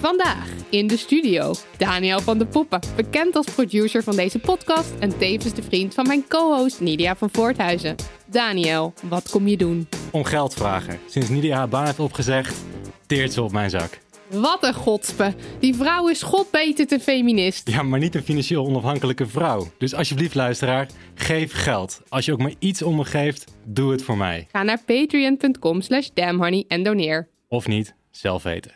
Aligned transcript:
Vandaag 0.00 0.48
in 0.70 0.86
de 0.86 0.96
studio 0.96 1.54
Daniel 1.76 2.20
van 2.20 2.38
de 2.38 2.46
Poppen, 2.46 2.80
bekend 2.96 3.36
als 3.36 3.46
producer 3.46 4.02
van 4.02 4.16
deze 4.16 4.38
podcast 4.38 4.92
en 4.98 5.18
tevens 5.18 5.54
de 5.54 5.62
vriend 5.62 5.94
van 5.94 6.06
mijn 6.06 6.28
co-host 6.28 6.80
Nidia 6.80 7.16
van 7.16 7.28
Voorthuizen. 7.32 7.94
Daniel, 8.26 8.92
wat 9.02 9.30
kom 9.30 9.48
je 9.48 9.56
doen? 9.56 9.88
Om 10.10 10.24
geld 10.24 10.54
vragen. 10.54 10.98
Sinds 11.06 11.28
Nidia 11.28 11.56
haar 11.56 11.68
baan 11.68 11.84
heeft 11.84 12.00
opgezegd, 12.00 12.64
teert 13.06 13.32
ze 13.32 13.42
op 13.42 13.52
mijn 13.52 13.70
zak. 13.70 13.98
Wat 14.30 14.64
een 14.64 14.74
godspe. 14.74 15.34
Die 15.60 15.74
vrouw 15.74 16.08
is 16.08 16.22
godbetend 16.22 16.92
een 16.92 17.00
feminist. 17.00 17.70
Ja, 17.70 17.82
maar 17.82 17.98
niet 17.98 18.14
een 18.14 18.22
financieel 18.22 18.66
onafhankelijke 18.66 19.26
vrouw. 19.26 19.66
Dus 19.78 19.94
alsjeblieft, 19.94 20.34
luisteraar, 20.34 20.88
geef 21.14 21.52
geld. 21.52 22.02
Als 22.08 22.24
je 22.24 22.32
ook 22.32 22.38
maar 22.38 22.54
iets 22.58 22.82
om 22.82 22.96
me 22.96 23.04
geeft, 23.04 23.44
doe 23.64 23.92
het 23.92 24.02
voor 24.02 24.16
mij. 24.16 24.46
Ga 24.52 24.62
naar 24.62 24.82
patreon.com 24.86 25.80
slash 25.80 26.08
damnhoney 26.14 26.64
en 26.68 26.82
doneer. 26.82 27.28
Of 27.48 27.66
niet, 27.66 27.94
zelf 28.10 28.42
weten. 28.42 28.72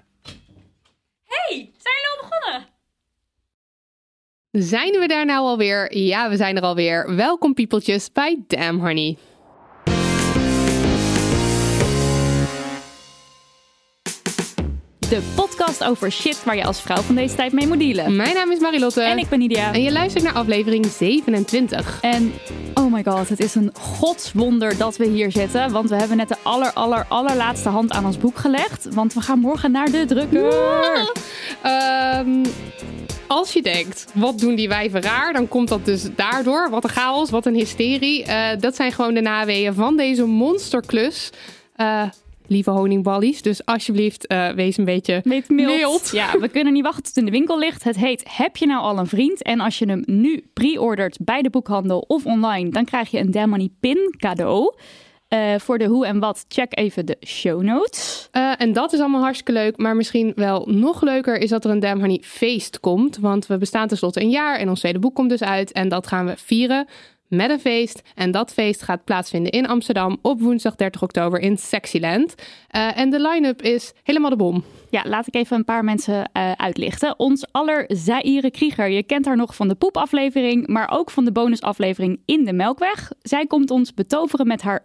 Hey, 1.33 1.71
zijn 1.79 1.95
jullie 1.95 2.11
al 2.13 2.29
begonnen? 2.29 2.69
Zijn 4.51 5.01
we 5.01 5.07
daar 5.07 5.25
nou 5.27 5.41
alweer? 5.41 5.97
Ja, 5.97 6.29
we 6.29 6.37
zijn 6.37 6.57
er 6.57 6.63
alweer. 6.63 7.15
Welkom 7.17 7.55
piepeltjes 7.55 8.13
bij 8.13 8.43
Damn 8.47 8.81
Honey. 8.81 9.17
De 15.13 15.33
podcast 15.35 15.85
over 15.85 16.13
shit 16.13 16.45
waar 16.45 16.57
je 16.57 16.65
als 16.65 16.81
vrouw 16.81 17.03
van 17.03 17.15
deze 17.15 17.35
tijd 17.35 17.53
mee 17.53 17.67
moet 17.67 17.79
dealen. 17.79 18.17
Mijn 18.17 18.35
naam 18.35 18.51
is 18.51 18.59
Marilotte. 18.59 19.03
En 19.03 19.19
ik 19.19 19.29
ben 19.29 19.39
Nidia. 19.39 19.73
En 19.73 19.83
je 19.83 19.93
luistert 19.93 20.25
naar 20.25 20.33
aflevering 20.33 20.87
27. 20.87 21.99
En 22.01 22.33
oh 22.75 22.93
my 22.93 23.03
god, 23.05 23.29
het 23.29 23.41
is 23.41 23.55
een 23.55 23.73
godswonder 23.79 24.77
dat 24.77 24.97
we 24.97 25.07
hier 25.07 25.31
zitten. 25.33 25.73
Want 25.73 25.89
we 25.89 25.97
hebben 25.97 26.17
net 26.17 26.29
de 26.29 26.37
aller, 26.43 26.73
aller, 26.73 27.07
allerlaatste 27.09 27.69
hand 27.69 27.93
aan 27.93 28.07
ons 28.07 28.19
boek 28.19 28.39
gelegd. 28.39 28.89
Want 28.95 29.15
we 29.15 29.21
gaan 29.21 29.39
morgen 29.39 29.71
naar 29.71 29.91
de 29.91 30.05
drukker. 30.05 30.53
Ehm, 31.63 32.45
als 33.27 33.53
je 33.53 33.63
denkt, 33.63 34.07
wat 34.15 34.39
doen 34.39 34.55
die 34.55 34.69
wijven 34.69 35.03
raar? 35.03 35.33
Dan 35.33 35.49
komt 35.49 35.69
dat 35.69 35.85
dus 35.85 36.07
daardoor. 36.17 36.71
Wat 36.71 36.85
een 36.85 36.91
chaos, 36.91 37.31
wat 37.31 37.47
een 37.47 37.55
hysterie. 37.55 38.25
Eh, 38.25 38.59
dat 38.61 38.77
zijn 38.77 38.93
gewoon 38.93 39.15
de 39.15 39.21
naweeën 39.21 39.75
van 39.75 39.97
deze 39.97 40.25
monsterklus. 40.25 41.31
Eh, 41.77 42.03
lieve 42.53 42.71
honingballies. 42.71 43.43
Dus 43.43 43.65
alsjeblieft, 43.65 44.33
uh, 44.33 44.49
wees 44.49 44.77
een 44.77 44.85
beetje 44.85 45.21
mild. 45.25 45.49
mild. 45.49 46.11
Ja, 46.13 46.39
we 46.39 46.49
kunnen 46.49 46.73
niet 46.73 46.83
wachten 46.83 47.03
tot 47.03 47.15
het 47.15 47.25
in 47.25 47.31
de 47.31 47.39
winkel 47.39 47.59
ligt. 47.59 47.85
Het 47.85 47.97
heet 47.97 48.25
Heb 48.37 48.57
je 48.57 48.67
nou 48.67 48.83
al 48.83 48.99
een 48.99 49.07
vriend? 49.07 49.43
En 49.43 49.61
als 49.61 49.79
je 49.79 49.87
hem 49.87 50.03
nu 50.07 50.51
pre-ordert 50.53 51.19
bij 51.21 51.43
de 51.43 51.51
boekhandel 51.51 52.05
of 52.07 52.27
online, 52.27 52.71
dan 52.71 52.85
krijg 52.85 53.11
je 53.11 53.19
een 53.19 53.31
Damn 53.31 53.71
pin 53.81 54.15
cadeau. 54.17 54.75
Uh, 55.29 55.55
voor 55.59 55.79
de 55.79 55.85
hoe 55.85 56.07
en 56.07 56.19
wat, 56.19 56.45
check 56.49 56.79
even 56.79 57.07
de 57.07 57.17
show 57.27 57.63
notes. 57.63 58.29
Uh, 58.33 58.53
en 58.59 58.73
dat 58.73 58.93
is 58.93 59.01
allemaal 59.01 59.23
hartstikke 59.23 59.53
leuk. 59.53 59.77
Maar 59.77 59.97
misschien 59.97 60.33
wel 60.35 60.69
nog 60.71 61.03
leuker 61.03 61.37
is 61.39 61.51
dat 61.51 61.65
er 61.65 61.71
een 61.71 61.81
Damn 61.81 62.01
Honey 62.01 62.21
feest 62.25 62.81
komt. 62.81 63.19
Want 63.19 63.47
we 63.47 63.59
bestaan 63.59 63.89
tenslotte 63.89 64.21
een 64.21 64.31
jaar 64.31 64.57
en 64.57 64.69
ons 64.69 64.81
tweede 64.81 64.99
boek 64.99 65.15
komt 65.15 65.31
dus 65.31 65.43
uit. 65.43 65.73
En 65.73 65.89
dat 65.89 66.07
gaan 66.07 66.27
we 66.27 66.35
vieren 66.37 66.87
met 67.33 67.51
een 67.51 67.61
feest. 67.61 68.03
En 68.15 68.31
dat 68.31 68.53
feest 68.53 68.83
gaat 68.83 69.05
plaatsvinden 69.05 69.53
in 69.53 69.67
Amsterdam 69.67 70.19
op 70.23 70.41
woensdag 70.41 70.75
30 70.75 71.03
oktober 71.03 71.41
in 71.41 71.59
Sexyland. 71.59 72.35
Uh, 72.77 72.99
en 72.99 73.11
de 73.11 73.21
line-up 73.21 73.63
is 73.63 73.93
helemaal 74.03 74.31
de 74.31 74.37
bom. 74.37 74.65
Ja, 74.93 75.05
laat 75.07 75.27
ik 75.27 75.35
even 75.35 75.57
een 75.57 75.65
paar 75.65 75.85
mensen 75.85 76.31
uh, 76.37 76.53
uitlichten. 76.53 77.19
Ons 77.19 77.53
aller 77.53 77.85
Zaire 77.89 78.51
Krieger. 78.51 78.89
Je 78.89 79.03
kent 79.03 79.25
haar 79.25 79.37
nog 79.37 79.55
van 79.55 79.69
de 79.69 79.75
poepaflevering, 79.75 80.67
maar 80.67 80.91
ook 80.91 81.11
van 81.11 81.25
de 81.25 81.33
bonusaflevering 81.33 82.21
In 82.25 82.45
de 82.45 82.53
Melkweg. 82.53 83.13
Zij 83.23 83.47
komt 83.47 83.71
ons 83.71 83.95
betoveren 83.95 84.47
met 84.47 84.63
haar 84.63 84.81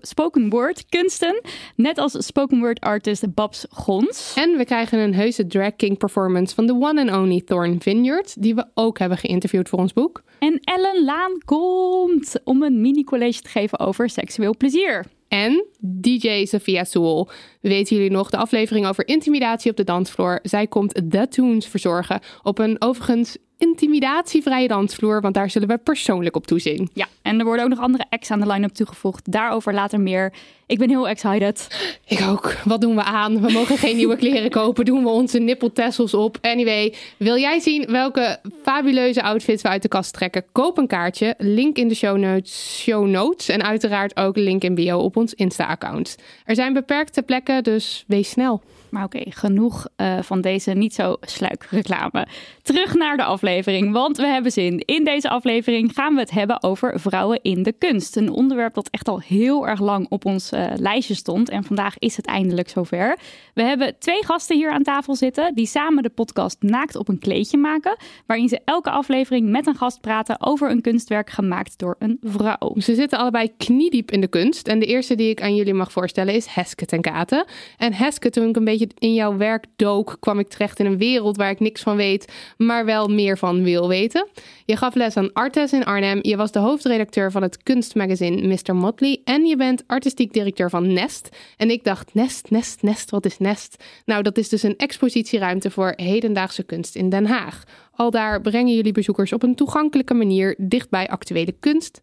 spoken 0.00 0.48
word 0.48 0.86
kunsten. 0.88 1.40
Net 1.76 1.98
als 1.98 2.26
spoken 2.26 2.58
word 2.58 2.80
artist 2.80 3.34
Babs 3.34 3.66
Gons. 3.70 4.34
En 4.34 4.56
we 4.56 4.64
krijgen 4.64 4.98
een 4.98 5.14
heuse 5.14 5.46
drag 5.46 5.76
king 5.76 5.98
performance 5.98 6.54
van 6.54 6.66
de 6.66 6.72
one 6.72 7.00
and 7.00 7.22
only 7.22 7.42
Thorn 7.44 7.80
Vineyard, 7.80 8.42
die 8.42 8.54
we 8.54 8.66
ook 8.74 8.98
hebben 8.98 9.18
geïnterviewd 9.18 9.68
voor 9.68 9.78
ons 9.78 9.92
boek. 9.92 10.22
En 10.38 10.60
Ellen 10.60 11.04
Laan 11.04 11.38
komt 11.44 12.40
om 12.44 12.62
een 12.62 12.80
mini-college 12.80 13.40
te 13.40 13.48
geven 13.48 13.78
over 13.78 14.10
seksueel 14.10 14.56
plezier. 14.56 15.04
En 15.28 15.64
DJ 15.78 16.44
Sophia 16.44 16.84
Soel. 16.84 17.28
Weten 17.60 17.96
jullie 17.96 18.10
nog 18.10 18.30
de 18.30 18.36
aflevering 18.36 18.86
over 18.86 19.08
intimidatie 19.08 19.70
op 19.70 19.76
de 19.76 19.84
dansvloer? 19.84 20.38
Zij 20.42 20.66
komt 20.66 20.94
The 21.10 21.26
Tunes 21.28 21.66
verzorgen 21.66 22.20
op 22.42 22.58
een 22.58 22.76
overigens 22.78 23.36
intimidatievrije 23.58 24.68
dansvloer, 24.68 25.20
want 25.20 25.34
daar 25.34 25.50
zullen 25.50 25.68
we 25.68 25.78
persoonlijk 25.78 26.36
op 26.36 26.46
toezien. 26.46 26.88
Ja, 26.92 27.06
en 27.22 27.38
er 27.38 27.44
worden 27.44 27.64
ook 27.64 27.70
nog 27.70 27.80
andere 27.80 28.04
acts 28.10 28.30
aan 28.30 28.40
de 28.40 28.46
line-up 28.46 28.72
toegevoegd. 28.72 29.32
Daarover 29.32 29.74
later 29.74 30.00
meer. 30.00 30.32
Ik 30.66 30.78
ben 30.78 30.88
heel 30.88 31.08
excited. 31.08 31.68
Ik 32.06 32.20
ook. 32.28 32.54
Wat 32.64 32.80
doen 32.80 32.94
we 32.94 33.02
aan? 33.02 33.40
We 33.40 33.52
mogen 33.52 33.78
geen 33.78 33.96
nieuwe 33.96 34.16
kleren 34.16 34.50
kopen. 34.50 34.84
Doen 34.84 35.02
we 35.02 35.08
onze 35.08 35.38
nippeltessels 35.38 36.14
op? 36.14 36.38
Anyway, 36.40 36.94
wil 37.16 37.36
jij 37.38 37.60
zien 37.60 37.86
welke 37.90 38.40
fabuleuze 38.62 39.22
outfits 39.22 39.62
we 39.62 39.68
uit 39.68 39.82
de 39.82 39.88
kast 39.88 40.12
trekken? 40.12 40.44
Koop 40.52 40.78
een 40.78 40.86
kaartje. 40.86 41.34
Link 41.38 41.76
in 41.76 41.88
de 41.88 41.94
show 41.94 42.16
notes, 42.16 42.82
show 42.82 43.06
notes 43.06 43.48
en 43.48 43.62
uiteraard 43.62 44.16
ook 44.16 44.36
link 44.36 44.62
in 44.62 44.74
bio 44.74 44.98
op 44.98 45.16
ons 45.16 45.34
Insta-account. 45.34 46.16
Er 46.44 46.54
zijn 46.54 46.72
beperkte 46.72 47.22
plekken, 47.22 47.64
dus 47.64 48.04
wees 48.06 48.30
snel. 48.30 48.62
Maar 48.96 49.04
oké, 49.04 49.22
genoeg 49.28 49.86
uh, 49.96 50.18
van 50.22 50.40
deze 50.40 50.70
niet 50.70 50.94
zo 50.94 51.16
sluik 51.20 51.66
reclame. 51.70 52.26
Terug 52.62 52.94
naar 52.94 53.16
de 53.16 53.24
aflevering, 53.24 53.92
want 53.92 54.16
we 54.16 54.26
hebben 54.26 54.52
zin. 54.52 54.78
In 54.78 55.04
deze 55.04 55.28
aflevering 55.28 55.92
gaan 55.94 56.14
we 56.14 56.20
het 56.20 56.30
hebben 56.30 56.62
over 56.62 57.00
vrouwen 57.00 57.38
in 57.42 57.62
de 57.62 57.72
kunst. 57.72 58.16
Een 58.16 58.30
onderwerp 58.30 58.74
dat 58.74 58.88
echt 58.90 59.08
al 59.08 59.20
heel 59.20 59.68
erg 59.68 59.80
lang 59.80 60.06
op 60.08 60.24
ons 60.24 60.52
uh, 60.52 60.66
lijstje 60.76 61.14
stond. 61.14 61.48
En 61.48 61.64
vandaag 61.64 61.98
is 61.98 62.16
het 62.16 62.26
eindelijk 62.26 62.68
zover. 62.68 63.18
We 63.54 63.62
hebben 63.62 63.98
twee 63.98 64.24
gasten 64.24 64.56
hier 64.56 64.70
aan 64.70 64.82
tafel 64.82 65.14
zitten 65.14 65.54
die 65.54 65.66
samen 65.66 66.02
de 66.02 66.10
podcast 66.10 66.56
Naakt 66.60 66.96
op 66.96 67.08
een 67.08 67.18
kleedje 67.18 67.56
maken. 67.56 67.96
Waarin 68.26 68.48
ze 68.48 68.60
elke 68.64 68.90
aflevering 68.90 69.48
met 69.48 69.66
een 69.66 69.76
gast 69.76 70.00
praten 70.00 70.36
over 70.40 70.70
een 70.70 70.80
kunstwerk 70.80 71.30
gemaakt 71.30 71.78
door 71.78 71.96
een 71.98 72.18
vrouw. 72.22 72.74
Ze 72.76 72.94
zitten 72.94 73.18
allebei 73.18 73.56
kniediep 73.56 74.10
in 74.10 74.20
de 74.20 74.28
kunst. 74.28 74.68
En 74.68 74.78
de 74.78 74.86
eerste 74.86 75.14
die 75.14 75.30
ik 75.30 75.42
aan 75.42 75.54
jullie 75.54 75.74
mag 75.74 75.92
voorstellen 75.92 76.34
is 76.34 76.46
Heske 76.46 76.86
ten 76.86 77.00
Katen. 77.00 77.44
En 77.76 77.92
Heske, 77.92 78.30
toen 78.30 78.48
ik 78.48 78.56
een 78.56 78.64
beetje 78.64 78.85
in 78.98 79.14
jouw 79.14 79.36
werk 79.36 79.64
dook, 79.76 80.16
kwam 80.20 80.38
ik 80.38 80.48
terecht 80.48 80.78
in 80.78 80.86
een 80.86 80.98
wereld 80.98 81.36
waar 81.36 81.50
ik 81.50 81.60
niks 81.60 81.82
van 81.82 81.96
weet, 81.96 82.32
maar 82.56 82.84
wel 82.84 83.08
meer 83.08 83.38
van 83.38 83.62
wil 83.62 83.88
weten. 83.88 84.28
Je 84.64 84.76
gaf 84.76 84.94
les 84.94 85.16
aan 85.16 85.32
Artes 85.32 85.72
in 85.72 85.84
Arnhem. 85.84 86.18
Je 86.22 86.36
was 86.36 86.52
de 86.52 86.58
hoofdredacteur 86.58 87.30
van 87.30 87.42
het 87.42 87.62
kunstmagazine 87.62 88.46
Mr. 88.46 88.76
Motley. 88.76 89.20
En 89.24 89.44
je 89.44 89.56
bent 89.56 89.84
artistiek 89.86 90.32
directeur 90.32 90.70
van 90.70 90.92
Nest. 90.92 91.28
En 91.56 91.70
ik 91.70 91.84
dacht, 91.84 92.14
Nest, 92.14 92.50
Nest, 92.50 92.82
Nest, 92.82 93.10
wat 93.10 93.24
is 93.24 93.38
Nest? 93.38 93.84
Nou, 94.04 94.22
dat 94.22 94.38
is 94.38 94.48
dus 94.48 94.62
een 94.62 94.76
expositieruimte 94.76 95.70
voor 95.70 95.92
hedendaagse 95.96 96.62
kunst 96.62 96.94
in 96.94 97.08
Den 97.08 97.26
Haag. 97.26 97.62
Al 97.92 98.10
daar 98.10 98.40
brengen 98.40 98.74
jullie 98.74 98.92
bezoekers 98.92 99.32
op 99.32 99.42
een 99.42 99.54
toegankelijke 99.54 100.14
manier 100.14 100.54
dicht 100.58 100.90
bij 100.90 101.08
actuele 101.08 101.52
kunst. 101.52 102.00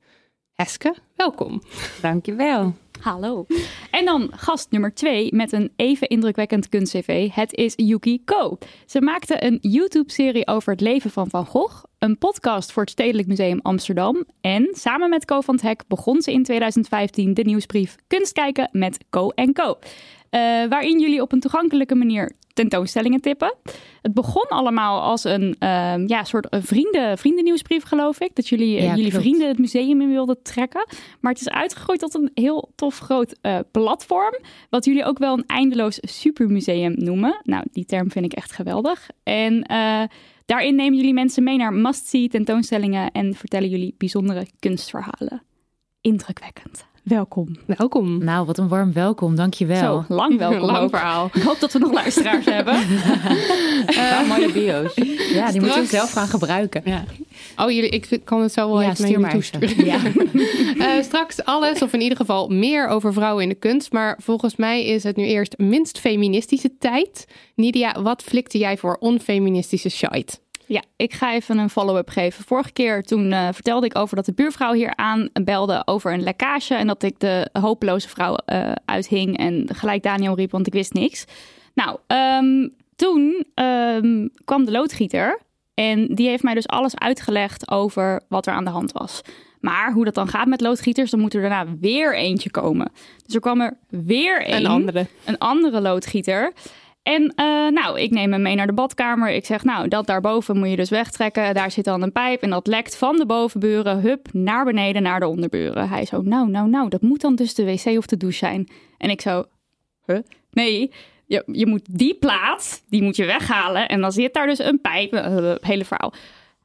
Heske, 0.53 0.95
welkom. 1.15 1.61
Dankjewel. 2.01 2.73
Hallo. 3.03 3.45
En 3.91 4.05
dan 4.05 4.31
gast 4.35 4.71
nummer 4.71 4.93
twee 4.93 5.35
met 5.35 5.51
een 5.51 5.71
even 5.75 6.07
indrukwekkend 6.07 6.69
kunst-cv. 6.69 7.29
Het 7.31 7.53
is 7.53 7.73
Yuki 7.75 8.23
Ko. 8.23 8.57
Ze 8.85 9.01
maakte 9.01 9.43
een 9.45 9.57
YouTube-serie 9.61 10.47
over 10.47 10.71
het 10.71 10.81
leven 10.81 11.09
van 11.09 11.29
Van 11.29 11.45
Gogh, 11.45 11.83
een 11.99 12.17
podcast 12.17 12.71
voor 12.71 12.81
het 12.81 12.91
Stedelijk 12.91 13.27
Museum 13.27 13.59
Amsterdam. 13.61 14.25
En 14.41 14.69
samen 14.71 15.09
met 15.09 15.25
Co 15.25 15.41
van 15.41 15.55
het 15.55 15.63
Hek 15.63 15.83
begon 15.87 16.21
ze 16.21 16.31
in 16.31 16.43
2015 16.43 17.33
de 17.33 17.43
nieuwsbrief 17.43 17.95
Kunst 18.07 18.33
kijken 18.33 18.69
met 18.71 18.97
Co 19.09 19.29
Co. 19.53 19.69
Uh, 19.69 20.39
waarin 20.69 20.99
jullie 20.99 21.21
op 21.21 21.31
een 21.31 21.39
toegankelijke 21.39 21.95
manier 21.95 22.31
tentoonstellingen 22.53 23.21
tippen. 23.21 23.55
Het 24.01 24.13
begon 24.13 24.45
allemaal 24.47 25.01
als 25.01 25.23
een 25.23 25.55
ehm, 25.59 26.07
ja, 26.07 26.23
soort 26.23 26.47
vrienden, 26.49 27.17
vriendennieuwsbrief, 27.17 27.83
geloof 27.83 28.19
ik. 28.19 28.35
Dat 28.35 28.47
jullie, 28.47 28.81
Ja, 28.81 28.95
jullie 28.95 29.09
klopt. 29.09 29.23
vrienden 29.23 29.47
het 29.47 29.59
museum 29.59 30.01
in 30.01 30.09
wilden 30.09 30.41
trekken. 30.41 30.87
Maar 31.19 31.31
het 31.31 31.41
is 31.41 31.49
uitgegroeid 31.49 31.99
tot 31.99 32.13
een 32.13 32.31
heel 32.33 32.71
tof 32.75 32.97
groot 32.99 33.35
eh, 33.41 33.59
platform. 33.71 34.39
Wat 34.69 34.85
jullie 34.85 35.05
ook 35.05 35.17
wel 35.17 35.33
een 35.37 35.45
eindeloos 35.47 35.97
supermuseum 36.01 36.93
noemen. 36.97 37.39
Nou, 37.43 37.63
die 37.71 37.85
term 37.85 38.11
vind 38.11 38.25
ik 38.25 38.33
echt 38.33 38.51
geweldig. 38.51 39.09
En 39.23 39.61
eh, 39.63 40.03
daarin 40.45 40.75
nemen 40.75 40.97
jullie 40.97 41.13
mensen 41.13 41.43
mee 41.43 41.57
naar 41.57 41.73
must-see 41.73 42.27
tentoonstellingen 42.27 43.11
en 43.11 43.33
vertellen 43.33 43.69
jullie 43.69 43.95
bijzondere 43.97 44.47
kunstverhalen. 44.59 45.43
Indrukwekkend. 46.01 46.85
Welkom. 47.03 47.55
Welkom. 47.65 48.23
Nou, 48.23 48.45
wat 48.45 48.57
een 48.57 48.67
warm 48.67 48.93
welkom. 48.93 49.35
Dankjewel. 49.35 50.03
Zo, 50.07 50.13
lang 50.15 50.37
welkom 50.37 50.59
Lang 50.71 50.77
ook. 50.77 50.89
verhaal. 50.89 51.29
Ik 51.33 51.41
hoop 51.41 51.59
dat 51.59 51.73
we 51.73 51.79
nog 51.79 51.91
luisteraars 51.93 52.45
hebben. 52.55 52.73
Wel 53.95 54.25
mooie 54.25 54.51
bio's. 54.51 54.93
Ja, 55.33 55.51
die 55.51 55.61
moeten 55.61 55.61
we 55.61 55.69
straks- 55.69 55.89
zelf 55.89 56.11
gaan 56.11 56.27
gebruiken. 56.27 56.81
Ja. 56.85 57.03
Oh, 57.57 57.71
jullie, 57.71 57.89
ik 57.89 58.21
kan 58.23 58.41
het 58.41 58.53
zo 58.53 58.67
wel 58.67 58.81
Ja, 58.81 58.89
even 58.89 59.21
naar 59.21 59.31
toesturen. 59.31 59.85
Ja. 59.85 59.99
Eh, 60.77 61.01
straks 61.03 61.43
alles, 61.45 61.81
of 61.81 61.93
in 61.93 62.01
ieder 62.01 62.17
geval 62.17 62.47
meer 62.47 62.87
over 62.87 63.13
vrouwen 63.13 63.43
in 63.43 63.49
de 63.49 63.55
kunst. 63.55 63.91
Maar 63.91 64.19
volgens 64.21 64.55
mij 64.55 64.85
is 64.85 65.03
het 65.03 65.15
nu 65.15 65.23
eerst 65.25 65.57
minst 65.57 65.99
feministische 65.99 66.77
tijd. 66.79 67.27
Nidia, 67.55 68.01
wat 68.01 68.21
flikte 68.23 68.57
jij 68.57 68.77
voor 68.77 68.97
onfeministische 68.99 69.89
shite? 69.89 70.37
Ja, 70.67 70.83
ik 70.95 71.13
ga 71.13 71.33
even 71.33 71.57
een 71.57 71.69
follow-up 71.69 72.09
geven. 72.09 72.43
Vorige 72.43 72.71
keer 72.71 73.03
toen 73.03 73.31
eh, 73.31 73.47
vertelde 73.51 73.85
ik 73.85 73.97
over 73.97 74.15
dat 74.15 74.25
de 74.25 74.33
buurvrouw 74.33 74.73
hier 74.73 74.95
aanbelde 74.95 75.81
over 75.85 76.13
een 76.13 76.23
lekkage. 76.23 76.75
En 76.75 76.87
dat 76.87 77.03
ik 77.03 77.19
de 77.19 77.49
hopeloze 77.51 78.09
vrouw 78.09 78.35
eh, 78.35 78.71
uithing 78.85 79.37
en 79.37 79.69
gelijk 79.73 80.03
Daniel 80.03 80.35
riep, 80.35 80.51
want 80.51 80.67
ik 80.67 80.73
wist 80.73 80.93
niks. 80.93 81.25
Nou, 81.73 81.97
ehm, 82.07 82.69
toen 82.95 83.45
ehm, 83.53 84.27
kwam 84.45 84.65
de 84.65 84.71
loodgieter. 84.71 85.39
En 85.73 86.15
die 86.15 86.27
heeft 86.27 86.43
mij 86.43 86.53
dus 86.53 86.67
alles 86.67 86.97
uitgelegd 86.97 87.71
over 87.71 88.21
wat 88.27 88.47
er 88.47 88.53
aan 88.53 88.63
de 88.63 88.69
hand 88.69 88.91
was. 88.91 89.21
Maar 89.59 89.91
hoe 89.93 90.05
dat 90.05 90.13
dan 90.13 90.27
gaat 90.27 90.47
met 90.47 90.61
loodgieters, 90.61 91.11
dan 91.11 91.19
moet 91.19 91.33
er 91.33 91.41
daarna 91.41 91.65
weer 91.79 92.15
eentje 92.15 92.51
komen. 92.51 92.91
Dus 93.25 93.35
er 93.35 93.41
kwam 93.41 93.61
er 93.61 93.77
weer 93.89 94.49
een, 94.49 94.55
Een 94.55 94.65
andere. 94.65 95.07
een 95.25 95.37
andere 95.37 95.81
loodgieter. 95.81 96.53
En 97.03 97.33
eh, 97.35 97.45
nou, 97.67 97.99
ik 97.99 98.11
neem 98.11 98.31
hem 98.31 98.41
mee 98.41 98.55
naar 98.55 98.67
de 98.67 98.73
badkamer. 98.73 99.29
Ik 99.29 99.45
zeg, 99.45 99.63
nou, 99.63 99.87
dat 99.87 100.07
daarboven 100.07 100.57
moet 100.57 100.69
je 100.69 100.75
dus 100.75 100.89
wegtrekken. 100.89 101.53
Daar 101.53 101.71
zit 101.71 101.85
dan 101.85 102.01
een 102.01 102.11
pijp 102.11 102.41
en 102.41 102.49
dat 102.49 102.67
lekt 102.67 102.97
van 102.97 103.17
de 103.17 103.25
bovenburen, 103.25 103.99
hup, 103.99 104.27
naar 104.31 104.65
beneden 104.65 105.01
naar 105.01 105.19
de 105.19 105.27
onderburen. 105.27 105.89
Hij 105.89 106.05
zo, 106.05 106.21
nou, 106.21 106.49
nou, 106.49 106.69
nou, 106.69 106.89
dat 106.89 107.01
moet 107.01 107.21
dan 107.21 107.35
dus 107.35 107.53
de 107.53 107.65
wc 107.65 107.97
of 107.97 108.05
de 108.05 108.17
douche 108.17 108.37
zijn. 108.37 108.67
En 108.97 109.09
ik 109.09 109.21
zo, 109.21 109.45
huh? 110.05 110.19
Nee, 110.51 110.91
je, 111.25 111.43
je 111.45 111.65
moet 111.65 111.97
die 111.97 112.15
plaat, 112.15 112.83
die 112.89 113.03
moet 113.03 113.15
je 113.15 113.25
weghalen. 113.25 113.87
En 113.87 114.01
dan 114.01 114.11
zit 114.11 114.33
daar 114.33 114.47
dus 114.47 114.59
een 114.59 114.81
pijp, 114.81 115.13
eh, 115.13 115.53
hele 115.61 115.85
verhaal. 115.85 116.13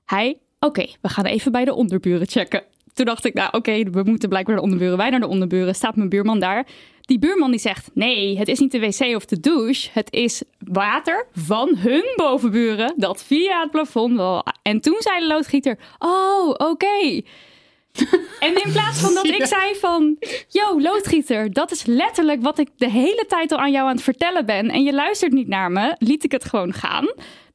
Hij, 0.04 0.38
oké, 0.60 0.86
we 1.00 1.08
gaan 1.08 1.24
even 1.24 1.52
bij 1.52 1.64
de 1.64 1.74
onderburen 1.74 2.26
checken. 2.26 2.62
Toen 2.98 3.06
dacht 3.06 3.24
ik, 3.24 3.34
nou 3.34 3.48
oké, 3.52 3.82
we 3.90 4.02
moeten 4.02 4.28
blijkbaar 4.28 4.56
de 4.56 4.62
onderburen. 4.62 4.96
Wij 4.96 5.10
naar 5.10 5.20
de 5.20 5.26
onderburen, 5.26 5.74
staat 5.74 5.96
mijn 5.96 6.08
buurman 6.08 6.38
daar. 6.38 6.66
Die 7.00 7.18
buurman 7.18 7.50
die 7.50 7.60
zegt, 7.60 7.90
nee, 7.94 8.38
het 8.38 8.48
is 8.48 8.58
niet 8.58 8.72
de 8.72 8.80
wc 8.80 9.16
of 9.16 9.24
de 9.24 9.40
douche. 9.40 9.88
Het 9.92 10.12
is 10.12 10.42
water 10.58 11.26
van 11.32 11.76
hun 11.76 12.04
bovenburen 12.16 12.94
dat 12.96 13.24
via 13.24 13.60
het 13.60 13.70
plafond 13.70 14.16
wel... 14.16 14.44
En 14.62 14.80
toen 14.80 14.96
zei 14.98 15.20
de 15.20 15.26
loodgieter, 15.26 15.78
oh, 15.98 16.48
oké. 16.48 17.20
En 18.40 18.64
in 18.64 18.72
plaats 18.72 19.00
van 19.00 19.14
dat 19.14 19.26
ik 19.26 19.46
zei 19.46 19.74
van... 19.74 20.16
Yo, 20.48 20.80
loodgieter, 20.80 21.52
dat 21.52 21.70
is 21.70 21.84
letterlijk 21.84 22.42
wat 22.42 22.58
ik 22.58 22.68
de 22.76 22.90
hele 22.90 23.24
tijd 23.28 23.52
al 23.52 23.58
aan 23.58 23.72
jou 23.72 23.88
aan 23.88 23.94
het 23.94 24.04
vertellen 24.04 24.46
ben. 24.46 24.70
En 24.70 24.82
je 24.82 24.92
luistert 24.92 25.32
niet 25.32 25.48
naar 25.48 25.70
me, 25.70 25.94
liet 25.98 26.24
ik 26.24 26.32
het 26.32 26.44
gewoon 26.44 26.72
gaan. 26.72 27.06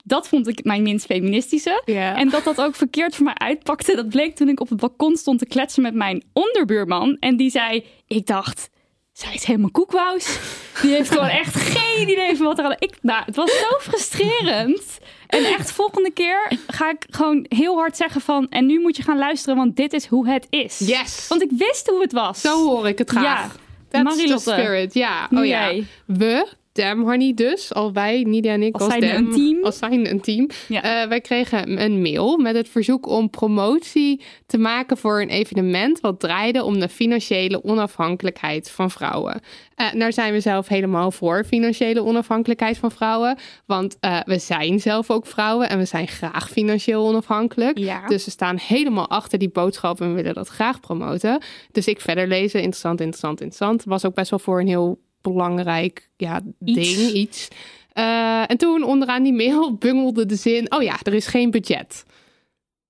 Dat 0.03 0.27
vond 0.27 0.47
ik 0.47 0.63
mijn 0.63 0.83
minst 0.83 1.05
feministische. 1.05 1.81
En 2.15 2.29
dat 2.29 2.43
dat 2.43 2.61
ook 2.61 2.75
verkeerd 2.75 3.15
voor 3.15 3.25
mij 3.25 3.37
uitpakte, 3.37 3.95
dat 3.95 4.09
bleek 4.09 4.35
toen 4.35 4.49
ik 4.49 4.59
op 4.59 4.69
het 4.69 4.79
balkon 4.79 5.15
stond 5.15 5.39
te 5.39 5.45
kletsen 5.45 5.81
met 5.81 5.93
mijn 5.93 6.23
onderbuurman. 6.33 7.17
En 7.19 7.37
die 7.37 7.49
zei, 7.49 7.85
ik 8.07 8.25
dacht, 8.25 8.69
zij 9.13 9.33
is 9.33 9.43
helemaal 9.43 9.71
koekwous. 9.71 10.39
Die 10.81 10.91
heeft 10.91 11.11
gewoon 11.11 11.29
echt 11.43 11.55
geen 11.55 12.09
idee 12.09 12.37
van 12.37 12.45
wat 12.45 12.59
er 12.59 12.65
aan... 12.65 12.75
Ik, 12.79 12.95
nou, 13.01 13.23
het 13.25 13.35
was 13.35 13.59
zo 13.59 13.77
frustrerend. 13.79 14.99
En 15.27 15.45
echt 15.45 15.71
volgende 15.71 16.11
keer 16.11 16.51
ga 16.67 16.89
ik 16.89 17.05
gewoon 17.09 17.45
heel 17.49 17.75
hard 17.75 17.97
zeggen 17.97 18.21
van... 18.21 18.49
En 18.49 18.65
nu 18.65 18.79
moet 18.79 18.97
je 18.97 19.03
gaan 19.03 19.17
luisteren, 19.17 19.55
want 19.55 19.75
dit 19.75 19.93
is 19.93 20.05
hoe 20.05 20.29
het 20.29 20.47
is. 20.49 20.79
Yes. 20.79 21.27
Want 21.27 21.41
ik 21.41 21.49
wist 21.51 21.87
hoe 21.87 22.01
het 22.01 22.11
was. 22.11 22.41
Zo 22.41 22.65
hoor 22.65 22.87
ik 22.87 22.97
het 22.97 23.09
graag. 23.09 23.23
Ja. 23.23 23.61
That's 23.89 24.03
Marilotte. 24.03 24.43
the 24.43 24.51
spirit. 24.51 24.93
Ja. 24.93 25.27
Oh 25.31 25.45
ja. 25.45 25.73
We, 26.05 26.47
Damn 26.73 27.01
Honey 27.01 27.33
dus, 27.33 27.73
al 27.73 27.93
wij, 27.93 28.23
Nidia 28.23 28.53
en 28.53 28.63
ik, 28.63 28.73
Als 28.73 28.83
als, 28.83 28.99
Damn, 28.99 29.15
een 29.15 29.31
team. 29.31 29.63
Als 29.63 29.77
zijn 29.77 30.09
een 30.09 30.21
team. 30.21 30.49
Ja. 30.67 31.01
Eh, 31.01 31.09
wij 31.09 31.21
kregen 31.21 31.81
een 31.81 32.01
mail 32.01 32.37
met 32.37 32.55
het 32.55 32.69
verzoek 32.69 33.07
om 33.07 33.29
promotie 33.29 34.21
te 34.45 34.57
maken 34.57 34.97
voor 34.97 35.21
een 35.21 35.29
evenement 35.29 35.99
wat 35.99 36.19
draaide 36.19 36.63
om 36.63 36.79
de 36.79 36.89
financiële 36.89 37.63
onafhankelijkheid 37.63 38.71
van 38.71 38.91
vrouwen. 38.91 39.41
Eh 39.75 39.91
daar 39.93 40.13
zijn 40.13 40.33
we 40.33 40.39
zelf 40.39 40.67
helemaal 40.67 41.11
voor, 41.11 41.43
financiële 41.43 42.03
onafhankelijkheid 42.03 42.77
van 42.77 42.91
vrouwen. 42.91 43.37
Want 43.65 43.97
eh, 43.99 44.19
we 44.25 44.37
zijn 44.37 44.79
zelf 44.79 45.11
ook 45.11 45.25
vrouwen 45.25 45.69
en 45.69 45.77
we 45.77 45.85
zijn 45.85 46.07
graag 46.07 46.49
financieel 46.49 47.07
onafhankelijk. 47.07 47.77
Ja. 47.77 48.07
Dus 48.07 48.25
we 48.25 48.31
staan 48.31 48.57
helemaal 48.57 49.09
achter 49.09 49.39
die 49.39 49.49
boodschap 49.49 50.01
en 50.01 50.13
willen 50.13 50.33
dat 50.33 50.47
graag 50.47 50.79
promoten. 50.79 51.41
Dus 51.71 51.87
ik 51.87 52.01
verder 52.01 52.27
lezen, 52.27 52.59
interessant, 52.59 52.99
interessant, 52.99 53.41
interessant. 53.41 53.83
Was 53.83 54.05
ook 54.05 54.15
best 54.15 54.29
wel 54.29 54.39
voor 54.39 54.59
een 54.59 54.67
heel 54.67 54.99
belangrijk 55.23 56.09
ja, 56.17 56.41
Iets. 56.63 56.97
ding, 56.97 57.11
iets. 57.11 57.47
Eh, 57.93 58.49
en 58.49 58.57
toen 58.57 58.83
onderaan 58.83 59.23
die 59.23 59.33
mail 59.33 59.73
bungelde 59.85 60.25
de 60.25 60.35
zin, 60.35 60.71
oh 60.71 60.81
ja, 60.81 60.99
er 61.03 61.13
is 61.13 61.27
geen 61.27 61.51
budget. 61.51 62.05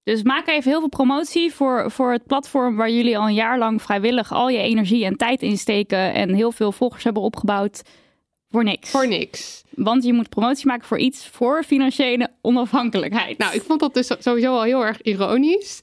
Dus 0.03 0.23
maak 0.23 0.47
even 0.47 0.71
heel 0.71 0.79
veel 0.79 0.89
promotie 0.89 1.53
voor, 1.53 1.91
voor 1.91 2.11
het 2.11 2.25
platform 2.25 2.75
waar 2.75 2.91
jullie 2.91 3.17
al 3.17 3.27
een 3.27 3.33
jaar 3.33 3.57
lang 3.57 3.81
vrijwillig 3.81 4.31
al 4.31 4.49
je 4.49 4.57
energie 4.57 5.05
en 5.05 5.17
tijd 5.17 5.41
in 5.41 5.57
steken 5.57 6.13
en 6.13 6.33
heel 6.33 6.51
veel 6.51 6.71
volgers 6.71 7.03
hebben 7.03 7.23
opgebouwd 7.23 7.81
voor 8.53 8.63
niks. 8.63 8.89
Voor 8.89 9.07
niks. 9.07 9.63
Want 9.69 10.03
je 10.03 10.13
moet 10.13 10.29
promotie 10.29 10.67
maken 10.67 10.87
voor 10.87 10.99
iets 10.99 11.27
voor 11.27 11.63
financiële 11.63 12.29
onafhankelijkheid. 12.41 13.37
Nou, 13.37 13.55
ik 13.55 13.61
vond 13.61 13.79
dat 13.79 13.93
dus 13.93 14.11
sowieso 14.19 14.53
al 14.53 14.63
heel 14.63 14.85
erg 14.85 15.01
ironisch. 15.01 15.79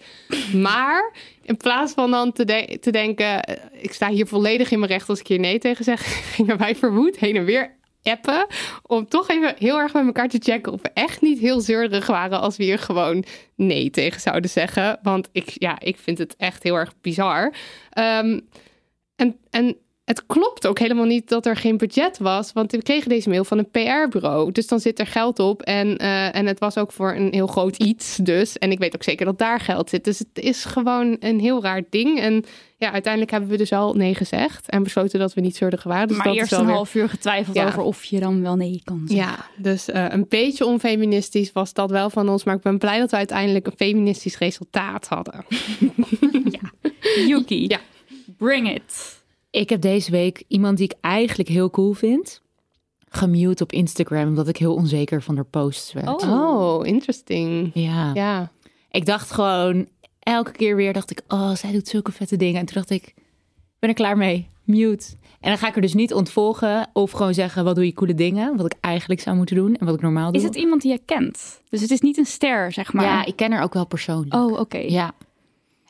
Maar 0.52 1.12
in 1.50 1.56
plaats 1.56 1.93
van 1.93 2.11
dan 2.11 2.32
te, 2.32 2.44
de- 2.44 2.79
te 2.81 2.91
denken, 2.91 3.43
eh, 3.43 3.82
ik 3.82 3.93
sta 3.93 4.08
hier 4.08 4.26
volledig 4.26 4.70
in 4.70 4.79
mijn 4.79 4.91
recht 4.91 5.08
als 5.08 5.20
ik 5.20 5.26
hier 5.26 5.38
nee 5.38 5.58
tegen 5.58 5.85
zeg, 5.85 6.00
gingen 6.35 6.58
wij 6.58 6.76
verwoed 6.76 7.19
heen 7.19 7.37
en 7.37 7.44
weer 7.44 7.79
appen. 8.02 8.47
Om 8.82 9.08
toch 9.08 9.29
even 9.29 9.55
heel 9.58 9.79
erg 9.79 9.93
met 9.93 10.06
elkaar 10.06 10.29
te 10.29 10.41
checken 10.43 10.73
of 10.73 10.82
we 10.82 10.91
echt 10.94 11.20
niet 11.20 11.38
heel 11.38 11.61
zeurderig 11.61 12.06
waren 12.06 12.41
als 12.41 12.56
we 12.56 12.64
hier 12.64 12.79
gewoon 12.79 13.25
nee 13.55 13.91
tegen 13.91 14.20
zouden 14.20 14.50
zeggen. 14.50 14.99
Want 15.02 15.28
ik, 15.33 15.49
ja, 15.54 15.80
ik 15.80 15.97
vind 15.99 16.19
het 16.19 16.37
echt 16.37 16.62
heel 16.62 16.75
erg 16.75 16.92
bizar. 17.00 17.54
Ehm, 17.90 18.40
en, 19.16 19.37
en 19.50 19.76
het 20.11 20.26
klopt 20.26 20.67
ook 20.67 20.79
helemaal 20.79 21.05
niet 21.05 21.29
dat 21.29 21.47
er 21.47 21.57
geen 21.57 21.76
budget 21.76 22.19
was. 22.19 22.52
Want 22.52 22.73
we 22.73 22.83
kregen 22.83 23.09
deze 23.09 23.29
mail 23.29 23.45
van 23.45 23.59
een 23.59 23.71
PR-bureau. 23.71 24.52
Dus 24.52 24.67
dan 24.67 24.81
zit 24.81 24.99
er 24.99 25.07
geld 25.07 25.38
op. 25.38 25.62
En, 25.62 25.97
eh, 25.97 26.35
en 26.37 26.47
het 26.47 26.59
was 26.59 26.76
ook 26.79 26.93
voor 26.93 27.12
een 27.14 27.33
heel 27.33 27.47
groot 27.47 27.76
iets. 27.76 28.17
Dus. 28.17 28.59
En 28.59 28.71
ik 28.71 28.79
weet 28.79 28.95
ook 28.95 29.02
zeker 29.02 29.25
dat 29.26 29.38
daar 29.38 29.61
geld 29.61 29.90
zit. 29.90 30.05
Dus 30.05 30.19
het 30.19 30.29
is 30.35 30.64
gewoon 30.64 31.17
een 31.21 31.40
heel 31.40 31.62
raar 31.62 31.83
ding. 31.90 32.21
En 32.21 32.45
ja, 32.76 32.93
uiteindelijk 32.93 33.33
hebben 33.33 33.50
we 33.50 33.57
dus 33.57 33.73
al 33.73 33.95
nee 33.95 34.14
gezegd. 34.14 34.69
En 34.69 34.83
besloten 34.83 35.19
dat 35.19 35.35
we 35.35 35.40
niet 35.40 35.57
zeurdig 35.57 35.83
waren. 35.83 36.09
Dus 36.09 36.17
maar 36.17 36.26
dat 36.26 36.37
eerst 36.37 36.52
een 36.52 36.64
weer- 36.67 36.75
half 36.75 36.95
uur 36.95 37.09
getwijfeld 37.09 37.57
Ja. 37.57 37.67
over 37.67 37.83
of 37.83 38.05
je 38.05 38.21
dan 38.21 38.43
wel 38.43 38.57
nee 38.57 38.81
kan 38.85 39.02
zeggen. 39.07 39.26
Ja, 39.26 39.47
dus 39.62 39.90
eh, 39.90 40.05
een 40.09 40.26
beetje 40.29 40.67
onfeministisch 40.67 41.52
was 41.52 41.73
dat 41.73 41.90
wel 41.90 42.11
van 42.11 42.29
ons. 42.29 42.45
Maar 42.45 42.55
ik 42.55 42.62
ben 42.62 42.79
blij 42.79 42.99
dat 42.99 43.11
we 43.11 43.17
uiteindelijk 43.17 43.67
een 43.67 43.73
feministisch 43.76 44.38
resultaat 44.38 45.07
hadden. 45.09 45.45
Yuki, 47.29 47.64
Ja. 47.69 47.79
bring 48.38 48.75
it. 48.75 49.19
Ik 49.50 49.69
heb 49.69 49.80
deze 49.80 50.11
week 50.11 50.45
iemand 50.49 50.76
die 50.76 50.87
ik 50.87 50.97
eigenlijk 51.00 51.49
heel 51.49 51.71
cool 51.71 51.92
vind, 51.92 52.42
gemute 53.09 53.62
op 53.62 53.73
Instagram, 53.73 54.28
omdat 54.28 54.49
ik 54.49 54.57
heel 54.57 54.75
onzeker 54.75 55.23
van 55.23 55.35
haar 55.35 55.45
posts 55.45 55.92
werd. 55.92 56.23
Oh. 56.23 56.30
Oh, 56.30 56.87
interesting. 56.87 57.71
Ja. 57.75 58.11
Ja. 58.14 58.50
Ik 58.90 59.07
dacht 59.07 59.30
gewoon, 59.30 59.88
elke 60.19 60.50
keer 60.52 60.76
weer 60.76 60.92
dacht 60.92 61.11
ik, 61.11 61.23
oh, 61.28 61.54
zij 61.54 61.73
doet 61.73 61.88
zulke 61.88 62.12
vette 62.12 62.37
dingen. 62.37 62.61
En 62.61 62.66
toen 62.66 62.75
dacht 62.75 62.90
ik, 62.90 63.07
ik 63.07 63.78
ben 63.78 63.88
er 63.88 63.95
klaar 63.95 64.16
mee, 64.16 64.49
mute. 64.64 65.07
En 65.40 65.49
dan 65.49 65.59
ga 65.59 65.69
ik 65.69 65.75
er 65.75 65.80
dus 65.80 65.95
niet 65.95 66.14
ontvolgen 66.14 66.90
of 66.92 67.11
gewoon 67.11 67.35
zeggen, 67.35 67.64
wat 67.64 67.75
doe 67.75 67.85
je 67.85 67.92
coole 67.92 68.14
dingen? 68.14 68.57
Wat 68.57 68.66
ik 68.66 68.78
eigenlijk 68.80 69.21
zou 69.21 69.37
moeten 69.37 69.57
doen 69.57 69.76
en 69.76 69.87
wat 69.87 69.95
ik 69.95 70.00
normaal 70.00 70.33
doe. 70.33 70.40
Is 70.40 70.47
het 70.47 70.57
iemand 70.57 70.83
die 70.83 70.90
je 70.90 71.00
kent? 71.04 71.61
Dus 71.69 71.80
het 71.80 71.90
is 71.90 72.00
niet 72.00 72.19
een 72.19 72.26
ster, 72.26 72.73
zeg 72.73 72.92
maar. 72.92 73.04
Ja, 73.04 73.25
ik 73.25 73.37
ken 73.37 73.52
haar 73.52 73.62
ook 73.62 73.75
wel 73.75 73.87
persoonlijk. 73.87 74.35
Oh, 74.35 74.59
oké. 74.59 74.78
Ja. 74.78 75.12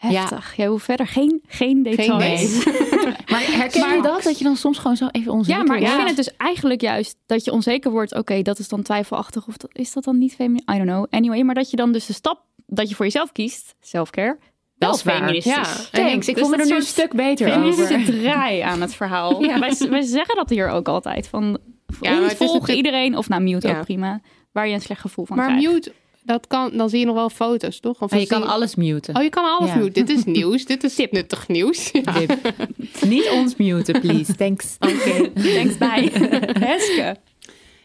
Heftig. 0.08 0.56
Jij 0.56 0.66
hoeft 0.66 0.84
verder 0.84 1.06
geen, 1.06 1.42
geen 1.46 1.82
details. 1.82 2.64
Maar 3.30 3.40
herken 3.46 3.80
je 3.80 3.86
Maar- 3.86 4.02
dat? 4.02 4.22
Dat 4.22 4.38
je 4.38 4.44
dan 4.44 4.56
soms 4.56 4.78
gewoon 4.78 4.96
zo 4.96 5.06
even 5.10 5.32
onzeker 5.32 5.60
Ja, 5.60 5.66
maar 5.66 5.78
ik 5.80 5.86
vind 5.88 6.06
het 6.06 6.16
dus 6.16 6.36
eigenlijk 6.36 6.80
juist 6.80 7.16
dat 7.26 7.44
je 7.44 7.52
onzeker 7.52 7.90
wordt. 7.90 8.14
Oké, 8.14 8.42
dat 8.42 8.58
is 8.58 8.68
dan 8.68 8.82
twijfelachtig. 8.82 9.46
Of 9.46 9.56
dat, 9.56 9.70
is 9.72 9.92
dat 9.92 10.04
dan 10.04 10.18
niet 10.18 10.34
feminist? 10.34 10.70
I 10.70 10.72
don't 10.76 10.88
know. 10.88 11.06
Anyway, 11.10 11.42
maar 11.42 11.54
dat 11.54 11.70
je 11.70 11.76
dan 11.76 11.92
dus 11.92 12.06
de 12.06 12.12
stap 12.12 12.42
dat 12.66 12.88
je 12.88 12.94
voor 12.94 13.04
jezelf 13.04 13.32
kiest, 13.32 13.74
selfcare, 13.80 14.38
wel 14.78 14.94
is 14.94 15.02
waar. 15.02 15.16
feministisch. 15.16 15.54
Ja. 15.54 16.00
Thanks, 16.02 16.28
ik 16.28 16.34
Dus 16.34 16.42
voel 16.46 16.56
me 16.56 16.62
er 16.62 16.68
nu 16.68 16.74
een 16.76 16.82
stuk 16.82 17.12
beter 17.14 17.62
over. 17.64 18.04
draai 18.04 18.60
aan 18.60 18.80
het 18.80 18.94
verhaal. 18.94 19.42
Ja. 19.44 19.58
Wij, 19.58 19.76
wij 19.90 20.02
zeggen 20.02 20.36
dat 20.36 20.50
hier 20.50 20.68
ook 20.68 20.88
altijd. 20.88 21.28
Van 21.28 21.58
Ja, 22.00 22.12
maar 22.12 22.22
het 22.22 22.30
is 22.32 22.36
volg 22.36 22.52
natuurlijk- 22.52 22.76
iedereen. 22.86 23.16
Of 23.16 23.28
nou, 23.28 23.42
mute 23.42 23.68
Ja. 23.68 23.78
ook 23.78 23.84
prima. 23.84 24.20
Waar 24.52 24.68
je 24.68 24.74
een 24.74 24.80
slecht 24.80 25.00
gevoel 25.00 25.24
van 25.26 25.36
Maar 25.36 25.46
krijgt. 25.46 25.66
mute, 25.72 25.92
dat 26.22 26.46
kan, 26.46 26.70
dan 26.76 26.88
zie 26.88 26.98
je 26.98 27.06
nog 27.06 27.14
wel 27.14 27.30
foto's, 27.30 27.80
toch? 27.80 28.02
Of 28.02 28.14
je 28.16 28.26
kan 28.26 28.46
alles 28.46 28.74
muten. 28.74 29.16
Oh, 29.16 29.22
je 29.22 29.28
kan 29.28 29.44
alles 29.44 29.70
Ja. 29.70 29.76
mute. 29.76 29.90
Dit 30.04 30.08
is 30.08 30.24
nieuws. 30.38 30.64
Dit 30.64 30.84
is 30.84 30.94
Tip. 30.94 31.12
nuttig 31.12 31.48
nieuws. 31.48 31.90
Ja. 31.92 32.12
Tip. 32.12 32.38
Niet 33.06 33.28
ons 33.32 33.56
muten, 33.56 34.00
please. 34.00 34.34
Thanks. 34.34 34.76
Oké, 34.94 35.30
thanks 35.32 35.78
bij. 35.78 36.10
Heske. 36.58 37.16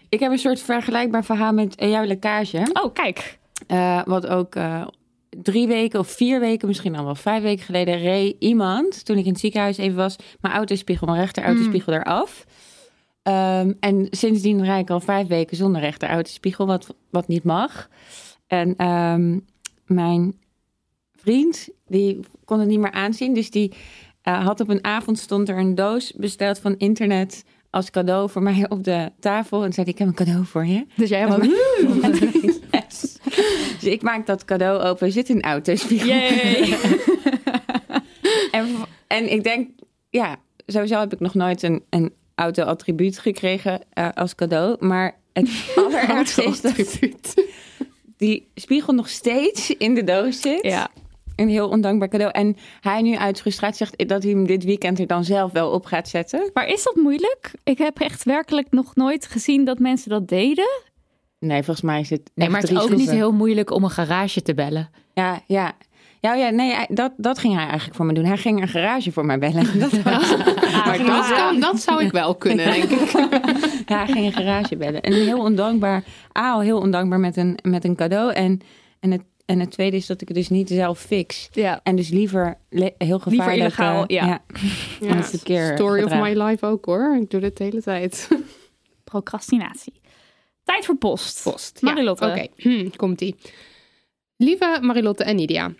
Ik 0.09 0.19
heb 0.19 0.31
een 0.31 0.37
soort 0.37 0.59
vergelijkbaar 0.61 1.23
verhaal 1.25 1.53
met 1.53 1.75
eh, 1.75 1.89
jouw 1.89 2.05
lekkage. 2.05 2.67
Oh, 2.73 2.93
kijk. 2.93 3.37
Eh, 3.67 4.01
wat 4.05 4.27
ook 4.27 4.55
eh, 4.55 4.87
drie 5.29 5.67
weken 5.67 5.99
of 5.99 6.07
vier 6.07 6.39
weken, 6.39 6.67
misschien 6.67 6.95
al 6.95 7.05
wel 7.05 7.15
vijf 7.15 7.43
weken 7.43 7.65
geleden, 7.65 7.97
reed 7.99 8.35
iemand, 8.39 9.05
toen 9.05 9.17
ik 9.17 9.25
in 9.25 9.31
het 9.31 9.39
ziekenhuis 9.39 9.77
even 9.77 9.95
was, 9.97 10.15
mijn 10.41 10.53
autospiegel, 10.53 11.07
mijn 11.07 11.19
rechter 11.19 11.43
autospiegel 11.43 11.93
eraf. 11.93 12.45
Ehm, 13.23 13.71
en 13.79 14.07
sindsdien 14.09 14.63
rijd 14.65 14.81
ik 14.81 14.89
al 14.89 14.99
vijf 14.99 15.27
weken 15.27 15.57
zonder 15.57 15.81
rechter 15.81 16.09
autospiegel, 16.09 16.65
wat, 16.65 16.95
wat 17.09 17.27
niet 17.27 17.43
mag. 17.43 17.89
En 18.47 18.75
ehm, 18.75 19.39
mijn 19.85 20.35
vriend, 21.15 21.69
die 21.87 22.19
kon 22.45 22.59
het 22.59 22.67
niet 22.67 22.79
meer 22.79 22.91
aanzien, 22.91 23.33
dus 23.33 23.49
die 23.49 23.73
eh, 24.21 24.45
had 24.45 24.59
op 24.59 24.69
een 24.69 24.83
avond 24.83 25.19
stond 25.19 25.49
er 25.49 25.57
een 25.57 25.75
doos 25.75 26.13
besteld 26.13 26.59
van 26.59 26.77
internet 26.77 27.43
als 27.69 27.89
cadeau 27.89 28.29
voor 28.29 28.43
mij 28.43 28.65
op 28.69 28.83
de 28.83 29.11
tafel. 29.19 29.63
En 29.63 29.73
zei 29.73 29.87
ik 29.87 29.97
heb 29.97 30.07
een 30.07 30.13
cadeau 30.13 30.45
voor 30.45 30.65
je. 30.65 30.85
Dus 30.95 31.09
jij 31.09 31.27
Yes. 32.71 33.17
Dus 33.79 33.83
ik 33.83 34.01
maak 34.01 34.25
dat 34.25 34.45
cadeau 34.45 34.83
open. 34.83 35.11
Zit 35.11 35.29
een 35.29 35.41
autospiegel. 35.41 36.07
Yay. 36.07 36.77
En, 38.51 38.67
en 39.07 39.31
ik 39.31 39.43
denk, 39.43 39.69
ja, 40.09 40.35
sowieso 40.65 40.99
heb 40.99 41.13
ik 41.13 41.19
nog 41.19 41.33
nooit 41.33 41.63
een, 41.63 41.83
een 41.89 42.13
auto-attribuut 42.35 43.19
gekregen 43.19 43.81
eh, 43.93 44.09
als 44.13 44.35
cadeau. 44.35 44.85
Maar 44.85 45.19
het 45.33 45.49
allerergste 45.75 46.43
is 46.43 46.61
dat 46.61 46.77
die 48.17 48.47
spiegel 48.55 48.93
nog 48.93 49.09
steeds 49.09 49.69
in 49.77 49.93
de 49.95 50.03
doos 50.03 50.41
zit. 50.41 50.63
Ja. 50.63 50.87
Een 51.35 51.49
heel 51.49 51.67
ondankbaar 51.69 52.07
cadeau. 52.07 52.31
En 52.31 52.55
hij 52.81 53.01
nu 53.01 53.15
uit 53.15 53.41
frustratie 53.41 53.85
zegt 53.87 54.09
dat 54.09 54.23
hij 54.23 54.31
hem 54.31 54.47
dit 54.47 54.63
weekend 54.63 54.99
er 54.99 55.07
dan 55.07 55.23
zelf 55.23 55.51
wel 55.51 55.69
op 55.71 55.85
gaat 55.85 56.09
zetten. 56.09 56.49
Maar 56.53 56.67
is 56.67 56.83
dat 56.83 56.95
moeilijk? 56.95 57.51
Ik 57.63 57.77
heb 57.77 57.99
echt 57.99 58.23
werkelijk 58.23 58.67
nog 58.71 58.95
nooit 58.95 59.25
gezien 59.25 59.65
dat 59.65 59.79
mensen 59.79 60.09
dat 60.09 60.27
deden. 60.27 60.69
Nee, 61.39 61.63
volgens 61.63 61.85
mij 61.85 61.99
is 61.99 62.09
het 62.09 62.31
Nee, 62.35 62.49
maar 62.49 62.61
het 62.61 62.69
is 62.71 62.77
ook 62.77 62.89
niet 62.95 63.11
heel 63.11 63.31
moeilijk 63.31 63.71
om 63.71 63.83
een 63.83 63.89
garage 63.89 64.41
te 64.41 64.53
bellen. 64.53 64.89
Ja, 65.13 65.41
ja. 65.47 65.71
Ja, 66.21 66.33
ja, 66.33 66.49
nee, 66.49 66.75
dat, 66.89 67.11
dat 67.17 67.39
ging 67.39 67.53
hij 67.53 67.63
eigenlijk 67.65 67.95
voor 67.95 68.05
me 68.05 68.13
doen. 68.13 68.25
Hij 68.25 68.37
ging 68.37 68.61
een 68.61 68.67
garage 68.67 69.11
voor 69.11 69.25
mij 69.25 69.39
bellen. 69.39 69.79
Dat, 69.79 69.91
was- 69.91 70.35
Maar 70.85 70.97
dat, 71.05 71.31
kan, 71.31 71.59
dat 71.59 71.79
zou 71.79 72.03
ik 72.03 72.11
wel 72.11 72.35
kunnen, 72.35 72.65
denk 72.73 72.83
ik. 72.83 73.11
Ja, 73.85 74.05
hij 74.05 74.13
ging 74.13 74.25
een 74.25 74.33
garage 74.33 74.77
bellen. 74.77 75.01
En 75.01 75.13
heel 75.13 75.39
ondankbaar. 75.39 76.03
A, 76.37 76.59
heel 76.59 76.79
ondankbaar 76.79 77.19
met 77.19 77.37
een, 77.37 77.57
met 77.63 77.85
een 77.85 77.95
cadeau. 77.95 78.33
En, 78.33 78.61
en, 78.99 79.11
het, 79.11 79.21
en 79.45 79.59
het 79.59 79.71
tweede 79.71 79.97
is 79.97 80.05
dat 80.05 80.21
ik 80.21 80.27
het 80.27 80.37
dus 80.37 80.49
niet 80.49 80.69
zelf 80.69 80.99
fix. 80.99 81.49
Ja. 81.51 81.79
En 81.83 81.95
dus 81.95 82.09
liever 82.09 82.57
heel 82.97 83.19
gevaarlijk. 83.19 83.57
illegaal, 83.57 84.05
eh, 84.05 84.15
ja. 84.15 84.43
Het 85.05 85.29
verkeer 85.29 85.73
Story 85.75 86.03
of 86.03 86.13
my 86.13 86.41
life 86.41 86.65
ook 86.65 86.85
hoor. 86.85 87.17
Ik 87.21 87.29
doe 87.29 87.39
dit 87.39 87.57
de 87.57 87.63
hele 87.63 87.81
tijd. 87.81 88.27
Procrastinatie. 89.03 89.93
Tijd 90.63 90.85
voor 90.85 90.95
post. 90.95 91.43
Post. 91.43 91.81
Marilotte. 91.81 92.25
Ja, 92.25 92.31
Oké, 92.31 92.47
hm, 92.55 92.89
komt-ie. 92.95 93.35
Lieve 94.37 94.77
Marilotte 94.81 95.23
en 95.23 95.35
Nidia. 95.35 95.73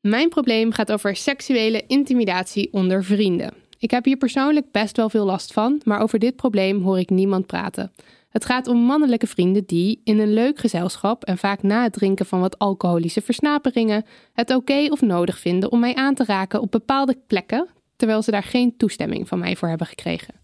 Mijn 0.00 0.28
probleem 0.28 0.72
gaat 0.72 0.92
over 0.92 1.16
seksuele 1.16 1.84
intimidatie 1.86 2.72
onder 2.72 3.04
vrienden. 3.04 3.54
Ik 3.84 3.90
heb 3.90 4.04
hier 4.04 4.16
persoonlijk 4.16 4.70
best 4.70 4.96
wel 4.96 5.08
veel 5.08 5.24
last 5.24 5.52
van, 5.52 5.80
maar 5.84 6.00
over 6.00 6.18
dit 6.18 6.36
probleem 6.36 6.82
hoor 6.82 6.98
ik 6.98 7.10
niemand 7.10 7.46
praten. 7.46 7.92
Het 8.28 8.44
gaat 8.44 8.66
om 8.66 8.78
mannelijke 8.78 9.26
vrienden 9.26 9.64
die, 9.66 10.00
in 10.04 10.18
een 10.18 10.32
leuk 10.32 10.58
gezelschap 10.58 11.24
en 11.24 11.38
vaak 11.38 11.62
na 11.62 11.82
het 11.82 11.92
drinken 11.92 12.26
van 12.26 12.40
wat 12.40 12.58
alcoholische 12.58 13.20
versnaperingen, 13.20 14.04
het 14.32 14.54
oké 14.54 14.86
of 14.90 15.00
nodig 15.00 15.38
vinden 15.38 15.72
om 15.72 15.80
mij 15.80 15.94
aan 15.94 16.14
te 16.14 16.24
raken 16.24 16.60
op 16.60 16.70
bepaalde 16.70 17.18
plekken, 17.26 17.68
terwijl 17.96 18.22
ze 18.22 18.30
daar 18.30 18.42
geen 18.42 18.76
toestemming 18.76 19.28
van 19.28 19.38
mij 19.38 19.56
voor 19.56 19.68
hebben 19.68 19.86
gekregen. 19.86 20.34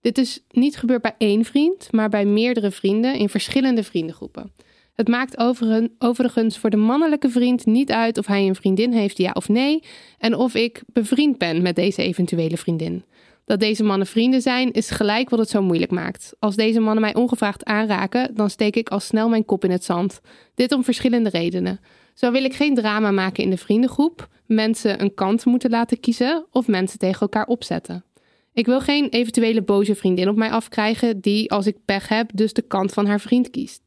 Dit 0.00 0.18
is 0.18 0.44
niet 0.50 0.76
gebeurd 0.76 1.02
bij 1.02 1.14
één 1.18 1.44
vriend, 1.44 1.92
maar 1.92 2.08
bij 2.08 2.24
meerdere 2.24 2.70
vrienden 2.70 3.14
in 3.14 3.28
verschillende 3.28 3.82
vriendengroepen. 3.82 4.52
Het 4.96 5.08
maakt 5.08 5.38
overigen- 5.38 5.94
overigens 5.98 6.58
voor 6.58 6.70
de 6.70 6.76
mannelijke 6.76 7.30
vriend 7.30 7.66
niet 7.66 7.92
uit 7.92 8.18
of 8.18 8.26
hij 8.26 8.46
een 8.46 8.54
vriendin 8.54 8.92
heeft, 8.92 9.18
ja 9.18 9.30
of 9.32 9.48
nee, 9.48 9.82
en 10.18 10.34
of 10.34 10.54
ik 10.54 10.82
bevriend 10.92 11.38
ben 11.38 11.62
met 11.62 11.76
deze 11.76 12.02
eventuele 12.02 12.56
vriendin. 12.56 13.04
Dat 13.44 13.60
deze 13.60 13.84
mannen 13.84 14.06
vrienden 14.06 14.42
zijn, 14.42 14.72
is 14.72 14.90
gelijk 14.90 15.30
wat 15.30 15.38
het 15.38 15.48
zo 15.48 15.62
moeilijk 15.62 15.90
maakt. 15.90 16.32
Als 16.38 16.56
deze 16.56 16.80
mannen 16.80 17.00
mij 17.00 17.14
ongevraagd 17.14 17.64
aanraken, 17.64 18.34
dan 18.34 18.50
steek 18.50 18.76
ik 18.76 18.88
al 18.88 19.00
snel 19.00 19.28
mijn 19.28 19.44
kop 19.44 19.64
in 19.64 19.70
het 19.70 19.84
zand. 19.84 20.20
Dit 20.54 20.72
om 20.72 20.84
verschillende 20.84 21.30
redenen. 21.30 21.80
Zo 22.14 22.30
wil 22.30 22.44
ik 22.44 22.54
geen 22.54 22.74
drama 22.74 23.10
maken 23.10 23.42
in 23.42 23.50
de 23.50 23.56
vriendengroep, 23.56 24.28
mensen 24.46 25.02
een 25.02 25.14
kant 25.14 25.44
moeten 25.44 25.70
laten 25.70 26.00
kiezen 26.00 26.46
of 26.50 26.66
mensen 26.66 26.98
tegen 26.98 27.20
elkaar 27.20 27.46
opzetten. 27.46 28.04
Ik 28.52 28.66
wil 28.66 28.80
geen 28.80 29.08
eventuele 29.08 29.62
boze 29.62 29.94
vriendin 29.94 30.28
op 30.28 30.36
mij 30.36 30.50
afkrijgen 30.50 31.20
die, 31.20 31.50
als 31.50 31.66
ik 31.66 31.76
pech 31.84 32.08
heb, 32.08 32.30
dus 32.34 32.52
de 32.52 32.62
kant 32.62 32.92
van 32.92 33.06
haar 33.06 33.20
vriend 33.20 33.50
kiest. 33.50 33.82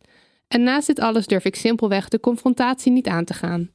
En 0.49 0.63
naast 0.63 0.87
dit 0.87 0.99
alles 0.99 1.27
durf 1.27 1.45
ik 1.45 1.55
simpelweg 1.55 2.07
de 2.07 2.19
confrontatie 2.19 2.91
niet 2.91 3.07
aan 3.07 3.25
te 3.25 3.33
gaan. 3.33 3.71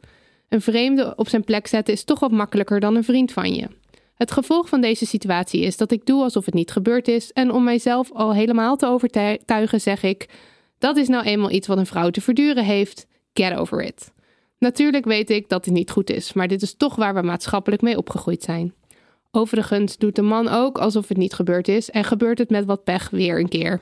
Een 0.49 0.61
vreemde 0.61 1.13
op 1.17 1.29
zijn 1.29 1.45
plek 1.45 1.67
zetten 1.67 1.95
is 1.95 2.05
toch 2.05 2.21
wat 2.21 2.31
makkelijker 2.31 2.81
dan 2.81 2.97
een 2.97 3.05
vriend 3.05 3.33
van 3.33 3.55
je. 3.55 3.69
Het 4.15 4.31
gevolg 4.31 4.69
van 4.69 4.81
deze 4.81 5.07
situatie 5.07 5.61
is 5.61 5.77
dat 5.77 5.91
ik 5.91 6.07
doe 6.07 6.23
alsof 6.23 6.45
het 6.45 6.55
niet 6.55 6.71
gebeurd 6.71 7.09
is 7.09 7.33
en 7.33 7.51
om 7.51 7.65
mijzelf 7.65 8.13
al 8.13 8.35
helemaal 8.35 8.77
te 8.77 8.87
overtuigen 8.87 9.81
zeg 9.81 10.03
ik: 10.03 10.29
dat 10.79 10.97
is 10.97 11.09
nou 11.09 11.25
eenmaal 11.25 11.51
iets 11.51 11.67
wat 11.67 11.79
een 11.79 11.87
vrouw 11.87 12.11
te 12.11 12.21
verduren 12.21 12.65
heeft. 12.65 13.07
Get 13.33 13.55
over 13.55 13.83
it. 13.83 14.13
Natuurlijk 14.59 15.05
weet 15.05 15.31
ik 15.31 15.49
dat 15.49 15.65
dit 15.65 15.75
niet 15.75 15.91
goed 15.91 16.11
is, 16.11 16.33
maar 16.33 16.49
dit 16.49 16.63
is 16.63 16.75
toch 16.77 16.97
waar 16.97 17.15
we 17.15 17.23
maatschappelijk 17.23 17.83
mee 17.83 17.97
opgegroeid 17.97 18.43
zijn. 18.43 18.75
Overigens 19.31 19.97
doet 19.97 20.17
de 20.17 20.23
man 20.23 20.49
ook 20.49 20.79
alsof 20.79 21.09
het 21.09 21.17
niet 21.17 21.35
gebeurd 21.35 21.69
is 21.69 21.91
en 21.91 22.05
gebeurt 22.05 22.39
het 22.39 22.51
met 22.51 22.65
wat 22.65 22.85
pech 22.85 23.11
weer 23.11 23.39
een 23.39 23.49
keer. 23.49 23.81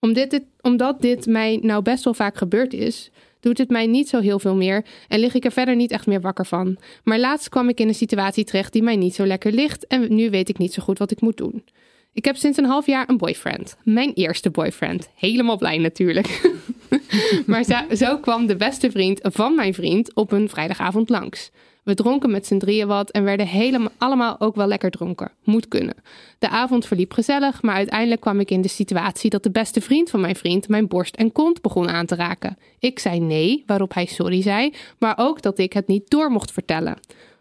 Om 0.00 0.12
dit, 0.12 0.42
omdat 0.60 1.00
dit 1.00 1.26
mij 1.26 1.58
nou 1.62 1.82
best 1.82 2.04
wel 2.04 2.14
vaak 2.14 2.36
gebeurd 2.36 2.72
is, 2.72 3.10
doet 3.40 3.58
het 3.58 3.70
mij 3.70 3.86
niet 3.86 4.08
zo 4.08 4.20
heel 4.20 4.38
veel 4.38 4.56
meer 4.56 4.84
en 5.08 5.18
lig 5.18 5.34
ik 5.34 5.44
er 5.44 5.52
verder 5.52 5.76
niet 5.76 5.90
echt 5.90 6.06
meer 6.06 6.20
wakker 6.20 6.46
van. 6.46 6.78
Maar 7.04 7.18
laatst 7.18 7.48
kwam 7.48 7.68
ik 7.68 7.80
in 7.80 7.88
een 7.88 7.94
situatie 7.94 8.44
terecht 8.44 8.72
die 8.72 8.82
mij 8.82 8.96
niet 8.96 9.14
zo 9.14 9.26
lekker 9.26 9.52
ligt 9.52 9.86
en 9.86 10.14
nu 10.14 10.30
weet 10.30 10.48
ik 10.48 10.58
niet 10.58 10.72
zo 10.72 10.82
goed 10.82 10.98
wat 10.98 11.10
ik 11.10 11.20
moet 11.20 11.36
doen. 11.36 11.64
Ik 12.12 12.24
heb 12.24 12.36
sinds 12.36 12.58
een 12.58 12.64
half 12.64 12.86
jaar 12.86 13.08
een 13.08 13.16
boyfriend. 13.16 13.76
Mijn 13.84 14.12
eerste 14.12 14.50
boyfriend. 14.50 15.08
Helemaal 15.14 15.58
blij 15.58 15.78
natuurlijk. 15.78 16.50
maar 17.46 17.64
zo 17.96 18.18
kwam 18.18 18.46
de 18.46 18.56
beste 18.56 18.90
vriend 18.90 19.20
van 19.22 19.54
mijn 19.54 19.74
vriend 19.74 20.14
op 20.14 20.32
een 20.32 20.48
vrijdagavond 20.48 21.08
langs. 21.08 21.50
We 21.86 21.94
dronken 21.94 22.30
met 22.30 22.46
z'n 22.46 22.58
drieën 22.58 22.86
wat 22.86 23.10
en 23.10 23.24
werden 23.24 23.46
helemaal 23.46 23.90
allemaal 23.98 24.40
ook 24.40 24.56
wel 24.56 24.66
lekker 24.66 24.90
dronken. 24.90 25.30
Moet 25.44 25.68
kunnen. 25.68 25.94
De 26.38 26.48
avond 26.48 26.86
verliep 26.86 27.12
gezellig, 27.12 27.62
maar 27.62 27.74
uiteindelijk 27.74 28.20
kwam 28.20 28.40
ik 28.40 28.50
in 28.50 28.60
de 28.60 28.68
situatie 28.68 29.30
dat 29.30 29.42
de 29.42 29.50
beste 29.50 29.80
vriend 29.80 30.10
van 30.10 30.20
mijn 30.20 30.36
vriend 30.36 30.68
mijn 30.68 30.88
borst 30.88 31.16
en 31.16 31.32
kont 31.32 31.62
begon 31.62 31.88
aan 31.88 32.06
te 32.06 32.14
raken. 32.14 32.58
Ik 32.78 32.98
zei 32.98 33.20
nee, 33.20 33.62
waarop 33.66 33.94
hij 33.94 34.06
sorry 34.06 34.42
zei, 34.42 34.72
maar 34.98 35.14
ook 35.16 35.42
dat 35.42 35.58
ik 35.58 35.72
het 35.72 35.86
niet 35.86 36.10
door 36.10 36.30
mocht 36.30 36.52
vertellen. 36.52 36.98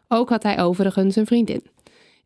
Ook 0.08 0.30
had 0.30 0.44
hij 0.44 0.62
overigens 0.62 1.16
een 1.16 1.26
vriendin. 1.26 1.64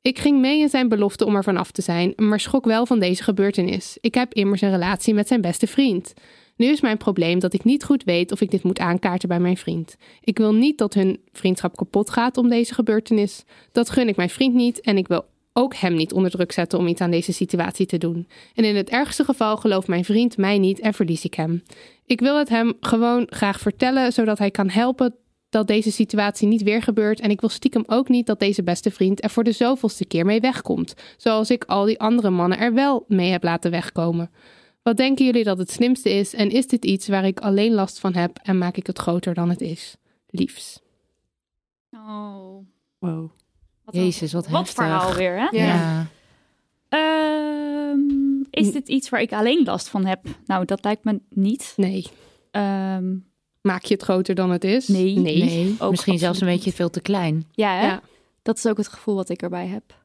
Ik 0.01 0.19
ging 0.19 0.39
mee 0.39 0.59
in 0.59 0.69
zijn 0.69 0.89
belofte 0.89 1.25
om 1.25 1.35
er 1.35 1.43
vanaf 1.43 1.71
te 1.71 1.81
zijn, 1.81 2.13
maar 2.15 2.39
schrok 2.39 2.65
wel 2.65 2.85
van 2.85 2.99
deze 2.99 3.23
gebeurtenis. 3.23 3.97
Ik 4.01 4.13
heb 4.13 4.33
immers 4.33 4.61
een 4.61 4.71
relatie 4.71 5.13
met 5.13 5.27
zijn 5.27 5.41
beste 5.41 5.67
vriend. 5.67 6.13
Nu 6.59 6.67
is 6.67 6.81
mijn 6.81 6.97
probleem 6.97 7.39
dat 7.39 7.53
ik 7.53 7.63
niet 7.63 7.83
goed 7.83 8.03
weet 8.03 8.31
of 8.31 8.41
ik 8.41 8.51
dit 8.51 8.63
moet 8.63 8.79
aankaarten 8.79 9.29
bij 9.29 9.39
mijn 9.39 9.57
vriend. 9.57 9.95
Ik 10.21 10.37
wil 10.37 10.53
niet 10.53 10.77
dat 10.77 10.93
hun 10.93 11.19
vriendschap 11.31 11.75
kapot 11.75 12.09
gaat 12.09 12.37
om 12.37 12.49
deze 12.49 12.73
gebeurtenis. 12.73 13.43
Dat 13.71 13.89
gun 13.89 14.07
ik 14.07 14.15
mijn 14.15 14.29
vriend 14.29 14.53
niet 14.53 14.81
en 14.81 14.97
ik 14.97 15.07
wil 15.07 15.25
ook 15.53 15.75
hem 15.75 15.95
niet 15.95 16.13
onder 16.13 16.31
druk 16.31 16.51
zetten 16.51 16.79
om 16.79 16.87
iets 16.87 17.01
aan 17.01 17.11
deze 17.11 17.33
situatie 17.33 17.85
te 17.85 17.97
doen. 17.97 18.27
En 18.53 18.63
in 18.63 18.75
het 18.75 18.89
ergste 18.89 19.23
geval 19.23 19.57
gelooft 19.57 19.87
mijn 19.87 20.05
vriend 20.05 20.37
mij 20.37 20.57
niet 20.57 20.79
en 20.79 20.93
verlies 20.93 21.25
ik 21.25 21.33
hem. 21.33 21.63
Ik 22.05 22.19
wil 22.19 22.37
het 22.37 22.49
hem 22.49 22.73
gewoon 22.79 23.27
graag 23.29 23.59
vertellen, 23.59 24.11
zodat 24.11 24.37
hij 24.37 24.51
kan 24.51 24.69
helpen 24.69 25.15
dat 25.49 25.67
deze 25.67 25.91
situatie 25.91 26.47
niet 26.47 26.63
weer 26.63 26.81
gebeurt. 26.81 27.19
En 27.19 27.29
ik 27.29 27.39
wil 27.39 27.49
stiekem 27.49 27.83
ook 27.87 28.09
niet 28.09 28.25
dat 28.25 28.39
deze 28.39 28.63
beste 28.63 28.91
vriend 28.91 29.23
er 29.23 29.29
voor 29.29 29.43
de 29.43 29.51
zoveelste 29.51 30.05
keer 30.05 30.25
mee 30.25 30.39
wegkomt. 30.39 30.93
Zoals 31.17 31.49
ik 31.49 31.63
al 31.63 31.85
die 31.85 31.99
andere 31.99 32.29
mannen 32.29 32.59
er 32.59 32.73
wel 32.73 33.05
mee 33.07 33.31
heb 33.31 33.43
laten 33.43 33.71
wegkomen. 33.71 34.31
Wat 34.81 34.97
denken 34.97 35.25
jullie 35.25 35.43
dat 35.43 35.57
het 35.57 35.71
slimste 35.71 36.09
is? 36.09 36.33
En 36.33 36.49
is 36.49 36.67
dit 36.67 36.85
iets 36.85 37.07
waar 37.07 37.25
ik 37.25 37.39
alleen 37.39 37.73
last 37.73 37.99
van 37.99 38.13
heb 38.13 38.39
en 38.43 38.57
maak 38.57 38.77
ik 38.77 38.87
het 38.87 38.99
groter 38.99 39.33
dan 39.33 39.49
het 39.49 39.61
is? 39.61 39.95
Liefs. 40.29 40.79
Oh. 41.91 42.65
Wow. 42.99 43.29
Wat 43.83 43.95
Jezus, 43.95 44.33
wat 44.33 44.47
Wat 44.47 44.69
verhaal 44.69 45.13
weer, 45.13 45.35
hè? 45.39 45.47
Ja. 45.57 45.65
Ja. 45.75 46.07
Ehm, 46.89 47.99
is 48.49 48.71
dit 48.71 48.87
iets 48.89 49.09
waar 49.09 49.21
ik 49.21 49.33
alleen 49.33 49.63
last 49.63 49.87
van 49.89 50.05
heb? 50.05 50.25
Nou, 50.45 50.65
dat 50.65 50.83
lijkt 50.83 51.03
me 51.03 51.21
niet. 51.29 51.73
Nee. 51.75 52.05
Ehm, 52.51 53.15
Maak 53.61 53.83
je 53.83 53.93
het 53.93 54.03
groter 54.03 54.35
dan 54.35 54.51
het 54.51 54.63
is? 54.63 54.87
Nee. 54.87 55.15
Nee. 55.17 55.43
Nee, 55.43 55.75
Ook 55.79 55.91
misschien 55.91 56.17
zelfs 56.19 56.41
een 56.41 56.47
beetje 56.47 56.71
veel 56.71 56.89
te 56.89 57.01
klein. 57.01 57.47
ja, 57.51 57.75
hè? 57.79 57.85
Ja. 57.87 58.01
dat 58.41 58.57
is 58.57 58.65
ook 58.65 58.77
het 58.77 58.87
gevoel 58.87 59.15
wat 59.15 59.29
ik 59.29 59.41
erbij 59.41 59.67
heb. 59.67 59.97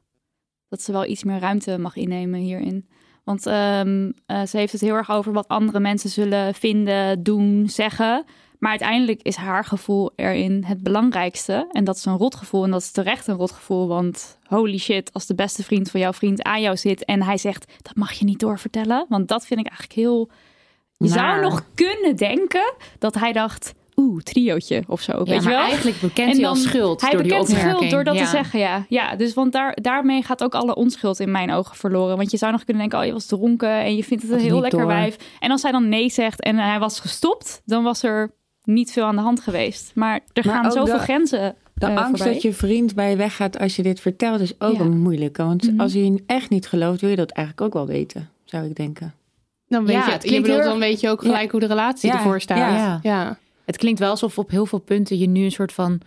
Dat 0.69 0.81
ze 0.81 0.91
wel 0.91 1.05
iets 1.05 1.23
meer 1.23 1.39
ruimte 1.39 1.77
mag 1.77 1.95
innemen 1.95 2.39
hierin. 2.39 2.87
Want 3.25 3.45
ehm, 3.45 4.11
eh, 4.25 4.45
ze 4.45 4.57
heeft 4.57 4.71
het 4.71 4.81
heel 4.81 4.95
erg 4.95 5.11
over 5.11 5.33
wat 5.33 5.47
andere 5.47 5.79
mensen 5.79 6.09
zullen 6.09 6.53
vinden, 6.53 7.23
doen, 7.23 7.69
zeggen. 7.69 8.25
Maar 8.59 8.69
uiteindelijk 8.69 9.21
is 9.21 9.35
haar 9.35 9.65
gevoel 9.65 10.11
erin 10.15 10.63
het 10.63 10.83
belangrijkste. 10.83 11.67
En 11.71 11.83
dat 11.83 11.95
is 11.95 12.05
een 12.05 12.17
rotgevoel. 12.17 12.63
En 12.63 12.71
dat 12.71 12.81
is 12.81 12.91
terecht 12.91 13.27
een 13.27 13.35
rotgevoel. 13.35 13.87
Want 13.87 14.37
holy 14.43 14.77
shit, 14.77 15.13
als 15.13 15.25
de 15.25 15.35
beste 15.35 15.63
vriend 15.63 15.91
van 15.91 15.99
jouw 15.99 16.13
vriend 16.13 16.43
aan 16.43 16.61
jou 16.61 16.77
zit 16.77 17.05
en 17.05 17.23
hij 17.23 17.37
zegt: 17.37 17.73
dat 17.81 17.95
mag 17.95 18.11
je 18.11 18.25
niet 18.25 18.39
doorvertellen. 18.39 19.05
Want 19.09 19.27
dat 19.27 19.45
vind 19.45 19.59
ik 19.59 19.67
eigenlijk 19.67 19.99
heel. 19.99 20.29
Je 20.97 21.07
zou 21.07 21.41
nog 21.41 21.63
kunnen 21.75 22.15
denken 22.15 22.73
dat 22.99 23.15
hij 23.15 23.31
dacht. 23.31 23.73
Oeh, 23.95 24.21
triootje 24.21 24.83
of 24.87 25.01
zo. 25.01 25.11
Ja, 25.11 25.17
weet 25.23 25.27
je 25.35 25.41
maar 25.41 25.53
wel? 25.53 25.61
eigenlijk 25.63 25.99
bekent 26.01 26.35
hij 26.37 26.47
al 26.47 26.55
schuld 26.55 27.01
Hij 27.01 27.09
door 27.11 27.21
die 27.21 27.31
bekent 27.31 27.47
opmerking. 27.49 27.75
schuld 27.77 27.91
door 27.91 28.03
dat 28.03 28.15
Ja. 28.15 28.23
te 28.23 28.29
zeggen, 28.29 28.59
ja. 28.59 28.85
Ja, 28.89 29.15
dus 29.15 29.33
want 29.33 29.51
daar, 29.51 29.77
daarmee 29.81 30.23
gaat 30.23 30.43
ook 30.43 30.55
alle 30.55 30.75
onschuld 30.75 31.19
in 31.19 31.31
mijn 31.31 31.51
ogen 31.51 31.75
verloren. 31.75 32.17
Want 32.17 32.31
je 32.31 32.37
zou 32.37 32.51
nog 32.51 32.63
kunnen 32.63 32.81
denken, 32.81 32.99
oh, 32.99 33.05
je 33.05 33.13
was 33.13 33.25
dronken 33.25 33.69
en 33.83 33.95
je 33.95 34.03
vindt 34.03 34.23
het 34.23 34.31
een 34.31 34.39
heel 34.39 34.59
lekker 34.59 34.79
door. 34.79 34.87
wijf. 34.87 35.17
En 35.39 35.51
als 35.51 35.61
hij 35.61 35.71
dan 35.71 35.89
nee 35.89 36.09
zegt 36.09 36.41
en 36.41 36.57
hij 36.57 36.79
was 36.79 36.99
gestopt, 36.99 37.61
dan 37.65 37.83
was 37.83 38.03
er 38.03 38.31
niet 38.63 38.91
veel 38.91 39.03
aan 39.03 39.15
de 39.15 39.21
hand 39.21 39.39
geweest. 39.39 39.91
Maar 39.95 40.19
er 40.33 40.45
Maar 40.45 40.55
gaan 40.55 40.71
zoveel 40.71 40.97
de- 40.97 41.03
grenzen 41.03 41.55
De 41.73 41.85
eh, 41.85 41.95
angst 41.97 42.09
voorbij. 42.09 42.33
dat 42.33 42.41
je 42.41 42.53
vriend 42.53 42.95
bij 42.95 43.09
je 43.09 43.15
weggaat 43.15 43.59
als 43.59 43.75
je 43.75 43.83
dit 43.83 43.99
vertelt 43.99 44.39
is 44.39 44.53
ook 44.61 44.73
Ja. 44.73 44.79
een 44.79 44.99
moeilijke. 45.01 45.43
Want 45.43 45.71
Mhm. 45.71 45.79
als 45.81 45.93
hij 45.93 46.01
je 46.01 46.23
echt 46.25 46.49
niet 46.49 46.67
gelooft, 46.67 47.01
wil 47.01 47.09
je 47.09 47.15
dat 47.15 47.31
eigenlijk 47.31 47.67
ook 47.67 47.73
wel 47.73 47.87
weten, 47.95 48.29
zou 48.45 48.65
ik 48.65 48.75
denken. 48.75 49.13
Dan 49.67 49.85
weet 49.85 49.95
Ja, 49.95 50.05
je, 50.05 50.11
het 50.11 50.29
je 50.29 50.41
bedoelt, 50.41 50.63
dan 50.63 50.79
weet 50.79 50.99
je 50.99 51.09
ook 51.09 51.21
gelijk 51.21 51.51
hoe 51.51 51.59
de 51.59 51.65
relatie 51.65 52.09
Ja, 52.09 52.15
ervoor 52.15 52.41
staat. 52.41 52.99
ja. 53.03 53.37
Het 53.65 53.77
klinkt 53.77 53.99
wel 53.99 54.09
alsof 54.09 54.37
op 54.37 54.49
heel 54.49 54.65
veel 54.65 54.79
punten 54.79 55.17
je 55.17 55.27
nu 55.27 55.43
een 55.43 55.51
soort 55.51 55.73
van 55.73 56.01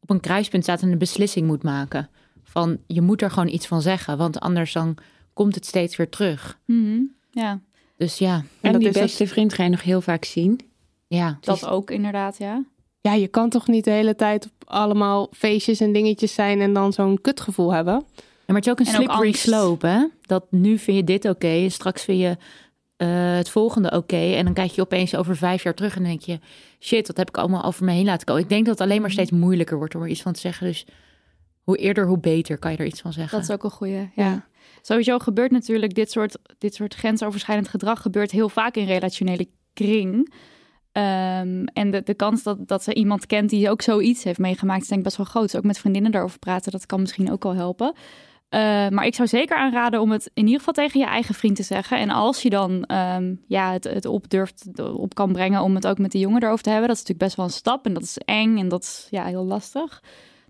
op 0.00 0.10
een 0.10 0.20
kruispunt 0.20 0.62
staat 0.62 0.82
en 0.82 0.92
een 0.92 0.98
beslissing 0.98 1.46
moet 1.46 1.62
maken. 1.62 2.08
Van 2.44 2.78
je 2.86 3.00
moet 3.00 3.22
er 3.22 3.30
gewoon 3.30 3.48
iets 3.48 3.66
van 3.66 3.82
zeggen, 3.82 4.18
want 4.18 4.40
anders 4.40 4.72
dan 4.72 4.96
komt 5.32 5.54
het 5.54 5.66
steeds 5.66 5.96
weer 5.96 6.08
terug. 6.08 6.58
Mhm. 6.64 7.00
Ja, 7.30 7.60
Dus 7.96 8.18
ja, 8.18 8.42
En, 8.60 8.72
dat 8.72 8.80
die 8.80 8.90
beste 8.90 9.26
vriend 9.26 9.52
ga 9.52 9.62
je 9.64 9.70
nog 9.70 9.82
heel 9.82 10.00
vaak 10.00 10.24
zien. 10.24 10.60
ja. 11.08 11.38
dat 11.40 11.66
ook 11.66 11.90
inderdaad, 11.90 12.38
ja. 12.38 12.64
ja, 13.00 13.12
je 13.12 13.28
kan 13.28 13.48
toch 13.50 13.66
niet 13.68 13.84
de 13.84 13.90
hele 13.90 14.14
tijd 14.14 14.44
op 14.44 14.52
allemaal 14.64 15.28
feestjes 15.32 15.80
en 15.80 15.92
dingetjes 15.92 16.34
zijn 16.34 16.60
en 16.60 16.72
dan 16.72 16.92
zo'n 16.92 17.20
kutgevoel 17.20 17.72
hebben. 17.72 18.04
Ja, 18.14 18.54
maar 18.54 18.56
het 18.56 18.66
is 18.66 18.72
ook 18.72 18.78
een 18.80 18.86
slippery 18.86 19.32
slope, 19.32 19.86
hè? 19.86 20.06
Dat 20.20 20.44
nu 20.50 20.78
vind 20.78 20.96
je 20.96 21.04
dit 21.04 21.24
oké, 21.24 21.48
en 21.48 21.70
straks 21.70 22.04
vind 22.04 22.20
je 22.20 22.36
eh, 22.98 23.36
het 23.36 23.50
volgende 23.50 23.90
oké. 23.90 24.34
en 24.34 24.44
dan 24.44 24.54
kijk 24.54 24.70
je 24.70 24.80
opeens 24.80 25.14
over 25.14 25.36
vijf 25.36 25.62
jaar 25.62 25.74
terug 25.74 25.96
en 25.96 26.02
denk 26.02 26.20
je... 26.20 26.38
shit, 26.80 27.06
wat 27.06 27.16
heb 27.16 27.28
ik 27.28 27.36
allemaal 27.36 27.64
over 27.64 27.84
me 27.84 27.92
heen 27.92 28.04
laten 28.04 28.26
komen. 28.26 28.42
Ik 28.42 28.48
denk 28.48 28.66
dat 28.66 28.78
het 28.78 28.88
alleen 28.88 29.00
maar 29.00 29.10
steeds 29.10 29.30
moeilijker 29.30 29.76
wordt 29.76 29.94
om 29.94 30.02
er 30.02 30.08
iets 30.08 30.22
van 30.22 30.32
te 30.32 30.40
zeggen. 30.40 30.66
Dus 30.66 30.86
hoe 31.62 31.76
eerder, 31.76 32.06
hoe 32.06 32.18
beter 32.18 32.58
kan 32.58 32.72
je 32.72 32.76
er 32.76 32.86
iets 32.86 33.00
van 33.00 33.12
zeggen. 33.12 33.38
Dat 33.38 33.48
is 33.48 33.54
ook 33.54 33.64
een 33.64 33.70
goeie, 33.70 34.10
ja. 34.14 34.46
Sowieso 34.82 35.18
gebeurt 35.18 35.50
natuurlijk 35.50 35.94
dit 35.94 36.10
soort, 36.10 36.38
dit 36.58 36.74
soort 36.74 36.94
grensoverschrijdend 36.94 37.68
gedrag 37.68 38.02
gebeurt 38.02 38.30
heel 38.30 38.48
vaak 38.48 38.76
in 38.76 38.86
relationele 38.86 39.48
kring. 39.72 40.34
Ehm, 40.92 41.64
en 41.64 41.90
de, 41.90 42.02
de 42.02 42.14
kans 42.14 42.42
dat, 42.42 42.68
dat 42.68 42.82
ze 42.82 42.94
iemand 42.94 43.26
kent 43.26 43.50
die 43.50 43.70
ook 43.70 43.82
zoiets 43.82 44.24
heeft 44.24 44.38
meegemaakt, 44.38 44.82
is 44.82 44.88
denk 44.88 45.00
ik 45.00 45.06
best 45.06 45.16
wel 45.16 45.26
groot. 45.26 45.50
Dus 45.50 45.56
ook 45.56 45.64
met 45.64 45.78
vriendinnen 45.78 46.10
daarover 46.10 46.38
praten, 46.38 46.72
dat 46.72 46.86
kan 46.86 47.00
misschien 47.00 47.32
ook 47.32 47.44
al 47.44 47.54
helpen. 47.54 47.94
Eh, 48.48 48.60
maar 48.88 49.06
ik 49.06 49.14
zou 49.14 49.28
zeker 49.28 49.56
aanraden 49.56 50.00
om 50.00 50.10
het 50.10 50.30
in 50.34 50.44
ieder 50.44 50.58
geval 50.58 50.74
tegen 50.74 51.00
je 51.00 51.06
eigen 51.06 51.34
vriend 51.34 51.56
te 51.56 51.62
zeggen. 51.62 51.98
En 51.98 52.10
als 52.10 52.42
je 52.42 52.50
dan 52.50 52.84
ehm, 52.84 53.34
ja, 53.46 53.72
het, 53.72 53.84
het 53.84 54.06
op 54.06 54.30
durft, 54.30 54.66
op 54.92 55.14
kan 55.14 55.32
brengen 55.32 55.62
om 55.62 55.74
het 55.74 55.86
ook 55.86 55.98
met 55.98 56.12
de 56.12 56.18
jongen 56.18 56.42
erover 56.42 56.62
te 56.62 56.70
hebben. 56.70 56.88
Dat 56.88 56.96
is 56.96 57.02
natuurlijk 57.02 57.28
best 57.28 57.36
wel 57.36 57.46
een 57.46 57.58
stap 57.60 57.86
en 57.86 57.94
dat 57.94 58.02
is 58.02 58.18
eng 58.18 58.58
en 58.58 58.68
dat 58.68 58.82
is 58.82 59.06
ja, 59.10 59.24
heel 59.24 59.44
lastig. 59.44 60.02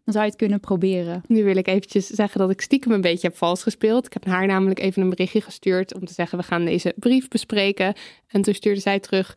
Dan 0.05 0.17
zou 0.17 0.25
je 0.25 0.31
het 0.31 0.39
kunnen 0.39 0.61
proberen. 0.61 1.23
Nu 1.27 1.45
wil 1.45 1.57
ik 1.57 1.67
eventjes 1.67 2.07
zeggen 2.07 2.41
dat 2.41 2.51
ik 2.51 2.61
stiekem 2.61 2.93
een 2.93 3.01
beetje 3.01 3.27
heb 3.27 3.37
vals 3.37 3.63
gespeeld. 3.63 4.07
Ik 4.07 4.13
heb 4.13 4.27
haar 4.27 4.47
namelijk 4.47 4.79
even 4.79 5.03
een 5.03 5.11
berichtje 5.11 5.41
gestuurd 5.41 5.95
om 5.95 6.05
te 6.05 6.13
zeggen 6.13 6.39
we 6.39 6.45
gaan 6.45 6.65
deze 6.65 6.95
brief 6.97 7.29
bespreken. 7.29 7.95
En 8.29 8.43
toen 8.43 8.55
stuurde 8.55 8.81
zij 8.81 9.01
terug. 9.01 9.37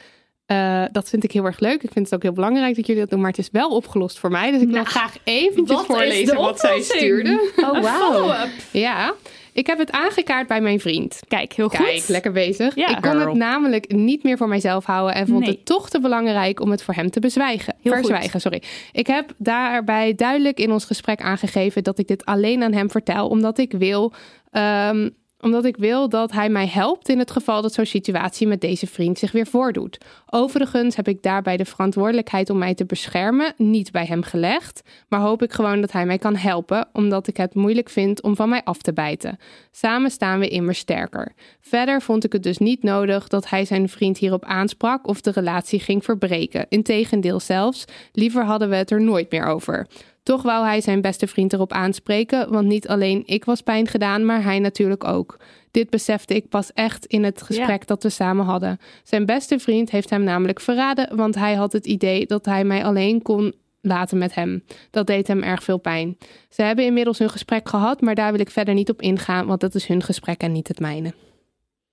Eh, 0.52 0.84
dat 0.92 1.10
vind 1.10 1.24
ik 1.24 1.32
heel 1.32 1.46
erg 1.46 1.60
leuk. 1.60 1.84
Ik 1.84 1.90
vind 1.94 2.06
het 2.06 2.14
ook 2.16 2.22
heel 2.24 2.32
belangrijk 2.34 2.76
dat 2.76 2.86
jullie 2.86 3.02
dat 3.02 3.10
doen, 3.12 3.20
maar 3.20 3.30
het 3.30 3.40
is 3.40 3.50
wel 3.52 3.70
opgelost 3.70 4.20
voor 4.20 4.32
mij. 4.32 4.52
Dus 4.52 4.62
ik 4.62 4.68
wil 4.68 4.76
Nou, 4.76 4.86
graag 4.88 5.16
eventjes 5.24 5.78
wat 5.78 5.86
voorlezen 5.86 6.36
wat 6.36 6.60
zij 6.60 6.82
stuurde. 6.82 7.52
Oh, 7.56 7.82
wauw. 7.82 8.34
Ja, 8.72 9.14
ik 9.54 9.68
heb 9.68 9.78
het 9.78 9.92
aangekaart 9.92 10.48
bij 10.48 10.62
mijn 10.62 10.80
vriend. 10.80 11.20
Kijk, 11.28 11.54
heel 11.54 11.70
goed. 11.70 11.78
Kijk, 11.78 12.08
lekker 12.08 12.32
bezig. 12.32 12.76
Ja, 12.76 12.88
ik 12.90 13.02
kon 13.02 13.12
girl. 13.12 13.26
het 13.28 13.34
namelijk 13.38 13.92
niet 13.92 14.24
meer 14.24 14.38
voor 14.38 14.48
mijzelf 14.48 14.86
houden 14.86 15.16
en 15.16 15.28
vond 15.28 15.40
Nee. 15.40 15.50
het 15.50 15.66
toch 15.66 15.90
te 15.90 16.00
belangrijk 16.00 16.60
om 16.60 16.72
het 16.72 16.84
voor 16.84 16.94
hem 16.94 17.10
te 17.10 17.20
bezwijgen. 17.20 17.76
Heel 17.82 17.92
goed. 17.94 18.06
verzwijgen. 18.06 18.42
Sorry. 18.42 18.62
Ik 18.92 19.08
heb 19.08 19.34
daarbij 19.38 20.16
duidelijk 20.16 20.60
in 20.60 20.72
ons 20.72 20.86
gesprek 20.86 21.22
aangegeven 21.22 21.84
dat 21.84 21.98
ik 22.00 22.08
dit 22.08 22.26
alleen 22.26 22.64
aan 22.64 22.74
hem 22.74 22.90
vertel, 22.90 23.28
omdat 23.28 23.58
ik 23.58 23.72
wil. 23.72 24.14
ehm, 24.52 25.10
omdat 25.42 25.66
ik 25.66 25.78
wil 25.78 26.10
dat 26.10 26.32
hij 26.32 26.50
mij 26.50 26.68
helpt 26.68 27.10
in 27.10 27.20
het 27.20 27.32
geval 27.32 27.62
dat 27.62 27.74
zo'n 27.74 27.86
situatie 27.86 28.48
met 28.48 28.62
deze 28.62 28.88
vriend 28.88 29.20
zich 29.20 29.32
weer 29.32 29.48
voordoet. 29.48 29.98
Overigens 30.30 30.96
heb 30.96 31.08
ik 31.08 31.24
daarbij 31.24 31.58
de 31.58 31.66
verantwoordelijkheid 31.66 32.50
om 32.50 32.58
mij 32.58 32.74
te 32.74 32.86
beschermen 32.86 33.54
niet 33.58 33.92
bij 33.92 34.06
hem 34.06 34.24
gelegd, 34.24 34.82
maar 35.08 35.20
hoop 35.20 35.44
ik 35.44 35.54
gewoon 35.54 35.82
dat 35.82 35.92
hij 35.92 36.06
mij 36.06 36.18
kan 36.18 36.36
helpen, 36.36 36.88
omdat 36.94 37.28
ik 37.28 37.38
het 37.38 37.56
moeilijk 37.56 37.90
vind 37.90 38.22
om 38.22 38.36
van 38.36 38.50
mij 38.50 38.64
af 38.64 38.82
te 38.82 38.94
bijten. 38.94 39.38
Samen 39.72 40.12
staan 40.12 40.40
we 40.40 40.48
immer 40.48 40.76
sterker. 40.76 41.34
Verder 41.62 42.02
vond 42.02 42.24
ik 42.24 42.34
het 42.34 42.44
dus 42.44 42.58
niet 42.58 42.84
nodig 42.84 43.28
dat 43.28 43.50
hij 43.50 43.66
zijn 43.66 43.90
vriend 43.90 44.18
hierop 44.18 44.46
aansprak 44.46 45.08
of 45.08 45.22
de 45.22 45.32
relatie 45.32 45.80
ging 45.80 46.04
verbreken. 46.04 46.66
Integendeel 46.70 47.40
zelfs, 47.40 47.86
liever 48.12 48.46
hadden 48.46 48.70
we 48.70 48.76
het 48.76 48.92
er 48.92 49.02
nooit 49.02 49.32
meer 49.32 49.46
over. 49.46 49.88
Toch 50.24 50.42
wou 50.42 50.66
hij 50.66 50.82
zijn 50.82 51.02
beste 51.02 51.28
vriend 51.28 51.54
erop 51.54 51.72
aanspreken, 51.72 52.52
want 52.52 52.68
niet 52.68 52.88
alleen 52.88 53.24
ik 53.26 53.46
was 53.46 53.62
pijn 53.62 53.88
gedaan, 53.88 54.26
maar 54.26 54.44
hij 54.44 54.60
natuurlijk 54.60 55.04
ook. 55.04 55.38
Dit 55.72 55.90
besefte 55.90 56.36
ik 56.36 56.50
pas 56.50 56.74
echt 56.74 57.06
in 57.06 57.24
het 57.24 57.42
gesprek 57.42 57.88
dat 57.88 58.04
we 58.04 58.10
samen 58.10 58.46
hadden. 58.46 58.80
Zijn 59.04 59.26
beste 59.26 59.60
vriend 59.60 59.92
heeft 59.92 60.10
hem 60.10 60.24
namelijk 60.24 60.60
verraden, 60.60 61.16
want 61.16 61.36
hij 61.36 61.54
had 61.54 61.74
het 61.74 61.86
idee 61.86 62.26
dat 62.26 62.46
hij 62.46 62.64
mij 62.64 62.86
alleen 62.86 63.22
kon 63.22 63.54
laten 63.82 64.18
met 64.18 64.36
hem. 64.36 64.64
Dat 64.92 65.08
deed 65.08 65.28
hem 65.28 65.44
erg 65.44 65.64
veel 65.64 65.78
pijn. 65.78 66.18
Ze 66.50 66.62
hebben 66.62 66.86
inmiddels 66.86 67.20
hun 67.20 67.30
gesprek 67.30 67.70
gehad, 67.70 68.02
maar 68.02 68.16
daar 68.16 68.32
wil 68.32 68.42
ik 68.42 68.50
verder 68.50 68.74
niet 68.74 68.90
op 68.90 69.02
ingaan, 69.02 69.46
want 69.46 69.60
dat 69.60 69.76
is 69.76 69.86
hun 69.86 70.04
gesprek 70.04 70.42
en 70.42 70.52
niet 70.52 70.68
het 70.68 70.80
mijne. 70.80 71.14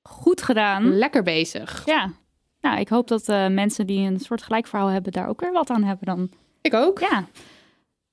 Goed 0.02 0.42
gedaan. 0.42 0.98
Lekker 0.98 1.22
bezig. 1.22 1.82
Ja. 1.86 2.12
Nou, 2.60 2.80
ik 2.80 2.88
hoop 2.88 3.08
dat 3.08 3.28
eh, 3.28 3.48
mensen 3.48 3.86
die 3.86 4.08
een 4.08 4.20
soort 4.20 4.42
gelijk 4.42 4.66
verhaal 4.66 4.88
hebben 4.88 5.12
daar 5.12 5.28
ook 5.28 5.40
weer 5.40 5.52
wat 5.52 5.70
aan 5.70 5.82
hebben 5.82 6.06
dan. 6.06 6.30
Ik 6.60 6.74
ook. 6.74 6.98
Ja. 6.98 7.26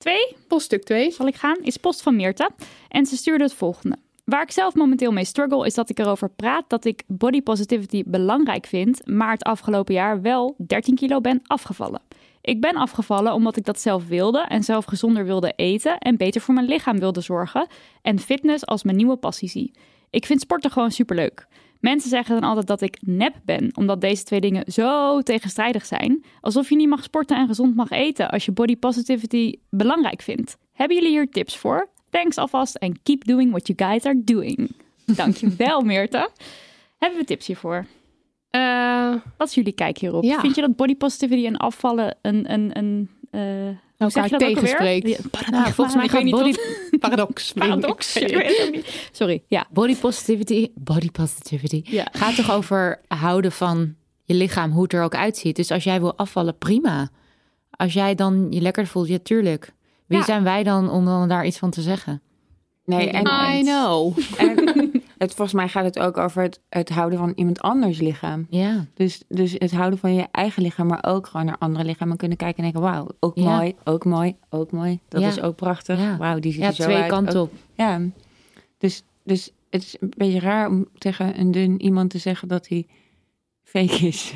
Twee, 0.06 0.36
Poststuk 0.48 0.84
2. 0.84 1.10
zal 1.10 1.26
ik 1.26 1.34
gaan, 1.34 1.56
is 1.62 1.76
post 1.76 2.02
van 2.02 2.16
Meerte. 2.16 2.50
En 2.88 3.06
ze 3.06 3.16
stuurde 3.16 3.44
het 3.44 3.54
volgende. 3.54 3.96
Waar 4.24 4.42
ik 4.42 4.50
zelf 4.50 4.74
momenteel 4.74 5.12
mee 5.12 5.24
struggle 5.24 5.66
is 5.66 5.74
dat 5.74 5.90
ik 5.90 5.98
erover 5.98 6.30
praat 6.30 6.64
dat 6.68 6.84
ik 6.84 7.02
body 7.06 7.42
positivity 7.42 8.02
belangrijk 8.06 8.66
vind, 8.66 9.06
maar 9.06 9.30
het 9.30 9.42
afgelopen 9.42 9.94
jaar 9.94 10.22
wel 10.22 10.54
13 10.66 10.94
kilo 10.94 11.20
ben 11.20 11.42
afgevallen. 11.46 12.00
Ik 12.40 12.60
ben 12.60 12.74
afgevallen 12.74 13.32
omdat 13.32 13.56
ik 13.56 13.64
dat 13.64 13.80
zelf 13.80 14.08
wilde 14.08 14.40
en 14.40 14.62
zelf 14.62 14.84
gezonder 14.84 15.24
wilde 15.24 15.52
eten 15.56 15.98
en 15.98 16.16
beter 16.16 16.40
voor 16.40 16.54
mijn 16.54 16.66
lichaam 16.66 16.98
wilde 16.98 17.20
zorgen 17.20 17.66
en 18.02 18.18
fitness 18.18 18.66
als 18.66 18.82
mijn 18.82 18.96
nieuwe 18.96 19.16
passie 19.16 19.48
zie. 19.48 19.72
Ik 20.10 20.26
vind 20.26 20.40
sporten 20.40 20.70
gewoon 20.70 20.90
superleuk. 20.90 21.46
Mensen 21.80 22.10
zeggen 22.10 22.40
dan 22.40 22.48
altijd 22.48 22.66
dat 22.66 22.80
ik 22.80 22.98
nep 23.00 23.34
ben, 23.44 23.70
omdat 23.74 24.00
deze 24.00 24.22
twee 24.22 24.40
dingen 24.40 24.72
zo 24.72 25.20
tegenstrijdig 25.20 25.86
zijn. 25.86 26.24
Alsof 26.40 26.68
je 26.68 26.76
niet 26.76 26.88
mag 26.88 27.02
sporten 27.02 27.36
en 27.36 27.46
gezond 27.46 27.74
mag 27.74 27.90
eten 27.90 28.30
als 28.30 28.44
je 28.44 28.52
body 28.52 28.76
positivity 28.76 29.54
belangrijk 29.70 30.22
vindt. 30.22 30.56
Hebben 30.72 30.96
jullie 30.96 31.10
hier 31.12 31.28
tips 31.30 31.56
voor? 31.56 31.88
Thanks 32.10 32.36
alvast 32.36 32.74
en 32.76 33.02
keep 33.02 33.24
doing 33.24 33.50
what 33.50 33.66
you 33.66 33.90
guys 33.90 34.04
are 34.04 34.22
doing. 34.24 34.70
Dankjewel, 35.04 35.80
Meerte. 35.90 36.30
Hebben 36.98 37.18
we 37.18 37.24
tips 37.24 37.46
hiervoor? 37.46 37.86
Eh, 38.50 39.14
Wat 39.36 39.48
is 39.48 39.54
jullie 39.54 39.72
kijk 39.72 39.98
hierop? 39.98 40.22
Ja. 40.24 40.40
Vind 40.40 40.54
je 40.54 40.60
dat 40.60 40.76
body 40.76 40.96
positivity 40.96 41.46
en 41.46 41.56
afvallen 41.56 42.16
een... 42.22 42.52
een, 42.52 42.70
een 42.78 43.10
eh, 43.30 43.76
elkaar 43.98 44.28
tegenspreekt. 44.28 45.08
Ja, 45.08 45.16
Nou, 45.50 45.72
volgens 45.72 45.96
mij 45.96 46.08
gaat 46.08 46.22
niet 46.22 46.34
body, 46.34 46.54
Paradox. 47.00 47.52
Paradox. 47.52 48.16
Ik 48.16 48.28
weet 48.36 48.56
het 48.58 48.66
ook 48.66 48.74
niet. 48.74 49.08
Sorry, 49.12 49.42
ja. 49.46 49.66
body 49.70 49.96
positivity, 49.96 50.70
body 50.74 51.10
positivity 51.10 51.82
Ja. 51.84 52.08
gaat 52.12 52.36
toch 52.36 52.50
over 52.52 53.00
houden 53.08 53.52
van 53.52 53.94
je 54.24 54.34
lichaam, 54.34 54.70
hoe 54.70 54.82
het 54.82 54.92
er 54.92 55.02
ook 55.02 55.14
uitziet. 55.14 55.56
Dus 55.56 55.70
als 55.70 55.84
jij 55.84 56.00
wil 56.00 56.16
afvallen, 56.16 56.58
prima. 56.58 57.08
Als 57.70 57.92
jij 57.92 58.14
dan 58.14 58.46
je 58.50 58.60
lekker 58.60 58.86
voelt, 58.86 59.08
ja, 59.08 59.18
tuurlijk. 59.22 59.72
Wie 60.06 60.18
Ja. 60.18 60.24
zijn 60.24 60.42
wij 60.42 60.62
dan 60.62 60.90
om 60.90 61.04
dan 61.04 61.28
daar 61.28 61.46
iets 61.46 61.58
van 61.58 61.70
te 61.70 61.80
zeggen? 61.82 62.22
Nee, 62.84 63.10
en, 63.10 63.26
I 63.58 63.62
know. 63.62 64.18
en 64.38 64.54
het, 65.18 65.34
volgens 65.34 65.52
mij 65.56 65.68
gaat 65.68 65.84
het 65.84 65.98
ook 65.98 66.16
over 66.16 66.42
het, 66.42 66.60
het 66.68 66.88
houden 66.88 67.18
van 67.18 67.32
iemand 67.36 67.60
anders 67.60 67.98
lichaam. 68.00 68.46
Ja, 68.50 68.86
Dus, 68.94 69.22
dus 69.28 69.52
het 69.58 69.72
houden 69.72 69.98
van 69.98 70.14
je 70.14 70.26
eigen 70.30 70.62
lichaam, 70.62 70.86
maar 70.86 71.04
ook 71.06 71.26
gewoon 71.26 71.46
naar 71.46 71.58
andere 71.58 71.84
lichamen 71.84 72.16
kunnen 72.16 72.36
kijken 72.36 72.64
en 72.64 72.70
denken, 72.72 72.90
wauw, 72.90 73.06
ook 73.20 73.36
Ja. 73.38 73.56
mooi, 73.56 73.74
ook 73.84 74.04
mooi, 74.04 74.36
ook 74.50 74.70
mooi. 74.72 74.98
Dat 75.08 75.20
Ja. 75.20 75.28
is 75.28 75.40
ook 75.40 75.56
prachtig. 75.56 75.98
Ja. 76.00 76.16
Wauw, 76.16 76.38
die 76.38 76.52
ziet 76.52 76.60
ja 76.60 76.66
er 76.68 76.74
zo 76.74 76.82
twee 76.82 76.96
uit. 76.96 77.08
kanten 77.10 77.40
Ook- 77.40 77.46
op. 77.46 77.52
Ja, 77.74 78.00
dus, 78.78 79.02
dus 79.24 79.50
het 79.70 79.82
is 79.82 79.96
een 80.00 80.12
beetje 80.16 80.40
raar 80.40 80.68
om 80.68 80.86
tegen 80.98 81.40
een 81.40 81.50
dun 81.50 81.80
iemand 81.82 82.10
te 82.10 82.18
zeggen 82.18 82.48
dat 82.48 82.68
hij 82.68 82.86
fake 83.66 84.06
is. 84.06 84.32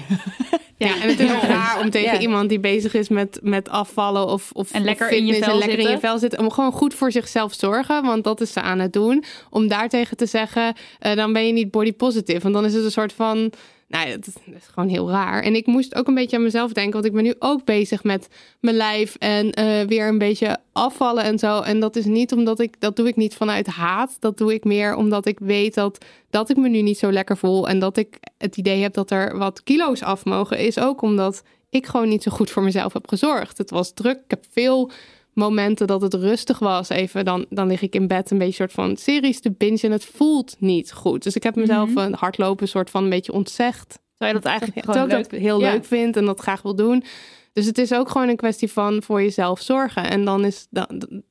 Ja, 0.76 0.94
en 1.02 1.08
het 1.08 1.20
is 1.20 1.26
Ja. 1.30 1.36
ook 1.36 1.42
raar 1.42 1.80
om 1.80 1.90
tegen 1.90 2.12
Ja. 2.14 2.20
iemand 2.20 2.48
die 2.48 2.60
bezig 2.60 2.94
is 2.94 3.08
met, 3.08 3.38
met 3.42 3.68
afvallen 3.68 4.26
of, 4.26 4.50
of 4.52 4.72
En 4.72 4.84
lekker 4.84 5.06
of 5.06 5.12
in 5.12 5.26
je 5.26 5.34
vel 5.34 5.52
en 5.52 5.58
lekker 5.58 5.78
in 5.78 5.82
je 5.84 5.88
zitten. 5.90 6.08
vel 6.08 6.18
zitten, 6.18 6.38
om 6.38 6.50
gewoon 6.50 6.72
goed 6.72 6.94
voor 6.94 7.12
zichzelf 7.12 7.54
zorgen, 7.54 8.02
want 8.02 8.24
dat 8.24 8.40
is 8.40 8.52
ze 8.52 8.60
aan 8.60 8.78
het 8.78 8.92
doen. 8.92 9.24
Om 9.50 9.68
daartegen 9.68 10.16
te 10.16 10.26
zeggen, 10.26 10.74
eh, 10.98 11.16
dan 11.16 11.32
ben 11.32 11.46
je 11.46 11.52
niet 11.52 11.70
body 11.70 11.92
positive, 11.92 12.40
want 12.40 12.54
dan 12.54 12.64
is 12.64 12.74
het 12.74 12.84
een 12.84 12.90
soort 12.90 13.12
van, 13.12 13.52
nou, 13.90 14.08
ja, 14.08 14.14
dat 14.14 14.26
is, 14.26 14.32
dat 14.44 14.54
is 14.54 14.66
gewoon 14.66 14.88
heel 14.88 15.10
raar. 15.10 15.42
En 15.42 15.54
ik 15.54 15.66
moest 15.66 15.94
ook 15.94 16.08
een 16.08 16.14
beetje 16.14 16.36
aan 16.36 16.42
mezelf 16.42 16.72
denken, 16.72 16.92
want 16.92 17.04
ik 17.04 17.12
ben 17.12 17.22
nu 17.22 17.34
ook 17.38 17.64
bezig 17.64 18.04
met 18.04 18.28
mijn 18.60 18.76
lijf 18.76 19.16
en 19.18 19.52
eh, 19.52 19.86
weer 19.86 20.08
een 20.08 20.18
beetje 20.18 20.58
afvallen 20.72 21.24
en 21.24 21.38
zo. 21.38 21.60
En 21.60 21.80
dat 21.80 21.96
is 21.96 22.04
niet 22.04 22.32
omdat 22.32 22.60
ik, 22.60 22.80
dat 22.80 22.96
doe 22.96 23.08
ik 23.08 23.16
niet 23.16 23.34
vanuit 23.34 23.66
haat, 23.66 24.16
dat 24.20 24.38
doe 24.38 24.54
ik 24.54 24.64
meer 24.64 24.94
omdat 24.94 25.26
ik 25.26 25.38
weet 25.38 25.74
dat 25.74 26.04
dat 26.30 26.50
ik 26.50 26.56
me 26.56 26.68
nu 26.68 26.82
niet 26.82 26.98
zo 26.98 27.12
lekker 27.12 27.36
voel 27.36 27.68
en 27.68 27.78
dat 27.78 27.96
ik 27.96 28.18
het 28.38 28.56
idee 28.56 28.82
heb 28.82 28.94
dat 28.94 29.10
er 29.10 29.38
wat 29.38 29.62
kilo's 29.62 30.02
af 30.02 30.24
mogen, 30.24 30.58
is 30.58 30.78
ook 30.78 31.02
omdat 31.02 31.42
ik 31.70 31.86
gewoon 31.86 32.08
niet 32.08 32.22
zo 32.22 32.30
goed 32.30 32.50
voor 32.50 32.62
mezelf 32.62 32.92
heb 32.92 33.08
gezorgd. 33.08 33.58
Het 33.58 33.70
was 33.70 33.92
druk. 33.92 34.16
Ik 34.16 34.30
heb 34.30 34.44
veel 34.50 34.90
momenten 35.32 35.86
dat 35.86 36.02
het 36.02 36.14
rustig 36.14 36.58
was. 36.58 36.88
Even 36.88 37.24
dan, 37.24 37.46
dan 37.48 37.66
lig 37.66 37.82
ik 37.82 37.94
in 37.94 38.06
bed 38.06 38.30
een 38.30 38.38
beetje 38.38 38.54
soort 38.54 38.72
van 38.72 38.96
series 38.96 39.40
te 39.40 39.50
bingen 39.52 39.80
en 39.80 39.90
het 39.92 40.04
voelt 40.04 40.56
niet 40.58 40.92
goed. 40.92 41.22
Dus 41.22 41.34
ik 41.36 41.42
heb 41.42 41.54
mezelf 41.54 41.94
een 41.94 42.14
hardlopen 42.14 42.68
soort 42.68 42.90
van 42.90 43.04
een 43.04 43.10
beetje 43.10 43.32
ontzegd. 43.32 43.98
Zou 44.14 44.30
je 44.32 44.36
dat 44.40 44.46
eigenlijk 44.48 44.80
Terwijl 44.80 45.04
gewoon 45.08 45.20
leuk 45.30 45.40
heel 45.40 45.60
Ja. 45.60 45.72
leuk 45.72 45.84
vind 45.84 46.16
en 46.16 46.24
dat 46.24 46.40
graag 46.40 46.62
wil 46.62 46.74
doen. 46.74 47.04
Dus 47.52 47.66
het 47.66 47.78
is 47.78 47.92
ook 47.94 48.08
gewoon 48.10 48.28
een 48.28 48.36
kwestie 48.36 48.72
van 48.72 49.02
voor 49.02 49.22
jezelf 49.22 49.60
zorgen. 49.60 50.10
En 50.10 50.24
dan 50.24 50.44
is 50.44 50.66
dan, 50.70 51.22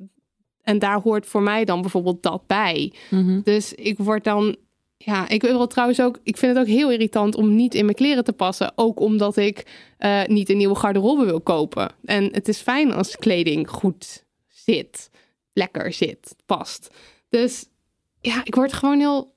en 0.62 0.80
daar 0.80 1.02
hoort 1.02 1.26
voor 1.26 1.42
mij 1.42 1.66
dan 1.66 1.82
bijvoorbeeld 1.82 2.24
dat 2.24 2.48
bij. 2.48 2.94
Dus 3.44 3.74
ik 3.74 3.98
word 3.98 4.24
dan. 4.24 4.56
Ja, 5.06 5.30
ik 5.30 5.42
wil 5.42 5.68
trouwens 5.68 6.02
ook. 6.02 6.20
Ik 6.24 6.38
vind 6.38 6.56
het 6.56 6.68
ook 6.68 6.74
heel 6.74 6.92
irritant 6.92 7.36
om 7.36 7.56
niet 7.56 7.76
in 7.76 7.84
mijn 7.86 7.96
kleren 7.96 8.24
te 8.24 8.34
passen. 8.34 8.72
Ook 8.76 9.00
omdat 9.00 9.38
ik 9.38 9.66
eh, 9.98 10.24
niet 10.26 10.50
een 10.50 10.58
nieuwe 10.58 10.76
garderobe 10.76 11.26
wil 11.26 11.42
kopen. 11.42 11.92
En 12.06 12.24
het 12.34 12.48
is 12.48 12.60
fijn 12.60 12.94
als 12.94 13.16
kleding 13.16 13.70
goed 13.70 14.26
zit, 14.48 15.10
lekker 15.54 15.94
zit, 15.94 16.36
past. 16.46 16.90
Dus 17.30 17.66
ja, 18.22 18.42
ik 18.44 18.56
word 18.56 18.74
gewoon 18.74 19.00
heel 19.00 19.34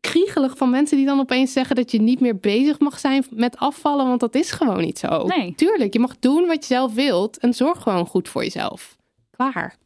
kriegelig 0.00 0.56
van 0.56 0.70
mensen 0.70 0.96
die 0.96 1.06
dan 1.06 1.20
opeens 1.20 1.52
zeggen 1.52 1.76
dat 1.76 1.90
je 1.90 2.00
niet 2.00 2.20
meer 2.20 2.36
bezig 2.36 2.78
mag 2.78 2.98
zijn 2.98 3.24
met 3.30 3.56
afvallen, 3.56 4.06
want 4.06 4.20
dat 4.20 4.34
is 4.34 4.50
gewoon 4.50 4.80
niet 4.80 4.98
zo. 4.98 5.26
Nee. 5.26 5.54
Tuurlijk, 5.54 5.92
je 5.92 6.00
mag 6.00 6.18
doen 6.18 6.46
wat 6.46 6.66
je 6.66 6.74
zelf 6.74 6.94
wilt 6.94 7.38
en 7.38 7.54
zorg 7.54 7.82
gewoon 7.82 8.06
goed 8.06 8.28
voor 8.28 8.42
jezelf. 8.42 8.96
Klaar. 9.30 9.76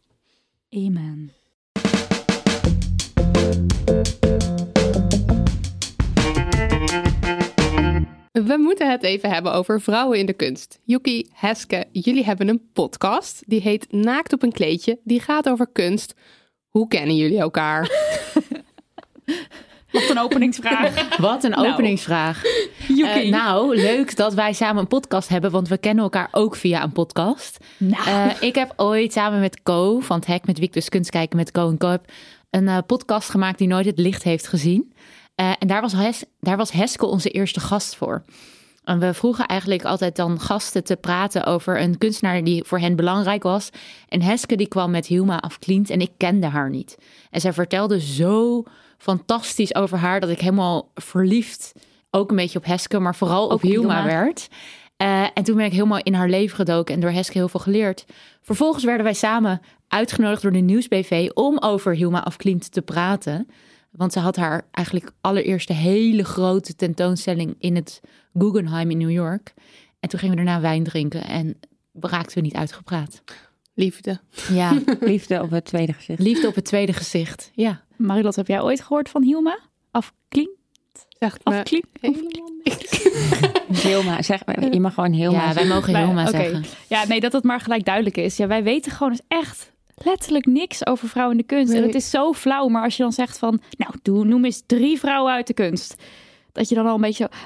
Amen. 0.71 1.33
We 8.43 8.57
moeten 8.59 8.91
het 8.91 9.03
even 9.03 9.31
hebben 9.31 9.53
over 9.53 9.81
vrouwen 9.81 10.19
in 10.19 10.27
de 10.27 10.33
kunst. 10.33 10.81
Yuki, 10.85 11.27
Heske, 11.33 11.85
jullie 11.93 12.25
hebben 12.25 12.49
een 12.49 12.63
podcast. 12.73 13.43
Die 13.47 13.61
heet 13.61 13.93
Naakt 13.93 14.33
op 14.33 14.43
een 14.43 14.53
kleedje. 14.53 14.99
Die 15.05 15.21
gaat 15.21 15.49
over 15.49 15.67
kunst. 15.73 16.15
Hoe 16.69 16.89
kennen 16.89 17.17
jullie 17.17 17.39
elkaar? 17.39 17.83
Wat 19.93 20.11
een 20.11 20.19
openingsvraag. 20.19 21.17
Wat 21.17 21.45
een 21.45 21.51
Nou. 21.51 21.73
openingsvraag. 21.73 22.43
Yuki. 22.89 23.03
Eh, 23.25 23.31
nou, 23.31 23.77
leuk 23.77 24.17
dat 24.17 24.35
wij 24.35 24.53
samen 24.53 24.83
een 24.83 24.89
podcast 24.89 25.29
hebben, 25.29 25.51
want 25.51 25.69
we 25.69 25.79
kennen 25.79 26.05
elkaar 26.05 26.29
ook 26.31 26.57
via 26.57 26.83
een 26.83 26.93
podcast. 26.93 27.59
Nou. 27.79 28.07
Eh, 28.09 28.31
ik 28.41 28.55
heb 28.55 28.73
ooit 28.77 29.13
samen 29.13 29.41
met 29.41 29.63
Co 29.63 30.01
van 30.01 30.17
het 30.17 30.27
Hek 30.27 30.47
met 30.47 30.59
Wiek 30.59 30.73
dus 30.73 30.89
kunst 30.89 31.11
kijken 31.11 31.37
met 31.37 31.51
Co 31.51 31.69
en 31.69 31.79
Co 31.79 31.89
heb 31.89 32.05
een 32.51 32.69
eh, 32.69 32.79
podcast 32.87 33.31
gemaakt 33.31 33.59
die 33.59 33.69
nooit 33.69 33.87
het 33.87 33.99
licht 33.99 34.23
heeft 34.23 34.49
gezien. 34.49 34.93
Eh, 35.35 35.53
en 35.59 35.69
daar 35.69 35.81
was, 35.81 35.93
Hes, 35.93 36.25
daar 36.41 36.57
was 36.57 36.73
Heske 36.73 37.07
onze 37.07 37.31
eerste 37.31 37.61
gast 37.61 37.97
voor. 37.97 38.25
En 38.85 38.99
we 38.99 39.15
vroegen 39.15 39.47
eigenlijk 39.47 39.85
altijd 39.85 40.17
dan 40.17 40.41
gasten 40.41 40.85
te 40.85 40.97
praten 40.97 41.45
over 41.45 41.81
een 41.81 41.99
kunstenaar 41.99 42.45
die 42.45 42.65
voor 42.65 42.79
hen 42.79 42.97
belangrijk 42.97 43.43
was. 43.43 43.71
En 44.09 44.23
Heske 44.23 44.57
die 44.57 44.69
kwam 44.69 44.91
met 44.91 45.07
Hilma 45.07 45.39
afkliend 45.41 45.91
en 45.91 46.01
ik 46.01 46.11
kende 46.17 46.47
haar 46.47 46.71
niet. 46.71 46.99
En 47.31 47.41
zij 47.41 47.53
vertelde 47.53 48.01
zo 48.01 48.63
fantastisch 48.99 49.75
over 49.75 49.99
haar 49.99 50.21
dat 50.21 50.31
ik 50.31 50.41
helemaal 50.41 50.91
verliefd, 50.95 51.73
ook 52.11 52.31
een 52.31 52.37
beetje 52.37 52.59
op 52.59 52.65
Heske, 52.65 52.99
maar 52.99 53.15
vooral 53.15 53.45
op 53.45 53.53
op 53.53 53.63
Hilma, 53.63 53.95
Hilma. 53.95 54.05
werd. 54.05 54.49
Eh, 54.97 55.27
en 55.35 55.45
toen 55.45 55.57
ben 55.57 55.65
ik 55.67 55.73
helemaal 55.73 56.03
in 56.03 56.15
haar 56.15 56.29
leven 56.29 56.57
gedoken 56.57 56.95
en 56.95 57.01
door 57.01 57.11
Heske 57.11 57.39
heel 57.39 57.49
veel 57.49 57.61
geleerd. 57.61 58.05
Vervolgens 58.43 58.85
werden 58.85 59.05
wij 59.05 59.15
samen 59.15 59.61
uitgenodigd 59.89 60.43
door 60.43 60.53
de 60.53 60.59
Nieuwsbv 60.59 61.31
om 61.35 61.59
over 61.59 61.95
Hilma 61.95 62.23
afkliend 62.23 62.73
te 62.73 62.83
praten. 62.83 63.49
Want 63.97 64.13
ze 64.13 64.19
had 64.19 64.37
haar 64.37 64.67
eigenlijk 64.71 65.13
allereerste 65.21 65.73
hele 65.73 66.25
grote 66.25 66.75
tentoonstelling 66.75 67.55
in 67.59 67.77
het 67.77 68.01
Guggenheim 68.39 68.91
in 68.91 68.99
New 68.99 69.11
York. 69.11 69.55
En 70.01 70.09
toen 70.09 70.19
gingen 70.19 70.37
we 70.37 70.45
daarna 70.45 70.61
wijn 70.61 70.85
drinken 70.85 71.25
en 71.25 71.57
raakten 72.01 72.37
we 72.37 72.41
niet 72.41 72.55
uitgepraat. 72.55 73.23
Liefde. 73.75 74.21
Ja, 74.53 74.79
Liefde 75.01 75.43
op 75.43 75.51
het 75.51 75.65
tweede 75.65 75.93
gezicht. 75.93 76.21
liefde 76.21 76.49
op 76.49 76.55
het 76.55 76.65
tweede 76.65 76.93
gezicht. 76.93 77.51
Ja. 77.55 77.83
Marilot, 77.97 78.37
heb 78.37 78.47
jij 78.47 78.61
ooit 78.61 78.81
gehoord 78.81 79.09
van 79.09 79.23
Hilma? 79.23 79.59
Afklien? 79.91 80.51
Zegt 81.19 81.45
me 81.45 81.63
helemaal 82.01 82.53
niks. 82.65 83.03
Hilma, 83.89 84.23
zeg, 84.23 84.43
je 84.71 84.81
mag 84.81 84.95
gewoon 84.95 85.13
Hilma 85.13 85.47
ja, 85.49 85.55
wij 85.55 85.67
mogen 85.67 85.97
Hilma 85.97 86.27
zeggen. 86.27 86.65
Ja, 86.89 87.07
nee, 87.07 87.21
dat 87.21 87.33
het 87.33 87.45
maar 87.45 87.61
gelijk 87.61 87.85
duidelijk 87.85 88.17
is. 88.17 88.37
Ja, 88.37 88.47
wij 88.47 88.63
weten 88.63 88.93
gewoon 88.93 89.13
dus 89.13 89.21
echt 89.29 89.73
letterlijk 89.95 90.47
niks 90.47 90.87
over 90.87 91.09
vrouwen 91.09 91.37
in 91.37 91.45
de 91.47 91.55
kunst. 91.55 91.73
En 91.73 91.83
het 91.83 91.95
is 91.95 92.11
zo 92.11 92.33
flauw, 92.33 92.69
maar 92.69 92.83
als 92.83 92.97
je 92.97 93.03
dan 93.03 93.13
zegt 93.13 93.39
van... 93.39 93.61
Nou, 93.77 93.95
doe, 94.03 94.25
noem 94.25 94.45
eens 94.45 94.63
drie 94.67 94.99
vrouwen 94.99 95.33
uit 95.33 95.47
de 95.47 95.55
kunst. 95.55 96.03
Dat 96.53 96.69
je 96.69 96.75
dan 96.75 96.87
al 96.87 96.95
een 96.95 97.01
beetje 97.01 97.29
zo... 97.31 97.39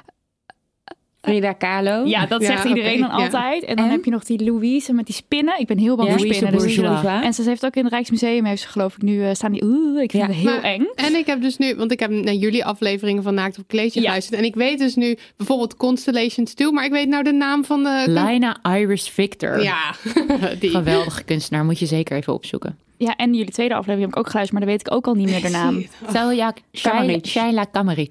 Frida 1.20 1.52
Kahlo. 1.52 2.04
Ja, 2.06 2.26
dat 2.26 2.40
Ja, 2.40 2.46
zegt 2.46 2.64
iedereen 2.64 3.00
dan 3.00 3.08
ja. 3.08 3.14
altijd. 3.24 3.64
En 3.64 3.76
dan 3.76 3.84
En? 3.84 3.90
heb 3.90 4.04
je 4.04 4.10
nog 4.10 4.24
die 4.24 4.44
Louise 4.44 4.92
met 4.92 5.06
die 5.06 5.14
spinnen. 5.14 5.60
Ik 5.60 5.66
ben 5.66 5.78
heel 5.78 5.96
bang 5.96 6.08
voor 6.08 6.18
spinnen. 6.18 6.52
dus-. 6.52 6.76
En 7.22 7.34
ze 7.34 7.42
heeft 7.42 7.64
ook 7.64 7.74
in 7.76 7.84
het 7.84 7.92
Rijksmuseum, 7.92 8.44
heeft 8.44 8.62
ze 8.62 8.68
geloof 8.68 8.94
ik 8.96 9.02
nu, 9.02 9.24
eh, 9.24 9.34
staan 9.34 9.52
die... 9.52 9.64
Oeh, 9.64 10.02
ik 10.02 10.10
vind 10.10 10.22
Ja. 10.22 10.28
het 10.28 10.38
heel 10.38 10.44
Maar- 10.44 10.62
eng. 10.62 10.86
En 10.94 11.14
ik 11.14 11.26
heb 11.26 11.40
dus 11.42 11.56
nu, 11.56 11.74
want 11.76 11.92
ik 11.92 12.00
heb 12.00 12.10
naar 12.10 12.34
jullie 12.34 12.64
afleveringen 12.64 13.22
van 13.22 13.34
Naakt 13.34 13.58
op 13.58 13.68
Kleedje 13.68 14.00
Ja. 14.00 14.06
geluisterd. 14.06 14.38
En 14.40 14.44
ik 14.46 14.54
weet 14.54 14.78
dus 14.78 14.94
nu 14.94 15.18
bijvoorbeeld 15.36 15.76
Constellations 15.76 16.54
2, 16.54 16.72
maar 16.72 16.84
ik 16.84 16.90
weet 16.92 17.08
nou 17.08 17.22
de 17.24 17.32
naam 17.32 17.64
van 17.64 17.82
de... 17.82 18.04
Lina 18.06 18.56
Iris 18.76 19.08
Victor. 19.08 19.62
Ja, 19.62 19.94
die. 20.60 20.70
Geweldige 20.70 21.24
kunstenaar, 21.24 21.64
moet 21.64 21.78
je 21.78 21.86
zeker 21.86 22.16
even 22.16 22.32
opzoeken. 22.32 22.78
Ja, 22.96 23.16
en 23.16 23.34
jullie 23.34 23.52
tweede 23.52 23.74
aflevering 23.74 24.00
heb 24.02 24.10
ik 24.10 24.18
ook 24.18 24.30
geluisterd, 24.30 24.58
maar 24.58 24.68
dan 24.68 24.76
weet 24.78 24.86
ik 24.88 24.94
ook 24.94 25.06
al 25.06 25.14
niet 25.14 25.30
meer 25.30 25.42
de 25.42 25.48
naam. 25.60 25.86
Zelja 26.12 26.54
Kamaric. 26.82 27.26
Shaila. 27.26 27.66
We 27.72 28.08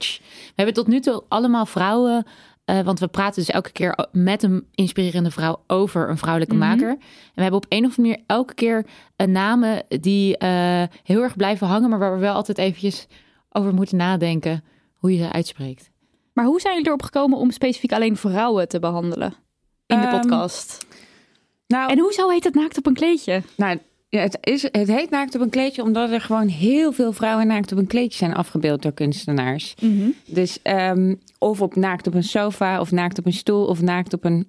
hebben 0.56 0.74
tot 0.76 0.88
nu 0.88 1.00
toe 1.00 1.24
allemaal 1.28 1.65
vrouwen, 1.65 2.26
eh, 2.68 2.80
want 2.82 3.00
we 3.00 3.08
praten 3.08 3.44
dus 3.46 3.50
elke 3.54 3.72
keer 3.72 4.08
met 4.12 4.44
een 4.44 4.68
inspirerende 4.76 5.32
vrouw 5.32 5.64
over 5.68 6.10
een 6.10 6.18
vrouwelijke 6.18 6.56
Mhm. 6.56 6.68
maker. 6.68 6.90
En 6.90 6.98
we 7.36 7.42
hebben 7.42 7.60
op 7.60 7.66
een 7.70 7.86
of 7.86 7.98
andere 7.98 8.02
manier 8.02 8.24
elke 8.28 8.54
keer 8.54 8.86
een 9.16 9.32
namen 9.32 9.84
die 10.02 10.38
eh, 10.38 10.84
heel 11.04 11.22
erg 11.22 11.36
blijven 11.36 11.68
hangen, 11.68 11.90
maar 11.90 12.00
waar 12.00 12.14
we 12.14 12.20
wel 12.20 12.34
altijd 12.34 12.58
eventjes 12.58 13.08
over 13.52 13.74
moeten 13.74 13.98
nadenken 13.98 14.64
hoe 14.94 15.12
je 15.12 15.18
ze 15.24 15.32
uitspreekt. 15.32 15.90
Maar 16.34 16.46
hoe 16.46 16.60
zijn 16.62 16.74
jullie 16.74 16.88
erop 16.88 17.04
gekomen 17.04 17.38
om 17.38 17.52
specifiek 17.52 17.92
alleen 17.92 18.18
vrouwen 18.18 18.68
te 18.68 18.80
behandelen 18.80 19.34
in 19.86 20.02
de 20.02 20.08
Ehm, 20.08 20.20
podcast? 20.20 20.86
Nou, 21.68 21.92
En 21.92 22.00
hoezo 22.00 22.30
heet 22.30 22.44
het 22.44 22.54
naakt 22.56 22.78
op 22.78 22.86
een 22.86 22.94
kleedje? 22.94 23.42
nou 23.58 23.80
ja, 24.10 24.20
het, 24.20 24.38
is, 24.41 24.62
het 24.62 24.88
heet 24.88 25.10
naakt 25.10 25.36
op 25.36 25.41
een 25.41 25.50
kleedje 25.50 25.84
omdat 25.84 26.12
er 26.12 26.22
gewoon 26.22 26.48
heel 26.48 26.91
veel 26.91 27.13
vrouwen 27.13 27.48
naakt 27.48 27.72
op 27.72 27.78
een 27.78 27.88
kleedje 27.88 28.17
zijn 28.17 28.34
afgebeeld 28.34 28.82
door 28.82 28.91
kunstenaars. 28.93 29.74
Dus 30.26 30.60
ehm, 30.62 31.15
of 31.38 31.62
op 31.62 31.76
naakt 31.76 32.08
op 32.08 32.13
een 32.13 32.24
sofa, 32.24 32.80
of 32.80 32.91
naakt 32.91 33.20
op 33.20 33.26
een 33.26 33.34
stoel, 33.34 33.65
of 33.65 33.82
naakt 33.82 34.13
op 34.13 34.24
een, 34.26 34.48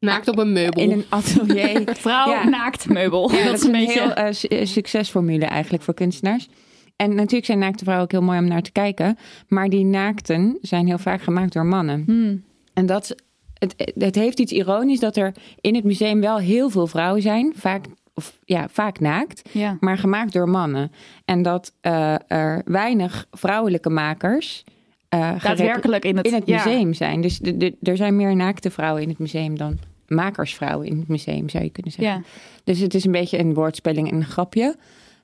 Naakt 0.00 0.28
op 0.28 0.38
een 0.38 0.52
meubel. 0.52 0.82
in 0.82 0.90
een 0.90 1.04
atelier. 1.08 1.82
Vrouw 1.96 2.28
Ja. 2.30 2.48
naakt 2.48 2.88
meubel. 2.88 3.32
Ja, 3.32 3.44
dat, 3.44 3.54
is 3.54 3.62
een 3.64 3.72
beetje... 3.72 4.12
heel 4.14 4.32
su- 4.32 4.46
eh, 4.48 4.66
succesformule 4.66 5.44
eigenlijk 5.44 5.82
voor 5.82 5.94
kunstenaars. 5.94 6.48
En 6.96 7.14
natuurlijk 7.14 7.44
zijn 7.44 7.58
naakte 7.58 7.84
vrouwen 7.84 8.06
ook 8.06 8.12
heel 8.12 8.22
mooi 8.22 8.38
om 8.38 8.46
naar 8.48 8.62
te 8.62 8.72
kijken. 8.72 9.18
Maar 9.48 9.68
die 9.68 9.84
naakten 9.84 10.58
zijn 10.60 10.86
heel 10.86 10.98
vaak 10.98 11.22
gemaakt 11.22 11.52
door 11.52 11.66
mannen. 11.66 12.02
Hmm. 12.06 12.44
En 12.74 12.86
dat, 12.86 13.14
het, 13.58 13.92
het 13.98 14.14
heeft 14.14 14.40
iets 14.40 14.52
ironisch 14.52 15.00
dat 15.00 15.16
er 15.16 15.32
in 15.60 15.74
het 15.74 15.84
museum 15.84 16.20
wel 16.20 16.38
heel 16.38 16.70
veel 16.70 16.86
vrouwen 16.86 17.22
zijn. 17.22 17.52
Vaak, 17.56 17.84
of, 18.14 18.38
ja, 18.44 18.68
vaak 18.68 19.00
naakt, 19.00 19.48
Ja. 19.52 19.76
maar 19.80 19.98
gemaakt 19.98 20.32
door 20.32 20.48
mannen. 20.48 20.92
En 21.24 21.42
dat 21.42 21.72
eh, 21.80 22.14
er 22.26 22.62
weinig 22.64 23.26
vrouwelijke 23.30 23.90
makers 23.90 24.64
gerep- 25.08 25.40
Daadwerkelijk 25.42 26.04
in 26.04 26.16
het, 26.16 26.26
in 26.26 26.34
het 26.34 26.46
ja. 26.46 26.64
museum 26.64 26.94
zijn. 26.94 27.20
Dus 27.20 27.38
de, 27.38 27.56
de- 27.56 27.76
er 27.82 27.96
zijn 27.96 28.16
meer 28.16 28.36
naakte 28.36 28.70
vrouwen 28.70 29.02
in 29.02 29.08
het 29.08 29.18
museum 29.18 29.58
dan 29.58 29.78
makersvrouwen 30.08 30.86
in 30.86 30.98
het 30.98 31.08
museum, 31.08 31.48
zou 31.48 31.64
je 31.64 31.70
kunnen 31.70 31.92
zeggen. 31.92 32.14
Ja. 32.16 32.22
Dus 32.64 32.78
het 32.78 32.94
is 32.94 33.04
een 33.04 33.12
beetje 33.12 33.38
een 33.38 33.54
woordspelling 33.54 34.10
en 34.10 34.16
een 34.16 34.24
grapje. 34.24 34.76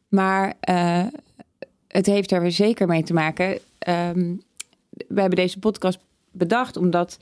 Maar 0.08 0.54
eh, 0.60 1.04
het 1.88 2.06
heeft 2.06 2.30
er 2.32 2.52
zeker 2.52 2.86
mee 2.86 3.02
te 3.02 3.12
maken. 3.12 3.58
Ehm, 3.78 4.34
we 5.08 5.20
hebben 5.20 5.36
deze 5.38 5.58
podcast 5.58 5.98
bedacht 6.32 6.76
omdat 6.76 7.18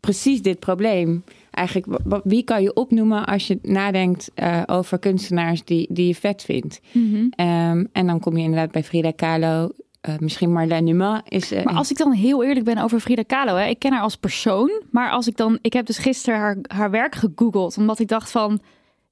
precies 0.00 0.42
dit 0.42 0.58
probleem. 0.58 1.24
Eigenlijk, 1.58 2.00
wie 2.24 2.42
kan 2.42 2.62
je 2.62 2.74
opnoemen 2.74 3.24
als 3.26 3.46
je 3.46 3.58
nadenkt 3.62 4.30
eh, 4.34 4.62
over 4.66 4.98
kunstenaars 4.98 5.64
die, 5.64 5.86
die 5.90 6.06
je 6.06 6.14
vet 6.14 6.42
vindt? 6.42 6.80
Mhm. 6.92 7.26
Ehm, 7.30 7.84
en 7.92 8.06
dan 8.06 8.20
kom 8.20 8.36
je 8.36 8.42
inderdaad 8.42 8.70
bij 8.70 8.84
Frida 8.84 9.10
Kahlo, 9.10 9.68
eh, 10.00 10.14
misschien 10.18 10.52
Marlène 10.52 10.84
Dumas 10.84 11.20
is... 11.28 11.52
eh, 11.52 11.64
Maar 11.64 11.74
als 11.74 11.90
ik 11.90 11.96
dan 11.96 12.12
heel 12.12 12.44
eerlijk 12.44 12.64
ben 12.64 12.78
over 12.78 13.00
Frida 13.00 13.22
Kahlo, 13.22 13.54
hè, 13.54 13.66
ik 13.66 13.78
ken 13.78 13.92
haar 13.92 14.02
als 14.02 14.16
persoon, 14.16 14.82
maar 14.90 15.10
als 15.10 15.26
ik 15.26 15.36
dan, 15.36 15.58
ik 15.62 15.72
heb 15.72 15.86
dus 15.86 15.98
gisteren 15.98 16.38
haar, 16.38 16.56
haar 16.62 16.90
werk 16.90 17.14
gegoogeld, 17.14 17.76
omdat 17.76 17.98
ik 17.98 18.08
dacht 18.08 18.30
van, 18.30 18.60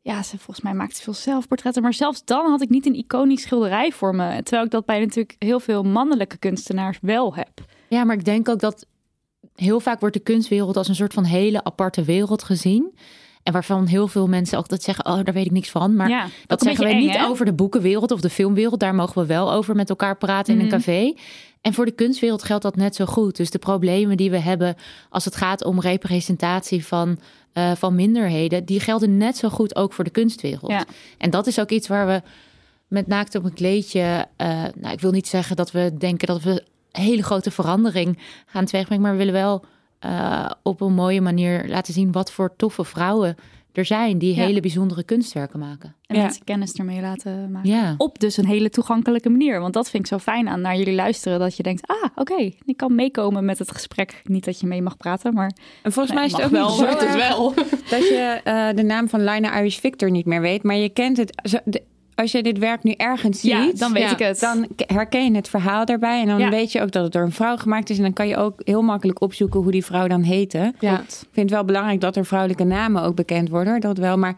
ja, 0.02 0.22
ze 0.22 0.36
volgens 0.38 0.60
mij 0.60 0.74
maakt 0.74 0.96
ze 0.96 1.02
veel 1.02 1.14
zelfportretten, 1.14 1.82
maar 1.82 1.94
zelfs 1.94 2.24
dan 2.24 2.50
had 2.50 2.62
ik 2.62 2.68
niet 2.68 2.86
een 2.86 2.94
iconisch 2.94 3.42
schilderij 3.42 3.92
voor 3.92 4.14
me, 4.14 4.42
terwijl 4.42 4.64
ik 4.64 4.70
dat 4.70 4.84
bij 4.84 4.98
natuurlijk 5.00 5.36
heel 5.38 5.60
veel 5.60 5.82
mannelijke 5.82 6.36
kunstenaars 6.38 6.98
wel 7.02 7.34
heb. 7.34 7.50
Ja, 7.88 8.04
maar 8.04 8.16
ik 8.16 8.24
denk 8.24 8.48
ook 8.48 8.60
dat 8.60 8.86
heel 9.56 9.80
vaak 9.80 10.00
wordt 10.00 10.14
de 10.14 10.22
kunstwereld 10.22 10.76
als 10.76 10.88
een 10.88 10.94
soort 10.94 11.14
van 11.14 11.24
hele 11.24 11.64
aparte 11.64 12.02
wereld 12.02 12.42
gezien. 12.42 12.94
En 13.42 13.52
waarvan 13.52 13.86
heel 13.86 14.08
veel 14.08 14.26
mensen 14.28 14.56
altijd 14.56 14.82
zeggen, 14.82 15.06
oh, 15.06 15.24
daar 15.24 15.34
weet 15.34 15.46
ik 15.46 15.50
niks 15.52 15.70
van. 15.70 15.96
Maar 15.96 16.08
Ja, 16.08 16.24
ook 16.24 16.30
dat 16.46 16.60
zeggen 16.62 16.86
we 16.86 16.92
niet 16.94 17.16
hè? 17.16 17.26
over 17.26 17.44
de 17.44 17.52
boekenwereld 17.52 18.10
of 18.10 18.20
de 18.20 18.30
filmwereld. 18.30 18.80
Daar 18.80 18.94
mogen 18.94 19.20
we 19.20 19.26
wel 19.26 19.52
over 19.52 19.74
met 19.74 19.88
elkaar 19.90 20.16
praten 20.16 20.52
in 20.54 20.60
een 20.60 20.66
Mhm. 20.66 20.74
café. 20.76 21.14
En 21.60 21.74
voor 21.74 21.84
de 21.84 21.92
kunstwereld 21.92 22.42
geldt 22.42 22.62
dat 22.62 22.76
net 22.76 22.94
zo 22.94 23.04
goed. 23.04 23.36
Dus 23.36 23.50
de 23.50 23.58
problemen 23.58 24.16
die 24.16 24.30
we 24.30 24.38
hebben 24.38 24.76
als 25.10 25.24
het 25.24 25.36
gaat 25.36 25.64
om 25.64 25.80
representatie 25.80 26.86
van, 26.86 27.18
eh, 27.52 27.72
van 27.72 27.94
minderheden, 27.94 28.64
die 28.64 28.80
gelden 28.80 29.16
net 29.16 29.36
zo 29.36 29.48
goed 29.48 29.76
ook 29.76 29.92
voor 29.92 30.04
de 30.04 30.10
kunstwereld. 30.10 30.70
Ja. 30.70 30.84
En 31.18 31.30
dat 31.30 31.46
is 31.46 31.60
ook 31.60 31.70
iets 31.70 31.88
waar 31.88 32.06
we 32.06 32.22
met 32.88 33.06
naakt 33.06 33.34
op 33.34 33.44
een 33.44 33.54
kleedje. 33.54 34.26
eh, 34.36 34.62
nou, 34.74 34.92
ik 34.92 35.00
wil 35.00 35.10
niet 35.10 35.28
zeggen 35.28 35.56
dat 35.56 35.70
we 35.70 35.92
denken 35.98 36.26
dat 36.26 36.42
we 36.42 36.62
hele 37.00 37.22
grote 37.22 37.50
verandering 37.50 38.18
gaan 38.46 38.64
teweegbrengen, 38.64 39.02
maar 39.04 39.12
we 39.12 39.18
willen 39.18 39.32
wel 39.34 39.64
eh, 39.98 40.50
op 40.62 40.80
een 40.80 40.94
mooie 40.94 41.20
manier 41.20 41.68
laten 41.68 41.92
zien 41.94 42.12
wat 42.12 42.32
voor 42.32 42.54
toffe 42.56 42.84
vrouwen 42.84 43.36
er 43.72 43.84
zijn 43.84 44.18
die 44.18 44.34
Ja. 44.34 44.44
hele 44.44 44.60
bijzondere 44.60 45.02
kunstwerken 45.02 45.58
maken. 45.58 45.94
En 46.06 46.16
Ja. 46.16 46.22
mensen 46.22 46.44
kennis 46.44 46.72
ermee 46.72 47.00
laten 47.00 47.50
maken. 47.50 47.70
Ja. 47.70 47.94
Op 47.98 48.18
dus 48.18 48.36
een 48.36 48.46
hele 48.46 48.70
toegankelijke 48.70 49.28
manier. 49.30 49.60
Want 49.60 49.74
dat 49.74 49.90
vind 49.90 50.02
ik 50.02 50.08
zo 50.08 50.18
fijn 50.18 50.48
aan 50.48 50.60
naar 50.60 50.76
jullie 50.76 50.94
luisteren. 50.94 51.38
Dat 51.38 51.56
je 51.56 51.62
denkt, 51.62 51.86
ah, 51.86 52.04
oké, 52.14 52.50
ik 52.64 52.76
kan 52.76 52.94
meekomen 52.94 53.44
met 53.44 53.58
het 53.58 53.70
gesprek. 53.72 54.20
Niet 54.24 54.44
dat 54.44 54.60
je 54.60 54.66
mee 54.66 54.82
mag 54.82 54.96
praten, 54.96 55.34
maar 55.34 55.52
En 55.82 55.92
volgens 55.92 56.14
Nee, 56.14 56.16
mij 56.16 56.26
is 56.26 56.32
het 56.32 56.44
ook 56.44 56.50
wel, 56.50 56.68
zo 56.70 56.86
het 56.86 57.02
erg 57.02 57.36
dat 57.90 58.08
je 58.08 58.40
eh, 58.44 58.68
de 58.76 58.82
naam 58.82 59.08
van 59.08 59.24
Lina 59.24 59.58
Irish 59.58 59.78
Victor 59.78 60.10
niet 60.10 60.26
meer 60.26 60.40
weet. 60.40 60.62
Maar 60.62 60.76
je 60.76 60.88
kent 60.88 61.16
het. 61.16 61.40
zo- 61.42 61.58
de- 61.64 61.82
als 62.16 62.32
je 62.32 62.42
dit 62.42 62.58
werk 62.58 62.82
nu 62.82 62.92
ergens 62.92 63.40
ziet, 63.40 63.50
ja, 63.50 63.70
dan 63.74 63.92
weet 63.92 64.02
ja, 64.02 64.10
ik 64.12 64.18
het. 64.18 64.40
dan 64.40 64.66
herken 64.76 65.24
je 65.24 65.34
het 65.36 65.48
verhaal 65.48 65.84
daarbij. 65.84 66.20
En 66.20 66.26
dan 66.26 66.38
Ja. 66.38 66.50
weet 66.50 66.72
je 66.72 66.80
ook 66.82 66.90
dat 66.90 67.02
het 67.04 67.12
door 67.12 67.22
een 67.22 67.32
vrouw 67.32 67.56
gemaakt 67.56 67.90
is. 67.90 67.96
En 67.96 68.02
dan 68.02 68.12
kan 68.12 68.28
je 68.28 68.36
ook 68.36 68.60
heel 68.64 68.82
makkelijk 68.82 69.20
opzoeken 69.20 69.60
hoe 69.60 69.70
die 69.72 69.84
vrouw 69.84 70.06
dan 70.06 70.22
heette. 70.22 70.74
Ja. 70.80 71.00
Ik 71.00 71.04
vind 71.08 71.26
het 71.34 71.50
wel 71.50 71.64
belangrijk 71.64 72.00
dat 72.00 72.16
er 72.16 72.26
vrouwelijke 72.26 72.64
namen 72.64 73.02
ook 73.02 73.14
bekend 73.14 73.48
worden. 73.48 73.80
Dat 73.80 73.98
wel, 73.98 74.18
maar 74.18 74.34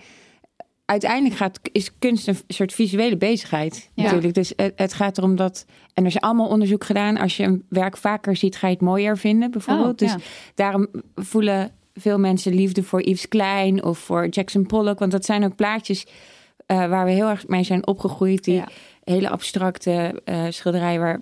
uiteindelijk 0.85 1.35
gaat, 1.37 1.61
is 1.73 1.91
kunst 1.99 2.29
een 2.29 2.37
soort 2.49 2.73
visuele 2.73 3.17
bezigheid 3.17 3.91
Ja. 3.95 4.03
natuurlijk. 4.03 4.35
Dus 4.35 4.53
het, 4.57 4.73
het 4.77 4.93
gaat 4.93 5.19
erom 5.19 5.37
dat... 5.37 5.65
En 5.95 6.05
er 6.05 6.11
is 6.11 6.21
allemaal 6.21 6.49
onderzoek 6.49 6.85
gedaan. 6.85 7.17
Als 7.19 7.37
je 7.37 7.43
een 7.43 7.65
werk 7.69 7.97
vaker 7.97 8.37
ziet, 8.37 8.57
ga 8.57 8.67
je 8.67 8.73
het 8.73 8.83
mooier 8.83 9.19
vinden 9.19 9.51
bijvoorbeeld. 9.51 10.03
Oh, 10.03 10.09
dus 10.09 10.15
daarom 10.55 10.87
voelen 11.15 11.71
veel 11.95 12.19
mensen 12.19 12.55
liefde 12.55 12.83
voor 12.83 13.03
Yves 13.03 13.29
Klein 13.29 13.85
of 13.85 13.99
voor 13.99 14.27
Jackson 14.29 14.67
Pollock. 14.67 14.99
Want 14.99 15.13
dat 15.13 15.25
zijn 15.25 15.45
ook 15.45 15.57
plaatjes 15.57 16.07
waar 16.77 17.05
we 17.05 17.11
heel 17.11 17.29
erg 17.29 17.47
mee 17.47 17.63
zijn 17.65 17.87
opgegroeid. 17.87 18.45
Die 18.45 18.55
Ja. 18.55 18.69
hele 19.05 19.29
abstracte 19.31 20.23
eh 20.25 20.45
schilderijen 20.49 21.01
waar 21.01 21.21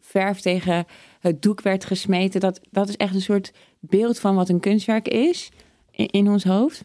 verf 0.00 0.40
tegen 0.40 0.84
het 1.20 1.42
doek 1.42 1.60
werd 1.60 1.84
gesmeten. 1.84 2.40
Dat, 2.40 2.60
dat 2.70 2.88
is 2.88 2.96
echt 2.96 3.14
een 3.14 3.20
soort 3.20 3.52
beeld 3.80 4.18
van 4.18 4.34
wat 4.34 4.48
een 4.48 4.60
kunstwerk 4.60 5.08
is 5.08 5.50
in, 5.90 6.06
in 6.06 6.28
ons 6.28 6.44
hoofd. 6.44 6.84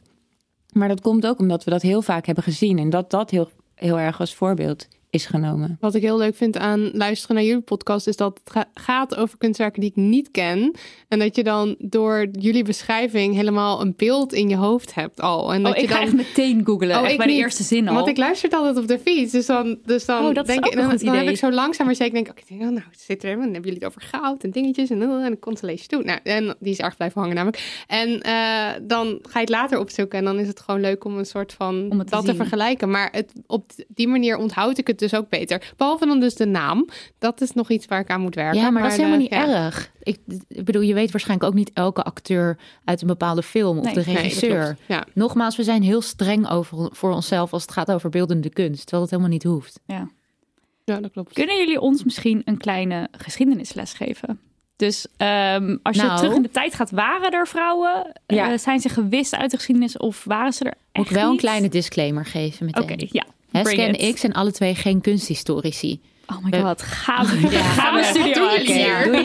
Maar 0.73 0.87
dat 0.87 1.01
komt 1.01 1.27
ook 1.27 1.39
omdat 1.39 1.63
we 1.63 1.71
dat 1.71 1.81
heel 1.81 2.01
vaak 2.01 2.25
hebben 2.25 2.43
gezien. 2.43 2.77
En 2.79 2.89
dat 2.89 3.09
dat 3.09 3.29
heel, 3.29 3.49
heel 3.75 3.99
erg 3.99 4.19
als 4.19 4.35
voorbeeld 4.35 4.87
is 5.11 5.25
genomen. 5.25 5.77
Wat 5.79 5.95
ik 5.95 6.01
heel 6.01 6.17
leuk 6.17 6.35
vind 6.35 6.57
aan 6.57 6.89
luisteren 6.93 7.35
naar 7.35 7.45
jullie 7.45 7.61
podcast 7.61 8.07
is 8.07 8.15
dat 8.15 8.39
het 8.43 8.53
ga- 8.53 8.69
gaat 8.73 9.15
over 9.15 9.37
kunstwerken 9.37 9.81
die 9.81 9.89
ik 9.89 9.95
niet 9.95 10.31
ken. 10.31 10.75
En 11.07 11.19
dat 11.19 11.35
je 11.35 11.43
dan 11.43 11.75
door 11.79 12.27
jullie 12.31 12.63
beschrijving 12.63 13.35
helemaal 13.35 13.81
een 13.81 13.93
beeld 13.97 14.33
in 14.33 14.49
je 14.49 14.55
hoofd 14.55 14.95
hebt 14.95 15.21
al. 15.21 15.53
En 15.53 15.63
dat 15.63 15.71
oh, 15.71 15.77
je 15.77 15.83
ik 15.83 15.89
ga 15.89 15.95
dan 15.95 16.03
echt 16.03 16.15
meteen 16.15 16.65
googlen. 16.65 16.97
Oh, 16.97 17.05
echt 17.05 17.17
bij 17.17 17.27
de 17.27 17.33
eerste 17.33 17.63
zin 17.63 17.87
al. 17.87 17.95
Want 17.95 18.07
ik 18.07 18.17
luister 18.17 18.49
altijd 18.49 18.77
op 18.77 18.87
de 18.87 18.99
fiets. 18.99 19.31
Dus 19.31 19.45
dan, 19.45 19.77
dus 19.85 20.05
dan 20.05 20.25
Oh, 20.25 20.33
dat 20.33 20.45
denk 20.45 20.65
ik, 20.65 20.75
dan, 20.75 20.97
dan 20.97 21.15
heb 21.15 21.27
ik 21.27 21.37
zo 21.37 21.51
langzaam 21.51 21.85
maar 21.85 21.95
zeker 21.95 22.13
denk 22.13 22.27
ik, 22.27 22.43
oké, 22.43 22.63
nou, 22.63 22.75
het 22.75 23.01
zit 23.01 23.21
er 23.21 23.23
helemaal. 23.23 23.45
Dan 23.45 23.53
hebben 23.53 23.71
jullie 23.71 23.87
het 23.87 23.97
over 23.97 24.09
goud 24.19 24.43
en 24.43 24.51
dingetjes 24.51 24.89
en, 24.89 25.01
en 25.01 25.09
een 25.09 25.39
constellation 25.39 25.87
toe. 25.87 26.03
Nou, 26.03 26.19
en 26.23 26.55
die 26.59 26.71
is 26.71 26.79
erg 26.79 26.95
blijven 26.95 27.19
hangen 27.19 27.35
namelijk. 27.35 27.83
En 27.87 28.21
eh, 28.21 28.69
dan 28.81 29.19
ga 29.21 29.39
je 29.39 29.39
het 29.39 29.49
later 29.49 29.79
opzoeken 29.79 30.19
en 30.19 30.25
dan 30.25 30.39
is 30.39 30.47
het 30.47 30.59
gewoon 30.59 30.81
leuk 30.81 31.03
om 31.03 31.17
een 31.17 31.25
soort 31.25 31.53
van 31.53 31.87
Om 31.89 31.99
het 31.99 32.07
te 32.07 32.15
dat 32.15 32.25
te 32.25 32.35
vergelijken. 32.35 32.89
Maar 32.89 33.09
het, 33.11 33.31
op 33.47 33.71
die 33.87 34.07
manier 34.07 34.37
onthoud 34.37 34.77
ik 34.77 34.87
het 34.87 35.00
dus 35.01 35.15
ook 35.15 35.29
beter. 35.29 35.73
Behalve 35.77 36.05
dan 36.05 36.19
dus 36.19 36.35
de 36.35 36.45
naam. 36.45 36.87
Dat 37.19 37.41
is 37.41 37.51
nog 37.51 37.69
iets 37.69 37.85
waar 37.85 37.99
ik 37.99 38.09
aan 38.09 38.21
moet 38.21 38.35
werken. 38.35 38.59
Ja, 38.59 38.69
maar, 38.69 38.81
dat 38.81 38.91
is 38.91 38.97
helemaal 38.97 39.17
niet 39.19 39.29
ja. 39.29 39.47
erg. 39.65 39.91
Ik, 40.03 40.19
ik 40.47 40.65
bedoel, 40.65 40.81
je 40.81 40.93
weet 40.93 41.11
waarschijnlijk 41.11 41.49
ook 41.49 41.55
niet 41.55 41.71
elke 41.73 42.03
acteur 42.03 42.57
uit 42.85 43.01
een 43.01 43.07
bepaalde 43.07 43.43
film 43.43 43.77
of 43.77 43.85
Nee, 43.85 43.93
de 43.93 44.01
regisseur. 44.01 44.77
ja. 44.87 45.03
Nogmaals, 45.13 45.55
we 45.55 45.63
zijn 45.63 45.83
heel 45.83 46.01
streng 46.01 46.49
over, 46.49 46.89
voor 46.91 47.11
onszelf 47.11 47.53
als 47.53 47.61
het 47.61 47.71
gaat 47.71 47.91
over 47.91 48.09
beeldende 48.09 48.49
kunst. 48.49 48.81
Terwijl 48.81 49.01
dat 49.01 49.09
helemaal 49.09 49.31
niet 49.31 49.43
hoeft. 49.43 49.79
ja. 49.85 50.07
ja, 50.85 50.99
dat 50.99 51.11
klopt. 51.11 51.33
Kunnen 51.33 51.57
jullie 51.57 51.79
ons 51.81 52.03
misschien 52.03 52.41
een 52.45 52.57
kleine 52.57 53.07
geschiedenisles 53.11 53.93
geven? 53.93 54.39
Dus 54.75 55.07
ehm, 55.17 55.77
als 55.83 55.95
je 55.95 56.01
Nou. 56.01 56.17
terug 56.17 56.35
in 56.35 56.41
de 56.41 56.49
tijd 56.51 56.73
gaat, 56.73 56.91
waren 56.91 57.31
er 57.31 57.47
vrouwen? 57.47 58.11
Ja. 58.27 58.51
Eh, 58.51 58.57
zijn 58.57 58.79
ze 58.79 58.89
gewist 58.89 59.35
uit 59.35 59.51
de 59.51 59.57
geschiedenis 59.57 59.97
of 59.97 60.23
waren 60.23 60.53
ze 60.53 60.63
er 60.63 60.73
Moet 60.93 61.05
echt 61.05 61.09
ik 61.09 61.21
wel 61.21 61.31
een 61.31 61.37
kleine 61.37 61.69
disclaimer 61.69 62.25
geven 62.25 62.65
meteen. 62.65 62.83
Oké, 62.83 63.05
ja. 63.09 63.25
Bring 63.51 63.79
en 63.79 63.93
it. 63.93 64.01
ik 64.01 64.17
zijn 64.17 64.33
alle 64.33 64.51
twee 64.51 64.75
geen 64.75 65.01
kunsthistorici. 65.01 66.01
Oh 66.27 66.37
my 66.43 66.61
god, 66.61 66.81
gaan 66.81 67.25
we, 67.25 67.47
gaan 67.77 67.93
we 67.93 67.99
we- 67.99 68.19
studio 68.19 68.47
uit. 68.47 68.67
Ja, 68.67 68.73
hier? 68.73 69.03
doei. 69.11 69.23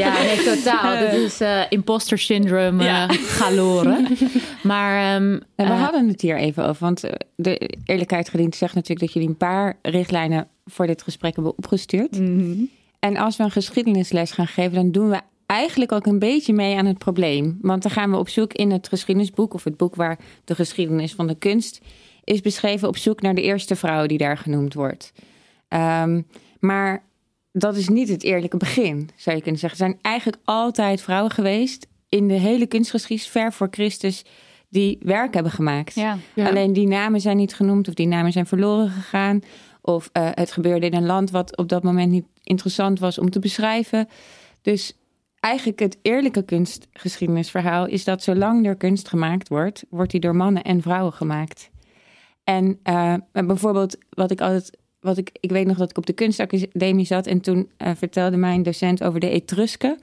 Ja, 0.00 0.12
nee, 0.22 0.42
totaal. 0.44 0.98
Dit 1.10 1.12
is 1.12 1.40
eh, 1.40 1.60
imposter 1.68 2.18
syndrome 2.18 2.84
Ja. 2.84 3.08
eh 3.08 3.16
galoren. 3.20 4.06
Maar 4.62 5.14
ehm, 5.14 5.32
En 5.32 5.66
we 5.66 5.72
eh, 5.72 5.82
hadden 5.82 6.08
het 6.08 6.20
hier 6.20 6.36
even 6.36 6.62
over. 6.68 6.84
Want 6.84 7.04
de 7.36 7.70
eerlijkheid 7.84 8.28
gediend 8.28 8.56
zegt 8.56 8.74
natuurlijk 8.74 9.00
dat 9.00 9.12
jullie 9.12 9.28
een 9.28 9.36
paar 9.36 9.78
richtlijnen 9.82 10.48
voor 10.66 10.86
dit 10.86 11.02
gesprek 11.02 11.34
hebben 11.34 11.56
opgestuurd. 11.56 12.18
Mhm. 12.18 12.54
En 12.98 13.16
als 13.16 13.36
we 13.36 13.42
een 13.44 13.50
geschiedenisles 13.50 14.30
gaan 14.30 14.46
geven, 14.46 14.72
dan 14.74 14.90
doen 14.90 15.08
we 15.08 15.20
eigenlijk 15.46 15.92
ook 15.92 16.06
een 16.06 16.18
beetje 16.18 16.52
mee 16.52 16.76
aan 16.76 16.86
het 16.86 16.98
probleem. 16.98 17.58
Want 17.62 17.82
dan 17.82 17.90
gaan 17.92 18.10
we 18.10 18.16
op 18.16 18.28
zoek 18.28 18.52
in 18.52 18.70
het 18.70 18.88
geschiedenisboek, 18.88 19.54
of 19.54 19.64
het 19.64 19.76
boek 19.76 19.94
waar 19.94 20.18
de 20.44 20.54
geschiedenis 20.54 21.12
van 21.12 21.26
de 21.26 21.34
kunst 21.34 21.80
is 22.24 22.40
beschreven, 22.40 22.88
op 22.88 22.96
zoek 22.96 23.20
naar 23.20 23.34
de 23.34 23.42
eerste 23.42 23.76
vrouw 23.76 24.06
die 24.06 24.18
daar 24.18 24.38
genoemd 24.38 24.74
wordt. 24.74 25.12
Ehm, 25.68 26.22
maar 26.60 27.02
dat 27.52 27.76
is 27.76 27.88
niet 27.88 28.08
het 28.08 28.22
eerlijke 28.22 28.56
begin, 28.56 29.10
zou 29.16 29.36
je 29.36 29.42
kunnen 29.42 29.60
zeggen. 29.60 29.80
Er 29.80 29.86
zijn 29.86 29.98
eigenlijk 30.02 30.42
altijd 30.44 31.00
vrouwen 31.00 31.30
geweest 31.30 31.86
in 32.08 32.28
de 32.28 32.34
hele 32.34 32.66
kunstgeschiedenis, 32.66 33.30
ver 33.30 33.52
voor 33.52 33.68
Christus, 33.70 34.24
die 34.68 34.98
werk 35.02 35.34
hebben 35.34 35.52
gemaakt. 35.52 35.94
Ja. 35.94 36.18
Ja. 36.34 36.48
Alleen 36.48 36.72
die 36.72 36.86
namen 36.86 37.20
zijn 37.20 37.36
niet 37.36 37.54
genoemd 37.54 37.88
of 37.88 37.94
die 37.94 38.06
namen 38.06 38.32
zijn 38.32 38.46
verloren 38.46 38.90
gegaan. 38.90 39.40
Of 39.80 40.10
eh, 40.12 40.28
het 40.30 40.52
gebeurde 40.52 40.86
in 40.86 40.94
een 40.94 41.06
land 41.06 41.30
wat 41.30 41.56
op 41.56 41.68
dat 41.68 41.82
moment 41.82 42.10
niet 42.10 42.26
interessant 42.42 42.98
was 42.98 43.18
om 43.18 43.30
te 43.30 43.38
beschrijven. 43.38 44.08
Dus 44.62 44.96
eigenlijk 45.40 45.78
het 45.78 45.98
eerlijke 46.02 46.44
kunstgeschiedenisverhaal 46.44 47.86
is 47.86 48.04
dat 48.04 48.22
zolang 48.22 48.66
er 48.66 48.76
kunst 48.76 49.08
gemaakt 49.08 49.48
wordt, 49.48 49.84
wordt 49.90 50.10
die 50.10 50.20
door 50.20 50.36
mannen 50.36 50.62
en 50.62 50.82
vrouwen 50.82 51.12
gemaakt. 51.12 51.70
En 52.44 52.78
eh, 52.82 53.14
bijvoorbeeld 53.32 53.96
wat 54.10 54.30
ik 54.30 54.40
altijd, 54.40 54.78
wat 55.00 55.18
ik, 55.18 55.30
ik 55.40 55.50
weet 55.50 55.66
nog 55.66 55.76
dat 55.76 55.90
ik 55.90 55.98
op 55.98 56.06
de 56.06 56.12
kunstacademie 56.12 57.06
zat 57.06 57.26
en 57.26 57.40
toen 57.40 57.70
eh, 57.76 57.90
vertelde 57.96 58.36
mijn 58.36 58.62
docent 58.62 59.04
over 59.04 59.20
de 59.20 59.30
Etrusken. 59.30 59.98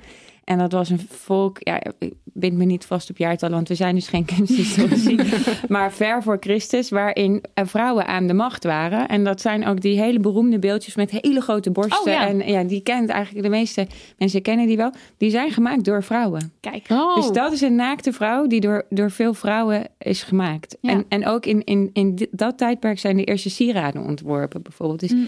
En 0.49 0.57
dat 0.57 0.71
was 0.71 0.89
een 0.89 1.07
volk, 1.09 1.57
ja, 1.59 1.81
ik 1.99 2.13
bind 2.23 2.57
me 2.57 2.65
niet 2.65 2.85
vast 2.85 3.09
op 3.09 3.17
jaartallen, 3.17 3.55
want 3.55 3.67
we 3.67 3.75
zijn 3.75 3.95
dus 3.95 4.07
geen 4.07 4.25
kunsthistorici. 4.35 5.19
maar 5.67 5.91
ver 5.91 6.23
voor 6.23 6.37
Christus, 6.39 6.89
waarin 6.89 7.43
vrouwen 7.53 8.07
aan 8.07 8.27
de 8.27 8.33
macht 8.33 8.63
waren. 8.63 9.07
En 9.07 9.23
dat 9.23 9.41
zijn 9.41 9.67
ook 9.67 9.81
die 9.81 9.99
hele 9.99 10.19
beroemde 10.19 10.59
beeldjes 10.59 10.95
met 10.95 11.11
hele 11.11 11.41
grote 11.41 11.71
borsten. 11.71 11.99
Oh, 11.99 12.13
ja. 12.13 12.27
En 12.27 12.47
ja, 12.47 12.63
die 12.63 12.81
kent 12.81 13.09
eigenlijk 13.09 13.43
de 13.43 13.51
meeste 13.51 13.87
mensen 14.17 14.41
kennen 14.41 14.67
die 14.67 14.77
wel. 14.77 14.91
Die 15.17 15.29
zijn 15.29 15.51
gemaakt 15.51 15.85
door 15.85 16.03
vrouwen. 16.03 16.53
Kijk. 16.59 16.85
Oh. 16.89 17.15
Dus 17.15 17.31
dat 17.31 17.51
is 17.51 17.61
een 17.61 17.75
naakte 17.75 18.13
vrouw 18.13 18.47
die 18.47 18.59
door, 18.59 18.85
door 18.89 19.11
veel 19.11 19.33
vrouwen 19.33 19.87
is 19.97 20.23
gemaakt. 20.23 20.77
Ja. 20.81 20.91
En, 20.91 21.05
en 21.09 21.27
ook 21.27 21.45
in, 21.45 21.63
in, 21.63 21.89
in 21.93 22.27
dat 22.31 22.57
tijdperk 22.57 22.99
zijn 22.99 23.17
de 23.17 23.23
eerste 23.23 23.49
sieraden 23.49 24.03
ontworpen, 24.03 24.61
bijvoorbeeld. 24.61 24.99
Dus, 24.99 25.11
Mm. 25.11 25.27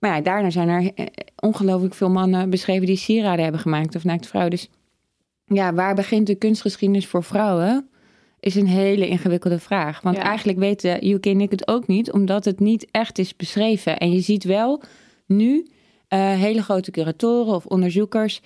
Maar 0.00 0.14
ja, 0.16 0.20
daarna 0.20 0.50
zijn 0.50 0.68
er 0.68 0.94
eh, 0.94 1.06
ongelooflijk 1.36 1.94
veel 1.94 2.10
mannen 2.10 2.50
beschreven 2.50 2.86
die 2.86 2.96
sieraden 2.96 3.42
hebben 3.42 3.60
gemaakt 3.60 3.94
of 3.96 4.04
naakte 4.04 4.28
vrouwen. 4.28 4.52
Dus 4.52 4.68
ja, 5.44 5.74
waar 5.74 5.94
begint 5.94 6.26
de 6.26 6.34
kunstgeschiedenis 6.34 7.06
voor 7.06 7.22
vrouwen? 7.24 7.88
Is 8.40 8.54
een 8.54 8.66
hele 8.66 9.08
ingewikkelde 9.08 9.58
vraag. 9.58 10.00
Want 10.00 10.16
Ja. 10.16 10.22
eigenlijk 10.22 10.58
weten 10.58 11.06
Yuki 11.06 11.30
en 11.30 11.40
ik 11.40 11.50
het 11.50 11.68
ook 11.68 11.86
niet, 11.86 12.12
omdat 12.12 12.44
het 12.44 12.60
niet 12.60 12.86
echt 12.90 13.18
is 13.18 13.36
beschreven. 13.36 13.98
En 13.98 14.12
je 14.12 14.20
ziet 14.20 14.44
wel 14.44 14.82
nu 15.26 15.66
eh, 16.08 16.18
hele 16.28 16.62
grote 16.62 16.90
curatoren 16.90 17.54
of 17.54 17.66
onderzoekers 17.66 18.40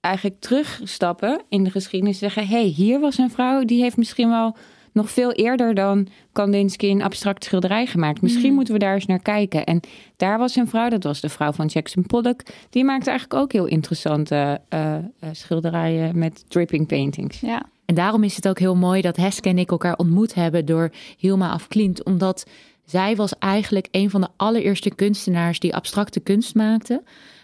eigenlijk 0.00 0.40
terugstappen 0.40 1.42
in 1.48 1.64
de 1.64 1.70
geschiedenis. 1.70 2.18
Zeggen: 2.18 2.46
hé, 2.46 2.54
hey, 2.54 2.64
hier 2.64 3.00
was 3.00 3.18
een 3.18 3.30
vrouw 3.30 3.64
die 3.64 3.82
heeft 3.82 3.96
misschien 3.96 4.28
wel 4.28 4.56
nog 4.92 5.10
veel 5.10 5.32
eerder 5.32 5.74
dan 5.74 6.08
Kandinsky 6.32 6.86
een 6.86 7.02
abstract 7.02 7.44
schilderij 7.44 7.86
gemaakt. 7.86 8.22
Misschien 8.22 8.48
Mm. 8.48 8.54
moeten 8.54 8.74
we 8.74 8.80
daar 8.80 8.94
eens 8.94 9.06
naar 9.06 9.22
kijken. 9.22 9.64
En 9.64 9.80
daar 10.16 10.38
was 10.38 10.56
een 10.56 10.68
vrouw, 10.68 10.88
dat 10.88 11.02
was 11.04 11.20
de 11.20 11.28
vrouw 11.28 11.52
van 11.52 11.66
Jackson 11.66 12.06
Pollock. 12.06 12.40
Die 12.70 12.84
maakte 12.84 13.10
eigenlijk 13.10 13.40
ook 13.40 13.52
heel 13.52 13.66
interessante 13.66 14.60
eh, 14.68 14.94
eh, 14.94 15.02
schilderijen 15.32 16.18
met 16.18 16.44
dripping 16.48 16.86
paintings. 16.86 17.40
Ja. 17.40 17.62
En 17.84 17.94
daarom 17.94 18.22
is 18.24 18.36
het 18.36 18.48
ook 18.48 18.58
heel 18.58 18.76
mooi 18.76 19.00
dat 19.00 19.16
Heske 19.16 19.48
en 19.48 19.58
ik 19.58 19.70
elkaar 19.70 19.96
ontmoet 19.96 20.34
hebben 20.34 20.64
door 20.66 20.90
Hilma 21.18 21.50
af 21.50 21.68
Klint. 21.68 22.04
Omdat 22.04 22.46
zij 22.84 23.16
was 23.16 23.38
eigenlijk 23.38 23.88
een 23.90 24.10
van 24.10 24.20
de 24.20 24.28
allereerste 24.36 24.94
kunstenaars 24.94 25.58
die 25.60 25.74
abstracte 25.74 26.20
kunst 26.20 26.54
maakte. 26.54 27.02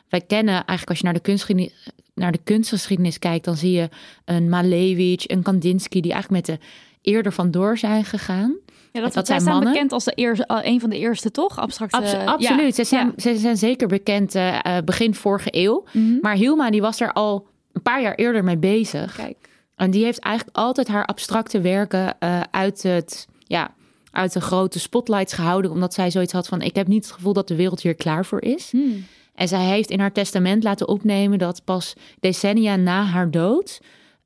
Wij 0.08 0.20
kennen 0.20 0.54
eigenlijk 0.54 0.88
als 0.88 0.98
je 0.98 1.04
naar 1.04 1.14
de, 1.14 1.20
kunstgeschiedenis, 1.20 1.90
naar 2.14 2.32
de 2.32 2.40
kunstgeschiedenis 2.44 3.18
kijkt, 3.18 3.44
dan 3.44 3.56
zie 3.56 3.72
je 3.72 3.88
een 4.24 4.48
Malevich, 4.48 5.28
een 5.28 5.42
Kandinsky 5.42 6.00
die 6.00 6.12
eigenlijk 6.12 6.46
met 6.46 6.58
de 6.58 6.66
eerder 7.04 7.32
vandoor 7.32 7.78
zijn 7.78 8.04
gegaan. 8.04 8.56
Ja, 8.92 9.00
dat, 9.00 9.12
Dat 9.12 9.12
zij 9.12 9.24
zijn 9.24 9.40
staan 9.40 9.52
mannen. 9.54 9.72
bekend 9.72 9.92
als 9.92 10.04
de 10.04 10.12
eerste, 10.12 10.46
al 10.48 10.64
een 10.64 10.80
van 10.80 10.90
de 10.90 10.98
eerste, 10.98 11.30
toch? 11.30 11.58
Abstracte. 11.58 11.96
Abs- 11.96 12.12
ja. 12.12 12.24
absoluut. 12.24 12.74
Ze, 12.74 12.84
zijn, 12.84 13.06
Ja. 13.06 13.22
ze 13.22 13.36
zijn 13.36 13.56
zeker 13.56 13.88
bekend 13.88 14.34
eh, 14.34 14.76
eh, 14.76 14.84
begin 14.84 15.14
vorige 15.14 15.48
eeuw. 15.50 15.84
Mhm. 15.92 16.18
Maar 16.20 16.34
Hilma 16.34 16.70
die 16.70 16.80
was 16.80 17.00
er 17.00 17.12
al 17.12 17.46
een 17.72 17.82
paar 17.82 18.02
jaar 18.02 18.14
eerder 18.14 18.44
mee 18.44 18.56
bezig. 18.58 19.14
Kijk. 19.16 19.36
En 19.76 19.90
die 19.90 20.04
heeft 20.04 20.18
eigenlijk 20.18 20.56
altijd 20.56 20.88
haar 20.88 21.04
abstracte 21.04 21.60
werken 21.60 22.18
eh, 22.18 22.40
uit, 22.50 22.82
het, 22.82 23.26
ja, 23.38 23.74
uit 24.10 24.32
de 24.32 24.40
grote 24.40 24.78
spotlights 24.80 25.32
gehouden. 25.32 25.70
Omdat 25.70 25.94
zij 25.94 26.10
zoiets 26.10 26.32
had 26.32 26.48
van: 26.48 26.62
ik 26.62 26.74
heb 26.76 26.86
niet 26.86 27.04
het 27.04 27.12
gevoel 27.14 27.32
dat 27.32 27.48
de 27.48 27.56
wereld 27.56 27.80
hier 27.82 27.94
klaar 27.94 28.24
voor 28.26 28.42
is. 28.42 28.70
Hmm. 28.70 29.04
En 29.34 29.48
zij 29.48 29.64
heeft 29.64 29.90
in 29.90 30.00
haar 30.00 30.12
testament 30.12 30.62
laten 30.62 30.88
opnemen 30.88 31.38
dat 31.38 31.64
pas 31.64 31.94
decennia 32.20 32.76
na 32.76 33.02
haar 33.02 33.30
dood 33.30 33.80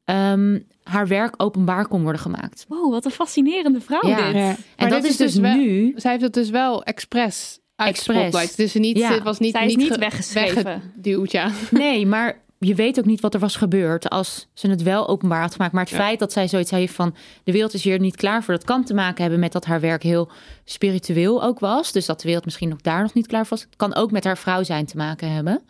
ehm, 0.04 0.58
haar 0.88 1.06
werk 1.06 1.34
openbaar 1.36 1.88
kon 1.88 2.02
worden 2.02 2.20
gemaakt. 2.20 2.64
Wow, 2.68 2.90
wat 2.92 3.04
een 3.04 3.10
fascinerende 3.10 3.80
vrouw 3.80 4.08
Ja. 4.08 4.16
dit. 4.26 4.34
Ja. 4.34 4.48
En 4.48 4.56
Maar 4.76 4.88
dat 4.88 5.02
dit 5.02 5.10
is 5.10 5.16
dus 5.16 5.34
wel- 5.34 5.56
nu. 5.56 5.92
Zij 5.96 6.10
heeft 6.10 6.22
het 6.22 6.34
dus 6.34 6.50
wel 6.50 6.82
expres 6.82 7.58
uit 7.76 7.88
Expres. 7.88 8.16
Spotlight. 8.16 8.56
Dus 8.56 8.74
niet, 8.74 8.98
Ja. 8.98 9.12
het 9.12 9.22
was 9.22 9.38
niet, 9.38 9.52
Zij 9.54 9.66
is 9.66 9.76
niet 9.76 9.92
ge- 9.92 9.98
weggeschreven. 9.98 10.64
weggeduwd, 10.64 11.32
ja. 11.32 11.50
Nee, 11.70 12.06
maar 12.06 12.40
je 12.58 12.74
weet 12.74 12.98
ook 12.98 13.04
niet 13.04 13.20
wat 13.20 13.34
er 13.34 13.40
was 13.40 13.56
gebeurd 13.56 14.08
als 14.10 14.48
ze 14.54 14.68
het 14.70 14.82
wel 14.82 15.08
openbaar 15.08 15.40
had 15.40 15.52
gemaakt. 15.52 15.72
Maar 15.72 15.82
het 15.82 15.92
Ja. 15.92 15.96
feit 15.98 16.18
dat 16.18 16.32
zij 16.32 16.48
zoiets 16.48 16.70
heeft 16.70 16.94
van 16.94 17.14
de 17.44 17.52
wereld 17.52 17.74
is 17.74 17.82
hier 17.84 17.98
niet 18.00 18.16
klaar 18.16 18.42
voor, 18.44 18.54
dat 18.54 18.64
kan 18.64 18.84
te 18.84 18.94
maken 18.94 19.22
hebben 19.22 19.40
met 19.40 19.52
dat 19.52 19.64
haar 19.64 19.80
werk 19.80 20.02
heel 20.02 20.30
spiritueel 20.64 21.42
ook 21.42 21.58
was. 21.58 21.92
Dus 21.92 22.06
dat 22.06 22.20
de 22.20 22.26
wereld 22.26 22.44
misschien 22.44 22.72
ook 22.72 22.82
daar 22.82 23.02
nog 23.02 23.14
niet 23.14 23.26
klaar 23.26 23.46
voor 23.46 23.56
was. 23.56 23.66
Het 23.66 23.76
kan 23.76 23.94
ook 23.94 24.10
met 24.10 24.24
haar 24.24 24.38
vrouw 24.38 24.62
zijn 24.62 24.86
te 24.86 24.96
maken 24.96 25.32
hebben. 25.32 25.62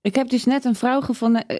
Ik 0.00 0.14
heb 0.14 0.28
dus 0.28 0.44
net 0.44 0.64
een 0.64 0.74
vrouw 0.74 1.00
gevonden 1.00 1.46
eh, 1.46 1.56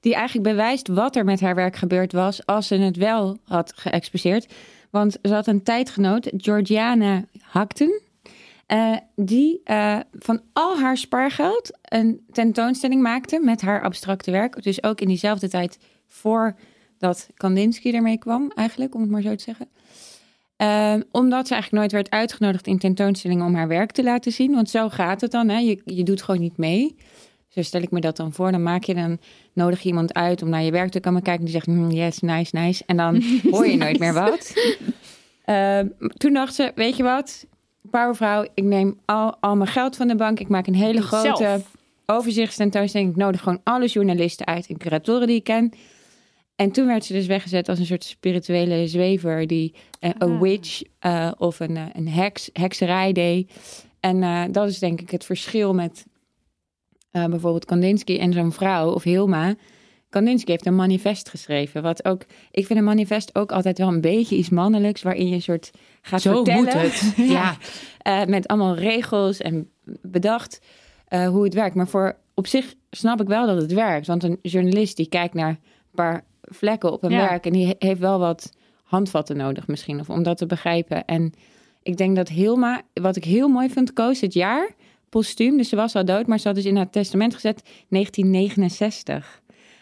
die 0.00 0.14
eigenlijk 0.14 0.48
bewijst 0.48 0.88
wat 0.88 1.16
er 1.16 1.24
met 1.24 1.40
haar 1.40 1.54
werk 1.54 1.76
gebeurd 1.76 2.12
was 2.12 2.46
als 2.46 2.66
ze 2.66 2.74
het 2.74 2.96
wel 2.96 3.38
had 3.44 3.72
geëxposeerd. 3.76 4.54
Want 4.90 5.18
ze 5.22 5.34
had 5.34 5.46
een 5.46 5.62
tijdgenoot, 5.62 6.30
Georgiana 6.36 7.24
Hakten, 7.40 8.00
eh, 8.66 8.96
die 9.14 9.60
eh, 9.64 9.98
van 10.12 10.40
al 10.52 10.78
haar 10.78 10.96
spaargeld 10.96 11.78
een 11.82 12.24
tentoonstelling 12.32 13.02
maakte 13.02 13.40
met 13.40 13.60
haar 13.60 13.82
abstracte 13.82 14.30
werk. 14.30 14.62
Dus 14.62 14.82
ook 14.82 15.00
in 15.00 15.08
diezelfde 15.08 15.48
tijd 15.48 15.78
voordat 16.06 17.28
Kandinsky 17.34 17.92
ermee 17.92 18.18
kwam, 18.18 18.52
eigenlijk, 18.54 18.94
om 18.94 19.00
het 19.00 19.10
maar 19.10 19.22
zo 19.22 19.34
te 19.34 19.42
zeggen. 19.42 19.68
Ehm, 20.56 21.02
omdat 21.10 21.46
ze 21.46 21.52
eigenlijk 21.52 21.82
nooit 21.82 21.92
werd 21.92 22.10
uitgenodigd 22.10 22.66
in 22.66 22.78
tentoonstellingen 22.78 23.46
om 23.46 23.54
haar 23.54 23.68
werk 23.68 23.90
te 23.90 24.02
laten 24.02 24.32
zien. 24.32 24.54
Want 24.54 24.70
zo 24.70 24.88
gaat 24.88 25.20
het 25.20 25.30
dan. 25.30 25.48
Hè? 25.48 25.58
Je, 25.58 25.80
je 25.84 26.02
doet 26.02 26.22
gewoon 26.22 26.40
niet 26.40 26.56
mee. 26.56 26.96
Zo 27.48 27.62
stel 27.62 27.82
ik 27.82 27.90
me 27.90 28.00
dat 28.00 28.16
dan 28.16 28.32
voor. 28.32 28.50
Dan 28.52 28.62
maak 28.62 28.84
je 28.84 28.94
dan 28.94 29.18
nodig 29.52 29.80
je 29.80 29.88
iemand 29.88 30.14
uit 30.14 30.42
om 30.42 30.48
naar 30.48 30.62
je 30.62 30.70
werk 30.70 30.90
te 30.90 31.00
komen 31.00 31.22
kijken. 31.22 31.44
Die 31.44 31.52
zegt, 31.52 31.66
"Hmm, 31.66 31.90
yes, 31.90 32.20
nice, 32.20 32.56
nice. 32.58 32.82
En 32.86 32.96
dan 32.96 33.22
hoor 33.50 33.66
je 33.66 33.76
nooit 33.76 33.98
meer 33.98 34.12
wat. 34.12 34.52
Ehm, 35.44 35.86
toen 36.16 36.32
dacht 36.32 36.54
ze, 36.54 36.72
weet 36.74 36.96
je 36.96 37.02
wat? 37.02 37.46
Powervrouw, 37.90 38.46
ik 38.54 38.64
neem 38.64 38.98
al, 39.04 39.36
al 39.40 39.56
mijn 39.56 39.70
geld 39.70 39.96
van 39.96 40.08
de 40.08 40.16
bank. 40.16 40.40
Ik 40.40 40.48
maak 40.48 40.66
een 40.66 40.74
hele 40.74 41.02
grote 41.02 41.34
zelf. 41.36 41.76
overzichtstentoonstelling. 42.06 43.10
Ik 43.10 43.16
nodig 43.16 43.40
gewoon 43.42 43.60
alle 43.64 43.86
journalisten 43.86 44.46
uit 44.46 44.66
en 44.66 44.76
curatoren 44.78 45.26
die 45.26 45.36
ik 45.36 45.44
ken. 45.44 45.72
En 46.56 46.70
toen 46.72 46.86
werd 46.86 47.04
ze 47.04 47.12
dus 47.12 47.26
weggezet 47.26 47.68
als 47.68 47.78
een 47.78 47.86
soort 47.86 48.04
spirituele 48.04 48.86
zwever 48.86 49.46
die 49.46 49.74
eh, 50.00 50.10
een 50.18 50.32
Ah. 50.32 50.40
witch 50.40 50.82
eh, 50.98 51.30
of 51.38 51.60
een, 51.60 51.76
eh, 51.76 51.84
een 51.92 52.08
heks, 52.08 52.50
hekserij 52.52 53.12
deed. 53.12 53.50
En 54.00 54.22
eh, 54.22 54.42
dat 54.50 54.68
is 54.68 54.78
denk 54.78 55.00
ik 55.00 55.10
het 55.10 55.24
verschil 55.24 55.74
met 55.74 56.06
eh, 57.10 57.24
bijvoorbeeld 57.24 57.64
Kandinsky 57.64 58.18
en 58.18 58.32
zo'n 58.32 58.52
vrouw 58.52 58.92
of 58.92 59.02
Hilma. 59.02 59.54
Kandinsky 60.10 60.50
heeft 60.50 60.66
een 60.66 60.74
manifest 60.76 61.28
geschreven. 61.28 61.82
Wat 61.82 62.04
ook, 62.04 62.22
ik 62.50 62.66
vind 62.66 62.78
een 62.78 62.84
manifest 62.84 63.34
ook 63.34 63.52
altijd 63.52 63.78
wel 63.78 63.88
een 63.88 64.00
beetje 64.00 64.36
iets 64.36 64.48
mannelijks, 64.48 65.02
waarin 65.02 65.28
je 65.28 65.34
een 65.34 65.42
soort 65.42 65.70
gaat 66.02 66.20
Zo 66.20 66.34
vertellen. 66.34 66.62
moet 66.64 66.72
het. 66.72 67.12
Ja. 67.36 67.56
Eh, 67.98 68.24
met 68.24 68.46
allemaal 68.48 68.74
regels 68.76 69.38
en 69.38 69.70
bedacht 70.02 70.60
eh, 71.08 71.28
hoe 71.28 71.44
het 71.44 71.54
werkt. 71.54 71.74
Maar 71.74 71.88
voor 71.88 72.16
op 72.34 72.46
zich 72.46 72.74
snap 72.90 73.20
ik 73.20 73.26
wel 73.28 73.46
dat 73.46 73.60
het 73.62 73.72
werkt. 73.72 74.06
Want 74.06 74.22
een 74.22 74.38
journalist 74.42 74.96
die 74.96 75.08
kijkt 75.08 75.34
naar 75.34 75.48
een 75.48 75.58
paar 75.94 76.24
vlekken 76.42 76.92
op 76.92 77.02
een 77.02 77.10
Ja. 77.10 77.28
werk 77.28 77.46
en 77.46 77.52
die 77.52 77.66
he- 77.66 77.74
heeft 77.88 78.00
wel 78.00 78.18
wat 78.18 78.52
handvatten 78.82 79.36
nodig 79.36 79.66
misschien 79.66 80.00
of 80.00 80.10
om 80.10 80.22
dat 80.22 80.36
te 80.36 80.46
begrijpen. 80.46 81.04
En 81.04 81.32
ik 81.82 81.96
denk 81.96 82.16
dat 82.16 82.28
Hilma, 82.28 82.82
wat 82.94 83.16
ik 83.16 83.24
heel 83.24 83.48
mooi 83.48 83.68
vind, 83.70 83.92
koos 83.92 84.20
het 84.20 84.34
jaar 84.34 84.70
postuum. 85.08 85.56
Dus 85.56 85.68
ze 85.68 85.76
was 85.76 85.94
al 85.94 86.04
dood, 86.04 86.26
maar 86.26 86.38
ze 86.38 86.46
had 86.46 86.56
dus 86.56 86.64
in 86.64 86.76
haar 86.76 86.90
testament 86.90 87.34
gezet 87.34 87.62
1969. 87.88 89.40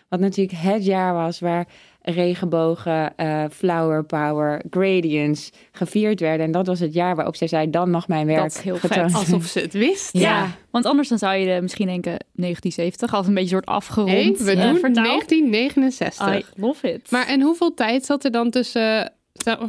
Wat 0.08 0.20
natuurlijk 0.20 0.58
het 0.58 0.84
jaar 0.84 1.14
was 1.14 1.40
waar 1.40 1.66
regenbogen, 2.02 3.16
eh, 3.16 3.44
flower 3.50 4.04
power, 4.04 4.62
gradients 4.70 5.50
gevierd 5.72 6.20
werden. 6.20 6.46
En 6.46 6.52
dat 6.52 6.66
was 6.66 6.80
het 6.80 6.92
jaar 6.94 7.16
waarop 7.16 7.36
zij 7.36 7.46
zei, 7.48 7.70
dan 7.70 7.90
mag 7.90 8.08
mijn 8.08 8.26
werk 8.26 8.42
Dat 8.42 8.50
is 8.54 8.60
heel 8.60 8.76
getoond. 8.76 9.14
Alsof 9.14 9.44
ze 9.44 9.60
het 9.60 9.72
wist. 9.72 10.12
Ja. 10.12 10.20
Ja. 10.20 10.50
want 10.70 10.84
anders 10.84 11.08
dan 11.08 11.18
zou 11.18 11.34
je 11.36 11.54
de- 11.54 11.62
misschien 11.62 11.86
denken 11.86 12.16
1970 12.32 13.14
als 13.14 13.26
een 13.26 13.34
beetje 13.34 13.48
soort 13.48 13.66
afgerond 13.66 14.10
Nee, 14.10 14.36
we 14.36 14.50
eh, 14.50 14.62
doen 14.62 14.78
vertaald. 14.78 15.28
1969. 15.28 16.38
I 16.38 16.44
love 16.60 16.92
it. 16.92 17.10
Maar 17.10 17.26
en 17.26 17.40
hoeveel 17.42 17.74
tijd 17.74 18.04
zat 18.04 18.24
er 18.24 18.30
dan 18.30 18.50
tussen 18.50 19.12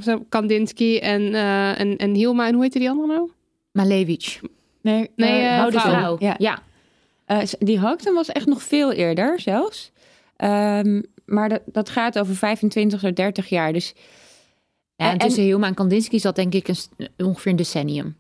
zo 0.02 0.26
Kandinsky 0.30 0.98
en, 0.98 1.34
eh, 1.34 1.80
en, 1.80 1.98
en 1.98 2.14
Hilma 2.14 2.48
en 2.48 2.54
hoe 2.54 2.64
heette 2.64 2.80
die 2.80 2.90
andere 2.90 3.08
nou? 3.08 3.30
Malevich. 3.72 4.40
Nee, 4.94 5.12
Nee, 5.16 5.60
Oude 5.60 5.80
vrouw. 5.80 6.16
Ja. 6.20 6.36
ja. 6.38 6.60
Eh, 7.26 7.40
die 7.60 7.80
Hoogten 7.80 8.14
was 8.14 8.28
echt 8.32 8.46
nog 8.46 8.62
veel 8.64 8.92
eerder 8.92 9.40
zelfs. 9.40 9.92
Ehm, 10.36 11.02
maar 11.26 11.50
dat, 11.50 11.62
dat 11.66 11.90
gaat 11.90 12.20
over 12.20 12.36
25 12.36 13.00
tot 13.00 13.16
30 13.16 13.50
jaar. 13.50 13.74
Dus 13.74 13.94
Ja, 14.96 15.06
en 15.06 15.12
En- 15.12 15.18
tussen 15.18 15.44
Hilma 15.44 15.68
en 15.68 15.74
Kandinsky 15.74 16.18
zat 16.18 16.36
denk 16.36 16.54
ik 16.54 16.68
een, 16.68 16.78
ongeveer 17.26 17.52
een 17.52 17.58
decennium. 17.58 18.16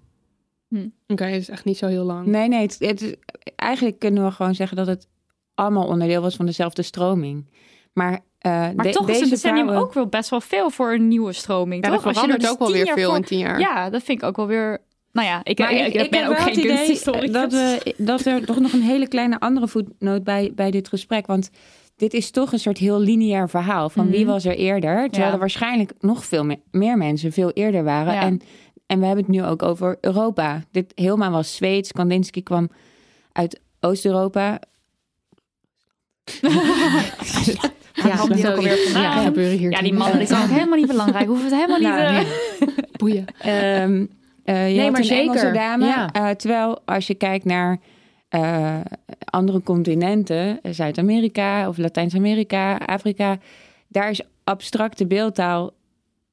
Oké, 1.07 1.23
dat 1.25 1.39
is 1.39 1.49
echt 1.49 1.65
niet 1.65 1.77
zo 1.77 1.87
heel 1.87 2.03
lang. 2.03 2.25
nee, 2.25 2.47
nee. 2.47 2.61
Het, 2.61 2.75
het 2.79 3.01
is- 3.01 3.13
eigenlijk 3.55 3.99
kunnen 3.99 4.23
we 4.25 4.31
gewoon 4.31 4.55
zeggen 4.55 4.77
dat 4.77 4.87
het 4.87 5.07
allemaal 5.55 5.87
onderdeel 5.87 6.21
was 6.21 6.35
van 6.35 6.45
dezelfde 6.45 6.81
stroming. 6.81 7.45
Maar, 7.93 8.19
eh, 8.39 8.51
maar 8.51 8.75
de- 8.75 8.89
toch 8.89 9.01
is 9.01 9.13
deze 9.13 9.23
een 9.23 9.29
decennium 9.29 9.63
vrouwen- 9.65 9.87
ook 9.87 9.93
wel 9.93 10.07
best 10.07 10.29
wel 10.29 10.41
veel 10.41 10.69
voor 10.69 10.93
een 10.93 11.07
nieuwe 11.07 11.33
stroming, 11.33 11.85
Ja, 11.85 11.91
toch? 11.91 12.01
er 12.01 12.07
je 12.07 12.13
verandert 12.13 12.41
dus 12.41 12.49
ook 12.49 12.59
wel 12.59 12.71
weer 12.71 12.93
veel 12.93 13.07
voor- 13.07 13.15
in 13.17 13.23
tien 13.23 13.39
jaar. 13.39 13.59
Ja, 13.59 13.89
dat 13.89 14.03
vind 14.03 14.21
ik 14.21 14.27
ook 14.27 14.35
wel 14.35 14.47
weer... 14.47 14.81
Nou 15.17 15.29
ja, 15.29 15.39
ik, 15.43 15.59
Maar 15.59 15.73
ik, 15.73 15.93
ik, 15.93 16.09
ben 16.11 16.21
heb 16.21 16.29
ook 16.29 16.39
geen 16.39 16.59
idee 16.59 16.65
kunsthistoricus. 16.75 17.31
Dat, 17.31 17.51
we, 17.51 17.93
dat 17.97 18.25
er 18.25 18.45
toch 18.45 18.59
nog 18.59 18.73
een 18.73 18.81
hele 18.81 19.07
kleine 19.07 19.39
andere 19.39 19.67
voetnoot 19.67 20.23
bij, 20.23 20.51
bij 20.55 20.71
dit 20.71 20.87
gesprek. 20.87 21.27
Want 21.27 21.49
dit 21.95 22.13
is 22.13 22.31
toch 22.31 22.51
een 22.53 22.59
soort 22.59 22.77
heel 22.77 22.99
lineair 22.99 23.49
verhaal. 23.49 23.89
Van 23.89 24.09
wie 24.09 24.23
Mhm. 24.23 24.31
was 24.31 24.45
er 24.45 24.55
eerder? 24.55 25.01
Terwijl 25.03 25.25
Ja. 25.27 25.33
er 25.33 25.39
waarschijnlijk 25.39 25.91
nog 25.99 26.25
veel 26.25 26.45
meer, 26.45 26.59
meer 26.71 26.97
mensen 26.97 27.31
veel 27.31 27.51
eerder 27.51 27.83
waren. 27.83 28.13
Ja. 28.13 28.21
En, 28.21 28.41
en 28.85 28.99
we 28.99 29.05
hebben 29.05 29.25
het 29.25 29.33
nu 29.33 29.43
ook 29.43 29.63
over 29.63 29.97
Europa. 30.01 30.63
Dit 30.71 30.91
Hilma 30.95 31.29
was 31.31 31.55
Zweeds. 31.55 31.91
Kandinsky 31.91 32.43
kwam 32.43 32.69
uit 33.31 33.59
Oost-Europa. 33.79 34.59
Ja, 38.03 38.25
die 38.27 38.47
ook 38.49 38.55
alweer 38.55 38.77
vandaan? 38.77 39.01
Ja, 39.03 39.23
gebeuren 39.23 39.57
hier 39.57 39.71
Ja, 39.71 39.81
die 39.81 39.93
mannen 39.93 40.17
die 40.17 40.27
zijn 40.27 40.43
ook 40.43 40.49
helemaal 40.49 40.77
niet 40.77 40.87
belangrijk. 40.87 41.25
Hoeven 41.27 41.45
het 41.45 41.55
helemaal 41.55 41.77
niet... 41.79 41.87
Nou, 41.87 42.01
eh, 42.01 42.13
nee. 42.13 42.75
Boeien. 42.97 43.25
Ehm, 43.39 44.05
eh, 44.47 44.69
je 44.69 44.75
Nee, 44.79 44.91
maar 44.91 45.01
een 45.01 45.09
Engelse 45.09 45.39
zeker. 45.39 45.53
dame. 45.53 45.85
Ja. 45.85 46.11
eh, 46.11 46.29
terwijl 46.29 46.79
als 46.85 47.07
je 47.07 47.15
kijkt 47.15 47.45
naar 47.45 47.79
eh, 48.29 48.79
andere 49.25 49.61
continenten, 49.61 50.59
Zuid-Amerika 50.63 51.67
of 51.67 51.77
Latijns-Amerika, 51.77 52.77
Afrika, 52.77 53.37
daar 53.87 54.09
is 54.09 54.21
abstracte 54.43 55.07
beeldtaal 55.07 55.71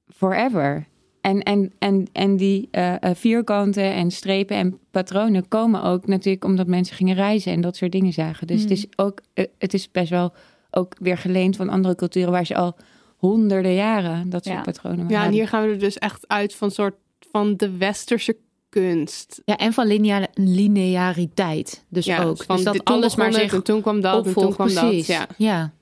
forever. 0.09 0.87
En, 1.21 1.43
en, 1.43 1.73
en, 1.79 2.07
en 2.13 2.37
die 2.37 2.69
vierkanten 3.15 3.93
en 3.93 4.11
strepen 4.11 4.57
en 4.57 4.79
patronen 4.91 5.49
komen 5.49 5.83
ook 5.83 6.07
natuurlijk 6.07 6.45
omdat 6.45 6.67
mensen 6.67 6.97
gingen 6.97 7.15
reizen 7.15 7.53
en 7.53 7.61
dat 7.61 7.77
soort 7.77 7.93
dingen 7.93 8.13
zagen. 8.13 8.47
Dus 8.47 8.61
Hmm. 8.61 8.69
het, 8.69 8.79
is 8.79 8.87
ook, 8.97 9.21
het 9.59 9.75
is 9.75 9.91
best 9.91 10.11
wel 10.11 10.33
ook 10.71 10.95
weer 11.01 11.19
geleend 11.19 11.57
van 11.57 11.69
andere 11.69 11.95
culturen 11.95 12.31
waar 12.31 12.47
ze 12.47 12.55
al 12.55 12.77
honderden 13.17 13.75
jaren 13.75 14.31
dat 14.31 14.45
soort 14.45 14.57
Ja. 14.57 14.63
patronen 14.63 15.09
Ja, 15.09 15.25
en 15.25 15.33
hier 15.33 15.49
gaan 15.49 15.63
we 15.67 15.69
er 15.73 15.79
dus 15.79 15.99
echt 15.99 16.29
uit 16.29 16.55
van 16.55 16.71
soort 16.71 16.95
van 17.35 17.57
de 17.57 17.77
westerse 17.77 18.37
kunst. 18.69 19.43
Ja, 19.45 19.57
en 19.57 19.73
van 19.73 19.87
linea- 19.87 20.29
lineariteit 20.35 21.85
dus 21.89 22.05
ja, 22.05 22.23
ook. 22.23 22.43
Van 22.43 22.57
dus 22.57 22.65
dat 22.65 22.85
alles 22.85 23.17
maar 23.17 23.33
zich 23.33 23.53
en 23.53 23.63
toen 23.63 23.81
kwam 23.81 24.01
dat 24.01 24.27
en 24.27 24.33
toen 24.33 24.53
kwam 24.53 24.73
Precies. 24.73 25.07
dat. 25.07 25.17
Ja. 25.17 25.27
ja. 25.37 25.73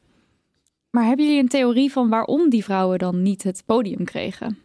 Maar 0.90 1.04
hebben 1.04 1.24
jullie 1.24 1.40
een 1.40 1.48
theorie 1.48 1.92
van 1.92 2.08
waarom 2.08 2.50
die 2.50 2.64
vrouwen 2.64 2.98
dan 2.98 3.22
niet 3.22 3.42
het 3.42 3.62
podium 3.66 4.04
kregen? 4.04 4.58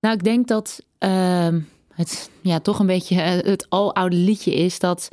Nou, 0.00 0.14
ik 0.14 0.24
denk 0.24 0.46
dat 0.46 0.84
ehm, 0.98 1.60
het 1.94 2.30
ja, 2.40 2.60
toch 2.60 2.78
een 2.78 2.86
beetje 2.86 3.20
eh, 3.20 3.50
het 3.50 3.66
aloude 3.68 4.16
liedje 4.16 4.54
is 4.54 4.78
dat 4.78 5.08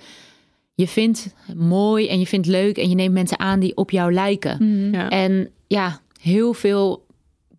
je 0.74 0.88
vindt 0.88 1.34
mooi 1.56 2.08
en 2.08 2.20
je 2.20 2.28
vindt 2.28 2.48
leuk 2.48 2.78
en 2.78 2.90
je 2.90 2.96
neemt 2.96 3.14
mensen 3.14 3.40
aan 3.40 3.60
die 3.60 3.76
op 3.78 3.92
jou 3.92 4.14
lijken. 4.14 4.58
Mhm. 4.60 4.94
Ja. 4.96 5.10
En 5.10 5.52
ja, 5.68 6.00
heel 6.22 6.54
veel 6.54 7.05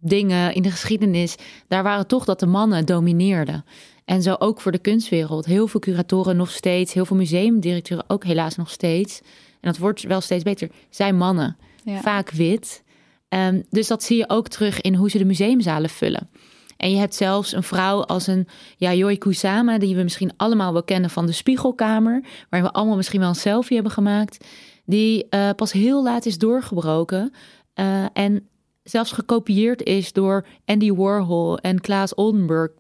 dingen 0.09 0.55
in 0.55 0.63
de 0.63 0.71
geschiedenis, 0.71 1.37
daar 1.69 1.83
waren 1.83 2.07
toch 2.07 2.25
dat 2.25 2.41
de 2.41 2.47
mannen 2.47 2.87
domineerden. 2.87 3.65
En 4.05 4.23
zo 4.23 4.35
ook 4.39 4.61
voor 4.61 4.73
de 4.73 4.79
kunstwereld. 4.79 5.45
Heel 5.47 5.67
veel 5.69 5.81
curatoren 5.81 6.37
nog 6.37 6.51
steeds, 6.51 6.93
heel 6.93 7.05
veel 7.05 7.17
museumdirecteuren 7.17 8.05
ook 8.09 8.25
helaas 8.25 8.57
nog 8.57 8.71
steeds. 8.71 9.21
En 9.61 9.73
dat 9.73 9.79
wordt 9.79 10.03
wel 10.03 10.21
steeds 10.21 10.43
beter. 10.43 10.71
Zijn 10.91 11.17
mannen, 11.17 11.57
Ja. 11.85 12.01
vaak 12.01 12.31
wit. 12.31 12.83
Ehm, 13.29 13.63
dus 13.71 13.87
dat 13.87 14.03
zie 14.03 14.17
je 14.17 14.29
ook 14.29 14.49
terug 14.49 14.81
in 14.81 14.95
hoe 14.95 15.11
ze 15.11 15.19
de 15.19 15.25
museumzalen 15.25 15.91
vullen. 15.91 16.29
En 16.77 16.91
je 16.91 16.97
hebt 16.99 17.15
zelfs 17.15 17.53
een 17.53 17.63
vrouw 17.63 18.05
als 18.05 18.27
een 18.27 18.49
Yayoi 18.77 19.19
Kusama, 19.19 19.79
die 19.79 19.97
we 19.97 20.03
misschien 20.03 20.33
allemaal 20.37 20.73
wel 20.73 20.83
kennen 20.85 21.11
van 21.11 21.27
de 21.27 21.33
Spiegelkamer, 21.33 22.25
waarin 22.51 22.69
we 22.71 22.75
allemaal 22.77 22.97
misschien 22.97 23.21
wel 23.21 23.29
een 23.29 23.35
selfie 23.35 23.75
hebben 23.75 23.93
gemaakt, 23.93 24.45
die 24.85 25.27
eh, 25.29 25.51
pas 25.57 25.73
heel 25.73 26.03
laat 26.03 26.27
is 26.27 26.39
doorgebroken 26.39 27.33
eh, 27.75 28.05
en 28.13 28.47
zelfs 28.91 29.12
gekopieerd 29.12 29.82
is 29.82 30.12
door 30.12 30.47
Andy 30.64 30.93
Warhol 30.93 31.59
en 31.59 31.80
Klaas 31.80 32.14
Oldenburg. 32.14 32.70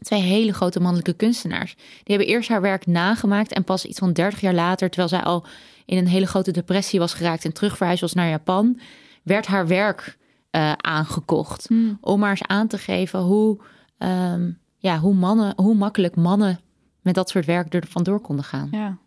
Twee 0.00 0.20
hele 0.20 0.52
grote 0.52 0.80
mannelijke 0.80 1.12
kunstenaars. 1.12 1.74
Die 1.74 2.16
hebben 2.16 2.26
eerst 2.26 2.48
haar 2.48 2.60
werk 2.60 2.86
nagemaakt 2.86 3.52
en 3.52 3.64
pas 3.64 3.84
iets 3.84 3.98
van 3.98 4.12
30 4.12 4.40
jaar 4.40 4.54
later, 4.54 4.88
terwijl 4.88 5.08
zij 5.08 5.22
al 5.22 5.46
in 5.84 5.98
een 5.98 6.08
hele 6.08 6.26
grote 6.26 6.50
depressie 6.50 6.98
was 6.98 7.14
geraakt 7.14 7.44
en 7.44 7.52
terugverhuisd 7.52 8.00
was 8.00 8.12
naar 8.12 8.28
Japan, 8.28 8.80
werd 9.22 9.46
haar 9.46 9.66
werk 9.66 10.16
eh, 10.50 10.72
aangekocht. 10.72 11.66
Hmm. 11.66 11.98
Om 12.00 12.20
maar 12.20 12.30
eens 12.30 12.46
aan 12.46 12.66
te 12.66 12.78
geven 12.78 13.20
hoe, 13.20 13.58
ehm, 13.98 14.50
ja, 14.78 14.98
hoe, 14.98 15.14
mannen, 15.14 15.52
hoe 15.56 15.74
makkelijk 15.74 16.16
mannen 16.16 16.60
met 17.00 17.14
dat 17.14 17.28
soort 17.28 17.44
werk 17.44 17.74
er 17.74 17.86
vandoor 17.88 18.20
konden 18.20 18.44
gaan. 18.44 18.68
Ja. 18.70 18.98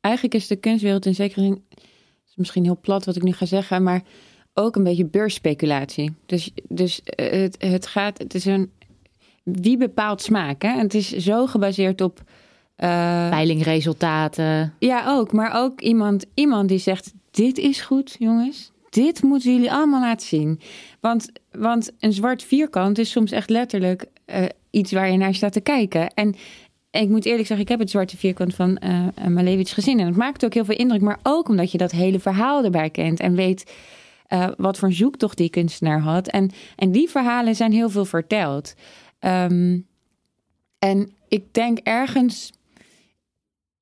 Eigenlijk 0.00 0.34
is 0.34 0.46
de 0.46 0.56
kunstwereld 0.56 1.06
in 1.06 1.14
zekere 1.14 1.40
zin, 1.40 1.64
is 2.26 2.34
misschien 2.34 2.64
heel 2.64 2.78
plat 2.80 3.04
wat 3.04 3.16
ik 3.16 3.22
nu 3.22 3.32
ga 3.32 3.46
zeggen, 3.46 3.82
maar 3.82 4.02
ook 4.58 4.76
een 4.76 4.82
beetje 4.84 5.04
beursspeculatie. 5.04 6.14
Dus, 6.26 6.50
dus 6.68 7.02
eh, 7.02 7.30
het, 7.40 7.56
het 7.58 7.86
gaat, 7.86 8.18
het 8.18 8.34
is 8.34 8.44
een, 8.44 8.70
wie 9.42 9.76
bepaalt 9.76 10.22
smaak? 10.22 10.62
Hè? 10.62 10.68
En 10.68 10.78
het 10.80 10.94
is 10.94 11.10
zo 11.10 11.46
gebaseerd 11.46 12.00
op. 12.00 12.22
eh, 12.76 13.28
Veilingresultaten. 13.28 14.74
ja, 14.78 15.04
ook. 15.06 15.32
Maar 15.32 15.62
ook 15.62 15.80
iemand, 15.80 16.24
iemand 16.34 16.68
die 16.68 16.78
zegt: 16.78 17.12
Dit 17.30 17.58
is 17.58 17.80
goed, 17.80 18.16
jongens. 18.18 18.70
Dit 18.90 19.22
moeten 19.22 19.52
jullie 19.52 19.72
allemaal 19.72 20.00
laten 20.00 20.26
zien. 20.26 20.60
Want, 21.00 21.28
want 21.50 21.92
een 22.00 22.12
zwart 22.12 22.42
vierkant 22.42 22.98
is 22.98 23.10
soms 23.10 23.30
echt 23.32 23.50
letterlijk 23.50 24.06
eh, 24.24 24.44
iets 24.70 24.92
waar 24.92 25.10
je 25.10 25.16
naar 25.18 25.34
staat 25.34 25.52
te 25.52 25.60
kijken. 25.60 26.14
En 26.14 26.34
ik 26.90 27.08
moet 27.08 27.24
eerlijk 27.24 27.46
zeggen, 27.46 27.64
ik 27.66 27.70
heb 27.70 27.80
het 27.80 27.90
zwarte 27.90 28.16
vierkant 28.16 28.54
van 28.54 28.76
eh 28.76 29.06
Malevich 29.28 29.74
gezien. 29.74 30.00
En 30.00 30.06
het 30.06 30.16
maakt 30.16 30.44
ook 30.44 30.54
heel 30.54 30.64
veel 30.64 30.76
indruk. 30.76 31.00
Maar 31.00 31.18
ook 31.22 31.48
omdat 31.48 31.72
je 31.72 31.78
dat 31.78 31.90
hele 31.90 32.18
verhaal 32.20 32.64
erbij 32.64 32.90
kent. 32.90 33.20
En 33.20 33.34
weet 33.34 33.72
eh, 34.26 34.48
wat 34.56 34.78
voor 34.78 34.92
zoektocht 34.92 35.36
die 35.36 35.50
kunstenaar 35.50 36.00
had. 36.00 36.28
En, 36.28 36.50
en 36.76 36.92
die 36.92 37.08
verhalen 37.08 37.54
zijn 37.54 37.72
heel 37.72 37.90
veel 37.90 38.04
verteld. 38.04 38.74
Ehm, 39.18 39.78
en 40.78 41.10
ik 41.28 41.54
denk 41.54 41.78
ergens 41.78 42.52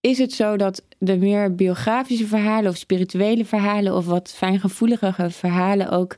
is 0.01 0.19
het 0.19 0.33
zo 0.33 0.57
dat 0.57 0.83
de 0.99 1.17
meer 1.17 1.55
biografische 1.55 2.27
verhalen 2.27 2.71
of 2.71 2.77
spirituele 2.77 3.45
verhalen 3.45 3.97
of 3.97 4.07
wat 4.07 4.33
fijngevoelige 4.33 5.31
verhalen 5.31 5.91
ook 5.91 6.17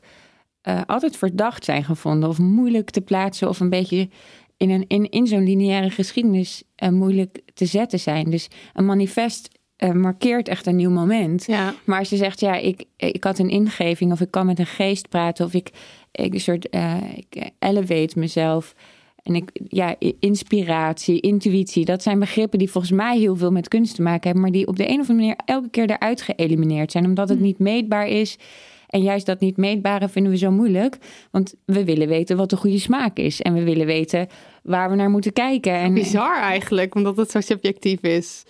eh, 0.61 0.81
altijd 0.87 1.17
verdacht 1.17 1.65
zijn 1.65 1.85
gevonden 1.85 2.29
of 2.29 2.39
moeilijk 2.39 2.91
te 2.91 3.01
plaatsen 3.01 3.49
of 3.49 3.61
een 3.61 3.71
beetje 3.71 4.09
in, 4.57 4.71
een, 4.71 4.85
in, 4.89 5.11
in 5.11 5.27
zo'n 5.27 5.45
lineaire 5.45 5.91
geschiedenis 5.91 6.63
eh, 6.75 6.89
moeilijk 6.89 7.41
te 7.55 7.67
zetten 7.67 8.01
zijn. 8.01 8.31
Dus 8.31 8.49
een 8.75 8.87
manifest 8.87 9.56
eh, 9.77 9.93
markeert 9.93 10.49
echt 10.49 10.67
een 10.67 10.77
nieuw 10.77 10.91
moment. 10.91 11.45
Ja. 11.47 11.75
Maar 11.85 11.99
als 11.99 12.11
je 12.11 12.17
zegt, 12.17 12.41
ja, 12.41 12.55
ik, 12.55 12.85
ik 12.97 13.25
had 13.25 13.39
een 13.39 13.51
ingeving 13.51 14.13
of 14.13 14.21
ik 14.21 14.31
kan 14.31 14.47
met 14.47 14.59
een 14.59 14.67
geest 14.67 15.09
praten 15.09 15.47
of 15.47 15.55
ik, 15.55 15.71
ik 16.13 16.35
een 16.35 16.41
soort 16.41 16.69
eh, 16.69 16.97
ik 17.15 17.51
elevate 17.59 18.19
mezelf. 18.19 18.75
En 19.23 19.35
ik, 19.35 19.51
ja, 19.69 19.95
inspiratie, 20.21 21.21
intuïtie, 21.21 21.85
dat 21.85 22.03
zijn 22.03 22.19
begrippen 22.19 22.59
die 22.59 22.71
volgens 22.71 22.93
mij 22.93 23.19
heel 23.19 23.37
veel 23.37 23.51
met 23.51 23.69
kunst 23.69 23.95
te 23.95 24.03
maken 24.03 24.23
hebben, 24.23 24.43
maar 24.43 24.53
die 24.53 24.67
op 24.67 24.77
de 24.77 24.89
een 24.89 25.01
of 25.01 25.09
andere 25.09 25.19
manier 25.19 25.37
elke 25.45 25.71
keer 25.71 25.91
eruit 25.91 26.23
geëlimineerd 26.23 26.93
zijn, 26.93 27.05
omdat 27.05 27.29
het 27.29 27.41
niet 27.41 27.59
meetbaar 27.59 28.09
is. 28.09 28.39
En 28.87 29.03
juist 29.03 29.27
dat 29.27 29.41
niet 29.41 29.57
meetbare 29.57 30.09
vinden 30.09 30.33
we 30.33 30.39
zo 30.39 30.51
moeilijk, 30.51 30.99
want 31.31 31.55
we 31.65 31.85
willen 31.85 32.09
weten 32.09 32.37
wat 32.37 32.51
de 32.51 32.57
goede 32.57 32.79
smaak 32.79 33.17
is 33.17 33.43
en 33.43 33.55
we 33.55 33.63
willen 33.63 33.87
weten 33.87 34.29
waar 34.63 34.91
we 34.91 34.97
naar 34.97 35.11
moeten 35.11 35.33
kijken. 35.33 35.73
En, 35.73 35.95
Bizar 35.95 36.41
eigenlijk, 36.41 36.95
omdat 36.95 37.17
het 37.17 37.31
zo 37.31 37.41
subjectief 37.41 38.01
is. 38.01 38.45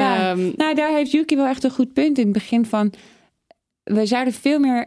Ja, 0.00 0.30
Ehm, 0.30 0.50
nou 0.56 0.74
daar 0.74 0.92
heeft 0.92 1.10
Yuki 1.10 1.36
wel 1.36 1.46
echt 1.46 1.64
een 1.64 1.70
goed 1.70 1.92
punt 1.92 2.18
in 2.18 2.24
het 2.24 2.32
begin 2.32 2.66
van. 2.66 2.92
We 3.84 4.06
zouden 4.06 4.32
veel 4.32 4.58
meer 4.58 4.86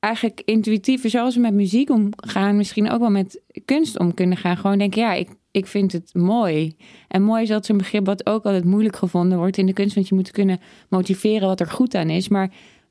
eigenlijk 0.00 0.42
intuïtiever, 0.44 1.10
zoals 1.10 1.34
we 1.34 1.40
met 1.40 1.54
muziek 1.54 1.90
omgaan, 1.90 2.56
misschien 2.56 2.90
ook 2.90 3.00
wel 3.00 3.10
met 3.10 3.40
kunst 3.64 3.98
om 3.98 4.14
kunnen 4.14 4.36
gaan. 4.36 4.56
Gewoon 4.56 4.78
denken, 4.78 5.00
ja, 5.02 5.12
ik, 5.12 5.28
ik 5.50 5.66
vind 5.66 5.92
het 5.92 6.14
mooi. 6.14 6.76
En 7.08 7.22
mooi 7.22 7.42
is 7.42 7.48
dat 7.48 7.66
zo'n 7.66 7.76
begrip 7.76 8.06
wat 8.06 8.26
ook 8.26 8.44
altijd 8.44 8.64
moeilijk 8.64 8.96
gevonden 8.96 9.38
wordt 9.38 9.58
in 9.58 9.66
de 9.66 9.72
kunst, 9.72 9.94
want 9.94 10.08
je 10.08 10.14
moet 10.14 10.30
kunnen 10.30 10.60
motiveren 10.88 11.48
wat 11.48 11.60
er 11.60 11.66
goed 11.70 11.94
aan 11.94 12.10
is. 12.10 12.28
Maar 12.28 12.50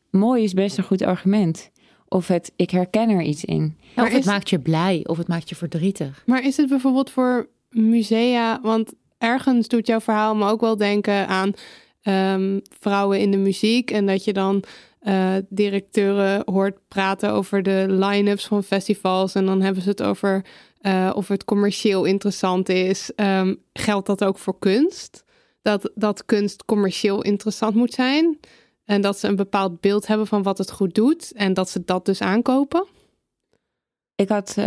mooi 0.10 0.44
is 0.44 0.54
best 0.54 0.78
een 0.78 0.84
goed 0.84 1.02
argument. 1.02 1.72
Of 2.08 2.28
het, 2.28 2.52
ik 2.56 2.70
herken 2.72 3.10
er 3.10 3.22
iets 3.22 3.46
in. 3.46 3.78
of 3.96 4.04
het 4.04 4.14
is- 4.18 4.26
maakt 4.26 4.50
je 4.50 4.60
blij 4.60 5.02
of 5.08 5.18
het 5.18 5.28
maakt 5.28 5.50
je 5.50 5.56
verdrietig. 5.56 6.24
Maar 6.26 6.44
is 6.46 6.58
het 6.58 6.70
bijvoorbeeld 6.70 7.10
voor 7.10 7.50
musea? 7.70 8.60
Want 8.62 8.94
ergens 9.22 9.68
doet 9.68 9.88
jouw 9.88 10.00
verhaal 10.00 10.36
me 10.36 10.50
ook 10.50 10.62
wel 10.62 10.78
denken 10.78 11.28
aan 11.28 11.54
ehm, 12.02 12.60
vrouwen 12.80 13.20
in 13.20 13.32
de 13.32 13.38
muziek. 13.38 13.92
En 13.92 14.06
dat 14.06 14.24
je 14.24 14.34
dan 14.34 14.64
eh, 15.00 15.36
directeuren 15.50 16.42
hoort 16.46 16.88
praten 16.88 17.32
over 17.32 17.64
de 17.64 17.86
line-ups 17.90 18.46
van 18.48 18.64
festivals. 18.64 19.36
En 19.36 19.46
dan 19.46 19.62
hebben 19.62 19.84
ze 19.84 19.90
het 19.90 20.04
over 20.04 20.46
eh, 20.82 21.12
of 21.14 21.28
het 21.28 21.46
commercieel 21.46 22.06
interessant 22.06 22.70
is. 22.70 23.12
Ehm, 23.16 23.56
geldt 23.74 24.08
dat 24.08 24.24
ook 24.24 24.38
voor 24.38 24.60
kunst? 24.60 25.24
Dat, 25.62 25.92
dat 25.96 26.26
kunst 26.26 26.66
commercieel 26.66 27.22
interessant 27.22 27.76
moet 27.76 27.94
zijn. 27.94 28.40
En 28.86 29.02
dat 29.02 29.20
ze 29.20 29.28
een 29.28 29.36
bepaald 29.36 29.80
beeld 29.80 30.08
hebben 30.08 30.28
van 30.28 30.44
wat 30.44 30.58
het 30.58 30.72
goed 30.72 30.96
doet. 30.96 31.32
En 31.32 31.54
dat 31.54 31.70
ze 31.70 31.82
dat 31.86 32.06
dus 32.06 32.22
aankopen. 32.22 32.86
Ik 34.16 34.30
had 34.30 34.54
eh, 34.58 34.66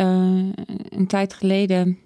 een 0.88 1.06
tijd 1.06 1.34
geleden 1.34 1.98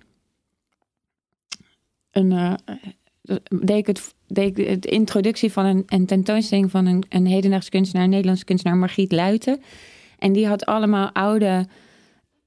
een, 2.19 2.33
eh, 2.33 3.37
deed 3.61 3.79
ik 3.79 3.87
het, 3.87 4.15
deed 4.27 4.59
ik 4.59 4.83
de 4.83 4.89
introductie 4.89 5.53
van 5.53 5.65
een, 5.65 5.83
een 5.87 6.07
tentoonstelling 6.07 6.71
van 6.71 6.87
een, 6.87 7.05
een 7.09 7.27
hedendaagse 7.27 7.71
kunstenaar, 7.71 8.05
een 8.05 8.11
Nederlandse 8.11 8.45
kunstenaar, 8.45 8.77
Margriet 8.77 9.13
Luiten. 9.13 9.61
En 10.19 10.33
die 10.33 10.47
had 10.47 10.67
allemaal 10.67 11.11
oude, 11.13 11.67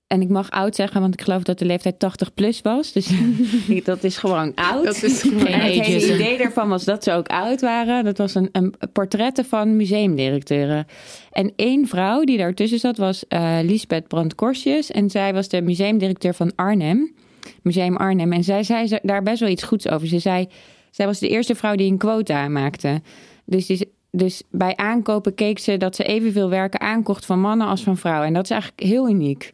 en 0.08 0.22
ik 0.22 0.30
mag 0.30 0.50
oud 0.50 0.76
zeggen, 0.76 1.02
want 1.02 1.14
ik 1.14 1.22
geloof 1.22 1.44
dat 1.44 1.60
de 1.60 1.66
leeftijd 1.66 2.00
80 2.00 2.34
plus 2.34 2.62
was. 2.62 2.92
Dus 2.92 3.10
dat 3.84 4.04
is 4.04 4.18
gewoon 4.18 4.56
oud. 4.56 4.86
Dat 4.86 5.04
is 5.04 5.22
gewoon 5.22 5.46
En 5.46 5.60
het 5.60 5.86
hele 5.86 6.14
idee 6.14 6.38
daarvan 6.38 6.70
was 6.70 6.84
dat 6.84 7.04
ze 7.04 7.12
ook 7.12 7.28
oud 7.28 7.62
waren. 7.62 8.04
Dat 8.04 8.18
was 8.18 8.36
een, 8.36 8.50
een 8.52 8.74
portretten 8.94 9.46
van 9.46 9.76
museumdirecteuren. 9.76 10.86
En 11.32 11.54
één 11.56 11.88
vrouw 11.88 12.24
die 12.24 12.38
daartussen 12.38 12.80
zat 12.80 12.98
was 12.98 13.28
eh 13.28 13.58
Lisbeth 13.62 14.08
Brandt-Korsjes. 14.08 14.92
En 14.92 15.10
zij 15.10 15.34
was 15.34 15.48
de 15.48 15.62
museumdirecteur 15.62 16.34
van 16.34 16.52
Arnhem. 16.56 17.14
Museum 17.62 17.96
Arnhem. 17.96 18.32
En 18.34 18.44
zij 18.44 18.64
zei 18.64 18.88
ze- 18.88 19.00
daar 19.04 19.24
best 19.24 19.40
wel 19.40 19.50
iets 19.50 19.64
goeds 19.64 19.88
over. 19.88 20.08
Ze 20.08 20.20
zei, 20.20 20.48
zij 20.92 21.06
was 21.06 21.20
de 21.20 21.28
eerste 21.30 21.56
vrouw 21.56 21.76
die 21.76 21.92
een 21.92 21.98
quota 21.98 22.48
maakte. 22.48 23.02
Dus, 23.46 23.84
dus 24.12 24.44
bij 24.52 24.76
aankopen 24.76 25.36
keek 25.36 25.60
ze 25.60 25.78
dat 25.78 25.96
ze 25.96 26.04
evenveel 26.04 26.50
werken 26.50 26.80
aankocht 26.80 27.26
van 27.26 27.40
mannen 27.40 27.68
als 27.68 27.84
van 27.84 27.98
vrouwen. 27.98 28.28
En 28.28 28.34
dat 28.34 28.44
is 28.44 28.50
eigenlijk 28.50 28.84
heel 28.84 29.10
uniek. 29.10 29.52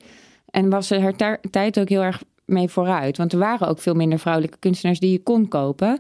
En 0.49 0.70
was 0.70 0.88
ze 0.88 0.99
haar 0.99 1.39
tijd 1.51 1.80
ook 1.80 1.89
heel 1.89 2.03
erg 2.03 2.24
mee 2.45 2.70
vooruit. 2.70 3.18
Want 3.18 3.34
er 3.34 3.39
waren 3.39 3.68
ook 3.68 3.80
veel 3.80 3.93
minder 3.93 4.20
vrouwelijke 4.20 4.58
kunstenaars 4.60 4.99
die 4.99 5.12
je 5.12 5.24
kon 5.24 5.47
kopen. 5.47 5.99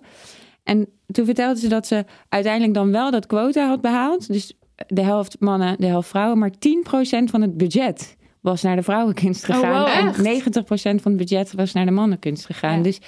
En 0.63 0.87
toen 1.11 1.25
vertelde 1.25 1.59
ze 1.59 1.67
dat 1.67 1.87
ze 1.87 2.05
uiteindelijk 2.29 2.73
dan 2.73 2.91
wel 2.91 3.11
dat 3.11 3.25
quota 3.25 3.67
had 3.67 3.81
behaald. 3.81 4.27
Dus 4.27 4.53
de 4.87 5.01
helft 5.01 5.39
mannen, 5.39 5.75
de 5.79 5.85
helft 5.85 6.09
vrouwen. 6.09 6.37
Maar 6.37 6.51
10% 6.51 7.29
van 7.29 7.41
het 7.41 7.57
budget 7.57 8.16
was 8.41 8.61
naar 8.61 8.75
de 8.75 8.83
vrouwenkunst 8.83 9.43
gegaan. 9.43 9.83
wow, 9.83 10.07
echt? 10.07 10.45
en 10.45 10.99
90% 10.99 11.01
van 11.01 11.11
het 11.11 11.17
budget 11.17 11.53
was 11.53 11.73
naar 11.73 11.85
de 11.85 11.91
mannenkunst 11.91 12.45
gegaan. 12.45 12.77
Ja. 12.77 12.83
Dus 12.83 12.99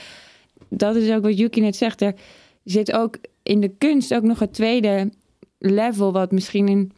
dat 0.69 0.95
is 0.95 1.11
ook 1.11 1.23
wat 1.23 1.37
Yuki 1.37 1.61
net 1.61 1.75
zegt. 1.75 2.01
Er 2.01 2.15
zit 2.63 2.91
ook 2.91 3.17
in 3.43 3.59
de 3.59 3.71
kunst 3.77 4.13
ook 4.13 4.23
nog 4.23 4.39
het 4.39 4.53
tweede 4.53 5.11
level... 5.57 6.11
wat 6.11 6.31
misschien 6.31 6.67
in 6.67 6.91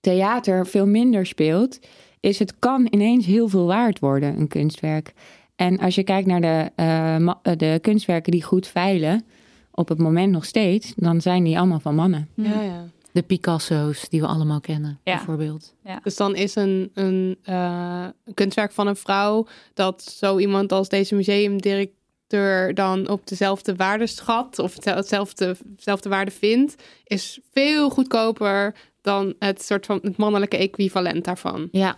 theater 0.00 0.66
veel 0.66 0.86
minder 0.86 1.26
speelt... 1.26 1.78
is 2.20 2.38
het 2.38 2.58
kan 2.58 2.86
ineens 2.90 3.26
heel 3.26 3.48
veel 3.48 3.66
waard 3.66 3.98
worden, 3.98 4.38
een 4.38 4.48
kunstwerk. 4.48 5.12
En 5.56 5.78
als 5.78 5.94
je 5.94 6.02
kijkt 6.02 6.26
naar 6.26 6.40
de, 6.40 6.70
eh, 6.74 7.16
eh, 7.16 7.32
de 7.56 7.78
kunstwerken 7.82 8.32
die 8.32 8.42
goed 8.42 8.66
veilen... 8.66 9.24
op 9.70 9.88
het 9.88 9.98
moment 9.98 10.32
nog 10.32 10.44
steeds, 10.44 10.92
dan 10.96 11.20
zijn 11.20 11.44
die 11.44 11.58
allemaal 11.58 11.80
van 11.80 11.94
mannen. 11.94 12.28
Ja, 12.34 12.62
ja. 12.62 12.84
De 13.16 13.22
Picasso's 13.22 14.08
die 14.08 14.20
we 14.20 14.26
allemaal 14.26 14.60
kennen, 14.60 15.00
Ja. 15.04 15.16
bijvoorbeeld. 15.16 15.74
Dus 16.02 16.16
dan 16.16 16.34
is 16.34 16.54
een, 16.54 16.90
een 16.94 17.38
eh, 17.42 18.06
kunstwerk 18.34 18.72
van 18.72 18.86
een 18.86 18.96
vrouw 18.96 19.46
dat 19.74 20.02
zo 20.02 20.38
iemand 20.38 20.72
als 20.72 20.88
deze 20.88 21.14
museumdirecteur 21.14 22.74
dan 22.74 23.08
op 23.08 23.26
dezelfde 23.26 23.76
waarde 23.76 24.06
schat 24.06 24.58
of 24.58 24.74
hetzel- 24.74 24.94
hetzelfde, 24.96 25.56
hetzelfde 25.74 26.08
waarde 26.08 26.30
vindt, 26.30 26.74
is 27.04 27.38
veel 27.52 27.90
goedkoper 27.90 28.74
dan 29.00 29.34
het 29.38 29.62
soort 29.62 29.86
van 29.86 29.98
het 30.02 30.16
mannelijke 30.16 30.56
equivalent 30.56 31.24
daarvan. 31.24 31.68
Ja. 31.72 31.96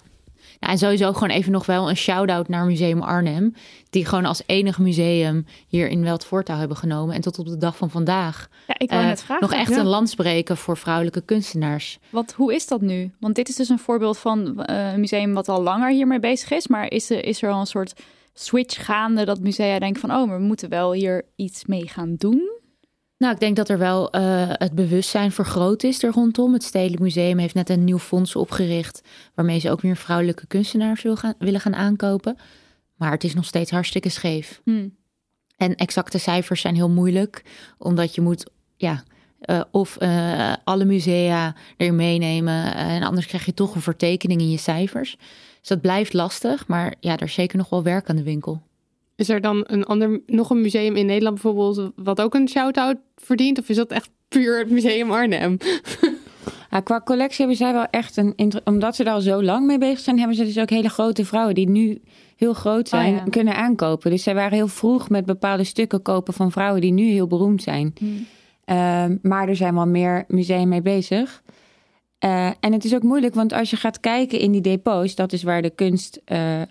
Nou, 0.60 0.72
en 0.72 0.78
sowieso 0.78 1.12
gewoon 1.12 1.30
even 1.30 1.52
nog 1.52 1.66
wel 1.66 1.88
een 1.88 1.96
shout-out 1.96 2.48
naar 2.48 2.64
Museum 2.66 3.02
Arnhem. 3.02 3.54
Die 3.90 4.04
gewoon 4.04 4.24
als 4.24 4.42
enig 4.46 4.78
museum 4.78 5.46
hier 5.68 5.88
in 5.88 6.02
Welt 6.02 6.24
voortouw 6.24 6.56
hebben 6.58 6.76
genomen. 6.76 7.14
En 7.14 7.20
tot 7.20 7.38
op 7.38 7.46
de 7.46 7.56
dag 7.58 7.76
van 7.76 7.90
vandaag 7.90 8.48
Ja, 8.66 8.74
ik 8.78 8.90
wou 8.90 9.02
eh, 9.02 9.08
net 9.08 9.22
vragen. 9.22 9.48
nog 9.48 9.58
echt 9.58 9.70
Ja. 9.70 9.78
een 9.78 9.86
land 9.86 10.08
spreken 10.10 10.56
voor 10.56 10.76
vrouwelijke 10.76 11.20
kunstenaars. 11.20 11.98
Wat, 12.10 12.32
hoe 12.36 12.54
is 12.54 12.66
dat 12.66 12.80
nu? 12.80 13.10
Want 13.20 13.34
dit 13.34 13.48
is 13.48 13.54
dus 13.56 13.68
een 13.68 13.78
voorbeeld 13.78 14.18
van 14.18 14.64
eh, 14.64 14.92
een 14.92 15.00
museum 15.00 15.34
wat 15.34 15.48
al 15.48 15.62
langer 15.62 15.90
hiermee 15.90 16.20
bezig 16.20 16.50
is. 16.50 16.66
Maar 16.68 16.90
is 16.90 17.10
er, 17.10 17.24
is 17.24 17.42
er 17.42 17.50
al 17.50 17.60
een 17.60 17.66
soort 17.66 17.92
switch 18.34 18.84
gaande 18.84 19.24
dat 19.24 19.40
musea 19.40 19.78
denken 19.78 20.00
van... 20.00 20.10
oh, 20.12 20.30
we 20.32 20.38
moeten 20.38 20.68
wel 20.68 20.92
hier 20.92 21.24
iets 21.36 21.64
mee 21.64 21.88
gaan 21.88 22.14
doen? 22.18 22.47
Nou, 23.18 23.34
ik 23.34 23.40
denk 23.40 23.56
dat 23.56 23.68
er 23.68 23.78
wel 23.78 24.10
eh, 24.10 24.22
het 24.48 24.72
bewustzijn 24.72 25.32
vergroot 25.32 25.82
is 25.82 26.02
er 26.02 26.12
rondom. 26.12 26.52
Het 26.52 26.62
Stedelijk 26.62 27.02
Museum 27.02 27.38
heeft 27.38 27.54
net 27.54 27.70
een 27.70 27.84
nieuw 27.84 27.98
fonds 27.98 28.36
opgericht... 28.36 29.00
waarmee 29.34 29.58
ze 29.58 29.70
ook 29.70 29.82
meer 29.82 29.96
vrouwelijke 29.96 30.46
kunstenaars 30.46 31.02
wil 31.02 31.16
gaan, 31.16 31.34
willen 31.38 31.60
gaan 31.60 31.74
aankopen. 31.74 32.36
Maar 32.96 33.10
het 33.10 33.24
is 33.24 33.34
nog 33.34 33.44
steeds 33.44 33.70
hartstikke 33.70 34.08
scheef. 34.08 34.60
Hm. 34.64 34.88
En 35.56 35.74
exacte 35.74 36.18
cijfers 36.18 36.60
zijn 36.60 36.74
heel 36.74 36.90
moeilijk, 36.90 37.44
omdat 37.78 38.14
je 38.14 38.20
moet, 38.20 38.50
ja, 38.76 39.02
eh, 39.40 39.60
of 39.70 39.96
eh, 39.96 40.52
alle 40.64 40.84
musea 40.84 41.54
erin 41.76 41.96
meenemen. 41.96 42.74
en 42.74 43.02
anders 43.02 43.26
krijg 43.26 43.44
je 43.44 43.54
toch 43.54 43.74
een 43.74 43.80
vertekening 43.80 44.40
in 44.40 44.50
je 44.50 44.58
cijfers. 44.58 45.16
Dus 45.58 45.68
dat 45.68 45.80
blijft 45.80 46.12
lastig, 46.12 46.66
maar 46.66 46.94
ja, 47.00 47.12
er 47.16 47.22
is 47.22 47.34
zeker 47.34 47.58
nog 47.58 47.68
wel 47.68 47.82
werk 47.82 48.08
aan 48.08 48.16
de 48.16 48.22
winkel. 48.22 48.62
Is 49.18 49.28
er 49.28 49.40
dan 49.40 49.64
een 49.66 49.84
ander, 49.84 50.20
nog 50.26 50.50
een 50.50 50.60
museum 50.60 50.96
in 50.96 51.06
Nederland 51.06 51.42
bijvoorbeeld, 51.42 51.92
wat 51.96 52.20
ook 52.20 52.34
een 52.34 52.48
shout-out 52.48 52.96
verdient? 53.16 53.58
Of 53.58 53.68
is 53.68 53.76
dat 53.76 53.90
echt 53.90 54.10
puur 54.28 54.58
het 54.58 54.70
Museum 54.70 55.10
Arnhem? 55.10 55.56
Ja, 56.70 56.80
qua 56.80 57.00
collectie 57.00 57.38
hebben 57.38 57.56
zij 57.56 57.72
wel 57.72 57.86
echt 57.90 58.16
een... 58.16 58.52
Omdat 58.64 58.96
ze 58.96 59.04
er 59.04 59.12
al 59.12 59.20
zo 59.20 59.42
lang 59.42 59.66
mee 59.66 59.78
bezig 59.78 59.98
zijn... 59.98 60.18
hebben 60.18 60.36
ze 60.36 60.44
dus 60.44 60.58
ook 60.58 60.70
hele 60.70 60.88
grote 60.88 61.24
vrouwen 61.24 61.54
die 61.54 61.68
nu 61.68 62.00
heel 62.36 62.54
groot 62.54 62.88
zijn... 62.88 63.14
Oh 63.14 63.18
ja. 63.24 63.30
kunnen 63.30 63.56
aankopen. 63.56 64.10
Dus 64.10 64.22
zij 64.22 64.34
waren 64.34 64.52
heel 64.52 64.68
vroeg 64.68 65.08
met 65.08 65.26
bepaalde 65.26 65.64
stukken 65.64 66.02
kopen 66.02 66.34
van 66.34 66.52
vrouwen... 66.52 66.80
die 66.80 66.92
nu 66.92 67.02
heel 67.02 67.26
beroemd 67.26 67.62
zijn. 67.62 67.94
Ehm, 68.64 69.16
maar 69.22 69.48
er 69.48 69.56
zijn 69.56 69.74
wel 69.74 69.86
meer 69.86 70.24
musea 70.28 70.64
mee 70.64 70.82
bezig. 70.82 71.42
Eh, 72.18 72.50
en 72.60 72.72
het 72.72 72.84
is 72.84 72.94
ook 72.94 73.02
moeilijk, 73.02 73.34
want 73.34 73.52
als 73.52 73.70
je 73.70 73.76
gaat 73.76 74.00
kijken 74.00 74.38
in 74.38 74.52
die 74.52 74.60
depots... 74.60 75.14
dat 75.14 75.32
is 75.32 75.42
waar 75.42 75.62
de 75.62 75.70
kunst 75.70 76.20
eh, 76.24 76.62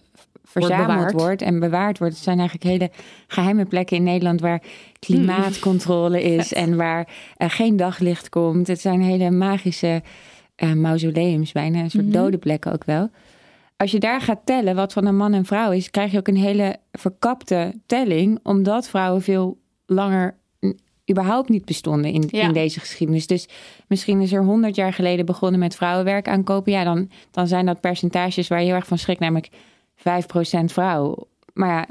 verzameld 0.62 0.88
bewaard. 0.96 1.12
wordt, 1.14 1.42
en 1.42 1.60
bewaard 1.60 1.98
wordt. 1.98 2.14
Het 2.14 2.24
zijn 2.24 2.40
eigenlijk 2.40 2.70
hele 2.70 2.92
geheime 3.28 3.66
plekken 3.66 3.98
in 3.98 4.04
Nederland... 4.04 4.42
waar 4.42 4.62
klimaatcontrole 5.00 6.24
is 6.24 6.54
en 6.64 6.76
waar 6.76 7.08
eh, 7.38 7.50
geen 7.50 7.76
daglicht 7.78 8.30
komt. 8.30 8.68
Het 8.68 8.82
zijn 8.82 9.02
hele 9.02 9.32
magische 9.32 10.02
eh, 10.56 10.74
mausoleums 10.74 11.52
bijna, 11.52 11.80
een 11.80 11.92
soort 11.92 12.04
Mhm. 12.06 12.14
dode 12.14 12.38
plekken 12.38 12.74
ook 12.74 12.84
wel. 12.84 13.10
Als 13.78 13.92
je 13.92 14.00
daar 14.00 14.22
gaat 14.22 14.40
tellen 14.44 14.76
wat 14.76 14.94
van 14.94 15.06
een 15.06 15.18
man 15.18 15.34
en 15.34 15.46
vrouw 15.46 15.72
is... 15.72 15.90
krijg 15.92 16.12
je 16.12 16.18
ook 16.18 16.28
een 16.28 16.36
hele 16.38 16.76
verkapte 16.92 17.74
telling... 17.86 18.40
omdat 18.44 18.90
vrouwen 18.90 19.22
veel 19.22 19.58
langer 19.86 20.36
überhaupt 21.12 21.50
niet 21.50 21.66
bestonden 21.66 22.12
in, 22.12 22.24
Ja. 22.28 22.42
in 22.42 22.54
deze 22.54 22.80
geschiedenis. 22.80 23.28
Dus 23.28 23.48
misschien 23.88 24.22
is 24.22 24.32
er 24.34 24.44
honderd 24.44 24.76
jaar 24.76 24.94
geleden 24.94 25.26
begonnen 25.26 25.60
met 25.60 25.76
vrouwenwerk 25.76 26.28
aankopen. 26.28 26.72
Ja, 26.72 26.84
dan, 26.84 27.10
dan 27.32 27.48
zijn 27.48 27.66
dat 27.66 27.82
percentages 27.82 28.48
waar 28.48 28.60
je 28.60 28.66
heel 28.66 28.76
erg 28.76 28.88
van 28.88 28.98
schrikt, 28.98 29.20
namelijk 29.20 29.50
5% 29.98 30.72
vrouw. 30.72 31.28
Maar 31.54 31.70
ja, 31.70 31.86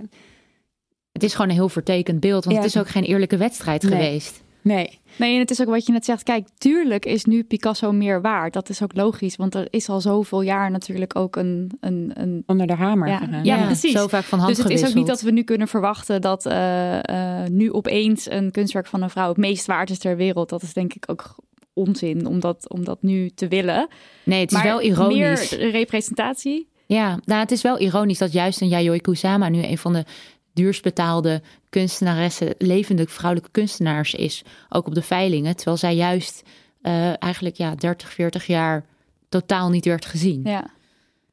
Het 1.13 1.23
is 1.25 1.33
gewoon 1.33 1.49
een 1.49 1.55
heel 1.57 1.69
vertekend 1.69 2.21
beeld, 2.21 2.45
want 2.45 2.57
Ja. 2.57 2.63
het 2.63 2.75
is 2.75 2.81
ook 2.81 2.89
geen 2.89 3.03
eerlijke 3.03 3.37
wedstrijd 3.37 3.83
Nee. 3.83 3.93
geweest. 3.93 4.43
nee. 4.63 4.99
Nee, 5.19 5.33
en 5.35 5.39
het 5.39 5.51
is 5.51 5.61
ook 5.61 5.69
wat 5.69 5.87
je 5.87 5.93
net 5.93 6.05
zegt. 6.05 6.23
Kijk, 6.23 6.49
tuurlijk 6.59 7.05
is 7.05 7.25
nu 7.25 7.45
Picasso 7.45 7.93
meer 7.93 8.21
waard. 8.21 8.53
Dat 8.53 8.69
is 8.69 8.83
ook 8.83 8.97
logisch, 8.97 9.37
want 9.37 9.55
er 9.55 9.67
is 9.71 9.89
al 9.89 10.01
zoveel 10.01 10.41
jaar 10.43 10.71
natuurlijk 10.71 11.17
ook 11.17 11.37
een... 11.37 11.71
een, 11.81 12.11
een... 12.15 12.43
Onder 12.47 12.67
de 12.67 12.75
hamer 12.75 13.09
Ja. 13.09 13.41
Ja, 13.43 13.65
precies. 13.65 13.93
Zo 13.93 14.07
vaak 14.07 14.25
van 14.25 14.39
hand 14.39 14.55
Dus 14.55 14.65
het 14.65 14.73
is 14.73 14.89
ook 14.89 14.95
niet 14.95 15.07
dat 15.07 15.21
we 15.21 15.31
nu 15.31 15.43
kunnen 15.43 15.69
verwachten 15.69 16.21
dat 16.21 16.47
eh, 16.47 17.43
eh, 17.43 17.49
nu 17.51 17.73
opeens 17.73 18.31
een 18.31 18.51
kunstwerk 18.51 18.87
van 18.87 19.03
een 19.03 19.11
vrouw 19.11 19.29
het 19.29 19.37
meest 19.37 19.67
waard 19.67 19.91
is 19.91 19.99
ter 19.99 20.17
wereld. 20.17 20.49
Dat 20.49 20.63
is 20.63 20.73
denk 20.73 20.95
ik 20.95 21.05
ook 21.11 21.35
onzin 21.73 22.27
om 22.27 22.41
dat, 22.41 22.71
om 22.71 22.85
dat 22.85 23.03
nu 23.03 23.31
te 23.31 23.49
willen. 23.49 23.89
Nee, 24.25 24.41
het 24.41 24.51
is 24.51 24.57
maar 24.57 24.67
wel 24.67 24.83
ironisch. 24.83 25.51
meer 25.57 25.71
representatie. 25.71 26.69
Ja, 26.87 27.19
nou, 27.25 27.41
het 27.41 27.51
is 27.51 27.63
wel 27.63 27.81
ironisch 27.81 28.19
dat 28.19 28.33
juist 28.33 28.61
een 28.61 28.69
Yayoi 28.69 29.01
Kusama 29.01 29.49
nu 29.49 29.63
een 29.63 29.79
van 29.79 29.93
de 29.93 30.05
duurst 30.53 30.83
betaalde 30.83 31.43
kunstenaressen, 31.69 32.55
levende 32.59 33.07
vrouwelijke 33.09 33.53
kunstenaars 33.53 34.15
is. 34.15 34.43
Ook 34.69 34.87
op 34.87 34.95
de 34.95 35.03
veilingen. 35.03 35.57
Terwijl 35.57 35.77
zij 35.77 35.95
juist 35.95 36.43
eh, 36.83 37.23
eigenlijk 37.23 37.57
ja, 37.57 37.75
30, 37.75 38.13
40 38.13 38.47
jaar 38.47 38.85
totaal 39.29 39.71
niet 39.71 39.85
werd 39.85 40.05
gezien. 40.05 40.41
Ja. 40.45 40.67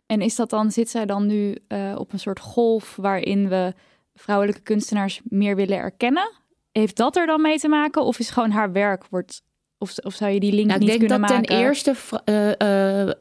En 0.05 0.21
is 0.21 0.35
dat 0.35 0.49
dan, 0.49 0.71
zit 0.71 0.89
zij 0.89 1.05
dan 1.05 1.25
nu 1.27 1.57
eh, 1.67 1.95
op 1.97 2.13
een 2.13 2.19
soort 2.19 2.39
golf 2.39 2.95
waarin 2.95 3.49
we 3.49 3.73
vrouwelijke 4.15 4.61
kunstenaars 4.61 5.21
meer 5.23 5.55
willen 5.55 5.77
erkennen? 5.77 6.31
Heeft 6.71 6.97
dat 6.97 7.15
er 7.15 7.25
dan 7.25 7.41
mee 7.41 7.59
te 7.59 7.67
maken? 7.67 8.03
Of 8.03 8.19
is 8.19 8.29
gewoon 8.29 8.51
haar 8.51 8.71
werk 8.71 9.05
wordt. 9.09 9.41
Of, 9.77 9.97
of 9.97 10.13
zou 10.13 10.31
je 10.31 10.39
die 10.39 10.53
link 10.53 10.67
Nou, 10.67 10.79
ik 10.79 10.87
niet 10.87 10.97
denk 10.97 11.09
kunnen 11.09 11.27
dat 11.27 11.29
maken? 11.29 11.47
ten 11.47 11.57
eerste, 11.65 11.95
vr- 11.95 12.15
eh, 12.25 13.01
eh, 13.01 13.13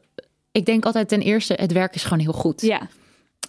ik 0.53 0.65
denk 0.65 0.85
altijd 0.85 1.07
ten 1.07 1.21
eerste, 1.21 1.53
het 1.53 1.71
werk 1.71 1.95
is 1.95 2.03
gewoon 2.03 2.19
heel 2.19 2.33
goed. 2.33 2.61
Ja, 2.61 2.87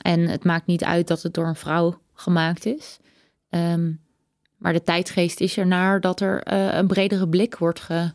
En 0.03 0.29
het 0.29 0.45
maakt 0.45 0.67
niet 0.67 0.85
uit 0.85 1.07
dat 1.07 1.23
het 1.23 1.35
door 1.35 1.47
een 1.47 1.57
vrouw 1.57 2.01
gemaakt 2.15 2.67
is. 2.67 2.99
Ehm, 3.49 3.93
maar 4.57 4.73
de 4.73 4.83
tijdgeest 4.83 5.41
is 5.41 5.57
ernaar 5.57 6.01
dat 6.01 6.21
er 6.21 6.43
eh, 6.43 6.75
een 6.75 6.87
bredere 6.87 7.29
blik 7.29 7.57
wordt, 7.57 7.81
ge, 7.81 8.13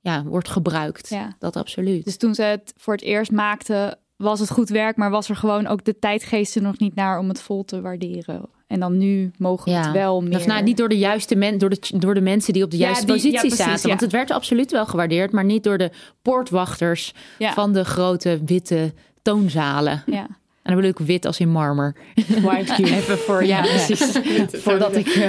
ja, 0.00 0.22
wordt 0.22 0.48
gebruikt. 0.48 1.08
ja. 1.08 1.36
Dat 1.38 1.56
absoluut. 1.56 2.04
Dus 2.04 2.16
toen 2.16 2.34
ze 2.34 2.42
het 2.42 2.72
voor 2.76 2.94
het 2.94 3.02
eerst 3.02 3.30
maakte, 3.30 3.98
was 4.22 4.40
het 4.40 4.50
goed 4.50 4.68
werk, 4.68 4.96
maar 4.96 5.10
was 5.10 5.28
er 5.28 5.36
gewoon 5.36 5.66
ook 5.66 5.84
de 5.84 5.98
tijdgeest 5.98 6.56
er 6.56 6.62
nog 6.62 6.78
niet 6.78 6.94
naar 6.94 7.18
om 7.18 7.28
het 7.28 7.42
vol 7.42 7.64
te 7.64 7.80
waarderen. 7.80 8.40
En 8.66 8.80
dan 8.80 8.98
nu 8.98 9.30
mogen 9.38 9.72
we 9.72 9.78
het 9.78 9.90
wel 9.92 10.20
meer. 10.20 10.36
Of 10.38 10.46
nou, 10.46 10.62
niet 10.62 10.76
door 10.76 10.88
de 10.88 10.98
juiste 10.98 11.34
men, 11.34 11.58
door 11.58 11.70
de, 11.70 11.78
door 11.98 12.14
de 12.14 12.20
mensen 12.20 12.52
die 12.52 12.62
op 12.64 12.70
de 12.70 12.76
Ja, 12.76 12.84
juiste 12.84 13.04
die- 13.06 13.14
positie 13.14 13.34
ja, 13.34 13.40
precies, 13.40 13.58
zaten. 13.66 13.88
Want 13.88 14.00
het 14.00 14.12
werd 14.12 14.30
absoluut 14.30 14.70
wel 14.70 14.86
gewaardeerd, 14.86 15.32
maar 15.32 15.44
niet 15.44 15.64
door 15.64 15.78
de 15.78 15.90
poortwachters 16.22 17.14
van 17.38 17.72
de 17.72 17.84
grote 17.84 18.40
witte 18.44 18.92
toonzalen. 19.22 20.02
Ja. 20.06 20.26
En 20.62 20.72
dan 20.72 20.82
bedoel 20.82 21.00
ik 21.00 21.06
wit 21.06 21.26
als 21.26 21.40
in 21.40 21.48
marmer. 21.48 21.94
Even 22.78 23.18
voor, 23.18 23.44
ja, 23.44 23.60
precies. 23.60 24.18
Voordat 24.64 24.96
ik. 24.96 25.06
eh, 25.08 25.24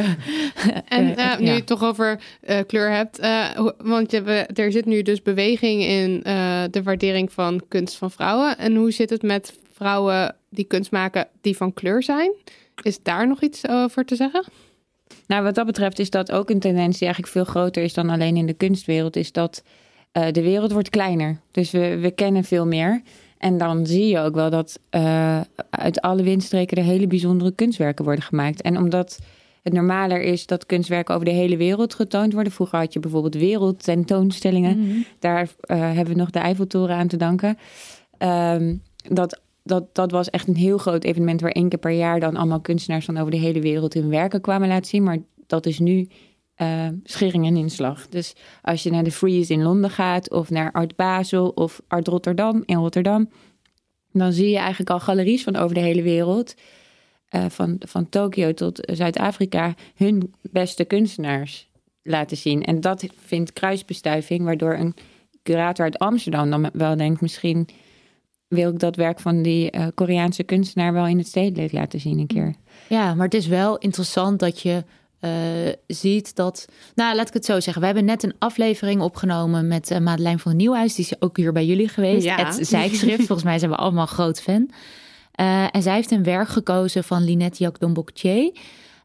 En 0.88 1.16
eh, 1.18 1.32
eh, 1.34 1.40
nu 1.40 1.46
ja. 1.46 1.52
je 1.52 1.58
het 1.58 1.66
toch 1.68 1.84
over 1.84 2.20
eh, 2.42 2.58
kleur 2.68 2.92
hebt, 2.92 3.20
eh, 3.20 3.46
want 3.78 4.12
je, 4.12 4.22
we- 4.22 4.46
er 4.54 4.72
zit 4.72 4.86
nu 4.86 5.02
dus 5.02 5.22
beweging 5.22 5.84
in 5.84 6.24
eh, 6.24 6.64
de 6.72 6.84
waardering 6.84 7.32
van 7.32 7.62
kunst 7.68 7.96
van 7.98 8.12
vrouwen. 8.12 8.58
En 8.58 8.76
hoe 8.76 8.92
zit 8.92 9.10
het 9.10 9.22
met 9.22 9.54
vrouwen 9.74 10.36
die 10.50 10.66
kunst 10.66 10.92
maken 10.92 11.28
die 11.42 11.58
van 11.58 11.74
kleur 11.74 12.04
zijn? 12.04 12.32
Is 12.82 13.04
daar 13.04 13.28
nog 13.28 13.42
iets 13.42 13.68
over 13.68 14.06
te 14.06 14.16
zeggen? 14.16 14.44
Nou, 15.28 15.44
wat 15.44 15.56
dat 15.56 15.66
betreft 15.66 16.00
is 16.00 16.10
dat 16.10 16.32
ook 16.32 16.50
een 16.50 16.60
tendens 16.60 16.98
die 16.98 17.04
eigenlijk 17.08 17.34
veel 17.34 17.44
groter 17.46 17.84
is 17.84 17.94
dan 17.94 18.10
alleen 18.10 18.38
in 18.38 18.46
de 18.46 18.54
kunstwereld. 18.54 19.16
Is 19.16 19.32
dat 19.32 19.64
eh, 20.12 20.28
de 20.32 20.42
wereld 20.42 20.72
wordt 20.72 20.90
kleiner. 20.90 21.40
Dus 21.52 21.72
we, 21.72 21.98
we 21.98 22.12
kennen 22.12 22.44
veel 22.44 22.66
meer. 22.68 23.02
En 23.44 23.58
dan 23.58 23.86
zie 23.86 24.08
je 24.08 24.20
ook 24.20 24.36
wel 24.36 24.50
dat 24.50 24.80
eh, 24.89 25.41
uit 25.70 26.02
alle 26.02 26.24
windstreken 26.24 26.78
er 26.78 26.84
hele 26.84 27.08
bijzondere 27.08 27.52
kunstwerken 27.52 28.06
worden 28.06 28.24
gemaakt. 28.24 28.62
En 28.62 28.78
omdat 28.78 29.20
het 29.64 29.74
normaler 29.74 30.22
is 30.22 30.46
dat 30.46 30.66
kunstwerken 30.66 31.14
over 31.14 31.28
de 31.28 31.34
hele 31.34 31.58
wereld 31.58 31.94
getoond 31.94 32.34
worden. 32.34 32.52
Vroeger 32.52 32.80
had 32.80 32.94
je 32.94 33.00
bijvoorbeeld 33.00 33.36
wereldtentoonstellingen. 33.36 34.80
Mhm. 34.80 34.98
Daar 35.20 35.50
eh, 35.60 35.78
hebben 35.80 36.14
we 36.14 36.20
nog 36.20 36.30
de 36.30 36.39
Eiffeltoren 36.39 36.96
aan 36.96 37.08
te 37.08 37.18
danken. 37.18 37.58
Ehm, 38.18 38.76
dat, 38.96 39.41
dat, 39.64 39.96
dat 39.96 40.12
was 40.12 40.30
echt 40.30 40.48
een 40.48 40.56
heel 40.56 40.78
groot 40.78 41.04
evenement 41.04 41.41
waar 41.41 41.52
één 41.52 41.70
keer 41.70 41.80
per 41.80 41.91
jaar 41.91 42.20
dan 42.20 42.36
allemaal 42.36 42.62
kunstenaars 42.62 43.06
van 43.06 43.18
over 43.18 43.32
de 43.32 43.38
hele 43.38 43.62
wereld 43.62 43.94
hun 43.94 44.10
werken 44.10 44.41
kwamen 44.41 44.68
laten 44.68 44.89
zien. 44.89 45.04
Maar 45.04 45.18
dat 45.48 45.66
is 45.66 45.80
nu 45.80 46.08
eh 46.64 46.88
schering 47.03 47.45
en 47.45 47.57
inslag. 47.57 48.07
Dus 48.09 48.34
als 48.61 48.84
je 48.84 48.89
naar 48.91 49.03
de 49.03 49.11
Freeze 49.11 49.53
in 49.53 49.64
Londen 49.64 49.89
gaat 49.89 50.32
of 50.32 50.49
naar 50.49 50.72
Art 50.72 50.95
Basel 50.95 51.49
of 51.49 51.82
Art 51.88 52.07
Rotterdam 52.07 52.64
in 52.66 52.78
Rotterdam, 52.78 53.30
dan 54.11 54.34
zie 54.34 54.49
je 54.49 54.57
eigenlijk 54.57 54.89
al 54.89 54.99
galeries 54.99 55.43
van 55.43 55.55
over 55.55 55.76
de 55.76 55.82
hele 55.82 56.01
wereld. 56.01 56.55
eh, 57.34 57.45
van, 57.49 57.76
van 57.80 58.09
Tokio 58.09 58.53
tot 58.53 58.80
Zuid-Afrika, 58.91 59.74
hun 59.95 60.34
beste 60.41 60.86
kunstenaars 60.86 61.70
laten 62.03 62.38
zien. 62.38 62.64
En 62.64 62.82
dat 62.82 63.05
vindt 63.18 63.53
kruisbestuiving, 63.53 64.43
waardoor 64.43 64.74
een 64.74 64.93
curator 65.43 65.86
uit 65.86 65.97
Amsterdam 65.97 66.49
dan 66.49 66.70
wel 66.74 66.97
denkt: 66.97 67.22
misschien 67.22 67.68
wil 68.47 68.72
ik 68.72 68.80
dat 68.80 68.95
werk 68.95 69.20
van 69.20 69.41
die 69.41 69.72
eh, 69.72 69.88
Koreaanse 69.93 70.43
kunstenaar 70.43 70.93
wel 70.93 71.07
in 71.07 71.18
het 71.18 71.28
stedelijk 71.28 71.72
laten 71.72 71.99
zien 71.99 72.20
een 72.20 72.28
keer. 72.28 72.55
Ja, 72.89 73.14
maar 73.14 73.26
het 73.26 73.34
is 73.34 73.47
wel 73.47 73.78
interessant 73.78 74.39
dat 74.39 74.61
je 74.61 74.84
eh, 75.24 75.74
ziet 75.88 76.36
dat. 76.36 76.65
Nou, 76.95 77.15
laat 77.15 77.28
ik 77.28 77.34
het 77.34 77.45
zo 77.45 77.59
zeggen. 77.59 77.80
We 77.80 77.86
hebben 77.86 78.05
net 78.05 78.24
een 78.24 78.34
aflevering 78.39 79.01
opgenomen 79.01 79.67
met 79.67 79.91
uh, 79.91 79.97
Madeleine 79.99 80.39
van 80.39 80.55
Nieuwhuis. 80.55 80.95
Die 80.95 81.05
is 81.05 81.21
ook 81.21 81.38
hier 81.38 81.51
bij 81.51 81.65
jullie 81.65 81.88
geweest. 81.88 82.24
Ja. 82.24 82.45
Het 82.45 82.67
Zijkschrift. 82.67 83.17
Volgens 83.26 83.43
mij 83.43 83.59
zijn 83.59 83.71
we 83.71 83.78
allemaal 83.78 84.05
groot 84.05 84.41
fan. 84.41 84.69
Uh, 85.39 85.76
en 85.76 85.82
zij 85.82 85.93
heeft 85.93 86.11
een 86.11 86.24
werk 86.24 86.47
gekozen 86.47 87.03
van 87.03 87.24
Linette 87.24 87.63
Jacques. 87.63 88.51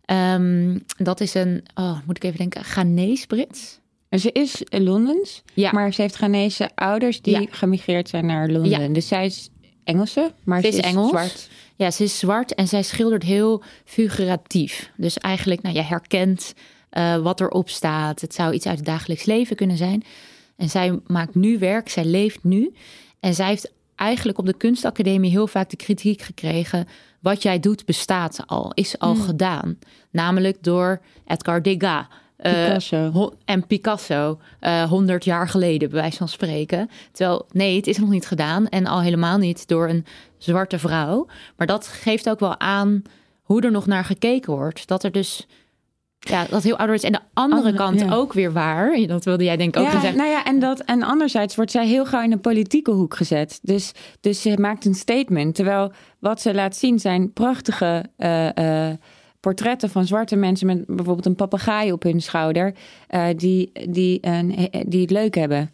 Um, 0.06 0.82
dat 0.96 1.20
is 1.20 1.34
een, 1.34 1.64
oh, 1.74 1.98
moet 2.06 2.16
ik 2.16 2.24
even 2.24 2.38
denken, 2.38 2.64
Ghanese-Brits. 2.64 3.78
En 4.08 4.18
ze 4.20 4.32
is 4.32 4.62
Londens, 4.68 5.42
Ja. 5.54 5.70
maar 5.72 5.92
ze 5.92 6.02
heeft 6.02 6.14
Ghanese 6.16 6.70
ouders 6.74 7.22
die 7.22 7.40
Ja. 7.40 7.46
gemigreerd 7.50 8.08
zijn 8.08 8.26
naar 8.26 8.48
Londen. 8.48 8.80
Ja. 8.80 8.88
Dus 8.88 9.08
zij 9.08 9.26
is 9.26 9.48
Engelse, 9.84 10.32
maar 10.44 10.60
Ze 10.60 10.72
ze 10.72 10.78
is 10.78 10.84
is 10.84 10.90
Engels. 10.90 11.08
zwart. 11.08 11.48
Ja, 11.78 11.90
ze 11.90 12.02
is 12.02 12.18
zwart 12.18 12.54
en 12.54 12.68
zij 12.68 12.82
schildert 12.82 13.22
heel 13.22 13.62
figuratief. 13.84 14.90
Dus 14.96 15.18
eigenlijk, 15.18 15.62
nou, 15.62 15.74
je 15.74 15.82
herkent 15.82 16.54
uh, 16.92 17.16
wat 17.16 17.40
erop 17.40 17.68
staat. 17.68 18.20
Het 18.20 18.34
zou 18.34 18.52
iets 18.52 18.66
uit 18.66 18.76
het 18.76 18.86
dagelijks 18.86 19.24
leven 19.24 19.56
kunnen 19.56 19.76
zijn. 19.76 20.04
En 20.56 20.70
zij 20.70 21.00
maakt 21.06 21.34
nu 21.34 21.58
werk, 21.58 21.88
zij 21.88 22.04
leeft 22.04 22.44
nu. 22.44 22.74
En 23.20 23.34
zij 23.34 23.46
heeft 23.46 23.72
eigenlijk 23.94 24.38
op 24.38 24.46
de 24.46 24.56
kunstacademie 24.56 25.30
heel 25.30 25.46
vaak 25.46 25.70
de 25.70 25.76
kritiek 25.76 26.22
gekregen. 26.22 26.88
Wat 27.20 27.42
jij 27.42 27.60
doet 27.60 27.84
bestaat 27.84 28.42
al, 28.46 28.72
is 28.74 28.98
al 28.98 29.14
gedaan. 29.14 29.78
Namelijk 30.10 30.62
door 30.62 31.00
Edgar 31.26 31.62
Degas. 31.62 32.06
Picasso. 32.42 33.10
ho- 33.10 33.32
en 33.44 33.66
Picasso, 33.66 34.38
honderd 34.88 35.24
jaar 35.24 35.48
geleden, 35.48 35.90
bij 35.90 36.00
wijze 36.00 36.16
van 36.16 36.28
spreken. 36.28 36.90
Terwijl, 37.12 37.46
nee, 37.52 37.76
het 37.76 37.86
is 37.86 37.98
nog 37.98 38.10
niet 38.10 38.26
gedaan. 38.26 38.68
En 38.68 38.86
al 38.86 39.00
helemaal 39.00 39.38
niet 39.38 39.68
door 39.68 39.88
een 39.88 40.04
zwarte 40.38 40.78
vrouw. 40.78 41.26
Maar 41.56 41.66
dat 41.66 41.86
geeft 41.86 42.30
ook 42.30 42.40
wel 42.40 42.60
aan 42.60 43.02
hoe 43.42 43.62
er 43.62 43.70
nog 43.70 43.86
naar 43.86 44.04
gekeken 44.04 44.52
wordt. 44.52 44.86
Dat 44.86 45.04
er 45.04 45.12
dus, 45.12 45.46
ja, 46.18 46.46
dat 46.50 46.62
heel 46.62 46.76
ouderwets. 46.76 47.04
En 47.04 47.12
de 47.12 47.20
andere 47.34 47.74
kant 47.74 48.00
ja. 48.00 48.14
ook 48.14 48.32
weer 48.32 48.52
waar. 48.52 49.06
Dat 49.06 49.24
wilde 49.24 49.44
jij 49.44 49.56
denk 49.56 49.76
ik 49.76 49.80
ook 49.80 49.88
ja, 49.88 49.94
gezegd. 49.94 50.16
nou 50.16 50.28
ja, 50.28 50.44
en, 50.44 50.58
dat, 50.58 50.80
en 50.80 51.02
anderzijds 51.02 51.56
wordt 51.56 51.70
zij 51.70 51.86
heel 51.86 52.06
gauw 52.06 52.22
in 52.22 52.32
een 52.32 52.40
politieke 52.40 52.90
hoek 52.90 53.16
gezet. 53.16 53.58
Dus, 53.62 53.92
dus 54.20 54.42
ze 54.42 54.58
maakt 54.60 54.84
een 54.84 54.94
statement. 54.94 55.54
Terwijl 55.54 55.92
wat 56.18 56.40
ze 56.40 56.54
laat 56.54 56.76
zien 56.76 56.98
zijn 56.98 57.32
prachtige 57.32 58.04
eh, 58.16 58.88
eh, 58.88 58.96
portretten 59.40 59.90
van 59.90 60.04
zwarte 60.04 60.36
mensen... 60.36 60.66
met 60.66 60.86
bijvoorbeeld 60.86 61.26
een 61.26 61.34
papegaai 61.34 61.92
op 61.92 62.02
hun 62.02 62.20
schouder... 62.20 62.74
eh, 63.06 63.26
die, 63.36 63.72
die, 63.88 64.18
een, 64.20 64.68
die 64.88 65.00
het 65.00 65.10
leuk 65.10 65.34
hebben. 65.34 65.70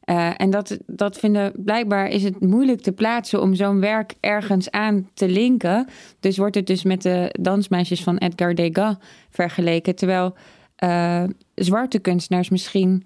Eh, 0.00 0.30
en 0.36 0.50
dat, 0.50 0.78
dat 0.86 1.18
vinden 1.18 1.52
blijkbaar 1.56 2.08
is 2.08 2.22
het 2.22 2.40
moeilijk 2.40 2.80
te 2.80 2.92
plaatsen 2.92 3.42
om 3.42 3.54
zo'n 3.54 3.80
werk 3.80 4.14
ergens 4.20 4.70
aan 4.70 5.08
te 5.14 5.28
linken. 5.28 5.86
Dus 6.20 6.36
wordt 6.36 6.54
het 6.54 6.66
dus 6.66 6.82
met 6.82 7.02
de 7.02 7.34
dansmeisjes 7.40 8.02
van 8.02 8.16
Edgar 8.16 8.54
Degas 8.54 8.94
vergeleken. 9.30 9.94
Terwijl 9.94 10.34
eh, 10.76 11.24
zwarte 11.54 11.98
kunstenaars 11.98 12.48
misschien 12.48 13.04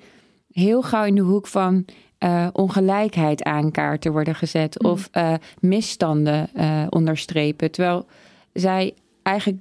heel 0.52 0.82
gauw 0.82 1.04
in 1.04 1.14
de 1.14 1.20
hoek 1.20 1.46
van 1.46 1.84
eh, 2.22 2.48
ongelijkheid 2.52 3.42
aan 3.42 3.70
kaarten 3.70 4.12
worden 4.12 4.34
gezet. 4.34 4.82
Of 4.82 5.08
eh, 5.12 5.34
misstanden 5.60 6.48
eh, 6.54 6.86
onderstrepen. 6.88 7.70
Terwijl 7.70 8.06
zij 8.52 8.94
eigenlijk, 9.22 9.60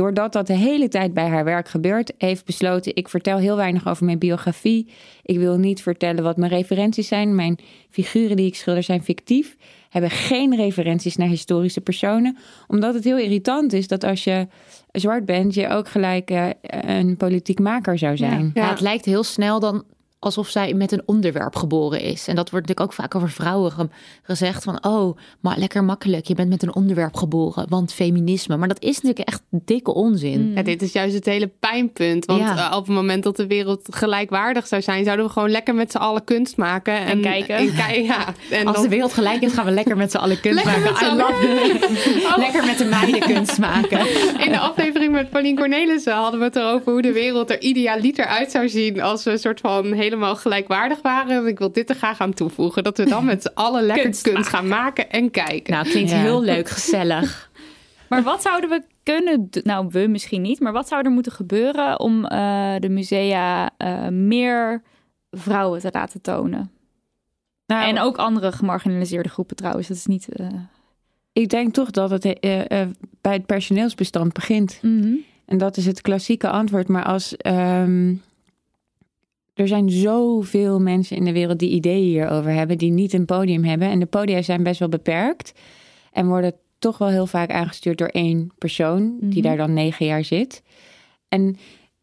doordat 0.00 0.32
dat 0.32 0.46
de 0.46 0.52
hele 0.52 0.88
tijd 0.88 1.14
bij 1.14 1.28
haar 1.28 1.44
werk 1.44 1.68
gebeurt, 1.68 2.12
heeft 2.18 2.44
besloten: 2.44 2.96
ik 2.96 3.08
vertel 3.08 3.38
heel 3.38 3.56
weinig 3.56 3.88
over 3.88 4.04
mijn 4.04 4.18
biografie. 4.18 4.88
Ik 5.22 5.38
wil 5.38 5.58
niet 5.58 5.82
vertellen 5.82 6.22
wat 6.22 6.36
mijn 6.36 6.50
referenties 6.50 7.08
zijn. 7.08 7.34
Mijn 7.34 7.58
figuren 7.90 8.36
die 8.36 8.46
ik 8.46 8.54
schilder 8.54 8.82
zijn 8.82 9.02
fictief. 9.02 9.56
Hebben 9.90 10.10
geen 10.10 10.56
referenties 10.56 11.16
naar 11.16 11.28
historische 11.28 11.80
personen. 11.80 12.36
Omdat 12.68 12.94
het 12.94 13.04
heel 13.04 13.18
irritant 13.18 13.72
is 13.72 13.88
dat 13.88 14.04
als 14.04 14.24
je 14.24 14.46
zwart 14.92 15.24
bent, 15.24 15.54
je 15.54 15.68
ook 15.68 15.88
gelijk 15.88 16.30
eh, 16.30 16.48
een 16.98 17.16
politiek 17.16 17.58
maker 17.58 17.98
zou 17.98 18.16
zijn. 18.16 18.50
Ja, 18.54 18.68
het 18.68 18.80
lijkt 18.80 19.04
heel 19.04 19.24
snel 19.24 19.60
dan 19.60 19.84
alsof 20.20 20.48
zij 20.48 20.74
met 20.74 20.92
een 20.92 21.02
onderwerp 21.04 21.56
geboren 21.56 22.00
is. 22.00 22.28
En 22.28 22.34
dat 22.36 22.50
wordt 22.50 22.66
natuurlijk 22.68 22.80
ook 22.80 23.04
vaak 23.04 23.14
over 23.14 23.30
vrouwen 23.30 23.72
ge- 23.72 23.88
gezegd 24.22 24.64
van... 24.64 24.84
oh, 24.84 25.16
maar 25.40 25.58
lekker 25.58 25.84
makkelijk, 25.84 26.26
je 26.26 26.34
bent 26.34 26.48
met 26.48 26.62
een 26.62 26.74
onderwerp 26.74 27.16
geboren, 27.16 27.66
want 27.68 27.92
feminisme. 27.92 28.56
Maar 28.56 28.68
dat 28.68 28.82
is 28.82 28.94
natuurlijk 29.00 29.28
echt 29.28 29.42
dikke 29.50 29.94
onzin. 29.94 30.52
Ja, 30.54 30.62
dit 30.62 30.82
is 30.82 30.92
juist 30.92 31.14
het 31.14 31.24
hele 31.26 31.46
pijnpunt. 31.60 32.24
Want 32.24 32.40
Ja. 32.40 32.70
eh, 32.70 32.76
op 32.76 32.86
het 32.86 32.94
moment 32.94 33.22
dat 33.22 33.36
de 33.36 33.46
wereld 33.46 33.80
gelijkwaardig 33.90 34.66
zou 34.66 34.82
zijn, 34.82 35.04
zouden 35.04 35.26
we 35.26 35.32
gewoon 35.32 35.50
lekker 35.50 35.74
met 35.74 35.90
z'n 35.90 35.96
allen 35.98 36.24
kunst 36.24 36.56
maken. 36.56 36.94
En, 36.94 37.20
kijken. 37.20 37.56
En, 37.56 38.02
ja, 38.04 38.34
en 38.50 38.66
Als 38.66 38.74
dan- 38.74 38.82
de 38.84 38.90
wereld 38.90 39.12
gelijk 39.12 39.42
is, 39.42 39.52
gaan 39.52 39.64
we 39.64 39.70
lekker 39.70 39.96
met 39.96 40.10
z'n 40.10 40.16
allen 40.16 40.40
kunst 40.40 40.64
Lekker 40.64 40.82
maken. 40.92 41.12
I 41.12 41.16
love 41.16 41.46
it. 41.48 42.36
Lekker 42.44 42.64
met 42.66 42.78
de 42.78 42.84
meiden 42.84 43.20
kunst 43.20 43.58
maken. 43.58 43.98
In 44.44 44.52
de 44.52 44.58
aflevering 44.58 45.12
met 45.12 45.30
Pauline 45.30 45.56
Cornelissen 45.58 46.12
hadden 46.14 46.38
we 46.40 46.46
het 46.46 46.56
erover 46.56 46.92
hoe 46.92 47.02
de 47.02 47.12
wereld 47.12 47.50
er 47.50 47.60
idealiter 47.60 48.26
uit 48.26 48.50
zou 48.50 48.68
zien 48.68 49.00
als 49.02 49.24
we 49.24 49.30
een 49.30 49.38
soort 49.38 49.60
van 49.60 49.92
helemaal 50.10 50.36
gelijkwaardig 50.36 51.02
waren. 51.02 51.36
En 51.36 51.46
ik 51.46 51.58
wil 51.58 51.72
dit 51.72 51.88
er 51.90 51.94
graag 51.96 52.20
aan 52.20 52.32
toevoegen. 52.34 52.84
Dat 52.84 52.96
we 52.96 53.04
dan 53.04 53.24
met 53.24 53.42
z'n 53.42 53.50
allen 53.54 53.82
lekker 53.82 54.04
Kunst 54.04 54.22
kunst, 54.22 54.48
gaan 54.48 54.68
maken 54.68 55.10
en 55.10 55.30
kijken. 55.30 55.72
Nou, 55.72 55.88
klinkt 55.88 56.10
Ja. 56.10 56.16
heel 56.16 56.42
leuk, 56.42 56.68
gezellig. 56.68 57.48
Maar 58.08 58.22
wat 58.22 58.42
zouden 58.42 58.70
we 58.70 58.82
kunnen 59.02 59.46
doen? 59.50 59.62
Nou, 59.64 59.86
we 59.90 60.06
misschien 60.06 60.42
niet. 60.42 60.60
Maar 60.60 60.72
wat 60.72 60.88
zou 60.88 61.04
er 61.04 61.10
moeten 61.10 61.32
gebeuren 61.32 62.00
om 62.00 62.24
eh, 62.26 62.74
de 62.78 62.88
musea 62.88 63.70
eh, 63.76 64.08
meer 64.08 64.82
vrouwen 65.30 65.80
te 65.80 65.88
laten 65.92 66.20
tonen? 66.20 66.70
Nou, 67.66 67.84
en 67.88 67.98
ook 68.00 68.16
andere 68.16 68.52
gemarginaliseerde 68.52 69.28
groepen 69.28 69.56
trouwens. 69.56 69.88
Dat 69.88 69.96
is 69.96 70.06
niet... 70.06 70.28
eh, 70.28 70.46
ik 71.32 71.48
denk 71.48 71.74
toch 71.74 71.90
dat 71.90 72.10
het 72.10 72.24
eh, 72.24 72.80
eh, 72.80 72.88
bij 73.20 73.32
het 73.32 73.46
personeelsbestand 73.46 74.32
begint. 74.32 74.78
mhm. 74.82 75.12
En 75.46 75.58
dat 75.58 75.76
is 75.76 75.86
het 75.86 76.00
klassieke 76.00 76.48
antwoord. 76.48 76.88
Maar 76.88 77.04
als 77.04 77.36
ehm, 77.36 78.14
er 79.60 79.68
zijn 79.68 79.90
zoveel 79.90 80.80
mensen 80.80 81.16
in 81.16 81.24
de 81.24 81.32
wereld 81.32 81.58
die 81.58 81.70
ideeën 81.70 82.08
hierover 82.08 82.50
hebben, 82.52 82.78
die 82.78 82.90
niet 82.90 83.12
een 83.12 83.24
podium 83.24 83.64
hebben. 83.64 83.88
En 83.88 83.98
de 83.98 84.06
podia 84.06 84.42
zijn 84.42 84.62
best 84.62 84.78
wel 84.78 84.88
beperkt. 84.88 85.52
En 86.12 86.26
worden 86.26 86.54
toch 86.78 86.98
wel 86.98 87.08
heel 87.08 87.26
vaak 87.26 87.50
aangestuurd 87.50 87.98
door 87.98 88.08
één 88.08 88.50
persoon, 88.58 89.16
die 89.20 89.40
Mhm. 89.40 89.48
daar 89.48 89.56
dan 89.56 89.72
negen 89.72 90.06
jaar 90.06 90.24
zit. 90.24 90.62
En 91.28 91.56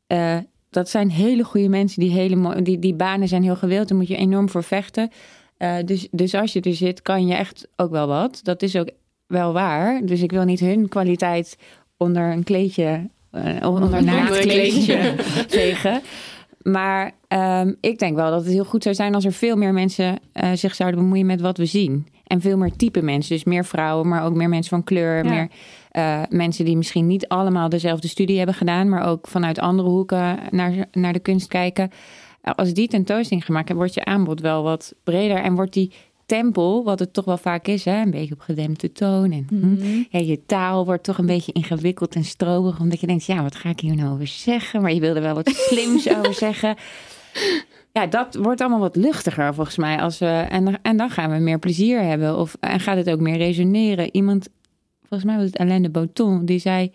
eh, 0.08 0.38
dat 0.70 0.90
zijn 0.90 1.10
hele 1.12 1.44
goede 1.44 1.70
mensen, 1.70 2.00
die, 2.00 2.12
hele 2.12 2.62
die, 2.62 2.80
die 2.80 2.94
banen 2.94 3.28
zijn 3.28 3.44
heel 3.44 3.56
gewild. 3.56 3.88
Daar 3.88 3.98
moet 3.98 4.08
je 4.08 4.16
enorm 4.16 4.50
voor 4.50 4.64
vechten. 4.64 5.10
Eh, 5.58 5.76
dus, 5.86 6.08
dus 6.12 6.34
als 6.34 6.54
je 6.54 6.62
er 6.62 6.74
zit, 6.74 7.02
kan 7.02 7.28
je 7.28 7.34
echt 7.36 7.68
ook 7.76 7.92
wel 7.92 8.08
wat. 8.08 8.40
Dat 8.44 8.62
is 8.62 8.76
ook 8.76 8.90
wel 9.28 9.54
waar. 9.54 10.06
Dus 10.06 10.22
ik 10.22 10.32
wil 10.32 10.44
niet 10.44 10.60
hun 10.60 10.88
kwaliteit 10.90 11.58
onder 11.98 12.32
een 12.32 12.44
kleedje, 12.44 13.10
eh, 13.32 13.42
onder 13.44 13.62
een 13.62 13.72
Onder 13.84 14.04
naakt 14.04 14.36
een 14.36 14.42
kleedje 14.42 15.14
vegen. 15.58 16.02
Maar 16.72 17.12
ehm, 17.28 17.74
ik 17.82 18.00
denk 18.00 18.16
wel 18.16 18.30
dat 18.30 18.44
het 18.44 18.54
heel 18.54 18.66
goed 18.66 18.84
zou 18.84 18.96
zijn 18.96 19.16
als 19.16 19.26
er 19.26 19.32
veel 19.32 19.56
meer 19.56 19.74
mensen 19.74 20.20
eh, 20.32 20.52
zich 20.54 20.76
zouden 20.76 21.00
bemoeien 21.00 21.26
met 21.26 21.42
wat 21.42 21.58
we 21.58 21.66
zien. 21.66 22.08
En 22.24 22.42
veel 22.42 22.58
meer 22.58 22.76
type 22.76 23.02
mensen. 23.02 23.36
Dus 23.36 23.44
meer 23.44 23.66
vrouwen, 23.66 24.08
maar 24.08 24.24
ook 24.24 24.34
meer 24.34 24.50
mensen 24.50 24.70
van 24.70 24.84
kleur. 24.84 25.24
Ja. 25.24 25.30
Meer 25.30 25.50
eh, 25.92 26.22
mensen 26.30 26.66
die 26.66 26.78
misschien 26.78 27.08
niet 27.08 27.28
allemaal 27.28 27.70
dezelfde 27.70 28.08
studie 28.08 28.38
hebben 28.38 28.56
gedaan, 28.56 28.90
maar 28.90 29.08
ook 29.08 29.28
vanuit 29.28 29.60
andere 29.60 29.90
hoeken 29.90 30.40
naar, 30.52 30.74
naar 30.92 31.14
de 31.14 31.20
kunst 31.20 31.48
kijken. 31.48 31.92
Als 32.42 32.74
die 32.74 32.88
tentoonstelling 32.88 33.46
gemaakt 33.46 33.68
hebben, 33.68 33.86
wordt 33.88 34.00
je 34.00 34.12
aanbod 34.12 34.42
wel 34.42 34.64
wat 34.64 34.94
breder. 35.04 35.38
En 35.38 35.56
wordt 35.56 35.74
die 35.74 35.92
tempel, 36.28 36.84
wat 36.84 37.00
het 37.00 37.14
toch 37.14 37.26
wel 37.26 37.38
vaak 37.38 37.68
is, 37.68 37.86
hè, 37.86 38.02
een 38.02 38.12
beetje 38.12 38.34
op 38.34 38.40
gedempte 38.40 38.92
toon. 38.92 39.32
En 39.32 39.46
hm, 39.50 39.68
Mhm. 39.70 40.04
ja, 40.10 40.20
je 40.20 40.46
taal 40.46 40.86
wordt 40.86 41.04
toch 41.04 41.18
een 41.18 41.26
beetje 41.26 41.52
ingewikkeld 41.52 42.16
en 42.16 42.24
strobig. 42.24 42.80
Omdat 42.80 43.00
je 43.00 43.08
denkt, 43.08 43.26
ja, 43.26 43.42
wat 43.42 43.56
ga 43.56 43.70
ik 43.70 43.80
hier 43.80 43.96
nou 43.96 44.14
over 44.14 44.28
zeggen? 44.28 44.82
Maar 44.82 44.94
je 44.94 45.00
wilde 45.00 45.22
wel 45.22 45.34
wat 45.36 45.50
slims 45.70 46.10
over 46.10 46.34
zeggen. 46.34 46.76
Ja, 47.94 48.08
dat 48.08 48.36
wordt 48.36 48.62
allemaal 48.62 48.80
wat 48.80 48.96
luchtiger 48.96 49.54
volgens 49.54 49.78
mij. 49.78 49.98
Als 50.02 50.18
we, 50.20 50.26
en, 50.50 50.66
dan- 50.66 50.78
en 50.82 50.98
dan 50.98 51.10
gaan 51.10 51.32
we 51.32 51.38
meer 51.38 51.60
plezier 51.60 52.02
hebben. 52.02 52.38
Of, 52.38 52.56
en 52.60 52.80
gaat 52.80 52.98
het 52.98 53.10
ook 53.10 53.20
meer 53.20 53.38
resoneren. 53.38 54.16
Iemand, 54.16 54.48
volgens 55.00 55.24
mij 55.30 55.36
was 55.38 55.46
het 55.46 55.58
Alain 55.58 55.82
de 55.84 55.90
Botton, 55.90 56.46
die 56.46 56.60
zei... 56.60 56.92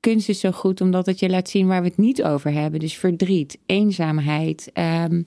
Kunst 0.00 0.28
is 0.28 0.40
zo 0.40 0.50
goed 0.50 0.80
omdat 0.80 1.06
het 1.06 1.18
je 1.20 1.28
laat 1.28 1.48
zien 1.48 1.66
waar 1.66 1.80
we 1.82 1.88
het 1.88 1.96
niet 1.96 2.22
over 2.22 2.52
hebben. 2.52 2.80
Dus 2.80 2.94
verdriet, 2.96 3.58
eenzaamheid, 3.66 4.70
ehm, 4.72 5.22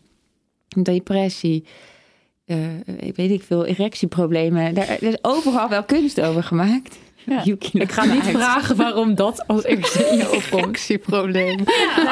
depressie... 0.83 1.63
eh, 2.49 2.57
ik 3.07 3.15
weet 3.15 3.31
ik 3.31 3.43
veel, 3.43 3.65
erectieproblemen. 3.65 4.73
Daar, 4.73 4.89
er 4.89 5.03
is 5.03 5.17
overal 5.21 5.69
wel 5.69 5.83
kunst 5.83 6.21
over 6.21 6.43
gemaakt. 6.43 6.97
Ja. 7.25 7.43
Ik 7.71 7.91
ga 7.91 8.05
niet 8.05 8.23
vragen 8.23 8.75
waarom 8.75 9.15
dat 9.15 9.47
als 9.47 9.63
eerste 9.63 10.03
in 10.03 10.17
je 10.17 10.31
opkomt. 10.31 10.65
Actieprobleem. 10.65 11.59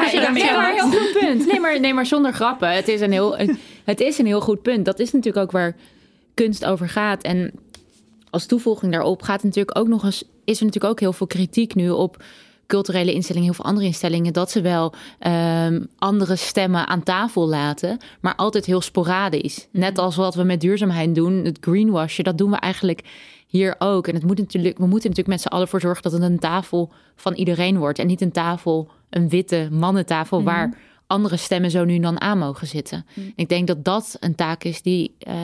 als 0.01 0.11
je 0.11 0.19
daarmee 0.19 0.43
nee, 0.43 0.51
maar 0.51 0.73
heel 0.73 0.91
goed 0.91 1.17
punt. 1.19 1.45
Nee, 1.45 1.59
maar, 1.59 1.79
nee, 1.79 1.93
maar 1.93 2.05
zonder 2.05 2.33
grappen. 2.33 2.71
Het 2.71 2.87
is, 2.87 3.01
een 3.01 3.11
heel, 3.11 3.37
het 3.83 3.99
is 3.99 4.17
een 4.17 4.25
heel 4.25 4.41
goed 4.41 4.61
punt. 4.61 4.85
Dat 4.85 4.99
is 4.99 5.11
natuurlijk 5.11 5.45
ook 5.45 5.51
waar 5.51 5.75
kunst 6.33 6.65
over 6.65 6.89
gaat. 6.89 7.23
En 7.23 7.51
als 8.29 8.45
toevoeging 8.45 8.91
daarop 8.91 9.21
gaat 9.21 9.43
natuurlijk 9.43 9.77
ook 9.77 9.87
nog 9.87 10.03
eens, 10.03 10.23
is 10.45 10.59
er 10.59 10.65
natuurlijk 10.65 10.93
ook 10.93 10.99
heel 10.99 11.13
veel 11.13 11.27
kritiek 11.27 11.75
nu 11.75 11.89
op 11.89 12.23
culturele 12.67 13.13
instellingen, 13.13 13.47
heel 13.47 13.55
veel 13.57 13.65
andere 13.65 13.85
instellingen, 13.85 14.33
dat 14.33 14.51
ze 14.51 14.61
wel 14.61 14.93
ehm, 15.19 15.83
andere 15.97 16.35
stemmen 16.35 16.87
aan 16.87 17.03
tafel 17.03 17.47
laten, 17.47 17.97
maar 18.21 18.35
altijd 18.35 18.65
heel 18.65 18.81
sporadisch. 18.81 19.67
Net 19.71 19.97
als 19.97 20.15
wat 20.15 20.35
we 20.35 20.43
met 20.43 20.61
duurzaamheid 20.61 21.15
doen, 21.15 21.33
het 21.45 21.57
greenwashen, 21.61 22.23
dat 22.23 22.37
doen 22.37 22.51
we 22.51 22.57
eigenlijk 22.57 23.01
hier 23.47 23.75
ook. 23.79 24.07
En 24.07 24.13
het 24.13 24.23
moet 24.23 24.37
natuurlijk, 24.37 24.77
we 24.77 24.85
moeten 24.87 25.09
natuurlijk 25.09 25.27
met 25.37 25.41
z'n 25.41 25.47
allen 25.55 25.67
voor 25.67 25.81
zorgen 25.81 26.03
dat 26.03 26.11
het 26.11 26.21
een 26.21 26.39
tafel 26.39 26.91
van 27.15 27.33
iedereen 27.33 27.77
wordt 27.77 27.99
en 27.99 28.07
niet 28.07 28.21
een 28.21 28.31
tafel, 28.31 28.89
een 29.09 29.29
witte 29.29 29.67
mannentafel 29.71 30.37
Mhm. 30.37 30.45
waar 30.47 30.77
andere 31.07 31.37
stemmen 31.37 31.71
zo 31.71 31.85
nu 31.85 31.95
en 31.95 32.01
dan 32.01 32.21
aan 32.21 32.37
mogen 32.37 32.67
zitten. 32.67 33.05
Mhm. 33.13 33.27
Ik 33.35 33.49
denk 33.49 33.67
dat 33.67 33.83
dat 33.85 34.17
een 34.19 34.35
taak 34.35 34.63
is 34.63 34.81
die, 34.81 35.15
eh, 35.19 35.35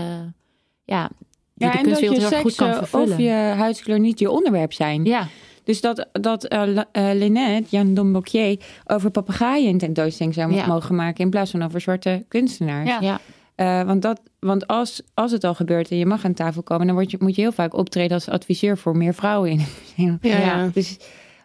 ja, 0.84 1.09
die 1.53 1.67
Ja, 1.67 1.71
de 1.71 1.82
kunstwereld 1.82 2.21
je 2.21 2.28
heel 2.28 2.41
goed 2.41 2.55
kan 2.55 2.69
eh, 2.69 2.78
vervullen. 2.78 3.11
of 3.11 3.17
je 3.17 3.30
huidskleur 3.57 3.99
niet 3.99 4.19
je 4.19 4.30
onderwerp 4.30 4.74
zijn. 4.74 5.03
Ja, 5.05 5.28
Dus 5.64 5.82
dat, 5.82 6.07
dat 6.11 6.43
eh, 6.45 6.61
La- 6.66 6.88
eh, 6.91 7.09
Lynette, 7.14 7.70
Jan 7.70 7.93
Dombocquier, 7.93 8.57
over 8.88 9.09
papegaaien 9.11 9.70
een 9.70 9.78
tentoonstelling 9.78 10.34
zou 10.36 10.53
Ja. 10.53 10.66
mogen 10.68 10.95
maken 10.95 11.24
in 11.24 11.30
plaats 11.30 11.51
van 11.51 11.64
over 11.64 11.82
zwarte 11.82 12.26
kunstenaars. 12.28 12.89
Ja. 12.89 12.97
ja. 13.01 13.20
Eh, 13.55 13.86
want 13.88 14.01
dat, 14.01 14.22
want 14.39 14.68
als, 14.68 15.01
als 15.14 15.32
het 15.32 15.43
al 15.43 15.53
gebeurt 15.53 15.89
en 15.91 15.97
je 15.97 16.05
mag 16.05 16.26
aan 16.26 16.34
tafel 16.34 16.64
komen, 16.64 16.86
dan 16.88 16.95
word 16.95 17.11
je, 17.11 17.18
moet 17.20 17.36
je 17.36 17.41
heel 17.41 17.51
vaak 17.51 17.74
optreden 17.74 18.14
als 18.14 18.30
adviseur 18.30 18.78
voor 18.78 18.97
meer 18.97 19.14
vrouwen 19.14 19.49
in 19.49 19.59
het. 19.59 20.20
Ja. 20.22 20.70
Dus, 20.74 20.97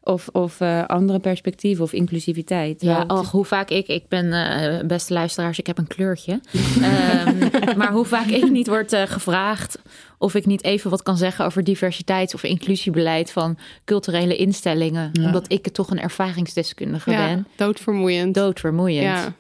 of 0.03 0.29
of 0.33 0.61
eh, 0.61 0.85
andere 0.85 1.19
perspectieven 1.19 1.85
of 1.85 1.93
inclusiviteit. 1.93 2.83
Ja, 2.83 3.05
och, 3.07 3.31
hoe 3.31 3.45
vaak 3.45 3.71
ik, 3.71 3.87
ik 3.89 4.09
ben, 4.09 4.33
eh, 4.33 4.87
beste 4.87 5.13
luisteraars, 5.13 5.59
ik 5.59 5.67
heb 5.67 5.79
een 5.79 5.87
kleurtje. 5.87 6.41
Ehm, 6.83 7.77
maar 7.77 7.93
hoe 7.93 8.05
vaak 8.05 8.27
ik 8.27 8.51
niet 8.51 8.67
word 8.69 8.93
eh, 8.93 9.03
gevraagd 9.03 9.79
of 10.19 10.35
ik 10.35 10.47
niet 10.47 10.65
even 10.65 10.91
wat 10.91 11.03
kan 11.03 11.17
zeggen 11.17 11.45
over 11.45 11.65
diversiteits- 11.65 12.35
of 12.35 12.43
inclusiebeleid 12.43 13.31
van 13.33 13.59
culturele 13.85 14.37
instellingen. 14.37 15.11
Ja. 15.13 15.25
Omdat 15.25 15.53
ik 15.53 15.69
toch 15.69 15.91
een 15.91 16.01
ervaringsdeskundige 16.01 17.11
Ja, 17.11 17.27
ben. 17.27 17.47
doodvermoeiend. 17.57 18.35
Doodvermoeiend. 18.35 19.03
Ja. 19.03 19.33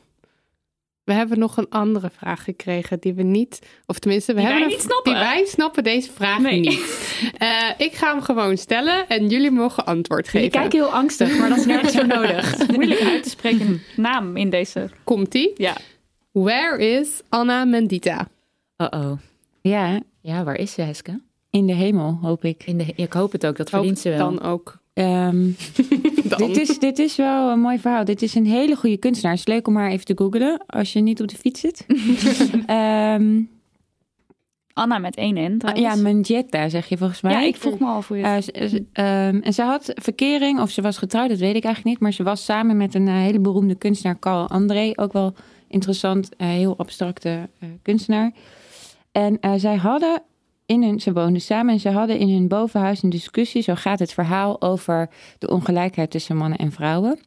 We 1.04 1.14
hebben 1.14 1.38
nog 1.38 1.56
een 1.56 1.68
andere 1.70 2.10
vraag 2.16 2.44
gekregen 2.44 2.98
die 3.00 3.14
we 3.14 3.22
niet, 3.22 3.58
of 3.86 3.98
tenminste, 3.98 4.32
we 4.34 4.38
Die 4.38 4.46
hebben 4.46 4.64
wij 4.66 4.72
een- 4.74 4.78
niet 4.82 4.88
snappen. 4.90 5.12
Die 5.12 5.22
wij 5.22 5.44
snappen 5.46 5.84
deze 5.84 6.10
vraag 6.12 6.38
Nee. 6.38 6.60
niet. 6.60 6.86
Eh, 7.38 7.48
ik 7.76 7.92
ga 7.94 8.12
hem 8.12 8.22
gewoon 8.22 8.56
stellen 8.56 9.08
en 9.08 9.28
jullie 9.28 9.50
mogen 9.50 9.84
antwoord 9.86 10.28
geven. 10.28 10.50
kijken 10.50 10.78
heel 10.78 10.92
angstig, 10.92 11.38
maar 11.38 11.48
dat 11.48 11.58
is 11.58 11.66
nergens 11.66 11.94
voor 11.94 12.06
nodig. 12.06 12.58
Moeilijk 12.76 13.00
uit 13.00 13.22
te 13.22 13.28
spreken 13.28 13.82
naam 13.96 14.36
in 14.36 14.50
deze. 14.50 14.90
Komt-ie? 15.04 15.52
Ja. 15.56 15.76
Where 16.32 16.78
is 16.98 17.08
Anna 17.28 17.64
Mendita? 17.64 18.28
Uh-oh. 18.76 19.12
ja, 19.60 20.00
Ja, 20.20 20.44
waar 20.44 20.56
is 20.56 20.72
ze, 20.72 20.82
Heske? 20.82 21.20
in 21.50 21.66
de 21.66 21.72
hemel 21.74 22.18
hoop 22.22 22.44
ik. 22.44 22.62
In 22.66 22.78
de, 22.78 22.92
ik 22.96 23.12
hoop 23.12 23.32
het 23.32 23.46
ook, 23.46 23.56
dat 23.56 23.70
verdient 23.70 23.98
ze 23.98 24.08
wel. 24.08 24.18
Dan 24.18 24.42
ook. 24.42 24.78
Ehm, 24.92 25.50
Dan. 26.28 26.38
dit, 26.38 26.56
is, 26.56 26.78
dit 26.78 26.98
is 26.98 27.16
wel 27.16 27.50
een 27.50 27.60
mooi 27.60 27.78
verhaal. 27.78 28.04
Dit 28.04 28.22
is 28.22 28.34
een 28.34 28.46
hele 28.46 28.76
goede 28.76 28.96
kunstenaar. 28.96 29.36
Het 29.36 29.48
is 29.48 29.54
leuk 29.54 29.66
om 29.66 29.76
haar 29.76 29.90
even 29.90 30.04
te 30.04 30.16
googlen 30.16 30.62
als 30.66 30.92
je 30.92 31.00
niet 31.00 31.20
op 31.20 31.28
de 31.28 31.36
fiets 31.36 31.60
zit. 31.60 31.86
Ehm, 32.66 33.40
Anna 34.72 34.98
met 34.98 35.16
één 35.16 35.52
N. 35.54 35.58
trouwens. 35.58 35.86
ja, 35.94 35.94
Mendieta 36.02 36.68
zeg 36.68 36.86
je 36.88 36.96
volgens 36.96 37.20
mij. 37.20 37.32
Ja, 37.32 37.40
ik 37.40 37.56
vroeg 37.56 37.78
me 37.78 37.86
al 37.86 38.02
voor 38.02 38.16
je. 38.16 38.22
Eh, 38.22 38.36
ze- 38.40 38.68
ze- 38.68 38.84
ehm, 38.92 39.38
en 39.42 39.52
ze 39.54 39.62
had 39.62 39.92
verkering, 39.94 40.60
of 40.60 40.70
ze 40.70 40.82
was 40.82 40.98
getrouwd, 40.98 41.28
dat 41.28 41.38
weet 41.38 41.56
ik 41.56 41.64
eigenlijk 41.64 41.84
niet. 41.84 42.00
Maar 42.00 42.12
ze 42.12 42.22
was 42.22 42.44
samen 42.44 42.76
met 42.76 42.94
een 42.94 43.08
eh, 43.08 43.14
hele 43.14 43.40
beroemde 43.40 43.74
kunstenaar, 43.74 44.18
Carl 44.18 44.48
André. 44.48 44.92
Ook 44.94 45.12
wel 45.12 45.34
interessant, 45.68 46.36
eh, 46.36 46.48
heel 46.48 46.76
abstracte 46.78 47.48
eh, 47.58 47.68
kunstenaar. 47.82 48.32
En 49.12 49.40
eh, 49.40 49.52
zij 49.56 49.76
hadden 49.76 50.22
in 50.66 50.82
hun, 50.82 51.00
ze 51.00 51.12
woonden 51.12 51.40
samen 51.40 51.72
en 51.72 51.80
ze 51.80 51.90
hadden 51.90 52.18
in 52.18 52.28
hun 52.28 52.48
bovenhuis 52.48 53.02
een 53.02 53.10
discussie. 53.10 53.62
Zo 53.62 53.74
gaat 53.74 53.98
het 53.98 54.12
verhaal 54.12 54.62
over 54.62 55.10
de 55.38 55.50
ongelijkheid 55.50 56.10
tussen 56.10 56.36
mannen 56.36 56.58
en 56.58 56.72
vrouwen. 56.72 57.18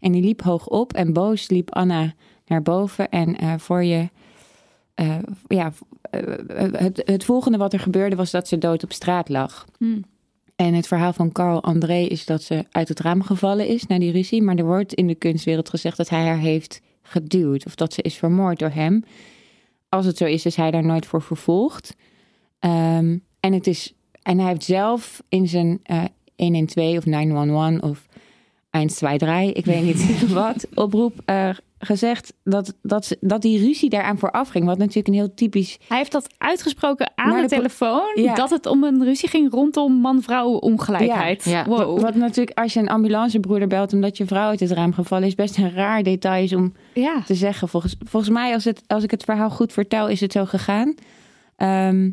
En 0.00 0.12
die 0.12 0.22
liep 0.22 0.42
hoog 0.42 0.66
op 0.66 0.92
en 0.92 1.12
boos 1.12 1.48
liep 1.48 1.74
Anna 1.74 2.14
naar 2.46 2.62
boven. 2.62 3.08
En 3.08 3.36
eh, 3.36 3.54
voor 3.58 3.84
je, 3.84 4.08
eh, 4.94 5.18
ja, 5.48 5.72
het, 6.52 7.02
het 7.04 7.24
volgende 7.24 7.58
wat 7.58 7.72
er 7.72 7.80
gebeurde 7.80 8.16
was 8.16 8.30
dat 8.30 8.48
ze 8.48 8.58
dood 8.58 8.82
op 8.82 8.92
straat 8.92 9.28
lag. 9.28 9.66
Hm. 9.78 10.00
En 10.56 10.74
het 10.74 10.86
verhaal 10.86 11.12
van 11.12 11.32
Carl 11.32 11.62
André 11.62 11.98
is 11.98 12.24
dat 12.24 12.42
ze 12.42 12.64
uit 12.70 12.88
het 12.88 13.00
raam 13.00 13.22
gevallen 13.22 13.66
is 13.66 13.86
na 13.86 13.98
die 13.98 14.12
ruzie. 14.12 14.42
Maar 14.42 14.56
er 14.56 14.64
wordt 14.64 14.94
in 14.94 15.06
de 15.06 15.14
kunstwereld 15.14 15.68
gezegd 15.68 15.96
dat 15.96 16.08
hij 16.08 16.26
haar 16.26 16.38
heeft 16.38 16.80
geduwd. 17.02 17.66
Of 17.66 17.74
dat 17.74 17.92
ze 17.92 18.02
is 18.02 18.16
vermoord 18.16 18.58
door 18.58 18.70
hem. 18.70 19.04
Als 19.90 20.06
het 20.06 20.16
zo 20.16 20.24
is, 20.24 20.46
is 20.46 20.56
hij 20.56 20.70
daar 20.70 20.84
nooit 20.84 21.06
voor 21.06 21.22
vervolgd. 21.22 21.96
Ehm, 22.58 23.18
en, 23.40 23.52
het 23.52 23.66
is, 23.66 23.94
en 24.22 24.38
hij 24.38 24.48
heeft 24.48 24.64
zelf 24.64 25.22
in 25.28 25.48
zijn 25.48 25.80
eh 25.82 26.04
112 26.36 26.96
of 26.96 27.06
911 27.06 27.80
of 27.82 28.06
123, 28.70 29.52
ik 29.54 29.64
weet 29.64 29.82
niet 29.82 30.28
wat, 30.32 30.66
oproep 30.74 31.20
eh, 31.24 31.50
gezegd 31.82 32.34
dat, 32.44 32.74
dat, 32.82 33.16
dat 33.20 33.42
die 33.42 33.58
ruzie 33.58 33.90
daaraan 33.90 34.18
vooraf 34.18 34.48
ging. 34.48 34.64
Wat 34.64 34.78
natuurlijk 34.78 35.08
een 35.08 35.14
heel 35.14 35.34
typisch 35.34 35.78
Hij 35.88 35.96
heeft 35.96 36.12
dat 36.12 36.34
uitgesproken 36.38 37.12
aan 37.14 37.40
de, 37.40 37.48
telefoon. 37.48 38.12
Ja. 38.14 38.34
Dat 38.34 38.50
het 38.50 38.66
om 38.66 38.84
een 38.84 39.04
ruzie 39.04 39.28
ging 39.28 39.50
rondom 39.50 39.92
man-vrouw 39.92 40.50
ongelijkheid. 40.50 41.44
Ja. 41.44 41.50
Ja. 41.50 41.64
Wow. 41.64 42.00
Wat, 42.00 42.14
natuurlijk, 42.14 42.58
als 42.58 42.72
je 42.72 42.80
een 42.80 42.88
ambulancebroeder 42.88 43.68
belt 43.68 43.92
omdat 43.92 44.16
je 44.16 44.26
vrouw 44.26 44.48
uit 44.48 44.60
het 44.60 44.70
raam 44.70 44.92
gevallen 44.92 45.26
is, 45.26 45.34
best 45.34 45.56
een 45.56 45.72
raar 45.72 46.02
detail 46.02 46.44
is 46.44 46.54
om 46.54 46.72
te 47.26 47.34
zeggen. 47.34 47.68
Volgens, 47.68 47.96
volgens 47.98 48.32
mij, 48.32 48.52
als, 48.52 48.64
het, 48.64 48.82
als 48.86 49.02
ik 49.04 49.10
het 49.10 49.24
verhaal 49.24 49.50
goed 49.50 49.72
vertel, 49.72 50.08
is 50.08 50.20
het 50.20 50.32
zo 50.32 50.44
gegaan. 50.44 50.94
Ehm, 51.56 52.10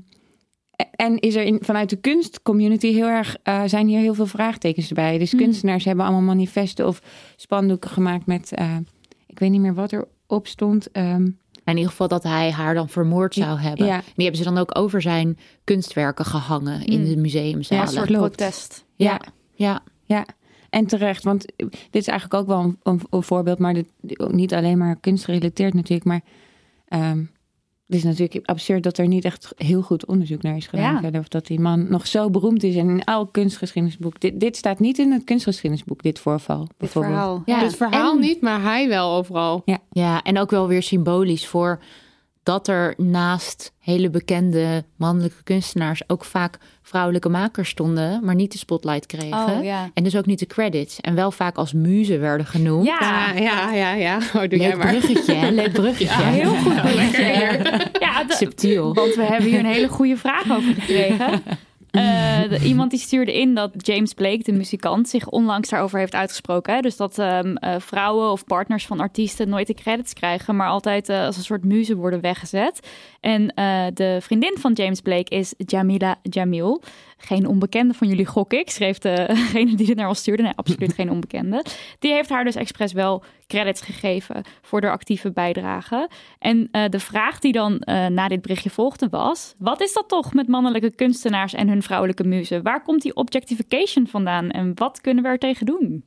en 0.92 1.20
is 1.20 1.36
er 1.36 1.44
in, 1.44 1.58
vanuit 1.62 1.90
de 1.90 1.96
kunstcommunity 1.96 2.94
heel 2.94 3.08
erg, 3.08 3.38
eh, 3.44 3.62
zijn 3.66 3.88
hier 3.88 4.00
heel 4.00 4.14
veel 4.14 4.26
vraagtekens 4.26 4.92
bij. 4.92 5.18
Dus 5.18 5.32
Hmm. 5.32 5.40
kunstenaars 5.40 5.86
hebben 5.86 6.06
allemaal 6.06 6.36
manifesten 6.36 6.88
of 6.88 7.02
spandoeken 7.36 7.90
gemaakt 7.90 8.26
met, 8.26 8.52
eh, 8.54 8.76
ik 9.38 9.44
weet 9.44 9.52
niet 9.52 9.62
meer 9.62 9.74
wat 9.74 9.92
erop 10.28 10.48
stond. 10.48 10.92
Ehm, 10.92 11.28
In 11.64 11.76
ieder 11.76 11.90
geval 11.92 12.08
dat 12.08 12.24
hij 12.24 12.52
haar 12.52 12.74
dan 12.74 12.90
vermoord 12.90 13.34
zou 13.34 13.60
hebben. 13.60 13.86
ja. 13.86 13.98
Die 14.16 14.26
hebben 14.26 14.44
ze 14.44 14.50
dan 14.50 14.58
ook 14.58 14.78
over 14.78 15.02
zijn 15.02 15.38
kunstwerken 15.64 16.26
gehangen 16.26 16.86
in 16.86 17.00
Mm. 17.00 17.06
de 17.10 17.18
museumzalen. 17.18 17.84
Ja, 17.84 17.90
een 17.90 17.96
soort 17.96 18.08
klopt. 18.08 18.36
protest. 18.36 18.86
ja. 18.96 19.22
ja. 19.54 19.82
Ja, 20.04 20.26
en 20.70 20.86
terecht. 20.86 21.24
Want 21.24 21.46
dit 21.56 21.76
is 21.92 22.08
eigenlijk 22.08 22.42
ook 22.42 22.48
wel 22.48 22.60
een, 22.64 22.78
een, 22.84 23.02
een 23.10 23.24
voorbeeld, 23.24 23.60
maar 23.60 23.74
dit, 23.74 23.88
niet 24.32 24.54
alleen 24.54 24.78
maar 24.78 24.96
kunstgerelateerd 25.00 25.74
natuurlijk. 25.74 26.06
Maar 26.06 26.22
ehm, 26.88 27.24
het 27.88 27.96
is 27.96 28.04
natuurlijk 28.04 28.50
absurd 28.50 28.84
dat 28.84 28.98
er 28.98 29.08
niet 29.08 29.26
echt 29.26 29.54
heel 29.56 29.82
goed 29.82 30.06
onderzoek 30.06 30.42
naar 30.42 30.56
is 30.58 30.68
gedaan. 30.68 31.10
Ja. 31.12 31.20
Of 31.20 31.28
dat 31.28 31.48
die 31.48 31.60
man 31.60 31.90
nog 31.90 32.08
zo 32.08 32.30
beroemd 32.30 32.64
is 32.64 32.76
en 32.76 32.90
in 32.90 33.04
elk 33.04 33.34
kunstgeschiedenisboek. 33.34 34.20
Dit, 34.20 34.40
dit 34.40 34.56
staat 34.58 34.80
niet 34.80 34.98
in 34.98 35.12
het 35.12 35.24
kunstgeschiedenisboek, 35.24 36.04
dit 36.04 36.20
voorval. 36.20 36.60
Dit 36.60 36.78
bijvoorbeeld. 36.78 37.14
verhaal. 37.14 37.42
Ja, 37.46 37.60
Het 37.60 37.76
verhaal 37.76 38.14
en- 38.14 38.20
niet, 38.20 38.42
maar 38.42 38.62
hij 38.62 38.88
wel 38.88 39.16
overal. 39.16 39.64
Ja, 39.92 40.24
en 40.24 40.40
ook 40.40 40.50
wel 40.52 40.68
weer 40.68 40.84
symbolisch 40.84 41.48
voor 41.48 41.80
dat 42.48 42.68
er 42.68 42.94
naast 42.98 43.72
hele 43.80 44.10
bekende 44.10 44.84
mannelijke 44.96 45.44
kunstenaars 45.44 46.02
ook 46.08 46.26
vaak 46.26 46.58
vrouwelijke 46.82 47.30
makers 47.30 47.70
stonden, 47.70 48.24
maar 48.26 48.36
niet 48.36 48.52
de 48.52 48.58
spotlight 48.58 49.06
kregen. 49.06 49.58
Oh, 49.58 49.64
ja. 49.64 49.90
En 49.94 50.04
dus 50.04 50.16
ook 50.16 50.26
niet 50.26 50.40
de 50.40 50.46
credits. 50.46 51.02
En 51.02 51.16
wel 51.16 51.32
vaak 51.32 51.56
als 51.58 51.74
muzen 51.74 52.20
werden 52.20 52.46
genoemd. 52.48 52.86
Ja, 52.86 53.32
Ja, 53.36 53.42
ja, 53.42 53.72
ja, 53.74 53.94
ja. 53.94 54.18
Oh, 54.18 54.34
doe 54.34 54.60
jij 54.60 54.68
Leuk 54.70 54.78
maar. 54.78 54.88
bruggetje, 54.88 55.34
hè? 55.34 55.50
Leuk 55.50 55.72
bruggetje. 55.72 56.24
heel 56.24 56.56
goed. 56.56 56.74
Ja, 58.00 58.24
de- 58.24 58.34
Subtiel. 58.38 58.94
Want 58.94 59.16
we 59.16 59.24
hebben 59.24 59.50
hier 59.50 59.60
een 59.60 59.66
hele 59.66 59.88
goede 59.90 60.18
vraag 60.18 60.52
over 60.52 60.74
gekregen. 60.74 61.42
Eh, 61.98 62.68
iemand 62.68 62.92
die 62.92 63.00
stuurde 63.00 63.40
in 63.40 63.56
dat 63.56 63.72
James 63.78 64.14
Blake, 64.14 64.44
de 64.44 64.52
muzikant, 64.52 65.10
zich 65.10 65.30
onlangs 65.30 65.70
daarover 65.70 66.00
heeft 66.00 66.16
uitgesproken. 66.16 66.74
Hè? 66.74 66.80
Dus 66.80 66.98
dat 66.98 67.20
ehm, 67.20 67.56
eh, 67.56 67.76
vrouwen 67.80 68.32
of 68.32 68.46
partners 68.46 68.86
van 68.86 69.00
artiesten 69.00 69.50
nooit 69.50 69.68
de 69.68 69.74
credits 69.74 70.14
krijgen, 70.14 70.56
maar 70.56 70.68
altijd 70.68 71.10
eh, 71.10 71.26
als 71.26 71.38
een 71.38 71.44
soort 71.44 71.64
muze 71.64 71.96
worden 71.96 72.22
weggezet. 72.22 72.88
En 73.20 73.48
de 73.94 74.18
vriendin 74.22 74.56
van 74.60 74.74
James 74.74 75.02
Blake 75.02 75.36
is 75.36 75.54
Jamila 75.58 76.16
Jamil. 76.22 76.84
Geen 77.18 77.48
onbekende 77.48 77.94
van 77.94 78.08
jullie, 78.08 78.26
gok 78.26 78.54
ik, 78.54 78.70
schreef 78.70 78.98
degene 79.08 79.76
die 79.76 79.86
dit 79.88 79.96
naar 79.96 80.08
ons 80.08 80.20
stuurde. 80.20 80.44
Nee, 80.44 80.54
absoluut 80.56 80.94
geen 80.94 81.12
onbekende. 81.12 81.66
Die 82.00 82.14
heeft 82.14 82.30
haar 82.30 82.44
dus 82.44 82.56
expres 82.56 82.94
wel 82.94 83.24
credits 83.48 83.82
gegeven 83.82 84.44
voor 84.62 84.82
haar 84.82 84.92
actieve 84.92 85.32
bijdrage. 85.32 86.10
En 86.40 86.68
eh, 86.72 86.90
de 86.90 87.00
vraag 87.00 87.40
die 87.40 87.52
dan 87.52 87.80
eh, 87.80 88.06
na 88.06 88.28
dit 88.28 88.42
berichtje 88.42 88.70
volgde 88.70 89.08
was... 89.10 89.56
wat 89.58 89.82
is 89.82 89.94
dat 89.94 90.08
toch 90.08 90.34
met 90.34 90.48
mannelijke 90.48 90.96
kunstenaars 90.96 91.54
en 91.54 91.68
hun 91.68 91.84
vrouwelijke 91.84 92.24
muzen? 92.24 92.64
Waar 92.64 92.82
komt 92.82 93.02
die 93.02 93.16
objectification 93.16 94.08
vandaan 94.08 94.50
en 94.50 94.72
wat 94.76 95.02
kunnen 95.02 95.24
we 95.24 95.30
er 95.30 95.38
tegen 95.38 95.66
doen? 95.66 96.04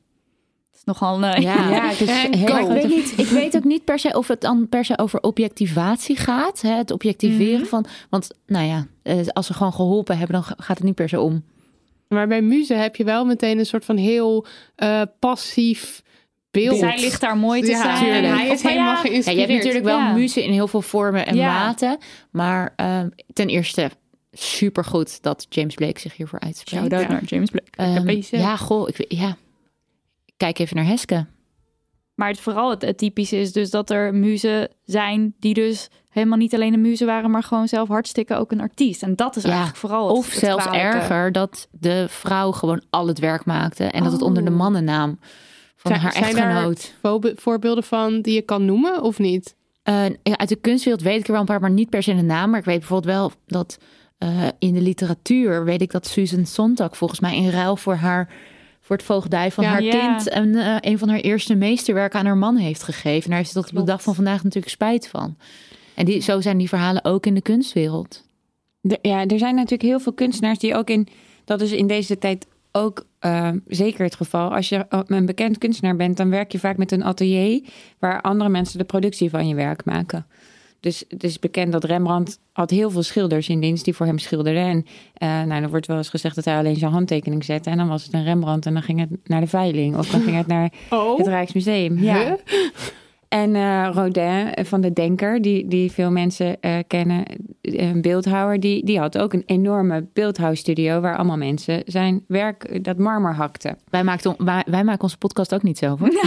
Nogal 0.85 1.15
een... 1.17 1.23
eh, 1.23 1.41
Ja. 1.41 1.69
Ja, 1.69 1.87
het 1.89 2.01
is 2.01 2.09
En 2.09 2.35
heel 2.37 2.57
ik 2.57 2.67
weet, 2.67 2.87
niet, 2.95 3.13
ik 3.17 3.25
weet 3.27 3.55
ook 3.55 3.63
niet 3.63 3.83
per 3.85 3.99
se 3.99 4.17
of 4.17 4.27
het 4.27 4.41
dan 4.41 4.69
per 4.69 4.85
se 4.85 4.97
over 4.97 5.21
objectivatie 5.21 6.15
gaat. 6.15 6.61
Hè? 6.61 6.71
Het 6.71 6.91
objectiveren 6.91 7.59
Mhm. 7.59 7.69
van. 7.69 7.85
Want 8.09 8.27
nou 8.45 8.65
ja, 8.65 8.87
eh, 9.03 9.17
als 9.33 9.45
ze 9.47 9.53
gewoon 9.53 9.73
geholpen 9.73 10.17
hebben, 10.17 10.35
dan 10.35 10.43
gaat 10.57 10.77
het 10.77 10.83
niet 10.83 10.95
per 10.95 11.09
se 11.09 11.19
om. 11.19 11.43
Maar 12.07 12.27
bij 12.27 12.41
muzen 12.41 12.81
heb 12.81 12.95
je 12.95 13.03
wel 13.03 13.25
meteen 13.25 13.59
een 13.59 13.65
soort 13.65 13.85
van 13.85 13.97
heel 13.97 14.45
eh, 14.75 15.01
passief 15.19 16.01
beeld. 16.51 16.77
Zij 16.79 16.99
ligt 16.99 17.21
daar 17.21 17.37
mooi 17.37 17.61
te 17.61 17.69
ja, 17.69 17.81
zijn. 17.81 18.03
tuurlijk. 18.03 18.33
Hij 18.37 18.47
is 18.47 18.61
helemaal 18.63 19.05
ja, 19.05 19.11
je 19.31 19.39
hebt 19.39 19.51
natuurlijk 19.51 19.85
wel 19.85 19.97
Ja. 19.97 20.13
muzen 20.13 20.43
in 20.43 20.51
heel 20.51 20.67
veel 20.67 20.81
vormen 20.81 21.25
en 21.25 21.35
Ja. 21.35 21.53
maten. 21.53 21.97
Maar 22.31 22.73
ehm, 22.75 23.09
ten 23.33 23.47
eerste, 23.47 23.89
supergoed 24.31 25.21
dat 25.23 25.45
James 25.49 25.75
Blake 25.75 25.99
zich 25.99 26.15
hiervoor 26.15 26.39
uitspreekt. 26.39 26.81
Shout-out 26.81 27.01
Ja. 27.01 27.11
naar 27.11 27.23
James 27.23 27.49
Blake. 27.49 27.69
Ehm, 27.71 28.05
beetje. 28.05 28.37
ja, 28.37 28.55
goh, 28.57 28.87
ik, 28.89 28.97
weet- 28.97 29.19
ja. 29.19 29.35
Kijk 30.41 30.59
even 30.59 30.75
naar 30.75 30.85
Heske. 30.85 31.25
Maar 32.15 32.27
het, 32.29 32.39
vooral 32.39 32.69
het, 32.69 32.81
het 32.81 32.97
typische 32.97 33.37
is 33.37 33.51
dus 33.51 33.69
dat 33.69 33.89
er 33.89 34.13
muzen 34.15 34.69
zijn... 34.83 35.33
die 35.39 35.53
dus 35.53 35.89
helemaal 36.09 36.37
niet 36.37 36.53
alleen 36.53 36.73
een 36.73 36.81
muze 36.81 37.05
waren... 37.05 37.31
maar 37.31 37.43
gewoon 37.43 37.67
zelf 37.67 37.87
hartstikke 37.87 38.35
ook 38.35 38.51
een 38.51 38.61
artiest. 38.61 39.03
En 39.03 39.15
dat 39.15 39.35
is 39.35 39.41
Ja, 39.43 39.47
eigenlijk 39.49 39.77
vooral 39.79 40.07
het, 40.07 40.17
Of 40.17 40.29
het 40.29 40.39
zelfs 40.39 40.63
kwalijke. 40.65 40.97
erger, 40.97 41.31
dat 41.31 41.67
de 41.71 42.05
vrouw 42.09 42.51
gewoon 42.51 42.83
al 42.89 43.07
het 43.07 43.19
werk 43.19 43.45
maakte. 43.45 43.83
En 43.83 44.03
dat 44.03 44.11
het 44.11 44.21
Oh. 44.21 44.27
onder 44.27 44.45
de 44.45 44.49
mannennaam 44.51 45.19
van 45.75 45.91
Zijn- 45.91 45.99
haar 46.03 46.11
zijn 46.11 46.23
echtgenoot. 46.23 46.95
Voorbe- 47.01 47.33
Voorbeelden 47.35 47.83
van 47.83 48.21
die 48.21 48.33
je 48.33 48.41
kan 48.41 48.65
noemen 48.65 49.01
of 49.01 49.19
niet? 49.19 49.55
Eh, 49.83 50.05
ja, 50.23 50.37
uit 50.37 50.49
de 50.49 50.55
kunstwereld 50.55 51.03
weet 51.03 51.19
ik 51.19 51.25
er 51.25 51.31
wel 51.31 51.39
een 51.41 51.45
paar, 51.47 51.59
maar 51.59 51.71
niet 51.71 51.89
per 51.89 52.03
se 52.03 52.15
de 52.15 52.21
naam. 52.21 52.49
Maar 52.49 52.59
ik 52.59 52.65
weet 52.65 52.79
bijvoorbeeld 52.79 53.15
wel 53.15 53.31
dat 53.47 53.77
eh, 54.17 54.47
in 54.59 54.73
de 54.73 54.81
literatuur 54.81 55.63
weet 55.63 55.81
ik 55.81 55.91
dat 55.91 56.07
Susan 56.07 56.45
Sontag 56.45 56.97
volgens 56.97 57.19
mij 57.19 57.35
in 57.35 57.49
ruil 57.49 57.75
voor 57.75 57.95
haar 57.95 58.33
voor 58.91 58.99
het 58.99 59.09
voogdij 59.09 59.51
van 59.51 59.63
Ja. 59.63 59.69
haar 59.69 59.83
Ja. 59.83 59.91
kind 60.15 60.33
een, 60.35 60.55
eh, 60.55 60.75
een 60.79 60.97
van 60.97 61.09
haar 61.09 61.19
eerste 61.19 61.55
meesterwerken 61.55 62.19
aan 62.19 62.25
haar 62.25 62.37
man 62.37 62.55
heeft 62.55 62.83
gegeven. 62.83 63.23
En 63.23 63.29
daar 63.29 63.37
heeft 63.37 63.51
ze 63.51 63.61
tot 63.61 63.69
op 63.69 63.77
de 63.77 63.83
dag 63.83 64.03
van 64.03 64.15
vandaag 64.15 64.43
natuurlijk 64.43 64.73
spijt 64.73 65.07
van. 65.07 65.37
En 65.95 66.05
die, 66.05 66.21
zo 66.21 66.41
zijn 66.41 66.57
die 66.57 66.67
verhalen 66.69 67.03
ook 67.05 67.25
in 67.25 67.33
de 67.33 67.41
kunstwereld. 67.41 68.23
De- 68.81 68.99
ja, 69.01 69.25
er 69.25 69.37
zijn 69.39 69.55
natuurlijk 69.55 69.81
heel 69.81 69.99
veel 69.99 70.13
kunstenaars 70.13 70.59
die 70.59 70.75
ook 70.75 70.89
in... 70.89 71.07
Dat 71.45 71.61
is 71.61 71.71
in 71.71 71.87
deze 71.87 72.17
tijd 72.17 72.47
ook 72.71 73.05
eh, 73.19 73.49
zeker 73.67 74.03
het 74.03 74.15
geval. 74.15 74.55
Als 74.55 74.69
je 74.69 74.85
een 74.89 75.25
bekend 75.25 75.57
kunstenaar 75.57 75.95
bent, 75.95 76.17
dan 76.17 76.29
werk 76.29 76.51
je 76.51 76.59
vaak 76.59 76.77
met 76.77 76.91
een 76.91 77.03
atelier... 77.03 77.61
waar 77.99 78.21
andere 78.21 78.49
mensen 78.49 78.77
de 78.77 78.83
productie 78.85 79.29
van 79.29 79.47
je 79.47 79.55
werk 79.55 79.85
maken. 79.85 80.25
Dus 80.81 81.03
het 81.07 81.23
is 81.23 81.39
bekend 81.39 81.71
dat 81.71 81.83
Rembrandt 81.83 82.39
had 82.51 82.69
heel 82.69 82.89
veel 82.89 83.03
schilders 83.03 83.49
in 83.49 83.59
dienst 83.59 83.85
die 83.85 83.95
voor 83.95 84.05
hem 84.05 84.17
schilderden. 84.19 84.63
En 84.63 84.85
eh, 85.13 85.29
nou, 85.47 85.61
dan 85.61 85.69
wordt 85.69 85.87
wel 85.87 85.97
eens 85.97 86.09
gezegd 86.09 86.35
dat 86.35 86.45
hij 86.45 86.57
alleen 86.57 86.75
zijn 86.75 86.91
handtekening 86.91 87.43
zette. 87.43 87.69
En 87.69 87.77
dan 87.77 87.87
was 87.87 88.03
het 88.03 88.13
een 88.13 88.23
Rembrandt 88.23 88.65
en 88.65 88.73
dan 88.73 88.83
ging 88.83 88.99
het 88.99 89.09
naar 89.23 89.41
de 89.41 89.47
veiling. 89.47 89.97
Of 89.97 90.09
dan 90.09 90.21
ging 90.21 90.37
het 90.37 90.47
naar 90.47 90.71
Oh, 90.89 91.17
het 91.17 91.27
Rijksmuseum. 91.27 91.99
Ja. 91.99 92.37
En 93.31 93.55
eh, 93.55 93.89
Rodin 93.93 94.53
eh, 94.53 94.65
van 94.65 94.81
de 94.81 94.93
Denker, 94.93 95.41
die, 95.41 95.67
die 95.67 95.91
veel 95.91 96.11
mensen 96.11 96.61
eh, 96.61 96.77
kennen, 96.87 97.25
een 97.61 98.01
beeldhouwer, 98.01 98.59
die, 98.59 98.85
die 98.85 98.99
had 98.99 99.17
ook 99.17 99.33
een 99.33 99.43
enorme 99.45 100.07
beeldhouwstudio 100.13 100.99
waar 100.99 101.15
allemaal 101.17 101.37
mensen 101.37 101.83
zijn 101.85 102.23
werk, 102.27 102.83
dat 102.83 102.97
marmer 102.97 103.35
hakten. 103.35 103.77
Wij, 103.89 104.03
maakten, 104.03 104.35
wij, 104.37 104.63
wij 104.65 104.83
maken 104.83 105.03
onze 105.03 105.17
podcast 105.17 105.53
ook 105.53 105.63
niet 105.63 105.77
zelf 105.77 105.99
hoor. 105.99 106.09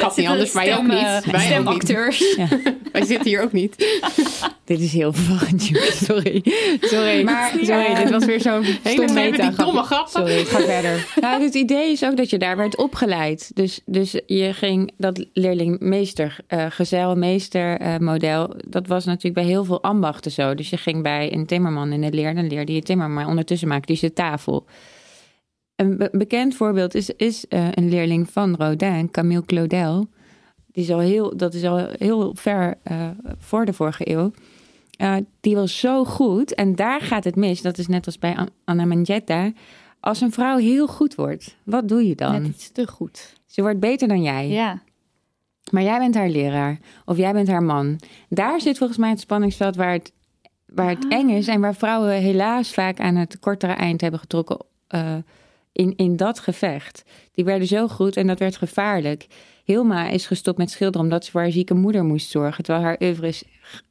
Kat 0.00 0.16
niet 0.16 0.26
anders, 0.26 0.52
wij 0.52 0.76
ook 0.76 0.82
niet. 0.82 0.90
Wij 0.90 1.16
ook 1.16 1.24
niet. 1.24 1.40
Stemacteurs. 1.40 2.36
Wij 2.92 3.04
zitten 3.04 3.28
hier 3.28 3.42
ook 3.42 3.52
niet. 3.52 3.76
Dit 4.64 4.80
is 4.80 4.92
heel 4.92 5.12
verwarrend, 5.12 5.66
jongens. 5.66 6.04
Sorry. 6.04 6.42
Sorry. 6.80 7.22
Maar- 7.22 7.52
Sorry, 7.62 7.94
dit 7.94 8.10
was 8.10 8.24
weer 8.24 8.40
zo'n 8.40 8.62
Hele 8.82 9.12
meta 9.12 9.50
domme 9.50 9.82
grappen. 9.82 10.10
Sorry, 10.10 10.44
ga 10.44 10.60
verder. 10.60 11.06
Nou, 11.20 11.42
het 11.42 11.54
idee 11.54 11.90
is 11.90 12.04
ook 12.04 12.16
dat 12.16 12.30
je 12.30 12.38
daar 12.38 12.56
werd 12.56 12.76
opgeleid. 12.76 13.50
Dus, 13.54 13.80
dus 13.86 14.20
je 14.26 14.52
ging 14.52 14.90
dat 14.96 15.24
leerlingmeester, 15.80 16.38
eh 16.46 16.66
gezelmeester 16.68 17.78
eh, 17.80 17.98
model, 17.98 18.54
dat 18.68 18.86
was 18.86 19.04
natuurlijk 19.04 19.34
bij 19.34 19.44
heel 19.44 19.64
veel 19.64 19.82
ambachten 19.82 20.30
zo. 20.30 20.54
Dus 20.54 20.70
je 20.70 20.76
ging 20.76 21.02
bij 21.02 21.32
een 21.32 21.46
timmerman 21.46 21.92
in 21.92 22.00
de 22.00 22.12
leer, 22.12 22.34
dan 22.34 22.46
leerde 22.46 22.72
je 22.74 22.82
timmer, 22.82 23.10
maar 23.10 23.26
ondertussen 23.26 23.68
maakte 23.68 23.92
hij 23.92 24.08
de 24.08 24.12
tafel. 24.14 24.64
Een 25.76 25.96
be- 25.96 26.08
bekend 26.12 26.54
voorbeeld 26.54 26.94
is, 26.94 27.10
is 27.10 27.46
eh, 27.48 27.68
een 27.74 27.88
leerling 27.88 28.30
van 28.30 28.54
Rodin, 28.56 29.10
Camille 29.10 29.44
Claudel. 29.44 30.08
Die 30.72 30.84
is 30.84 30.90
al 30.90 30.98
heel, 30.98 31.36
dat 31.36 31.54
is 31.54 31.64
al 31.64 31.86
heel 31.98 32.34
ver 32.34 32.78
voor 33.38 33.64
de 33.64 33.72
vorige 33.72 34.10
eeuw. 34.10 34.32
Die 35.40 35.54
was 35.56 35.78
zo 35.78 36.04
goed. 36.04 36.54
En 36.54 36.74
daar 36.76 37.00
gaat 37.00 37.24
het 37.24 37.36
mis. 37.36 37.62
Dat 37.62 37.78
is 37.78 37.86
net 37.86 38.06
als 38.06 38.18
bij 38.18 38.36
An- 38.36 38.48
Anna 38.64 38.84
Mangietta. 38.84 39.52
Als 40.00 40.20
een 40.20 40.32
vrouw 40.32 40.56
heel 40.56 40.86
goed 40.86 41.14
wordt, 41.14 41.56
wat 41.64 41.88
doe 41.88 42.06
je 42.06 42.14
dan? 42.14 42.32
Net 42.42 42.46
iets 42.50 42.72
te 42.72 42.86
goed. 42.86 43.34
Ze 43.46 43.62
wordt 43.62 43.80
beter 43.80 44.08
dan 44.08 44.22
jij. 44.22 44.48
Ja. 44.48 44.82
Maar 45.70 45.82
jij 45.82 45.98
bent 45.98 46.14
haar 46.14 46.28
leraar. 46.28 46.78
Of 47.04 47.16
jij 47.16 47.32
bent 47.32 47.48
haar 47.48 47.62
man. 47.62 47.98
Daar 48.28 48.60
zit 48.60 48.78
volgens 48.78 48.98
mij 48.98 49.10
het 49.10 49.20
spanningsveld 49.20 49.76
waar 49.76 49.92
het, 49.92 50.12
waar 50.66 50.88
het 50.88 51.04
Ah. 51.04 51.18
eng 51.18 51.28
is. 51.28 51.46
En 51.48 51.60
waar 51.60 51.74
vrouwen 51.74 52.12
helaas 52.12 52.70
vaak 52.72 53.00
aan 53.00 53.16
het 53.16 53.38
kortere 53.38 53.72
eind 53.72 54.00
hebben 54.00 54.20
getrokken. 54.20 54.58
eh, 54.88 55.14
in, 55.72 55.92
in 55.96 56.16
dat 56.16 56.38
gevecht. 56.38 57.02
Die 57.32 57.44
werden 57.44 57.66
zo 57.68 57.88
goed 57.88 58.16
en 58.16 58.26
dat 58.26 58.38
werd 58.38 58.56
gevaarlijk. 58.56 59.26
Hilma 59.64 60.08
is 60.08 60.26
gestopt 60.26 60.58
met 60.58 60.70
schilderen 60.70 61.00
omdat 61.06 61.24
ze 61.24 61.30
voor 61.30 61.40
haar 61.40 61.50
zieke 61.50 61.74
moeder 61.74 62.04
moest 62.04 62.30
zorgen. 62.30 62.64
Terwijl 62.64 62.84
haar 62.86 62.96
oeuvre 63.02 63.26
is... 63.28 63.42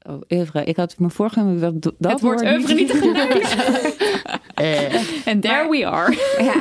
Oh, 0.09 0.21
oeuvre. 0.29 0.63
Ik 0.63 0.75
had 0.75 0.95
me 0.97 1.09
voorgenomen 1.09 1.59
dat 1.59 1.81
dat 1.97 2.11
het 2.11 2.21
woord 2.21 2.41
oeuvre 2.41 2.73
niet 2.73 2.87
te 2.87 4.39
En 5.25 5.39
there 5.39 5.69
we 5.69 5.87
are. 5.87 6.17
Ja, 6.43 6.53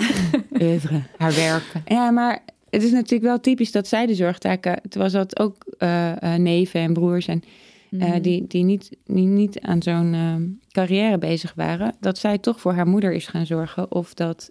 oeuvre. 0.66 1.02
Haar 1.16 1.34
werken. 1.34 1.82
Ja, 1.84 2.10
maar 2.10 2.40
het 2.70 2.82
is 2.82 2.90
natuurlijk 2.90 3.22
wel 3.22 3.40
typisch 3.40 3.72
dat 3.72 3.88
zij 3.88 4.06
de 4.06 4.14
zorgtaken... 4.14 4.80
Terwijl 4.88 5.10
ze 5.10 5.16
had 5.16 5.38
ook 5.38 5.64
eh, 5.78 6.22
eh, 6.22 6.40
neven 6.40 6.80
en 6.80 6.92
broers 6.92 7.26
en, 7.26 7.42
eh, 7.90 8.14
die, 8.20 8.46
die, 8.46 8.64
niet, 8.64 8.96
die 9.04 9.26
niet 9.26 9.60
aan 9.60 9.82
zo'n 9.82 10.60
carrière 10.70 11.18
bezig 11.18 11.54
waren... 11.54 11.96
dat 12.00 12.18
zij 12.18 12.38
toch 12.38 12.60
voor 12.60 12.72
haar 12.72 12.86
moeder 12.86 13.12
is 13.12 13.26
gaan 13.26 13.46
zorgen... 13.46 13.92
of 13.92 14.14
dat 14.14 14.50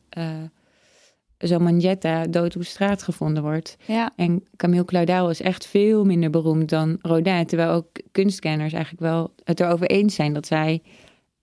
zo'n 1.38 1.63
Manjetta 1.63 2.26
dood 2.26 2.55
op 2.55 2.63
straat 2.63 3.03
gevonden 3.03 3.43
wordt. 3.43 3.78
Ja. 3.86 4.11
En 4.15 4.43
Camille 4.55 4.86
Claudel 4.86 5.30
is 5.30 5.41
echt 5.41 5.68
veel 5.68 6.05
minder 6.05 6.30
beroemd 6.30 6.70
dan 6.70 6.97
Rodin... 7.01 7.45
terwijl 7.45 7.72
ook 7.72 7.89
kunstkenners 8.11 8.74
eigenlijk 8.74 9.03
wel 9.03 9.34
het 9.43 9.59
erover 9.59 9.88
eens 9.88 10.15
zijn... 10.15 10.34
dat 10.34 10.47
zij 10.47 10.82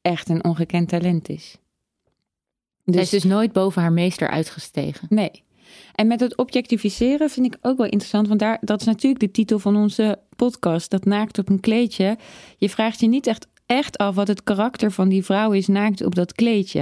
echt 0.03 0.29
een 0.29 0.45
ongekend 0.45 0.89
talent 0.89 1.29
is. 1.29 1.59
Zij 2.85 3.03
is 3.03 3.11
dus 3.11 3.25
nooit 3.25 3.53
boven 3.53 3.83
haar 3.83 3.93
meester 3.93 4.29
uitgestegen. 4.29 5.07
Nee. 5.11 5.44
En 5.95 6.07
met 6.07 6.21
het 6.21 6.37
objectificeren 6.37 7.31
vind 7.31 7.47
ik 7.47 7.57
ook 7.61 7.77
wel 7.77 7.87
interessant, 7.87 8.29
want 8.29 8.41
daar, 8.41 8.59
dat 8.61 8.81
is 8.81 8.87
natuurlijk 8.87 9.21
de 9.21 9.31
titel 9.31 9.59
van 9.59 9.77
onze 9.77 10.19
podcast, 10.37 10.91
dat 10.91 11.05
naakt 11.05 11.39
op 11.39 11.49
een 11.49 11.61
kleedje. 11.61 12.17
Je 12.57 12.69
vraagt 12.69 13.01
je 13.01 13.07
niet 13.07 13.27
echt, 13.27 13.47
echt 13.67 13.99
af 13.99 14.15
wat 14.15 14.29
het 14.29 14.43
karakter 14.43 14.91
van 14.91 15.09
die 15.09 15.25
vrouw 15.25 15.53
is 15.53 15.67
naakt 15.67 16.05
op 16.05 16.15
dat 16.15 16.33
kleedje. 16.33 16.81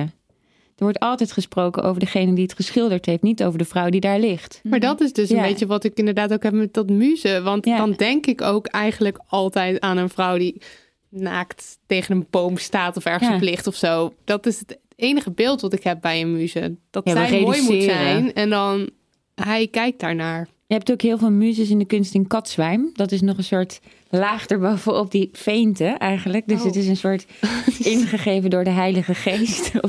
Er 0.77 0.89
wordt 0.89 0.99
altijd 1.01 1.33
gesproken 1.33 1.83
over 1.83 2.01
degene 2.01 2.33
die 2.33 2.43
het 2.45 2.55
geschilderd 2.55 3.07
heeft, 3.07 3.23
niet 3.23 3.45
over 3.45 3.59
de 3.59 3.65
vrouw 3.65 3.89
die 3.89 4.01
daar 4.01 4.19
ligt. 4.21 4.61
Maar 4.63 4.81
dat 4.81 5.01
is 5.01 5.13
dus 5.13 5.31
een 5.31 5.43
beetje 5.43 5.67
wat 5.67 5.85
ik 5.85 5.99
inderdaad 5.99 6.33
ook 6.33 6.43
heb 6.43 6.53
met 6.53 6.75
dat 6.75 6.91
muzen. 6.91 7.45
Want 7.45 7.65
Ja. 7.67 7.77
dan 7.77 7.93
denk 7.93 8.27
ik 8.27 8.43
ook 8.43 8.67
eigenlijk 8.67 9.21
altijd 9.27 9.81
aan 9.81 9.97
een 9.97 10.09
vrouw 10.09 10.39
die 10.39 10.63
naakt 11.09 11.79
tegen 11.87 12.17
een 12.17 12.27
boom 12.31 12.57
staat 12.57 12.97
of 12.97 13.05
ergens 13.05 13.29
Ja. 13.29 13.35
op 13.35 13.41
ligt 13.41 13.67
of 13.67 13.75
zo. 13.75 14.13
Dat 14.25 14.47
is 14.47 14.59
het 14.59 14.79
enige 15.03 15.31
beeld 15.31 15.61
wat 15.61 15.73
ik 15.73 15.83
heb 15.83 16.01
bij 16.01 16.21
een 16.21 16.33
muze. 16.33 16.77
Dat 16.91 17.09
Ja, 17.09 17.13
zij 17.27 17.41
mooi 17.41 17.63
moet 17.63 17.83
zijn 17.83 18.33
en 18.33 18.51
dan 18.51 18.91
hij 19.35 19.69
kijkt 19.69 20.01
daarnaar. 20.01 20.49
Je 20.67 20.75
hebt 20.79 20.93
ook 20.93 21.03
heel 21.03 21.19
veel 21.19 21.31
muzes 21.31 21.71
in 21.71 21.79
de 21.79 21.85
kunst 21.85 22.15
in 22.15 22.27
katzwijm. 22.27 22.91
Dat 22.93 23.13
is 23.13 23.21
nog 23.21 23.37
een 23.37 23.45
soort 23.45 23.81
laag 24.11 24.47
erbovenop 24.47 25.11
die 25.11 25.29
feinte 25.33 25.85
eigenlijk. 25.85 26.49
Dus 26.49 26.59
Oh. 26.61 26.65
het 26.65 26.77
is 26.77 26.87
een 26.87 26.97
soort 26.97 27.27
ingegeven 27.95 28.51
door 28.51 28.65
de 28.65 28.71
Heilige 28.71 29.15
Geest. 29.15 29.73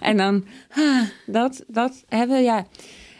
En 0.00 0.16
dan, 0.16 0.44
dat, 1.26 1.64
dat 1.68 2.04
hebben 2.08 2.36
we, 2.36 2.42
ja. 2.42 2.66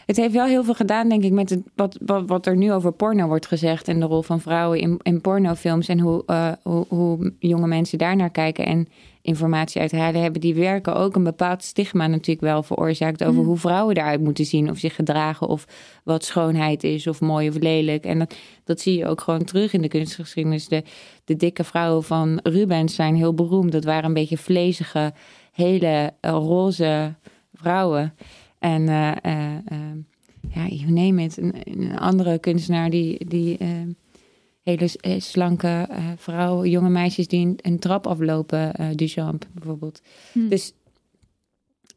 Het 0.05 0.17
heeft 0.17 0.33
wel 0.33 0.45
heel 0.45 0.63
veel 0.63 0.73
gedaan, 0.73 1.09
denk 1.09 1.23
ik, 1.23 1.31
met 1.31 1.49
het, 1.49 1.61
wat, 1.75 1.97
wat, 2.05 2.23
wat 2.27 2.45
er 2.45 2.57
nu 2.57 2.73
over 2.73 2.91
porno 2.91 3.27
wordt 3.27 3.47
gezegd. 3.47 3.87
En 3.87 3.99
de 3.99 4.05
rol 4.05 4.21
van 4.21 4.41
vrouwen 4.41 4.79
in, 4.79 4.99
in 5.03 5.21
pornofilms. 5.21 5.87
En 5.87 5.99
hoe, 5.99 6.23
eh, 6.25 6.51
hoe, 6.63 6.85
hoe 6.87 7.33
jonge 7.39 7.67
mensen 7.67 7.97
daarnaar 7.97 8.29
kijken 8.29 8.65
en 8.65 8.87
informatie 9.25 9.81
uithalen 9.81 10.21
hebben. 10.21 10.41
Die 10.41 10.55
werken 10.55 10.95
ook 10.95 11.15
een 11.15 11.23
bepaald 11.23 11.63
stigma 11.63 12.07
natuurlijk 12.07 12.41
wel 12.41 12.63
veroorzaakt 12.63 13.23
over 13.23 13.43
hoe 13.43 13.57
vrouwen 13.57 13.97
eruit 13.97 14.21
moeten 14.21 14.45
zien. 14.45 14.69
Of 14.69 14.77
zich 14.77 14.95
gedragen 14.95 15.47
of 15.47 15.65
wat 16.03 16.23
schoonheid 16.23 16.83
is 16.83 17.07
of 17.07 17.21
mooi 17.21 17.49
of 17.49 17.59
lelijk. 17.59 18.05
En 18.05 18.19
dat, 18.19 18.35
dat 18.63 18.79
zie 18.79 18.97
je 18.97 19.07
ook 19.07 19.21
gewoon 19.21 19.43
terug 19.43 19.73
in 19.73 19.81
de 19.81 19.87
kunstgeschiedenis. 19.87 20.67
De, 20.67 20.83
de 21.23 21.35
dikke 21.35 21.63
vrouwen 21.63 22.03
van 22.03 22.39
Rubens 22.43 22.95
zijn 22.95 23.15
heel 23.15 23.33
beroemd. 23.33 23.71
Dat 23.71 23.83
waren 23.83 24.05
een 24.05 24.13
beetje 24.13 24.37
vlezige, 24.37 25.13
hele 25.51 26.13
eh, 26.19 26.31
roze 26.31 27.13
vrouwen. 27.53 28.13
En 28.59 28.89
eh, 28.89 29.11
eh, 29.11 29.61
ja, 30.49 30.67
you 30.67 30.91
name 30.91 31.23
it. 31.23 31.37
Een, 31.37 31.53
een 31.63 31.99
andere 31.99 32.39
kunstenaar 32.39 32.89
die, 32.89 33.25
die 33.27 33.57
hele 34.65 34.89
eh, 35.01 35.19
slanke 35.19 35.85
eh, 35.89 36.03
vrouwen, 36.17 36.69
jonge 36.69 36.89
meisjes 36.89 37.27
die 37.27 37.45
een, 37.45 37.57
een 37.61 37.79
trap 37.79 38.07
aflopen, 38.07 38.73
eh 38.73 38.87
Duchamp 38.95 39.45
bijvoorbeeld. 39.53 40.01
Hm. 40.31 40.47
Dus 40.47 40.73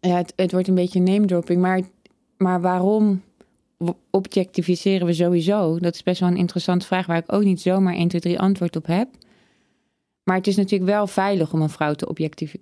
ja, 0.00 0.16
het, 0.16 0.32
het 0.36 0.52
wordt 0.52 0.68
een 0.68 0.74
beetje 0.74 1.00
name 1.00 1.26
dropping. 1.26 1.60
Maar, 1.60 1.80
maar 2.36 2.60
waarom 2.60 3.22
objectificeren 4.10 5.06
we 5.06 5.12
sowieso? 5.12 5.78
Dat 5.78 5.94
is 5.94 6.02
best 6.02 6.20
wel 6.20 6.28
een 6.28 6.36
interessante 6.36 6.86
vraag 6.86 7.06
waar 7.06 7.16
ik 7.18 7.32
ook 7.32 7.42
niet 7.44 7.60
zomaar 7.60 7.94
1, 7.94 8.08
2, 8.08 8.20
3 8.20 8.40
antwoord 8.40 8.76
op 8.76 8.86
heb. 8.86 9.08
Maar 10.22 10.36
het 10.36 10.46
is 10.46 10.56
natuurlijk 10.56 10.90
wel 10.90 11.06
veilig 11.06 11.52
om 11.52 11.62
een 11.62 11.68
vrouw 11.70 11.94
te 11.94 12.08
objectiv- 12.08 12.54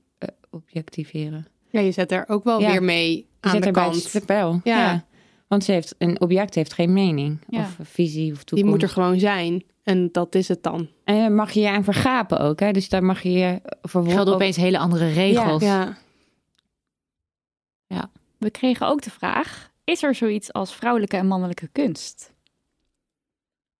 objectiveren. 0.50 1.46
Ja, 1.70 1.80
je 1.80 1.92
zet 1.92 2.12
er 2.12 2.24
ook 2.28 2.44
wel 2.44 2.60
Ja. 2.60 2.70
weer 2.70 2.82
mee 2.82 3.16
Je 3.16 3.24
aan 3.40 3.50
zet 3.50 3.62
de 3.62 3.70
kant. 3.70 3.96
spel. 3.96 4.60
Ja. 4.64 4.78
Ja. 4.78 5.04
Want 5.48 5.64
ze 5.64 5.72
heeft, 5.72 5.94
een 5.98 6.20
object 6.20 6.54
heeft 6.54 6.72
geen 6.72 6.92
mening 6.92 7.38
Ja. 7.48 7.60
of 7.60 7.78
visie 7.82 8.32
of 8.32 8.36
toekomst. 8.44 8.54
Die 8.64 8.64
moet 8.64 8.82
er 8.82 8.88
gewoon 8.88 9.18
zijn. 9.18 9.62
En 9.86 10.08
dat 10.12 10.34
is 10.34 10.48
het 10.48 10.62
dan. 10.62 10.88
En 11.04 11.16
daar 11.16 11.32
mag 11.32 11.50
je 11.52 11.60
je 11.60 11.70
aan 11.70 11.84
vergapen 11.84 12.40
ook. 12.40 12.60
Hè? 12.60 12.72
Dus 12.72 12.88
daar 12.88 13.04
mag 13.04 13.22
je 13.22 13.32
je 13.32 13.60
voor 13.82 14.08
Gelden 14.08 14.34
opeens 14.34 14.56
hele 14.56 14.78
andere 14.78 15.12
regels. 15.12 15.62
Ja. 15.62 15.96
We 18.38 18.50
kregen 18.50 18.86
ook 18.86 19.02
de 19.02 19.10
vraag: 19.10 19.70
is 19.84 20.02
er 20.02 20.14
zoiets 20.14 20.52
als 20.52 20.74
vrouwelijke 20.74 21.16
en 21.16 21.26
mannelijke 21.26 21.68
kunst? 21.72 22.32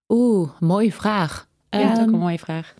Oeh, 0.07 0.59
mooie 0.59 0.93
vraag. 0.93 1.47
Ja, 1.69 1.79
dat 1.79 1.87
is 1.91 1.97
ook 1.97 2.03
Ehm, 2.05 2.13
een 2.13 2.19
mooie 2.19 2.39
vraag. 2.39 2.73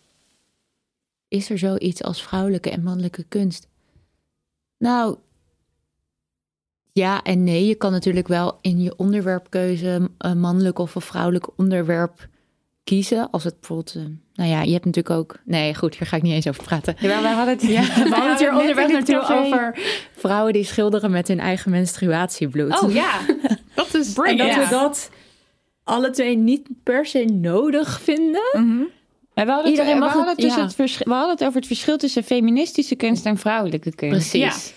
Is 1.28 1.49
er 1.49 1.57
zoiets 1.57 2.03
als 2.03 2.23
vrouwelijke 2.23 2.69
en 2.69 2.84
mannelijke 2.84 3.23
kunst? 3.23 3.67
Nou, 4.78 5.17
Ja 6.91 7.23
en 7.23 7.43
nee, 7.43 7.65
je 7.65 7.75
kan 7.75 7.91
natuurlijk 7.91 8.28
wel 8.28 8.57
in 8.61 8.80
je 8.82 8.97
onderwerpkeuze 8.97 10.09
een 10.17 10.39
mannelijk 10.39 10.80
of 10.80 10.95
een 10.95 11.01
vrouwelijk 11.01 11.59
onderwerp 11.59 12.28
kiezen. 12.88 13.29
Als 13.31 13.43
het 13.43 13.59
bijvoorbeeld, 13.59 13.95
eh, 13.95 14.01
nou 14.35 14.49
ja, 14.49 14.61
je 14.61 14.71
hebt 14.71 14.85
natuurlijk 14.85 15.15
ook. 15.15 15.39
Nee, 15.45 15.75
goed, 15.75 15.95
hier 15.97 16.07
ga 16.07 16.15
ik 16.15 16.21
niet 16.21 16.33
eens 16.33 16.47
over 16.47 16.63
praten. 16.63 16.95
Ja, 16.99 17.21
we 17.21 17.27
hadden 17.27 17.53
het, 17.53 17.61
Ja, 17.77 17.81
we 17.81 18.09
hadden 18.09 18.29
het 18.29 18.39
hier 18.39 18.55
onderweg 18.55 18.88
natuurlijk 18.88 19.29
over 19.29 19.79
vrouwen 20.17 20.53
die 20.53 20.63
schilderen 20.63 21.11
met 21.11 21.27
hun 21.27 21.39
eigen 21.39 21.71
menstruatiebloed. 21.71 22.81
Oh 22.81 22.93
ja, 22.93 23.19
Dat 23.75 23.93
is 23.93 24.15
en 24.17 24.38
dat 24.38 24.55
we 24.55 24.67
dat 24.69 25.09
alle 25.83 26.09
twee 26.09 26.38
niet 26.38 26.67
per 26.83 27.05
se 27.05 27.23
nodig 27.25 28.01
vinden. 28.01 28.43
Mhm. 28.53 28.81
Ja, 29.33 29.45
we 29.45 29.51
hadden, 29.51 29.71
Iedereen 29.71 29.89
het, 29.91 29.99
we, 29.99 30.05
mag 30.05 30.13
hadden 30.13 30.33
het- 30.33 30.41
dus 30.43 30.55
ja. 30.55 30.61
het 30.61 30.75
vers- 30.75 30.97
we 30.97 31.13
hadden 31.13 31.31
het 31.31 31.43
over 31.43 31.55
het 31.55 31.67
verschil 31.67 31.97
tussen 31.97 32.23
feministische 32.23 32.95
kunst 32.95 33.25
en 33.25 33.38
vrouwelijke 33.38 33.95
kunst. 33.95 34.29
Precies. 34.29 34.73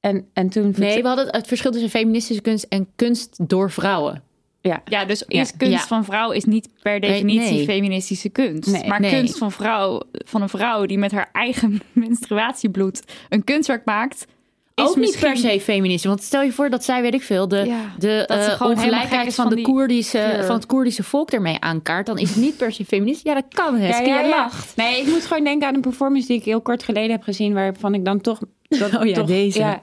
En, 0.00 0.26
en 0.32 0.48
toen... 0.48 0.74
Nee, 0.76 1.02
we 1.02 1.08
hadden 1.08 1.26
het, 1.26 1.36
het 1.36 1.46
verschil 1.46 1.70
tussen 1.70 1.90
feministische 1.90 2.42
kunst 2.42 2.64
en 2.68 2.88
kunst 2.96 3.48
door 3.48 3.70
vrouwen. 3.70 4.22
Ja. 4.62 4.82
Ja, 4.84 5.04
dus 5.04 5.24
Ja. 5.28 5.44
kunst 5.56 5.72
Ja. 5.72 5.86
van 5.86 6.04
vrouw 6.04 6.30
is 6.30 6.44
niet 6.44 6.68
per 6.82 7.00
definitie 7.00 7.56
nee. 7.56 7.64
feministische 7.64 8.28
kunst. 8.28 8.72
Nee. 8.72 8.86
maar 8.88 9.00
Nee. 9.00 9.10
kunst 9.10 9.38
van, 9.38 9.52
vrouw, 9.52 10.02
van 10.12 10.42
een 10.42 10.48
vrouw 10.48 10.86
die 10.86 10.98
met 10.98 11.12
haar 11.12 11.28
eigen 11.32 11.80
menstruatiebloed 11.92 13.02
een 13.28 13.44
kunstwerk 13.44 13.84
maakt... 13.84 14.26
Is 14.74 14.86
ook 14.86 14.96
niet 14.96 15.18
per 15.20 15.36
se 15.36 15.60
feministisch. 15.60 16.04
Want 16.08 16.22
stel 16.22 16.42
je 16.42 16.52
voor 16.52 16.70
dat 16.70 16.84
zij, 16.84 17.02
weet 17.02 17.14
ik 17.14 17.22
veel, 17.22 17.48
de, 17.48 17.56
Ja, 17.66 17.94
de 17.98 18.24
gek 18.28 18.60
ongelijkheid 18.68 19.34
van, 19.34 19.46
van 19.46 19.56
de 19.56 19.62
Koerdische, 19.62 20.42
van 20.46 20.54
het 20.54 20.66
Koerdische 20.66 21.02
volk 21.02 21.30
ermee 21.30 21.60
aankaart. 21.60 22.06
Dan 22.06 22.18
is 22.18 22.28
het 22.28 22.38
niet 22.38 22.56
per 22.56 22.72
se 22.72 22.84
feministisch. 22.84 23.24
Ja, 23.24 23.34
dat 23.34 23.44
kan, 23.48 23.76
Heske. 23.78 24.08
Ja, 24.08 24.20
ja. 24.20 24.28
lacht. 24.28 24.76
Nee, 24.76 25.00
ik 25.00 25.06
moet 25.06 25.26
gewoon 25.26 25.44
denken 25.44 25.68
aan 25.68 25.74
een 25.74 25.80
performance 25.80 26.26
die 26.26 26.36
ik 26.36 26.44
heel 26.44 26.60
kort 26.60 26.82
geleden 26.82 27.10
heb 27.10 27.22
gezien, 27.22 27.54
waarvan 27.54 27.94
ik 27.94 28.04
dan 28.04 28.20
toch. 28.20 28.38
Dat, 28.68 28.96
Oh 28.96 29.06
ja, 29.06 29.14
toch, 29.14 29.26
deze. 29.26 29.80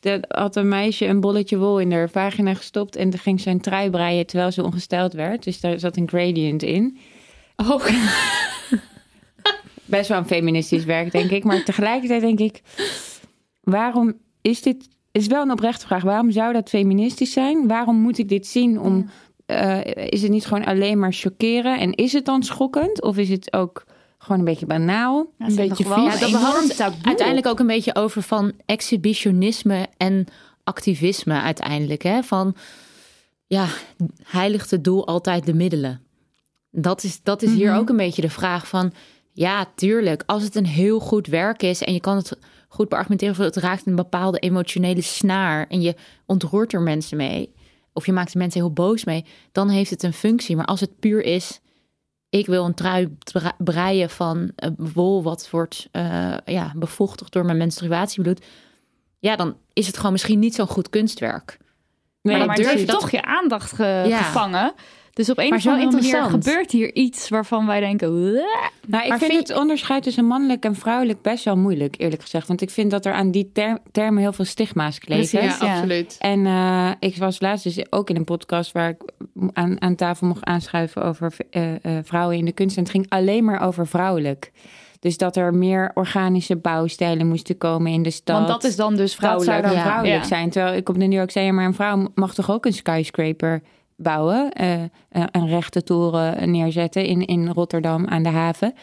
Er 0.00 0.24
had 0.28 0.56
een 0.56 0.68
meisje 0.68 1.06
een 1.06 1.20
bolletje 1.20 1.58
wol 1.58 1.80
in 1.80 1.92
haar 1.92 2.10
vagina 2.10 2.54
gestopt 2.54 2.96
en 2.96 3.10
dan 3.10 3.18
ging 3.18 3.44
een 3.44 3.60
trui 3.60 3.90
breien 3.90 4.26
terwijl 4.26 4.52
ze 4.52 4.64
ongesteld 4.64 5.12
werd. 5.12 5.44
Dus 5.44 5.60
daar 5.60 5.78
zat 5.78 5.96
een 5.96 6.08
gradient 6.08 6.62
in. 6.62 6.98
Oh. 7.56 7.86
Best 9.84 10.08
wel 10.08 10.18
een 10.18 10.26
feministisch 10.26 10.84
werk, 10.84 11.12
denk 11.12 11.30
ik. 11.30 11.44
Maar 11.44 11.64
tegelijkertijd 11.64 12.20
denk 12.20 12.38
ik, 12.38 12.60
waarom 13.60 14.14
is 14.40 14.62
dit... 14.62 14.88
is 15.12 15.26
wel 15.26 15.42
een 15.42 15.50
oprechte 15.50 15.86
vraag. 15.86 16.02
Waarom 16.02 16.30
zou 16.30 16.52
dat 16.52 16.68
feministisch 16.68 17.32
zijn? 17.32 17.68
Waarom 17.68 17.96
moet 17.96 18.18
ik 18.18 18.28
dit 18.28 18.46
zien 18.46 18.80
om... 18.80 19.10
eh, 19.46 19.80
is 19.84 20.22
het 20.22 20.30
niet 20.30 20.46
gewoon 20.46 20.64
alleen 20.64 20.98
maar 20.98 21.12
chockeren? 21.12 21.78
En 21.78 21.94
is 21.94 22.12
het 22.12 22.24
dan 22.24 22.42
schokkend? 22.42 23.02
Of 23.02 23.16
is 23.16 23.28
het 23.28 23.52
ook 23.52 23.84
gewoon 24.26 24.40
een 24.40 24.52
beetje 24.52 24.66
banaal? 24.66 25.32
Ja, 25.38 25.46
een 25.46 25.54
beetje 25.54 25.84
vies? 25.84 25.94
Ja, 25.94 26.10
dat 26.10 26.28
enorm 26.28 26.68
taboe 26.68 26.98
uiteindelijk 27.02 27.46
ook 27.46 27.58
een 27.58 27.66
beetje 27.66 27.94
over 27.94 28.22
van 28.22 28.52
exhibitionisme 28.64 29.86
en 29.96 30.26
activisme 30.64 31.40
uiteindelijk. 31.40 32.02
Hè? 32.02 32.22
Van, 32.22 32.56
ja, 33.46 33.66
heiligt 34.22 34.70
het 34.70 34.84
doel 34.84 35.06
altijd 35.06 35.46
de 35.46 35.54
middelen? 35.54 36.00
Dat 36.70 37.02
is, 37.02 37.22
dat 37.22 37.42
is 37.42 37.52
hier 37.52 37.74
ook 37.74 37.88
een 37.88 37.96
beetje 37.96 38.22
de 38.22 38.30
vraag 38.30 38.68
van... 38.68 38.92
Ja, 39.32 39.66
tuurlijk, 39.74 40.22
als 40.26 40.42
het 40.42 40.54
een 40.54 40.66
heel 40.66 41.00
goed 41.00 41.26
werk 41.26 41.62
is... 41.62 41.82
en 41.82 41.92
je 41.92 42.00
kan 42.00 42.16
het 42.16 42.38
goed 42.68 42.88
beargumenteren... 42.88 43.34
of 43.34 43.44
het 43.44 43.56
raakt 43.56 43.86
een 43.86 43.96
bepaalde 43.96 44.38
emotionele 44.38 45.02
snaar... 45.02 45.66
en 45.68 45.80
je 45.80 45.94
ontroert 46.26 46.72
er 46.72 46.82
mensen 46.82 47.16
mee... 47.16 47.52
of 47.92 48.06
je 48.06 48.12
maakt 48.12 48.32
de 48.32 48.38
mensen 48.38 48.60
heel 48.60 48.72
boos 48.72 49.04
mee... 49.04 49.24
dan 49.52 49.68
heeft 49.68 49.90
het 49.90 50.02
een 50.02 50.12
functie. 50.12 50.56
Maar 50.56 50.64
als 50.64 50.80
het 50.80 50.98
puur 50.98 51.22
is... 51.24 51.60
ik 52.38 52.46
wil 52.46 52.64
een 52.64 52.74
trui 52.74 53.16
breien 53.58 54.10
van 54.10 54.50
eh, 54.56 54.70
wol... 54.76 55.22
wat 55.22 55.50
wordt 55.50 55.88
eh, 55.92 56.34
ja, 56.44 56.72
bevochtigd 56.76 57.32
door 57.32 57.44
mijn 57.44 57.56
menstruatiebloed... 57.58 58.44
ja, 59.18 59.36
dan 59.36 59.56
is 59.72 59.86
het 59.86 59.96
gewoon 59.96 60.12
misschien 60.12 60.38
niet 60.38 60.54
zo'n 60.54 60.66
goed 60.66 60.90
kunstwerk. 60.90 61.58
Nee, 62.22 62.46
maar 62.46 62.56
durf- 62.56 62.70
heeft 62.72 62.86
dat- 62.86 63.00
toch 63.00 63.10
je 63.10 63.22
aandacht 63.22 63.72
ge- 63.72 64.04
Ja. 64.06 64.22
gevangen. 64.22 64.72
Dus 65.16 65.30
op 65.30 65.38
een 65.38 65.48
Maar 65.48 65.56
of 65.56 65.62
zo 65.62 65.70
andere 65.70 65.90
manier 65.92 66.22
gebeurt 66.22 66.70
hier 66.70 66.94
iets 66.94 67.28
waarvan 67.28 67.66
wij 67.66 67.80
denken... 67.80 68.22
"Wah." 68.32 68.42
Nou, 68.86 69.02
ik 69.02 69.08
Maar 69.08 69.18
vind 69.18 69.32
vind 69.32 69.48
het 69.48 69.58
onderscheid 69.58 70.02
tussen 70.02 70.24
mannelijk 70.24 70.64
en 70.64 70.74
vrouwelijk 70.74 71.22
best 71.22 71.44
wel 71.44 71.56
moeilijk, 71.56 71.94
eerlijk 71.98 72.22
gezegd. 72.22 72.48
Want 72.48 72.60
ik 72.60 72.70
vind 72.70 72.90
dat 72.90 73.06
er 73.06 73.12
aan 73.12 73.30
die 73.30 73.50
ter- 73.52 73.78
termen 73.92 74.22
heel 74.22 74.32
veel 74.32 74.44
stigma's 74.44 74.98
kleven. 74.98 75.38
Precies. 75.38 75.58
Ja, 75.58 75.66
ja. 75.66 75.72
absoluut. 75.74 76.16
En 76.20 76.46
eh, 76.46 76.90
ik 77.00 77.16
was 77.16 77.40
laatst 77.40 77.64
dus 77.64 77.92
ook 77.92 78.10
in 78.10 78.16
een 78.16 78.24
podcast 78.24 78.72
waar 78.72 78.88
ik 78.88 79.02
aan, 79.52 79.80
aan 79.82 79.94
tafel 79.94 80.26
mocht 80.26 80.44
aanschuiven 80.44 81.02
over 81.04 81.32
eh, 81.50 81.74
eh, 81.74 82.04
vrouwen 82.04 82.36
in 82.36 82.44
de 82.44 82.52
kunst. 82.52 82.76
En 82.76 82.82
het 82.82 82.92
ging 82.92 83.06
alleen 83.08 83.44
maar 83.44 83.60
over 83.60 83.86
vrouwelijk. 83.86 84.52
Dus 85.00 85.16
dat 85.16 85.36
er 85.36 85.54
meer 85.54 85.90
organische 85.94 86.56
bouwstijlen 86.56 87.26
moesten 87.28 87.58
komen 87.58 87.92
in 87.92 88.02
de 88.02 88.10
stad. 88.10 88.36
Want 88.36 88.48
dat 88.48 88.64
is 88.64 88.76
dan 88.76 88.96
dus 88.96 89.10
Dat 89.10 89.18
vrouwelijk. 89.18 89.50
zou 89.50 89.62
dan 89.62 89.72
Ja. 89.72 89.82
vrouwelijk 89.86 90.20
Ja. 90.22 90.28
zijn. 90.28 90.50
Terwijl 90.50 90.74
ik 90.76 90.88
op 90.88 90.94
de 90.98 91.06
New 91.06 91.18
York 91.18 91.30
zei, 91.30 91.52
maar 91.52 91.64
een 91.64 91.74
vrouw 91.74 92.08
mag 92.14 92.34
toch 92.34 92.50
ook 92.50 92.66
een 92.66 92.72
skyscraper 92.72 93.62
bouwen? 93.96 94.52
eh, 94.52 94.80
een- 95.10 95.28
een 95.30 95.48
rechte 95.48 95.82
toren 95.82 96.50
neerzetten 96.50 97.04
in, 97.04 97.24
in 97.26 97.48
Rotterdam 97.48 98.06
aan 98.06 98.22
de 98.22 98.28
haven. 98.28 98.74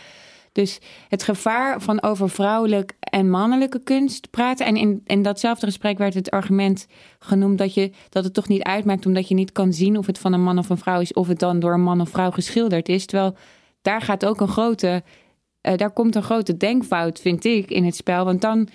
Dus 0.52 0.80
het 1.10 1.24
gevaar 1.24 1.82
van 1.82 2.02
over 2.04 2.30
vrouwelijk 2.30 2.94
en 3.00 3.30
mannelijke 3.30 3.80
kunst 3.84 4.30
praten. 4.30 4.66
En 4.66 4.76
in, 4.76 5.02
in 5.06 5.22
datzelfde 5.22 5.66
gesprek 5.66 5.98
werd 5.98 6.14
het 6.14 6.30
argument 6.32 6.88
genoemd 7.20 7.58
dat, 7.58 7.74
je, 7.74 7.92
dat 8.10 8.24
het 8.24 8.34
toch 8.34 8.48
niet 8.48 8.64
uitmaakt, 8.64 9.06
omdat 9.06 9.28
je 9.28 9.36
niet 9.36 9.52
kan 9.52 9.74
zien 9.74 9.98
of 9.98 10.06
het 10.06 10.20
van 10.20 10.34
een 10.34 10.44
man 10.44 10.58
of 10.58 10.70
een 10.70 10.78
vrouw 10.78 11.00
is, 11.00 11.14
of 11.14 11.28
het 11.28 11.40
dan 11.40 11.60
door 11.60 11.74
een 11.74 11.82
man 11.84 12.02
of 12.02 12.10
vrouw 12.10 12.32
geschilderd 12.32 12.90
is. 12.90 13.06
Terwijl 13.06 13.36
daar 13.82 14.02
gaat 14.02 14.26
ook 14.26 14.42
een 14.42 14.48
grote, 14.48 15.04
eh, 15.62 15.78
daar 15.78 15.92
komt 15.92 16.16
een 16.16 16.24
grote 16.24 16.58
denkfout, 16.58 17.20
vind 17.20 17.46
ik, 17.46 17.70
in 17.72 17.86
het 17.86 17.96
spel. 17.96 18.26
Want 18.26 18.42
dan 18.42 18.68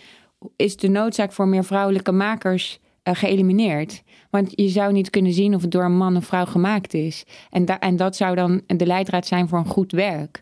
is 0.57 0.77
de 0.77 0.89
noodzaak 0.89 1.33
voor 1.33 1.49
meer 1.49 1.65
vrouwelijke 1.65 2.13
makers 2.13 2.79
eh, 2.83 2.88
geëlimineerd. 3.17 4.03
Want 4.31 4.53
je 4.55 4.69
zou 4.69 4.93
niet 4.93 5.11
kunnen 5.11 5.33
zien 5.33 5.55
of 5.55 5.63
het 5.63 5.71
door 5.71 5.85
een 5.85 5.97
man 5.97 6.17
of 6.17 6.25
vrouw 6.27 6.45
gemaakt 6.45 6.95
is. 6.95 7.25
En, 7.51 7.65
da- 7.65 7.79
en 7.79 7.97
dat 7.97 8.17
zou 8.17 8.35
dan 8.35 8.61
de 8.67 8.87
leidraad 8.87 9.27
zijn 9.27 9.49
voor 9.49 9.59
een 9.59 9.67
goed 9.67 9.93
werk. 9.93 10.41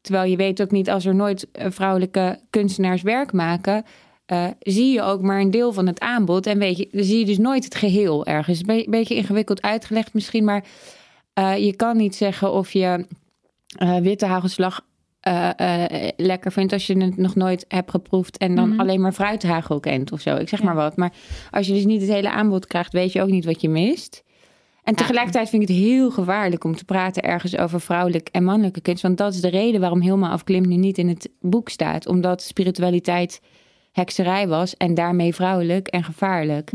Terwijl 0.00 0.30
je 0.30 0.36
weet 0.36 0.62
ook 0.62 0.70
niet, 0.70 0.90
als 0.90 1.04
er 1.04 1.14
nooit 1.14 1.50
eh, 1.52 1.66
vrouwelijke 1.70 2.40
kunstenaars 2.50 3.02
werk 3.02 3.32
maken, 3.32 3.84
eh, 4.26 4.46
zie 4.60 4.92
je 4.92 5.02
ook 5.02 5.20
maar 5.22 5.40
een 5.40 5.50
deel 5.50 5.72
van 5.72 5.86
het 5.86 6.00
aanbod. 6.00 6.46
En 6.46 6.58
weet 6.58 6.76
je, 6.76 6.88
zie 6.90 7.18
je 7.18 7.24
dus 7.24 7.38
nooit 7.38 7.64
het 7.64 7.74
geheel 7.74 8.26
ergens. 8.26 8.58
Een 8.60 8.66
be- 8.66 8.86
beetje 8.90 9.14
ingewikkeld 9.14 9.62
uitgelegd 9.62 10.14
misschien, 10.14 10.44
maar 10.44 10.64
eh, 11.32 11.64
je 11.64 11.76
kan 11.76 11.96
niet 11.96 12.14
zeggen 12.16 12.52
of 12.52 12.72
je 12.72 13.06
eh, 13.76 13.96
witte 13.96 14.26
hagelslag 14.26 14.84
eh, 15.22 16.08
lekker 16.16 16.52
vindt 16.52 16.72
als 16.72 16.86
je 16.86 16.98
het 16.98 17.16
nog 17.16 17.34
nooit 17.34 17.64
hebt 17.68 17.90
geproefd 17.90 18.38
en 18.38 18.54
dan 18.54 18.78
alleen 18.78 19.00
maar 19.00 19.12
fruithagel 19.12 19.80
kent 19.80 20.12
of 20.12 20.20
zo. 20.20 20.36
Ik 20.36 20.48
zeg 20.48 20.62
maar 20.62 20.74
wat. 20.74 20.96
Maar 20.96 21.12
als 21.50 21.66
je 21.66 21.72
dus 21.72 21.84
niet 21.84 22.00
het 22.00 22.10
hele 22.10 22.30
aanbod 22.30 22.66
krijgt, 22.66 22.92
weet 22.92 23.12
je 23.12 23.22
ook 23.22 23.30
niet 23.30 23.44
wat 23.44 23.60
je 23.60 23.68
mist. 23.68 24.24
En 24.82 24.94
tegelijkertijd 24.94 25.48
vind 25.48 25.62
ik 25.62 25.68
het 25.68 25.76
heel 25.76 26.10
gevaarlijk 26.10 26.64
om 26.64 26.76
te 26.76 26.84
praten 26.84 27.22
ergens 27.22 27.56
over 27.56 27.80
vrouwelijk 27.80 28.28
en 28.32 28.44
mannelijke 28.44 28.80
kunst. 28.80 29.02
Want 29.02 29.18
dat 29.18 29.34
is 29.34 29.40
de 29.40 29.48
reden 29.48 29.80
waarom 29.80 30.00
Hilma 30.00 30.30
afklim 30.30 30.68
nu 30.68 30.76
niet 30.76 30.98
in 30.98 31.08
het 31.08 31.28
boek 31.40 31.68
staat. 31.68 32.06
Omdat 32.06 32.42
spiritualiteit 32.42 33.40
hekserij 33.92 34.48
was 34.48 34.76
en 34.76 34.94
daarmee 34.94 35.34
vrouwelijk 35.34 35.88
en 35.88 36.04
gevaarlijk. 36.04 36.70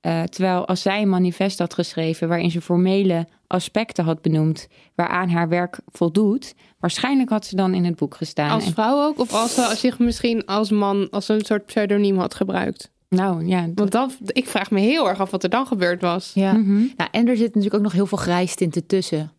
Eh, 0.00 0.22
terwijl 0.22 0.66
als 0.66 0.82
zij 0.82 1.02
een 1.02 1.08
manifest 1.08 1.58
had 1.58 1.74
geschreven 1.74 2.28
waarin 2.28 2.50
ze 2.50 2.60
formele 2.60 3.26
aspecten 3.54 4.04
had 4.04 4.22
benoemd 4.22 4.66
waaraan 4.94 5.28
haar 5.28 5.48
werk 5.48 5.80
voldoet, 5.86 6.54
waarschijnlijk 6.78 7.30
had 7.30 7.46
ze 7.46 7.56
dan 7.56 7.74
in 7.74 7.84
het 7.84 7.96
boek 7.96 8.14
gestaan. 8.14 8.50
Als 8.50 8.68
vrouw 8.68 9.02
ook? 9.02 9.18
Of 9.18 9.32
als 9.32 9.54
ze 9.54 9.72
zich 9.76 9.98
misschien 9.98 10.46
als 10.46 10.70
man 10.70 11.10
als 11.10 11.28
een 11.28 11.44
soort 11.44 11.66
pseudoniem 11.66 12.18
had 12.18 12.34
gebruikt? 12.34 12.92
nou 13.08 13.46
ja, 13.46 13.68
Want 13.74 13.90
dan, 13.90 14.10
ik 14.26 14.48
vraag 14.48 14.70
me 14.70 14.80
heel 14.80 15.08
erg 15.08 15.20
af 15.20 15.30
wat 15.30 15.42
er 15.42 15.50
dan 15.50 15.66
gebeurd 15.66 16.00
was. 16.00 16.30
Ja. 16.34 16.52
Mhm. 16.52 16.86
Nou, 16.96 17.10
en 17.10 17.28
er 17.28 17.36
zit 17.36 17.46
natuurlijk 17.46 17.74
ook 17.74 17.82
nog 17.82 17.92
heel 17.92 18.06
veel 18.06 18.18
grijstinten 18.18 18.86
tussen 18.86 19.32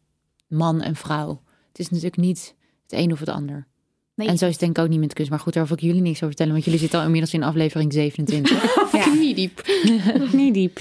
man 0.48 0.82
en 0.82 0.96
vrouw. 0.96 1.42
Het 1.68 1.80
is 1.80 1.90
natuurlijk 1.90 2.18
niet 2.18 2.56
het 2.88 3.00
een 3.00 3.12
of 3.12 3.20
het 3.20 3.30
ander. 3.30 3.68
Nee. 4.16 4.28
En 4.28 4.38
zo 4.38 4.46
is 4.46 4.52
het 4.52 4.60
denk 4.60 4.78
ik 4.78 4.84
ook 4.84 4.90
niet 4.90 5.00
met 5.00 5.14
kunst. 5.14 5.30
Maar 5.32 5.40
goed, 5.40 5.54
daar 5.54 5.64
hoef 5.68 5.72
ik 5.72 5.84
jullie 5.84 6.02
niks 6.02 6.16
over 6.16 6.28
vertellen. 6.28 6.52
Want 6.52 6.64
jullie 6.64 6.80
zitten 6.80 7.00
al 7.00 7.06
inmiddels 7.06 7.34
in 7.34 7.44
aflevering 7.44 7.94
27. 7.94 8.74
Ja. 8.92 9.02
Kniediep. 9.04 9.62
niet 10.32 10.54
diep. 10.54 10.80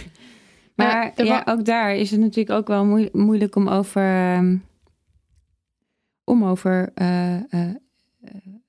Maar 0.75 1.13
Maar 1.17 1.27
ja, 1.27 1.43
wa- 1.45 1.53
ook 1.53 1.65
daar 1.65 1.95
is 1.95 2.11
het 2.11 2.21
natuurlijk 2.21 2.51
ook 2.59 2.67
wel 2.67 2.85
moe- 2.85 3.09
moeilijk 3.13 3.57
om 3.57 3.69
over, 3.69 4.03
ehm, 4.03 4.57
om 6.25 6.45
over 6.45 6.91
eh, 6.95 7.35
eh, 7.53 7.75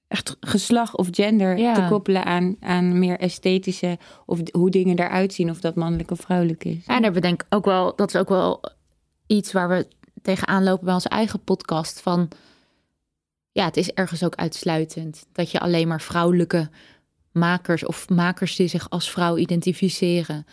echt 0.07 0.37
geslacht 0.39 0.97
of 0.97 1.07
gender 1.11 1.57
Ja. 1.57 1.73
te 1.73 1.85
koppelen 1.89 2.25
aan, 2.25 2.55
aan 2.59 2.99
meer 2.99 3.19
esthetische 3.19 3.97
of 4.25 4.39
hoe 4.51 4.69
dingen 4.69 4.99
eruit 4.99 5.33
zien 5.33 5.49
of 5.49 5.59
dat 5.59 5.75
mannelijk 5.75 6.11
of 6.11 6.19
vrouwelijk 6.19 6.63
is. 6.63 6.73
en 6.75 6.81
daar 6.85 6.95
hebben 7.01 7.13
we 7.21 7.27
denk 7.27 7.41
ik 7.41 7.47
ook 7.55 7.65
wel, 7.65 7.95
dat 7.95 8.07
is 8.13 8.15
ook 8.19 8.29
wel 8.29 8.63
iets 9.27 9.51
waar 9.51 9.69
we 9.69 9.87
tegenaan 10.21 10.63
lopen 10.63 10.85
bij 10.85 10.93
onze 10.93 11.09
eigen 11.09 11.43
podcast. 11.43 12.01
Van 12.01 12.27
ja, 13.51 13.65
het 13.65 13.77
is 13.77 13.91
ergens 13.91 14.23
ook 14.23 14.35
uitsluitend 14.35 15.27
dat 15.31 15.51
je 15.51 15.59
alleen 15.59 15.87
maar 15.87 16.01
vrouwelijke 16.01 16.69
makers 17.31 17.85
of 17.85 18.09
makers 18.09 18.55
die 18.55 18.67
zich 18.67 18.89
als 18.89 19.11
vrouw 19.11 19.37
identificeren 19.37 20.45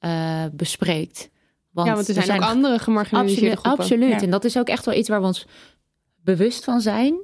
eh, 0.00 0.44
bespreekt. 0.52 1.30
Want, 1.70 1.88
ja, 1.88 1.94
want 1.94 2.08
er 2.08 2.22
zijn, 2.22 2.42
ook 2.42 2.48
andere 2.48 2.78
gemarginaliseerde 2.78 3.56
groepen. 3.56 3.84
absoluut. 3.84 4.10
Ja. 4.10 4.20
En 4.20 4.30
dat 4.30 4.44
is 4.44 4.58
ook 4.58 4.68
echt 4.68 4.84
wel 4.84 4.94
iets 4.94 5.08
waar 5.08 5.20
we 5.20 5.26
ons 5.26 5.46
bewust 6.22 6.64
van 6.64 6.80
zijn. 6.80 7.14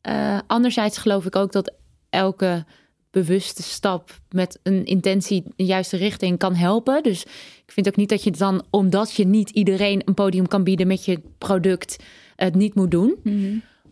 Eh, 0.00 0.38
anderzijds 0.46 0.98
geloof 0.98 1.26
ik 1.26 1.36
ook 1.36 1.52
dat 1.52 1.74
elke 2.10 2.64
bewuste 3.10 3.62
stap 3.62 4.20
met 4.28 4.58
een 4.62 4.84
intentie 4.84 5.42
in 5.42 5.52
de 5.56 5.64
juiste 5.64 5.96
richting 5.96 6.38
kan 6.38 6.54
helpen. 6.54 7.02
Dus 7.02 7.22
ik 7.66 7.72
vind 7.72 7.88
ook 7.88 7.96
niet 7.96 8.08
dat 8.08 8.22
je 8.22 8.30
dan, 8.30 8.64
omdat 8.70 9.12
je 9.12 9.26
niet 9.26 9.50
iedereen 9.50 10.02
een 10.04 10.14
podium 10.14 10.48
kan 10.48 10.64
bieden 10.64 10.86
met 10.86 11.04
je 11.04 11.20
product, 11.38 11.96
het 12.36 12.54
niet 12.54 12.74
moet 12.74 12.90
doen. 12.90 13.16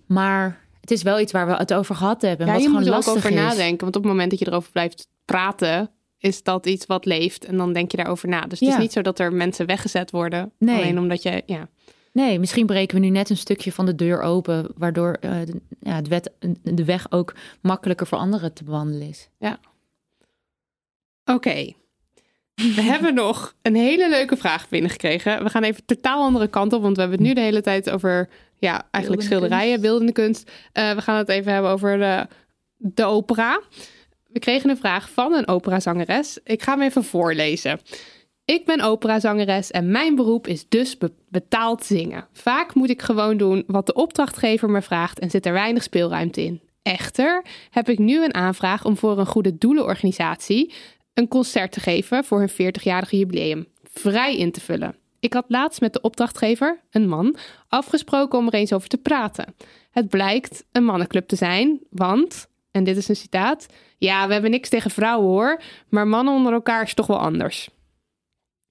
Maar 0.07 0.67
het 0.81 0.91
is 0.91 1.03
wel 1.03 1.21
iets 1.21 1.33
waar 1.33 1.47
we 1.47 1.55
het 1.55 1.75
over 1.75 1.95
gehad 1.95 2.23
hebben. 2.23 2.47
Ja, 2.47 2.53
wat 2.53 2.63
je 2.63 2.69
gewoon 2.69 2.83
moet 2.83 2.93
er 2.93 2.97
ook 2.97 3.17
over 3.17 3.31
is. 3.31 3.37
nadenken. 3.37 3.85
Want 3.85 3.97
op 3.97 4.03
het 4.03 4.13
moment 4.13 4.31
dat 4.31 4.39
je 4.39 4.47
erover 4.47 4.71
blijft 4.73 5.09
praten, 5.25 5.91
is 6.25 6.43
dat 6.43 6.67
iets 6.67 6.87
wat 6.87 7.05
leeft. 7.05 7.45
En 7.45 7.57
dan 7.57 7.73
denk 7.73 7.91
je 7.91 7.97
daarover 7.97 8.29
na. 8.29 8.41
Dus 8.41 8.61
het 8.61 8.69
Ja. 8.69 8.75
is 8.75 8.81
niet 8.83 8.93
zo 8.93 9.03
dat 9.03 9.19
er 9.19 9.33
mensen 9.33 9.67
weggezet 9.67 10.11
worden. 10.11 10.53
Nee. 10.59 10.77
Alleen 10.77 10.99
omdat 10.99 11.23
je, 11.23 11.43
ja. 11.47 11.69
Nee, 12.13 12.39
misschien 12.39 12.67
breken 12.67 12.97
we 13.01 13.05
nu 13.05 13.11
net 13.11 13.31
een 13.31 13.37
stukje 13.37 13.73
van 13.73 13.87
de 13.87 13.95
deur 13.95 14.21
open, 14.21 14.69
waardoor 14.77 15.13
eh, 15.21 15.31
de, 15.45 15.61
ja, 15.81 15.95
het 15.95 16.09
wet, 16.09 16.31
de 16.63 16.85
weg 16.85 17.07
ook 17.11 17.35
makkelijker 17.63 18.07
voor 18.07 18.19
anderen 18.19 18.53
te 18.53 18.65
bewandelen 18.65 19.09
is. 19.09 19.29
Oké. 21.25 21.73
We 22.55 22.83
hebben 22.93 23.15
nog 23.15 23.55
een 23.63 23.75
hele 23.75 24.09
leuke 24.09 24.37
vraag 24.37 24.69
binnengekregen. 24.69 25.43
We 25.43 25.51
gaan 25.51 25.63
even 25.63 25.85
totaal 25.85 26.23
andere 26.23 26.49
kant 26.49 26.73
op, 26.73 26.83
want 26.83 26.95
we 26.97 27.01
hebben 27.01 27.19
het 27.19 27.29
nu 27.29 27.35
de 27.35 27.41
hele 27.41 27.61
tijd 27.61 27.91
over, 27.91 28.29
ja, 28.59 28.89
eigenlijk 28.91 29.23
schilderijen, 29.25 29.69
kunst. 29.69 29.83
beeldende 29.83 30.13
kunst. 30.13 30.51
Eh, 30.73 30.95
we 30.95 31.01
gaan 31.01 31.17
het 31.17 31.29
even 31.29 31.53
hebben 31.53 31.71
over 31.71 31.99
de, 31.99 32.27
de 32.77 33.05
opera. 33.05 33.61
We 34.35 34.41
kregen 34.41 34.71
een 34.71 34.77
vraag 34.77 35.11
van 35.11 35.33
een 35.33 35.49
operazangeres. 35.49 36.39
Ik 36.45 36.63
ga 36.63 36.73
hem 36.73 36.83
even 36.83 37.05
voorlezen. 37.05 37.81
Ik 38.45 38.65
ben 38.65 38.81
operazangeres 38.81 39.71
en 39.71 39.91
mijn 39.91 40.15
beroep 40.15 40.47
is 40.47 40.69
dus 40.69 40.99
be- 40.99 41.13
betaald 41.29 41.85
zingen. 41.85 42.27
Vaak 42.33 42.75
moet 42.75 42.91
ik 42.91 43.03
gewoon 43.03 43.37
doen 43.37 43.65
wat 43.67 43.87
de 43.87 43.95
opdrachtgever 43.95 44.71
me 44.71 44.83
vraagt 44.83 45.19
en 45.19 45.31
zit 45.31 45.47
er 45.47 45.53
weinig 45.53 45.83
speelruimte 45.83 46.43
in. 46.43 46.61
Echter 46.83 47.45
heb 47.71 47.89
ik 47.89 47.99
nu 47.99 48.25
een 48.25 48.35
aanvraag 48.35 48.85
om 48.85 48.97
voor 48.97 49.19
een 49.19 49.27
goede 49.27 49.59
doelenorganisatie 49.59 50.73
een 51.13 51.29
concert 51.29 51.73
te 51.73 51.81
geven 51.81 52.25
voor 52.25 52.39
hun 52.39 52.75
40-jarige 52.75 53.19
jubileum. 53.19 53.67
Vrij 53.83 54.37
in 54.37 54.53
te 54.53 54.61
vullen. 54.61 54.97
Ik 55.21 55.33
had 55.33 55.45
laatst 55.49 55.81
met 55.81 55.93
de 55.93 56.01
opdrachtgever, 56.01 56.81
een 56.91 57.09
man, 57.09 57.37
afgesproken 57.69 58.39
om 58.39 58.47
er 58.47 58.55
eens 58.55 58.73
over 58.73 58.89
te 58.89 58.99
praten. 58.99 59.55
Het 59.91 60.09
blijkt 60.09 60.65
een 60.73 60.85
mannenclub 60.85 61.29
te 61.29 61.37
zijn, 61.37 61.81
want, 61.91 62.49
en 62.75 62.85
dit 62.85 62.97
is 62.97 63.09
een 63.09 63.17
citaat, 63.17 63.67
ja, 63.99 64.27
we 64.27 64.33
hebben 64.33 64.51
niks 64.51 64.69
tegen 64.69 64.91
vrouwen 64.91 65.29
hoor, 65.29 65.61
maar 65.89 66.07
mannen 66.07 66.35
onder 66.35 66.53
elkaar 66.53 66.83
is 66.83 66.95
toch 66.95 67.07
wel 67.07 67.19
anders. 67.19 67.69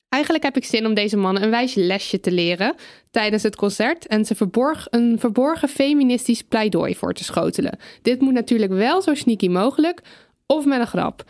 Eigenlijk 0.09 0.43
heb 0.43 0.57
ik 0.57 0.65
zin 0.65 0.85
om 0.85 0.93
deze 0.93 1.17
mannen 1.17 1.43
een 1.43 1.49
wijs 1.49 1.73
lesje 1.73 2.19
te 2.19 2.31
leren 2.31 2.75
tijdens 3.11 3.43
het 3.43 3.55
concert 3.55 4.07
en 4.07 4.25
ze 4.25 4.35
verborg, 4.35 4.87
een 4.89 5.19
verborgen 5.19 5.69
feministisch 5.69 6.41
pleidooi 6.41 6.95
voor 6.95 7.13
te 7.13 7.23
schotelen. 7.23 7.77
Dit 8.01 8.21
moet 8.21 8.33
natuurlijk 8.33 8.71
wel 8.71 9.01
zo 9.01 9.13
sneaky 9.13 9.47
mogelijk 9.47 10.01
of 10.45 10.65
met 10.65 10.79
een 10.79 10.87
grap. 10.87 11.23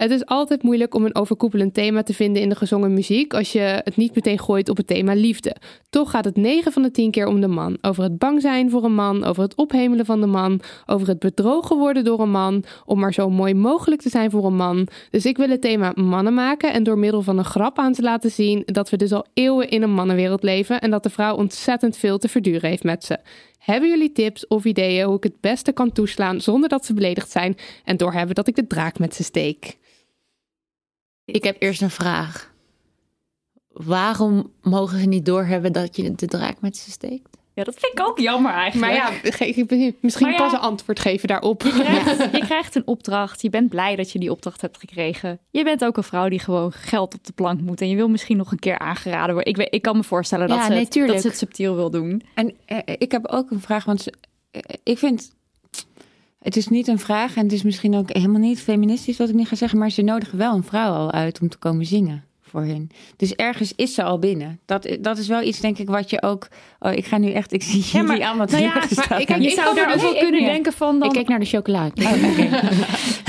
Het 0.00 0.10
is 0.10 0.26
altijd 0.26 0.62
moeilijk 0.62 0.94
om 0.94 1.04
een 1.04 1.14
overkoepelend 1.14 1.74
thema 1.74 2.02
te 2.02 2.14
vinden 2.14 2.42
in 2.42 2.48
de 2.48 2.54
gezongen 2.54 2.94
muziek 2.94 3.34
als 3.34 3.52
je 3.52 3.80
het 3.84 3.96
niet 3.96 4.14
meteen 4.14 4.38
gooit 4.38 4.68
op 4.68 4.76
het 4.76 4.86
thema 4.86 5.14
liefde. 5.14 5.56
Toch 5.90 6.10
gaat 6.10 6.24
het 6.24 6.36
9 6.36 6.72
van 6.72 6.82
de 6.82 6.90
10 6.90 7.10
keer 7.10 7.26
om 7.26 7.40
de 7.40 7.48
man. 7.48 7.78
Over 7.80 8.02
het 8.02 8.18
bang 8.18 8.40
zijn 8.40 8.70
voor 8.70 8.84
een 8.84 8.94
man, 8.94 9.24
over 9.24 9.42
het 9.42 9.54
ophemelen 9.54 10.06
van 10.06 10.20
de 10.20 10.26
man, 10.26 10.60
over 10.86 11.08
het 11.08 11.18
bedrogen 11.18 11.78
worden 11.78 12.04
door 12.04 12.20
een 12.20 12.30
man, 12.30 12.64
om 12.84 12.98
maar 12.98 13.12
zo 13.12 13.30
mooi 13.30 13.54
mogelijk 13.54 14.00
te 14.00 14.08
zijn 14.08 14.30
voor 14.30 14.44
een 14.44 14.56
man. 14.56 14.88
Dus 15.10 15.26
ik 15.26 15.36
wil 15.36 15.48
het 15.48 15.60
thema 15.60 15.92
mannen 15.94 16.34
maken 16.34 16.72
en 16.72 16.82
door 16.82 16.98
middel 16.98 17.22
van 17.22 17.38
een 17.38 17.44
grap 17.44 17.78
aan 17.78 17.92
te 17.92 18.02
laten 18.02 18.30
zien 18.30 18.62
dat 18.64 18.90
we 18.90 18.96
dus 18.96 19.12
al 19.12 19.26
eeuwen 19.34 19.68
in 19.68 19.82
een 19.82 19.94
mannenwereld 19.94 20.42
leven 20.42 20.80
en 20.80 20.90
dat 20.90 21.02
de 21.02 21.10
vrouw 21.10 21.36
ontzettend 21.36 21.96
veel 21.96 22.18
te 22.18 22.28
verduren 22.28 22.68
heeft 22.68 22.84
met 22.84 23.04
ze. 23.04 23.18
Hebben 23.58 23.88
jullie 23.88 24.12
tips 24.12 24.46
of 24.46 24.64
ideeën 24.64 25.06
hoe 25.06 25.16
ik 25.16 25.22
het 25.22 25.40
beste 25.40 25.72
kan 25.72 25.92
toeslaan 25.92 26.40
zonder 26.40 26.68
dat 26.68 26.86
ze 26.86 26.94
beledigd 26.94 27.30
zijn 27.30 27.56
en 27.84 27.96
doorhebben 27.96 28.34
dat 28.34 28.48
ik 28.48 28.56
de 28.56 28.66
draak 28.66 28.98
met 28.98 29.14
ze 29.14 29.22
steek? 29.22 29.78
Ik 31.32 31.44
heb 31.44 31.56
eerst 31.58 31.82
een 31.82 31.90
vraag. 31.90 32.52
Waarom 33.68 34.52
mogen 34.62 34.98
ze 34.98 35.06
niet 35.06 35.26
doorhebben 35.26 35.72
dat 35.72 35.96
je 35.96 36.14
de 36.14 36.26
draak 36.26 36.60
met 36.60 36.76
ze 36.76 36.90
steekt? 36.90 37.28
Ja, 37.54 37.64
dat 37.64 37.74
vind 37.78 37.92
ik 37.92 38.06
ook 38.06 38.18
jammer 38.18 38.52
eigenlijk. 38.52 38.92
Maar 38.92 39.12
ja, 39.22 39.30
ge- 39.30 39.94
misschien 40.00 40.26
Maar 40.26 40.36
ja. 40.36 40.42
pas 40.44 40.52
een 40.52 40.58
antwoord 40.58 41.00
geven 41.00 41.28
daarop. 41.28 41.62
Je 41.62 41.70
krijgt, 41.70 42.32
je 42.32 42.40
krijgt 42.40 42.74
een 42.74 42.86
opdracht. 42.86 43.42
Je 43.42 43.50
bent 43.50 43.68
blij 43.68 43.96
dat 43.96 44.10
je 44.12 44.18
die 44.18 44.30
opdracht 44.30 44.60
hebt 44.60 44.78
gekregen. 44.78 45.38
Je 45.50 45.64
bent 45.64 45.84
ook 45.84 45.96
een 45.96 46.02
vrouw 46.02 46.28
die 46.28 46.38
gewoon 46.38 46.72
geld 46.72 47.14
op 47.14 47.24
de 47.24 47.32
plank 47.32 47.60
moet. 47.60 47.80
En 47.80 47.88
je 47.88 47.96
wil 47.96 48.08
misschien 48.08 48.36
nog 48.36 48.52
een 48.52 48.58
keer 48.58 48.78
aangeraden 48.78 49.34
worden. 49.34 49.52
Ik, 49.52 49.56
weet, 49.56 49.74
ik 49.74 49.82
kan 49.82 49.96
me 49.96 50.02
voorstellen 50.04 50.48
dat, 50.48 50.56
Ja, 50.56 50.62
ze, 50.64 50.70
nee, 50.70 50.78
het, 50.84 50.92
dat 51.06 51.20
ze 51.20 51.28
het 51.28 51.36
subtiel 51.38 51.74
wil 51.74 51.90
doen. 51.90 52.22
En 52.34 52.54
eh, 52.64 52.78
ik 52.98 53.12
heb 53.12 53.26
ook 53.26 53.50
een 53.50 53.60
vraag, 53.60 53.84
want 53.84 54.00
ze- 54.02 54.14
eh, 54.50 54.60
ik 54.82 54.98
vind... 54.98 55.34
Het 56.40 56.56
is 56.56 56.68
niet 56.68 56.88
een 56.88 56.98
vraag 56.98 57.36
en 57.36 57.42
het 57.42 57.52
is 57.52 57.62
misschien 57.62 57.94
ook 57.96 58.12
helemaal 58.12 58.40
niet 58.40 58.60
feministisch 58.60 59.18
wat 59.18 59.28
ik 59.28 59.34
nu 59.34 59.44
ga 59.44 59.54
zeggen, 59.56 59.78
maar 59.78 59.90
ze 59.90 60.02
nodigen 60.02 60.38
wel 60.38 60.54
een 60.54 60.62
vrouw 60.62 60.92
al 60.92 61.12
uit 61.12 61.40
om 61.40 61.48
te 61.48 61.58
komen 61.58 61.86
zingen 61.86 62.24
voor 62.50 62.64
hen. 62.64 62.88
Dus 63.16 63.34
ergens 63.34 63.72
is 63.76 63.94
ze 63.94 64.02
al 64.02 64.18
binnen. 64.18 64.60
Dat, 64.66 64.96
dat 65.00 65.18
is 65.18 65.28
wel 65.28 65.42
iets, 65.42 65.60
denk 65.60 65.78
ik, 65.78 65.88
wat 65.88 66.10
je 66.10 66.22
ook... 66.22 66.48
Oh, 66.78 66.92
ik 66.92 67.06
ga 67.06 67.18
nu 67.18 67.32
echt... 67.32 67.52
Ik 67.52 67.62
zie 67.62 67.84
Ja, 67.92 68.02
maar- 68.02 68.10
jullie 68.10 68.26
allemaal 68.26 68.46
nou 68.46 68.62
ja, 68.62 68.68
teleurgesteld 68.68 69.08
maar 69.08 69.20
ik. 69.20 69.28
Je 69.28 69.48
Ik 69.48 69.50
zou 69.50 69.74
daar 69.74 69.86
ook 69.86 69.92
dus 69.92 70.02
wel 70.02 70.14
ik 70.14 70.20
kunnen 70.20 70.44
denken 70.44 70.72
van... 70.72 70.98
Dan, 70.98 71.08
Ik 71.08 71.14
kijk 71.14 71.28
naar 71.28 71.38
de 71.38 71.44
chocola. 71.44 71.90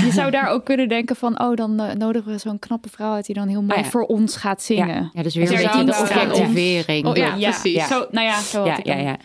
je 0.06 0.10
zou 0.12 0.30
daar 0.30 0.48
ook 0.48 0.64
kunnen 0.64 0.88
denken 0.88 1.16
van... 1.16 1.40
Oh, 1.40 1.56
dan 1.56 1.80
eh, 1.80 1.94
nodigen 1.94 2.32
we 2.32 2.38
zo'n 2.38 2.58
knappe 2.58 2.88
vrouw 2.88 3.12
uit... 3.12 3.26
die 3.26 3.34
dan 3.34 3.48
heel 3.48 3.62
mooi 3.62 3.78
Ah, 3.78 3.84
ja. 3.84 3.90
voor 3.90 4.04
ons 4.04 4.36
gaat 4.36 4.62
zingen. 4.62 5.10
Ja, 5.12 5.22
dus 5.22 5.34
weer 5.34 5.52
een 5.52 5.56
beetje 5.56 5.84
de 5.84 5.98
objectivering. 6.00 7.06
Oh 7.06 7.16
ja, 7.16 7.34
precies. 7.34 7.74
Ja. 7.74 7.86
Zo, 7.86 8.06
nou 8.10 8.26
ja, 8.26 8.40
zo 8.40 8.58
had 8.58 8.66
ja, 8.66 8.76
ik 8.76 8.86
ja, 8.86 8.96
ja. 8.96 9.16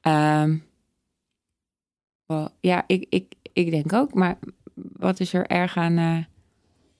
Ehm, 0.00 0.56
wel, 2.28 2.48
ja, 2.60 2.84
ik, 2.86 3.06
ik, 3.08 3.32
ik 3.52 3.70
denk 3.70 3.92
ook, 3.92 4.14
maar 4.14 4.38
wat 4.74 5.20
is 5.20 5.32
er 5.32 5.46
erg 5.46 5.76
aan 5.76 5.98
eh, 5.98 6.16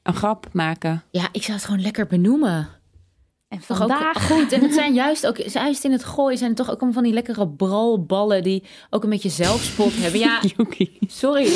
een 0.03 0.15
grap 0.15 0.47
maken? 0.53 1.03
Ja, 1.11 1.29
ik 1.33 1.43
zou 1.43 1.57
het 1.57 1.67
gewoon 1.67 1.81
lekker 1.83 2.07
benoemen. 2.07 2.69
En 3.49 3.59
Toch 3.67 3.83
ook 3.83 3.89
vandaag... 3.89 4.27
goed. 4.27 4.53
En 4.53 4.61
het 4.63 4.75
zijn 4.75 4.95
juist 5.05 5.27
ook, 5.27 5.37
juist 5.37 5.85
in 5.85 5.93
het 5.93 6.05
gooien 6.05 6.39
zijn 6.39 6.51
het 6.51 6.59
toch 6.59 6.67
ook 6.71 6.75
allemaal 6.75 6.93
van 6.95 7.03
die 7.03 7.13
lekkere 7.13 7.49
bralballen 7.49 8.43
die 8.43 8.63
ook 8.91 9.03
een 9.05 9.11
beetje 9.11 9.29
zelfspot 9.29 9.93
hebben. 9.97 10.21
Ja, 10.21 10.41
sorry. 11.07 11.47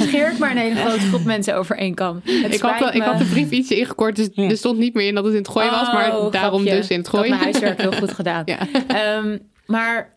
Scheer 0.00 0.32
ik 0.32 0.38
maar 0.38 0.50
een 0.50 0.56
hele 0.56 0.74
grote 0.80 0.98
groep 1.00 1.24
mensen 1.24 1.56
over 1.56 1.76
één 1.76 1.94
kam. 1.94 2.20
Het 2.24 2.54
Ik 2.54 2.60
had, 2.60 2.94
ik 2.94 3.02
had 3.02 3.18
de 3.18 3.24
brief 3.24 3.50
ietsje 3.50 3.76
ingekort, 3.78 4.16
dus 4.16 4.28
Ja. 4.32 4.48
er 4.50 4.56
stond 4.56 4.78
niet 4.78 4.94
meer 4.94 5.06
in 5.06 5.14
dat 5.14 5.24
het 5.24 5.32
in 5.32 5.38
het 5.38 5.48
gooien 5.48 5.70
was, 5.70 5.92
maar 5.92 6.18
Oh, 6.18 6.32
daarom 6.32 6.60
grapje. 6.60 6.80
dus 6.80 6.88
in 6.88 6.98
het 6.98 7.06
Ik 7.06 7.12
had 7.12 7.20
gooien. 7.20 7.30
mijn 7.38 7.42
huiswerk 7.52 7.80
heel 7.80 7.92
goed 7.92 8.12
gedaan. 8.12 8.42
Ja. 8.52 8.58
Ehm, 8.86 9.38
maar 9.66 10.16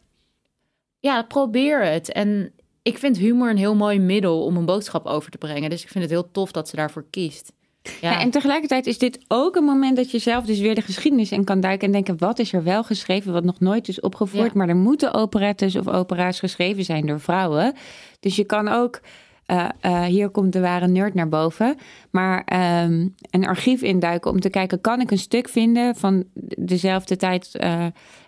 ja, 1.00 1.22
probeer 1.24 1.84
het. 1.86 2.12
En 2.12 2.52
ik 2.86 2.98
vind 2.98 3.18
humor 3.18 3.50
een 3.50 3.58
heel 3.58 3.76
mooi 3.76 4.00
middel 4.00 4.44
om 4.44 4.58
een 4.58 4.66
boodschap 4.66 5.06
over 5.06 5.32
te 5.32 5.38
brengen. 5.38 5.70
Dus 5.70 5.84
ik 5.84 5.90
vind 5.90 6.04
het 6.04 6.14
heel 6.14 6.32
tof 6.32 6.52
dat 6.52 6.70
ze 6.70 6.76
daarvoor 6.76 7.06
kiest. 7.10 7.52
Ja, 7.82 8.12
Ja, 8.12 8.20
en 8.20 8.30
tegelijkertijd 8.30 8.86
is 8.86 8.98
dit 8.98 9.20
ook 9.28 9.56
een 9.56 9.64
moment 9.64 9.96
dat 9.96 10.12
je 10.12 10.20
zelf 10.20 10.46
dus 10.46 10.60
weer 10.60 10.76
de 10.76 10.82
geschiedenis 10.82 11.32
in 11.32 11.44
kan 11.44 11.60
duiken 11.60 11.86
en 11.88 11.92
denken, 11.94 12.18
wat 12.18 12.40
is 12.40 12.54
er 12.54 12.64
wel 12.64 12.84
geschreven 12.84 13.34
wat 13.34 13.44
nog 13.44 13.60
nooit 13.60 13.88
is 13.88 14.00
opgevoerd, 14.00 14.46
Ja. 14.46 14.58
maar 14.58 14.70
er 14.70 14.76
moeten 14.76 15.14
operettes 15.14 15.76
of 15.76 15.88
opera's 15.88 16.40
geschreven 16.40 16.84
zijn 16.84 17.06
door 17.06 17.20
vrouwen. 17.20 17.74
Dus 18.20 18.36
je 18.36 18.44
kan 18.44 18.68
ook, 18.68 19.02
eh, 19.46 19.70
eh, 19.80 20.04
hier 20.04 20.30
komt 20.30 20.54
de 20.54 20.60
ware 20.60 20.88
nerd 20.88 21.14
naar 21.14 21.30
boven, 21.30 21.78
maar 22.12 22.44
ehm, 22.46 23.08
een 23.32 23.48
archief 23.48 23.82
induiken 23.82 24.32
om 24.32 24.40
te 24.40 24.50
kijken, 24.50 24.82
kan 24.82 25.02
ik 25.02 25.12
een 25.12 25.18
stuk 25.18 25.50
vinden 25.50 25.96
van 25.96 26.24
dezelfde 26.58 27.16
tijd 27.16 27.56
eh, 27.56 27.86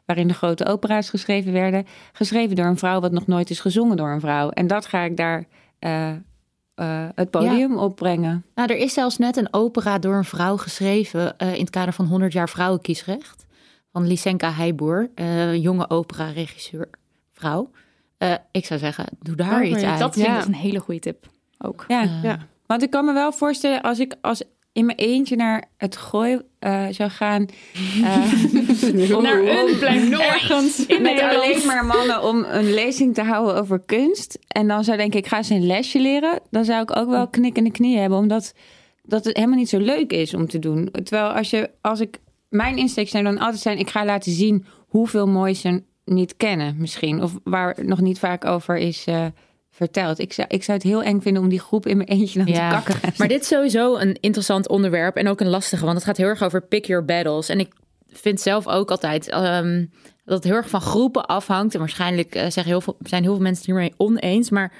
waarin 0.07 0.27
de 0.27 0.33
grote 0.33 0.65
opera's 0.65 1.09
geschreven 1.09 1.51
werden, 1.53 1.85
geschreven 2.13 2.55
door 2.55 2.65
een 2.65 2.77
vrouw 2.77 2.99
wat 2.99 3.11
nog 3.11 3.27
nooit 3.27 3.49
is 3.49 3.59
gezongen 3.59 3.97
door 3.97 4.09
een 4.11 4.19
vrouw. 4.19 4.49
En 4.49 4.67
dat 4.67 4.85
ga 4.85 5.01
ik 5.01 5.17
daar 5.17 5.45
eh, 5.79 6.09
eh, 6.09 6.15
het 7.15 7.29
podium 7.29 7.77
opbrengen. 7.77 8.45
Nou, 8.55 8.69
er 8.71 8.77
is 8.77 8.93
zelfs 8.93 9.17
net 9.17 9.37
een 9.37 9.53
opera 9.53 9.99
door 9.99 10.15
een 10.15 10.23
vrouw 10.25 10.57
geschreven 10.57 11.37
eh, 11.37 11.53
in 11.53 11.59
het 11.59 11.69
kader 11.69 11.93
van 11.93 12.05
100 12.05 12.33
jaar 12.33 12.49
vrouwenkiesrecht. 12.49 13.45
Van 13.91 14.07
Lysenka 14.07 14.51
Heijboer, 14.51 15.09
eh, 15.15 15.55
jonge 15.55 15.89
opera-regisseur, 15.89 16.89
vrouw. 17.33 17.71
Eh, 18.17 18.33
ik 18.51 18.65
zou 18.65 18.79
zeggen, 18.79 19.05
doe 19.19 19.35
daar 19.35 19.61
Oh, 19.61 19.67
iets 19.67 19.83
uit. 19.83 19.99
Dat 19.99 20.13
vind 20.13 20.25
ik 20.25 20.31
Ja. 20.31 20.37
dus 20.37 20.47
een 20.47 20.53
hele 20.53 20.79
goede 20.79 20.99
tip. 20.99 21.25
Ook. 21.57 21.85
Ja, 21.87 22.01
Ja. 22.23 22.37
want 22.65 22.83
ik 22.83 22.89
kan 22.89 23.05
me 23.05 23.13
wel 23.13 23.31
voorstellen 23.31 23.81
als 23.81 23.99
ik 23.99 24.15
als 24.21 24.43
in 24.71 24.85
mijn 24.85 24.97
eentje 24.97 25.35
naar 25.35 25.63
het 25.77 25.97
gooi 25.97 26.41
eh, 26.59 26.85
zou 26.91 27.09
gaan. 27.09 27.45
eh, 28.03 28.33
Naar 29.21 29.39
een 29.39 29.77
plek 29.79 30.19
ergens 30.19 30.85
in 30.85 31.01
met 31.01 31.13
Nederland. 31.13 31.43
alleen 31.43 31.65
maar 31.65 31.85
mannen 31.85 32.23
om 32.23 32.45
een 32.49 32.73
lezing 32.73 33.13
te 33.13 33.21
houden 33.21 33.55
over 33.55 33.79
kunst. 33.85 34.39
En 34.47 34.67
dan 34.67 34.83
zou 34.83 34.95
ik 34.95 35.01
denken, 35.01 35.19
ik 35.19 35.27
ga 35.27 35.43
ze 35.43 35.53
een 35.53 35.65
lesje 35.67 35.99
leren. 35.99 36.39
Dan 36.49 36.65
zou 36.65 36.81
ik 36.81 36.95
ook 36.97 37.09
wel 37.09 37.27
knikkende 37.27 37.71
knieën 37.71 38.01
hebben, 38.01 38.17
omdat 38.17 38.53
dat 39.03 39.25
het 39.25 39.35
helemaal 39.35 39.57
niet 39.57 39.69
zo 39.69 39.79
leuk 39.79 40.11
is 40.11 40.33
om 40.33 40.47
te 40.47 40.59
doen. 40.59 40.89
Terwijl 40.91 41.29
als 41.29 41.49
je, 41.49 41.69
als 41.81 41.99
ik, 41.99 42.17
mijn 42.49 42.77
insteek 42.77 43.09
zou 43.09 43.23
dan 43.23 43.37
altijd 43.37 43.61
zijn, 43.61 43.77
ik 43.79 43.89
ga 43.89 44.05
laten 44.05 44.31
zien 44.31 44.65
hoeveel 44.87 45.27
mooi 45.27 45.53
ze 45.55 45.83
niet 46.05 46.37
kennen 46.37 46.75
misschien. 46.77 47.23
Of 47.23 47.31
waar 47.43 47.75
nog 47.81 48.01
niet 48.01 48.19
vaak 48.19 48.45
over 48.45 48.77
is 48.77 49.03
eh, 49.05 49.25
verteld. 49.71 50.19
Ik 50.19 50.33
zou, 50.33 50.47
ik 50.51 50.63
zou 50.63 50.77
het 50.77 50.87
heel 50.87 51.03
eng 51.03 51.19
vinden 51.21 51.41
om 51.43 51.49
die 51.49 51.59
groep 51.59 51.85
in 51.85 51.97
mijn 51.97 52.09
eentje 52.09 52.43
dan 52.43 52.53
Ja, 52.53 52.69
te 52.81 52.91
kakken. 52.91 53.13
maar 53.17 53.27
dit 53.27 53.41
is 53.41 53.47
sowieso 53.47 53.95
een 53.95 54.17
interessant 54.19 54.67
onderwerp 54.67 55.15
en 55.15 55.27
ook 55.27 55.39
een 55.39 55.49
lastige, 55.49 55.83
want 55.85 55.95
het 55.97 56.05
gaat 56.05 56.17
heel 56.17 56.27
erg 56.27 56.43
over 56.43 56.61
pick 56.61 56.85
your 56.85 57.05
battles. 57.05 57.49
En 57.49 57.59
ik 57.59 57.69
vind 58.19 58.41
zelf 58.41 58.67
ook 58.67 58.91
altijd 58.91 59.29
ehm, 59.29 59.85
dat 60.25 60.35
het 60.35 60.43
heel 60.43 60.53
erg 60.53 60.69
van 60.69 60.81
groepen 60.81 61.25
afhangt. 61.25 61.73
En 61.73 61.79
waarschijnlijk 61.79 62.35
eh, 62.35 62.41
zeggen 62.41 62.65
heel 62.65 62.81
veel, 62.81 62.97
zijn 62.99 63.23
heel 63.23 63.33
veel 63.33 63.41
mensen 63.41 63.65
het 63.65 63.71
hiermee 63.71 63.93
oneens, 63.97 64.49
maar 64.49 64.73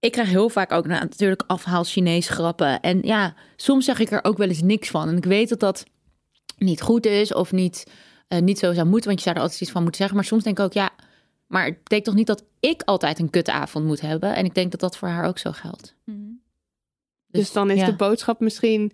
ik 0.00 0.12
krijg 0.12 0.28
heel 0.28 0.48
vaak 0.48 0.72
ook 0.72 0.86
nou, 0.86 1.00
natuurlijk 1.00 1.44
afhaal 1.46 1.84
Chinees 1.84 2.28
grappen. 2.28 2.80
En 2.80 2.98
ja, 3.02 3.34
soms 3.56 3.84
zeg 3.84 3.98
ik 3.98 4.10
er 4.10 4.24
ook 4.24 4.36
wel 4.36 4.48
eens 4.48 4.62
niks 4.62 4.90
van. 4.90 5.08
En 5.08 5.16
ik 5.16 5.24
weet 5.24 5.48
dat 5.48 5.60
dat 5.60 5.84
niet 6.58 6.82
goed 6.82 7.06
is 7.06 7.34
of 7.34 7.52
niet, 7.52 7.90
eh, 8.28 8.40
niet 8.40 8.58
zo 8.58 8.72
zou 8.72 8.86
moeten. 8.86 9.06
Want 9.06 9.18
je 9.18 9.24
zou 9.24 9.36
er 9.36 9.42
altijd 9.42 9.60
iets 9.60 9.70
van 9.70 9.82
moeten 9.82 10.00
zeggen. 10.00 10.16
Maar 10.16 10.26
soms 10.26 10.42
denk 10.42 10.58
ik 10.58 10.64
ook, 10.64 10.72
ja, 10.72 10.90
maar 11.46 11.64
het 11.64 11.82
betekent 11.82 12.04
toch 12.04 12.14
niet 12.14 12.26
dat 12.26 12.44
ik 12.60 12.82
altijd 12.82 13.18
een 13.18 13.30
kutavond 13.30 13.84
moet 13.84 14.00
hebben. 14.00 14.34
En 14.34 14.44
ik 14.44 14.54
denk 14.54 14.70
dat 14.70 14.80
dat 14.80 14.96
voor 14.96 15.08
haar 15.08 15.24
ook 15.24 15.38
zo 15.38 15.52
geldt. 15.52 15.94
Dus, 17.26 17.52
dan 17.52 17.70
is 17.70 17.78
ja. 17.78 17.86
de 17.86 17.96
boodschap 17.96 18.40
misschien... 18.40 18.92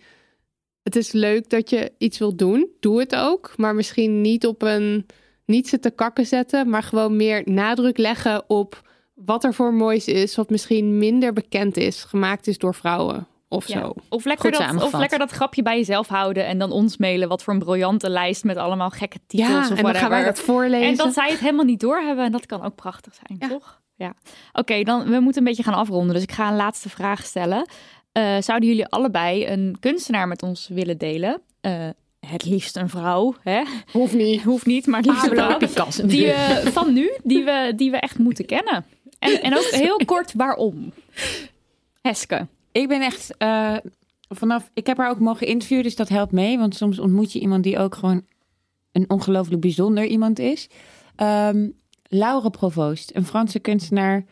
Het 0.83 0.97
is 0.97 1.13
leuk 1.13 1.51
dat 1.51 1.71
je 1.71 1.93
iets 1.99 2.19
wilt 2.19 2.39
doen. 2.39 2.69
Doe 2.81 3.01
het 3.01 3.17
ook. 3.17 3.53
Maar 3.57 3.75
misschien 3.75 4.21
niet 4.21 4.47
op 4.47 4.63
een... 4.63 5.07
Niet 5.47 5.69
ze 5.69 5.79
te 5.79 5.91
kakken 5.91 6.27
zetten. 6.27 6.69
Maar 6.69 6.83
gewoon 6.83 7.17
meer 7.17 7.43
nadruk 7.45 7.99
leggen 7.99 8.45
op 8.47 8.89
wat 9.15 9.45
er 9.45 9.55
voor 9.55 9.75
moois 9.75 10.07
is. 10.07 10.37
Wat 10.37 10.51
misschien 10.51 10.99
minder 10.99 11.33
bekend 11.33 11.77
is. 11.77 12.05
Gemaakt 12.05 12.47
is 12.47 12.59
door 12.59 12.75
vrouwen. 12.75 13.27
Of 13.49 13.69
Ja. 13.69 13.81
zo. 13.81 13.95
Of, 14.09 14.25
lekker 14.25 14.55
Goed 14.55 14.67
dat, 14.73 14.83
of 14.83 14.93
lekker 14.99 15.19
dat 15.19 15.31
grapje 15.31 15.63
bij 15.63 15.77
jezelf 15.77 16.09
houden 16.09 16.47
en 16.47 16.59
dan 16.59 16.71
ons 16.71 16.97
mailen. 16.97 17.29
Wat 17.29 17.43
voor 17.43 17.53
een 17.53 17.59
briljante 17.59 18.11
lijst 18.11 18.45
met 18.45 18.57
allemaal 18.57 18.91
gekke 18.91 19.19
titels 19.27 19.49
Ja, 19.51 19.63
of 19.63 19.69
en 19.79 19.83
dan 19.85 19.95
gaan 19.95 20.11
wij 20.11 20.25
dat 20.25 20.41
voorlezen. 20.41 20.89
En 20.89 20.97
dat 20.97 21.13
zij 21.13 21.31
het 21.31 21.39
helemaal 21.41 21.65
niet 21.65 21.81
doorhebben. 21.81 22.25
En 22.25 22.33
dat 22.33 22.47
kan 22.47 22.63
ook 22.63 22.75
prachtig 22.75 23.15
zijn, 23.15 23.39
Ja. 23.41 23.49
toch? 23.49 23.81
Ja. 23.97 24.15
Oké, 24.53 24.83
dan 24.83 25.05
we 25.11 25.21
moeten 25.21 25.43
een 25.43 25.49
beetje 25.49 25.63
gaan 25.63 25.75
afronden. 25.75 26.15
Dus 26.15 26.23
ik 26.23 26.33
ga 26.33 26.49
een 26.49 26.57
laatste 26.57 26.89
vraag 26.89 27.25
stellen. 27.25 27.69
Eh, 28.13 28.37
zouden 28.41 28.69
jullie 28.69 28.87
allebei 28.87 29.47
een 29.47 29.77
kunstenaar 29.81 30.29
met 30.29 30.43
ons 30.43 30.69
willen 30.69 30.99
delen? 30.99 31.41
Eh, 31.61 31.89
het 32.27 32.45
liefst 32.45 32.77
een 32.77 32.89
vrouw, 32.89 33.35
hè? 33.43 33.63
Hoeft 33.93 34.15
niet. 34.15 34.43
Hoeft 34.51 34.67
niet, 34.67 34.87
maar 34.87 35.01
het 35.01 35.09
liefst 35.09 35.25
een 35.25 35.31
vrouw. 35.31 35.59
Picasso. 35.59 36.07
Die, 36.07 36.33
eh, 36.33 36.67
van 36.67 36.93
nu, 36.93 37.11
die 37.23 37.45
we, 37.45 37.73
die 37.77 37.91
we 37.91 37.97
echt 37.97 38.19
moeten 38.19 38.47
kennen. 38.47 38.85
En, 39.19 39.43
en 39.43 39.57
ook 39.57 39.69
heel 39.71 40.01
kort 40.05 40.33
waarom. 40.33 40.93
Heske. 42.03 42.47
Ik 42.73 42.89
ben 42.89 43.03
echt 43.03 43.37
eh, 43.37 43.77
vanaf. 44.29 44.71
Ik 44.75 44.87
heb 44.87 44.97
haar 44.97 45.11
ook 45.11 45.19
mogen 45.19 45.47
interviewen, 45.47 45.85
dus 45.85 45.97
dat 45.97 46.09
helpt 46.09 46.33
mee. 46.33 46.59
Want 46.59 46.75
soms 46.75 46.99
ontmoet 46.99 47.33
je 47.33 47.41
iemand 47.41 47.63
die 47.63 47.79
ook 47.79 47.95
gewoon 47.95 48.25
een 48.93 49.11
ongelooflijk 49.11 49.61
bijzonder 49.61 50.05
iemand 50.05 50.39
is. 50.39 50.69
Ehm 51.17 51.69
Laure 52.09 52.51
Provoost, 52.51 53.11
een 53.15 53.25
Franse 53.25 53.59
kunstenaar. 53.59 54.25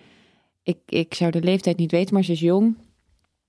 Ik, 0.63 0.79
ik 0.87 1.15
zou 1.15 1.31
de 1.31 1.43
leeftijd 1.43 1.77
niet 1.77 1.91
weten, 1.91 2.15
maar 2.15 2.25
ze 2.25 2.33
is 2.33 2.41
jong. 2.41 2.77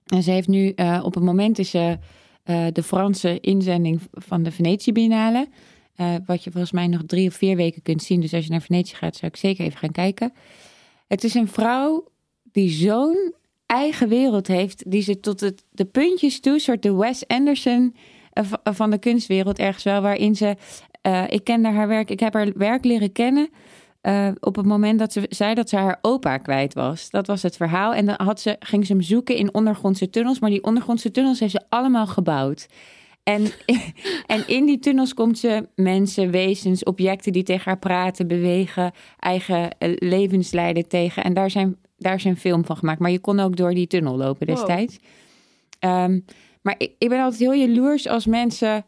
En 0.06 0.24
ze 0.24 0.32
heeft 0.32 0.48
nu 0.48 0.70
eh, 0.70 1.02
op 1.04 1.14
het 1.14 1.24
moment 1.24 1.60
is 1.60 1.70
ze 1.70 1.98
eh, 2.44 2.66
de 2.74 2.84
Franse 2.84 3.40
inzending 3.40 4.02
van 4.12 4.44
de 4.44 4.52
Venetië 4.52 4.92
Biennale. 4.92 5.48
Eh, 5.96 6.16
wat 6.26 6.44
je 6.44 6.52
volgens 6.52 6.72
mij 6.72 6.88
nog 6.88 7.02
drie 7.06 7.28
of 7.28 7.34
vier 7.34 7.56
weken 7.56 7.82
kunt 7.82 8.04
zien. 8.04 8.22
Dus 8.22 8.34
als 8.34 8.46
je 8.46 8.52
naar 8.52 8.62
Venetië 8.62 8.96
gaat, 8.96 9.16
zou 9.16 9.32
ik 9.32 9.38
zeker 9.38 9.66
even 9.66 9.80
gaan 9.80 9.92
kijken. 9.92 10.34
Het 11.08 11.24
is 11.24 11.34
een 11.34 11.48
vrouw 11.48 12.08
die 12.52 12.70
zo'n 12.70 13.34
eigen 13.66 14.10
wereld 14.10 14.48
heeft, 14.48 14.92
die 14.92 15.02
ze 15.02 15.20
tot 15.20 15.40
het, 15.40 15.64
de 15.72 15.86
puntjes 15.86 16.40
toe, 16.40 16.60
soort 16.60 16.84
de 16.84 16.94
Wes 16.94 17.28
Anderson 17.28 17.96
van 18.64 18.90
de 18.92 18.98
kunstwereld 18.98 19.60
ergens 19.60 19.84
wel, 19.84 20.02
waarin 20.02 20.36
ze, 20.36 20.56
ik 21.28 21.44
kende 21.44 21.70
haar 21.70 21.88
werk, 21.88 22.10
ik 22.10 22.20
heb 22.20 22.34
haar 22.34 22.52
werk 22.56 22.86
leren 22.86 23.12
kennen 23.12 23.50
eh, 24.02 24.28
op 24.40 24.56
het 24.56 24.66
moment 24.66 25.00
dat 25.00 25.14
ze 25.14 25.26
zei 25.30 25.54
dat 25.54 25.70
ze 25.70 25.76
haar 25.76 25.98
opa 26.02 26.38
kwijt 26.38 26.74
was. 26.74 27.10
Dat 27.10 27.28
was 27.28 27.42
het 27.42 27.56
verhaal. 27.56 27.94
En 27.94 28.06
dan 28.06 28.16
had 28.18 28.40
ze, 28.40 28.56
ging 28.60 28.86
ze 28.86 28.92
hem 28.92 29.02
zoeken 29.02 29.36
in 29.36 29.54
ondergrondse 29.54 30.10
tunnels, 30.10 30.40
maar 30.40 30.50
die 30.50 30.64
ondergrondse 30.64 31.12
tunnels 31.12 31.40
heeft 31.40 31.52
ze 31.52 31.62
allemaal 31.70 32.08
gebouwd. 32.08 32.68
En, 33.24 33.46
en 34.36 34.48
in 34.48 34.66
die 34.66 34.80
tunnels 34.80 35.14
komt 35.14 35.40
ze 35.40 35.68
mensen, 35.76 36.32
wezens, 36.32 36.84
objecten 36.84 37.32
die 37.32 37.44
tegen 37.44 37.66
haar 37.66 37.80
praten, 37.80 38.28
bewegen, 38.28 38.92
eigen 39.20 39.78
eh, 39.78 39.92
levenslijden 39.96 40.88
tegen. 40.88 41.24
En 41.24 41.34
daar 41.34 41.50
zijn, 41.52 41.78
daar 41.98 42.22
een 42.26 42.38
film 42.38 42.66
van 42.66 42.78
gemaakt. 42.78 43.00
Maar 43.00 43.12
je 43.12 43.20
kon 43.20 43.40
ook 43.40 43.56
door 43.56 43.74
die 43.74 43.88
tunnel 43.88 44.18
lopen 44.18 44.48
Wow. 44.48 44.56
destijds. 44.56 45.00
Ehm, 45.80 46.20
maar 46.62 46.76
ik, 46.78 46.92
ik 46.98 47.10
ben 47.10 47.22
altijd 47.22 47.42
heel 47.42 47.68
jaloers 47.68 48.08
als 48.08 48.26
mensen 48.26 48.86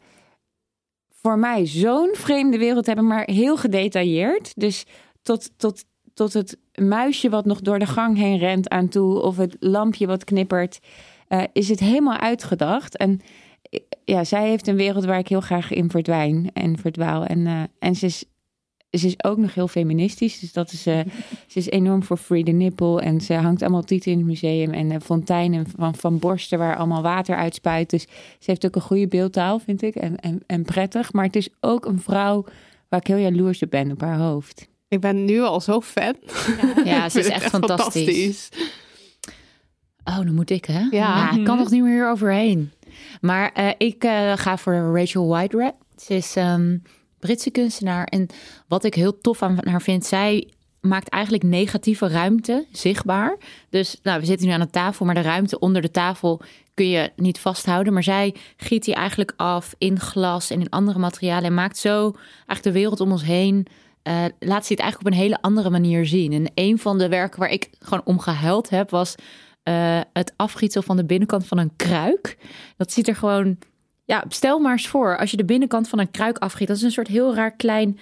voor 1.26 1.38
mij 1.38 1.66
zo'n 1.66 2.10
vreemde 2.12 2.58
wereld 2.58 2.86
hebben, 2.86 3.06
maar 3.06 3.30
heel 3.30 3.56
gedetailleerd. 3.56 4.52
Dus 4.56 4.84
tot, 5.22 5.50
tot, 5.56 5.84
tot 6.14 6.32
het 6.32 6.58
muisje 6.74 7.28
wat 7.28 7.44
nog 7.44 7.60
door 7.60 7.78
de 7.78 7.86
gang 7.86 8.16
heen 8.16 8.38
rent 8.38 8.68
aan 8.68 8.88
toe, 8.88 9.22
of 9.22 9.36
het 9.36 9.56
lampje 9.60 10.06
wat 10.06 10.24
knippert, 10.24 10.80
eh, 11.28 11.42
is 11.52 11.68
het 11.68 11.80
helemaal 11.80 12.18
uitgedacht. 12.18 12.96
En 12.96 13.20
eh, 13.62 13.80
ja, 14.04 14.24
zij 14.24 14.48
heeft 14.48 14.66
een 14.66 14.76
wereld 14.76 15.04
waar 15.04 15.18
ik 15.18 15.28
heel 15.28 15.40
graag 15.40 15.70
in 15.70 15.90
verdwijn 15.90 16.50
en 16.52 16.78
verdwaal. 16.78 17.24
En, 17.24 17.46
eh, 17.46 17.62
en 17.78 17.94
ze 17.94 18.06
is. 18.06 18.24
Ze 18.98 19.06
is 19.06 19.24
ook 19.24 19.38
nog 19.38 19.54
heel 19.54 19.68
feministisch, 19.68 20.38
dus 20.38 20.52
dat 20.52 20.72
is, 20.72 20.86
eh, 20.86 20.98
ze 21.52 21.58
is 21.58 21.70
enorm 21.70 22.02
voor 22.02 22.16
Free 22.16 22.44
the 22.44 22.50
Nipple. 22.50 23.00
En 23.00 23.20
ze 23.20 23.34
hangt 23.34 23.62
allemaal 23.62 23.82
tieten 23.82 24.12
in 24.12 24.18
het 24.18 24.26
museum 24.26 24.72
en 24.72 24.90
eh, 24.90 25.00
fonteinen 25.00 25.66
van, 25.76 25.94
van 25.94 26.18
borsten 26.18 26.58
waar 26.58 26.76
allemaal 26.76 27.02
water 27.02 27.36
uitspuit. 27.36 27.90
Dus 27.90 28.02
ze 28.38 28.50
heeft 28.50 28.66
ook 28.66 28.74
een 28.74 28.82
goede 28.82 29.08
beeldtaal, 29.08 29.58
vind 29.58 29.82
ik, 29.82 29.94
en, 29.94 30.16
en, 30.16 30.42
en 30.46 30.62
prettig. 30.62 31.12
Maar 31.12 31.24
het 31.24 31.36
is 31.36 31.48
ook 31.60 31.84
een 31.84 32.00
vrouw 32.00 32.44
waar 32.88 33.00
ik 33.00 33.06
heel 33.06 33.16
jaloers 33.16 33.62
op 33.62 33.70
ben 33.70 33.90
op 33.90 34.00
haar 34.00 34.18
hoofd. 34.18 34.68
Ik 34.88 35.00
ben 35.00 35.24
nu 35.24 35.40
al 35.40 35.60
zo 35.60 35.80
fan. 35.80 36.16
Ja, 36.84 37.08
ze 37.08 37.18
is 37.18 37.28
echt 37.28 37.44
fantastisch. 37.44 38.48
Oh, 40.04 40.16
dan 40.16 40.34
moet 40.34 40.50
ik, 40.50 40.64
hè? 40.64 40.80
Ja. 40.90 41.32
ik 41.32 41.44
kan 41.44 41.58
nog 41.58 41.70
niet 41.70 41.82
meer 41.82 42.10
overheen. 42.10 42.72
Maar 43.20 43.52
eh, 43.52 43.70
ik 43.78 44.04
eh, 44.04 44.32
ga 44.36 44.58
voor 44.58 44.98
Rachel 44.98 45.28
Whitered. 45.28 45.74
Ze 45.96 46.14
is 46.14 46.36
ehm, 46.36 46.76
Britse 47.24 47.50
kunstenaar. 47.50 48.04
En 48.04 48.26
wat 48.68 48.84
ik 48.84 48.94
heel 48.94 49.18
tof 49.18 49.42
aan 49.42 49.58
haar 49.62 49.82
vind, 49.82 50.04
zij 50.04 50.48
maakt 50.80 51.08
eigenlijk 51.08 51.42
negatieve 51.42 52.08
ruimte 52.08 52.66
zichtbaar. 52.72 53.36
Dus 53.70 53.98
nou, 54.02 54.20
we 54.20 54.26
zitten 54.26 54.46
nu 54.46 54.52
aan 54.52 54.60
een 54.60 54.70
tafel, 54.70 55.06
maar 55.06 55.14
de 55.14 55.20
ruimte 55.20 55.58
onder 55.58 55.82
de 55.82 55.90
tafel 55.90 56.40
kun 56.74 56.88
je 56.88 57.12
niet 57.16 57.38
vasthouden. 57.38 57.92
Maar 57.92 58.02
zij 58.02 58.34
giet 58.56 58.84
die 58.84 58.94
eigenlijk 58.94 59.32
af 59.36 59.74
in 59.78 60.00
glas 60.00 60.50
en 60.50 60.60
in 60.60 60.68
andere 60.70 60.98
materialen. 60.98 61.44
En 61.44 61.54
maakt 61.54 61.78
zo 61.78 62.10
eigenlijk 62.36 62.62
de 62.62 62.72
wereld 62.72 63.00
om 63.00 63.10
ons 63.10 63.24
heen. 63.24 63.66
eh, 64.02 64.24
laat 64.38 64.66
ze 64.66 64.72
het 64.72 64.82
eigenlijk 64.82 65.00
op 65.00 65.06
een 65.06 65.22
hele 65.24 65.40
andere 65.42 65.70
manier 65.70 66.06
zien. 66.06 66.32
En 66.32 66.50
een 66.54 66.78
van 66.78 66.98
de 66.98 67.08
werken 67.08 67.40
waar 67.40 67.50
ik 67.50 67.70
gewoon 67.78 68.04
om 68.04 68.18
gehuild 68.18 68.70
heb, 68.70 68.90
was 68.90 69.14
eh, 69.62 70.00
het 70.12 70.32
afgietsel 70.36 70.82
van 70.82 70.96
de 70.96 71.04
binnenkant 71.04 71.46
van 71.46 71.58
een 71.58 71.76
kruik. 71.76 72.36
Dat 72.76 72.92
ziet 72.92 73.08
er 73.08 73.16
gewoon. 73.16 73.58
Ja, 74.04 74.24
stel 74.28 74.58
maar 74.58 74.72
eens 74.72 74.88
voor, 74.88 75.18
als 75.18 75.30
je 75.30 75.36
de 75.36 75.44
binnenkant 75.44 75.88
van 75.88 75.98
een 75.98 76.10
kruik 76.10 76.38
afgiet, 76.38 76.68
dat 76.68 76.76
is 76.76 76.82
een 76.82 76.90
soort 76.90 77.08
heel 77.08 77.34
raar 77.34 77.56
klein 77.56 77.98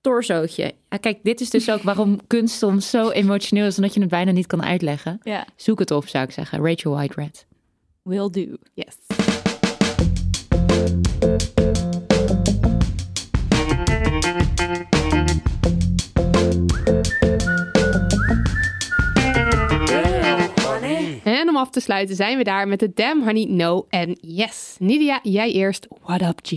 torsootje. 0.00 0.74
Ja, 0.88 0.96
kijk, 0.96 1.18
dit 1.22 1.40
is 1.40 1.50
dus 1.50 1.70
ook 1.70 1.82
waarom 1.82 2.20
kunst 2.26 2.58
soms 2.58 2.90
zo 2.90 3.10
emotioneel 3.10 3.66
is, 3.66 3.76
omdat 3.76 3.94
je 3.94 4.00
het 4.00 4.08
bijna 4.08 4.30
niet 4.30 4.46
kan 4.46 4.62
uitleggen. 4.64 5.20
Ja, 5.22 5.46
Zoek 5.56 5.78
het 5.78 5.90
op, 5.90 6.08
zou 6.08 6.24
ik 6.24 6.30
zeggen. 6.30 6.66
Rachel 6.66 6.92
Whitered. 6.92 7.46
will 8.02 8.30
do. 8.30 8.56
Yes. 8.74 8.96
Af 21.60 21.70
te 21.70 21.80
sluiten 21.80 22.16
zijn 22.16 22.36
we 22.36 22.44
daar 22.44 22.68
met 22.68 22.78
de 22.78 22.92
Damn 22.94 23.24
Honey 23.24 23.44
No 23.44 23.86
en 23.88 24.18
Yes. 24.20 24.76
Nidia, 24.78 25.18
jij 25.22 25.52
eerst. 25.52 25.86
What 26.02 26.22
up, 26.22 26.38
G? 26.42 26.52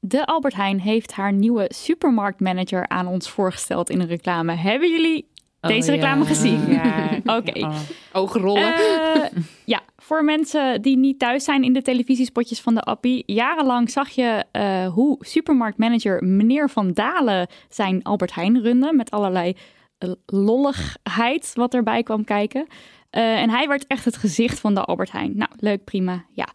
De 0.00 0.26
Albert 0.26 0.54
Heijn 0.54 0.80
heeft 0.80 1.12
haar 1.12 1.32
nieuwe 1.32 1.70
supermarktmanager 1.74 2.88
aan 2.88 3.06
ons 3.06 3.30
voorgesteld 3.30 3.90
in 3.90 4.00
een 4.00 4.06
reclame. 4.06 4.54
Hebben 4.54 4.90
jullie 4.90 5.26
deze 5.60 5.90
Oh, 5.90 5.94
reclame 5.96 6.20
ja. 6.20 6.26
gezien? 6.26 6.72
Ja. 6.72 7.10
Oké. 7.36 7.58
Oh. 7.60 7.76
Oogrollen. 8.12 8.74
Eh, 8.74 9.42
ja, 9.64 9.80
voor 9.96 10.24
mensen 10.24 10.82
die 10.82 10.96
niet 10.96 11.18
thuis 11.18 11.44
zijn 11.44 11.64
in 11.64 11.72
de 11.72 11.82
televisiespotjes 11.82 12.60
van 12.60 12.74
de 12.74 12.80
Appie. 12.80 13.22
Jarenlang 13.26 13.90
zag 13.90 14.08
je 14.08 14.44
eh, 14.52 14.86
hoe 14.86 15.16
supermarktmanager 15.20 16.24
meneer 16.24 16.70
Van 16.70 16.92
Dalen 16.92 17.46
zijn 17.68 18.02
Albert 18.02 18.34
Heijn 18.34 18.60
runde. 18.62 18.92
Met 18.92 19.10
allerlei 19.10 19.56
eh, 19.98 20.10
lolligheid 20.26 21.50
wat 21.54 21.74
erbij 21.74 22.02
kwam 22.02 22.24
kijken. 22.24 22.66
Eh, 23.12 23.40
en 23.40 23.50
hij 23.50 23.68
werd 23.68 23.86
echt 23.86 24.04
het 24.04 24.16
gezicht 24.16 24.60
van 24.60 24.74
de 24.74 24.80
Albert 24.80 25.12
Heijn. 25.12 25.32
Nou, 25.36 25.50
leuk, 25.56 25.84
prima. 25.84 26.24
Ja. 26.30 26.48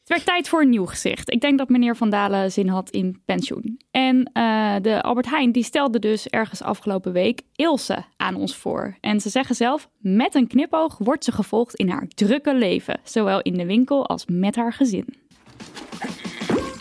Het 0.00 0.08
werd 0.08 0.24
tijd 0.24 0.48
voor 0.48 0.60
een 0.60 0.68
nieuw 0.68 0.86
gezicht. 0.86 1.32
Ik 1.32 1.40
denk 1.40 1.58
dat 1.58 1.68
meneer 1.68 1.96
Van 1.96 2.10
Dalen 2.10 2.52
zin 2.52 2.68
had 2.68 2.90
in 2.90 3.22
pensioen. 3.24 3.80
En 3.90 4.30
eh, 4.32 4.74
de 4.82 5.02
Albert 5.02 5.28
Heijn 5.28 5.52
die 5.52 5.64
stelde 5.64 5.98
dus 5.98 6.28
ergens 6.28 6.62
afgelopen 6.62 7.12
week 7.12 7.40
Ilse 7.54 8.04
aan 8.16 8.34
ons 8.34 8.56
voor. 8.56 8.96
En 9.00 9.20
ze 9.20 9.28
zeggen 9.28 9.54
zelf, 9.54 9.88
met 9.98 10.34
een 10.34 10.46
knipoog 10.46 10.98
wordt 10.98 11.24
ze 11.24 11.32
gevolgd 11.32 11.74
in 11.74 11.88
haar 11.88 12.08
drukke 12.08 12.54
leven. 12.54 13.00
Zowel 13.04 13.40
in 13.40 13.54
de 13.54 13.66
winkel 13.66 14.06
als 14.06 14.24
met 14.26 14.56
haar 14.56 14.72
gezin. 14.72 15.06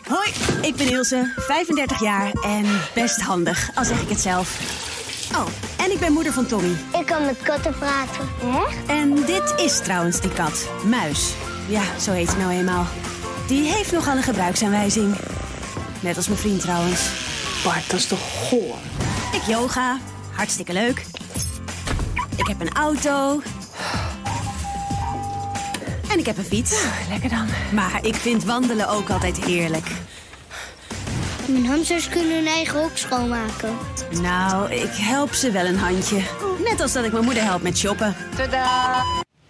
Hoi, 0.08 0.30
ik 0.70 0.76
ben 0.76 0.92
Ilse, 0.92 1.34
35 1.36 2.02
jaar 2.02 2.32
en 2.32 2.66
best 2.96 3.22
handig, 3.22 3.76
al 3.76 3.86
zeg 3.86 4.02
ik 4.02 4.10
het 4.10 4.20
zelf. 4.20 4.99
Oh, 5.36 5.46
en 5.78 5.92
ik 5.92 6.00
ben 6.00 6.14
moeder 6.14 6.34
van 6.34 6.46
Tommy. 6.46 6.76
Ik 7.00 7.06
kan 7.06 7.26
met 7.26 7.42
katten 7.42 7.74
praten. 7.78 8.30
Echt? 8.68 8.78
En 8.88 9.16
dit 9.16 9.54
is 9.58 9.80
trouwens 9.80 10.22
die 10.22 10.32
kat, 10.32 10.70
Muis. 10.86 11.34
Ja, 11.68 11.82
zo 12.00 12.12
heet 12.12 12.30
ze 12.30 12.38
nou 12.38 12.52
eenmaal. 12.52 12.86
Die 13.48 13.72
heeft 13.72 13.92
nogal 13.92 14.16
een 14.16 14.24
gebruiksaanwijzing. 14.24 15.16
Net 16.00 16.16
als 16.18 16.28
mijn 16.28 16.40
vriend 16.40 16.62
trouwens. 16.62 17.10
Bart, 17.64 17.90
dat 17.90 18.00
is 18.00 18.08
toch 18.08 18.20
goor? 18.50 18.76
Ik 19.32 19.42
yoga, 19.48 19.98
hartstikke 20.32 20.74
leuk. 20.74 21.06
Ik 22.36 22.48
heb 22.48 22.62
een 22.62 22.74
auto. 22.74 23.42
En 26.12 26.20
ik 26.20 26.26
heb 26.26 26.38
een 26.38 26.44
fiets. 26.44 26.84
Lekker 27.10 27.30
dan. 27.30 27.48
Maar 27.74 28.00
ik 28.06 28.16
vind 28.16 28.44
wandelen 28.44 28.90
ook 28.90 29.10
altijd 29.10 29.44
heerlijk. 29.44 29.88
Mijn 31.52 31.66
hamsters 31.66 32.10
kunnen 32.10 32.36
hun 32.36 32.46
eigen 32.46 32.82
hok 32.82 32.98
schoonmaken. 32.98 33.78
Nou, 34.22 34.72
ik 34.72 34.92
help 34.92 35.34
ze 35.34 35.52
wel 35.52 35.66
een 35.66 35.78
handje. 35.78 36.22
Net 36.64 36.82
als 36.82 36.94
dat 36.94 37.06
ik 37.06 37.12
mijn 37.12 37.24
moeder 37.24 37.44
help 37.44 37.62
met 37.62 37.78
shoppen. 37.78 38.16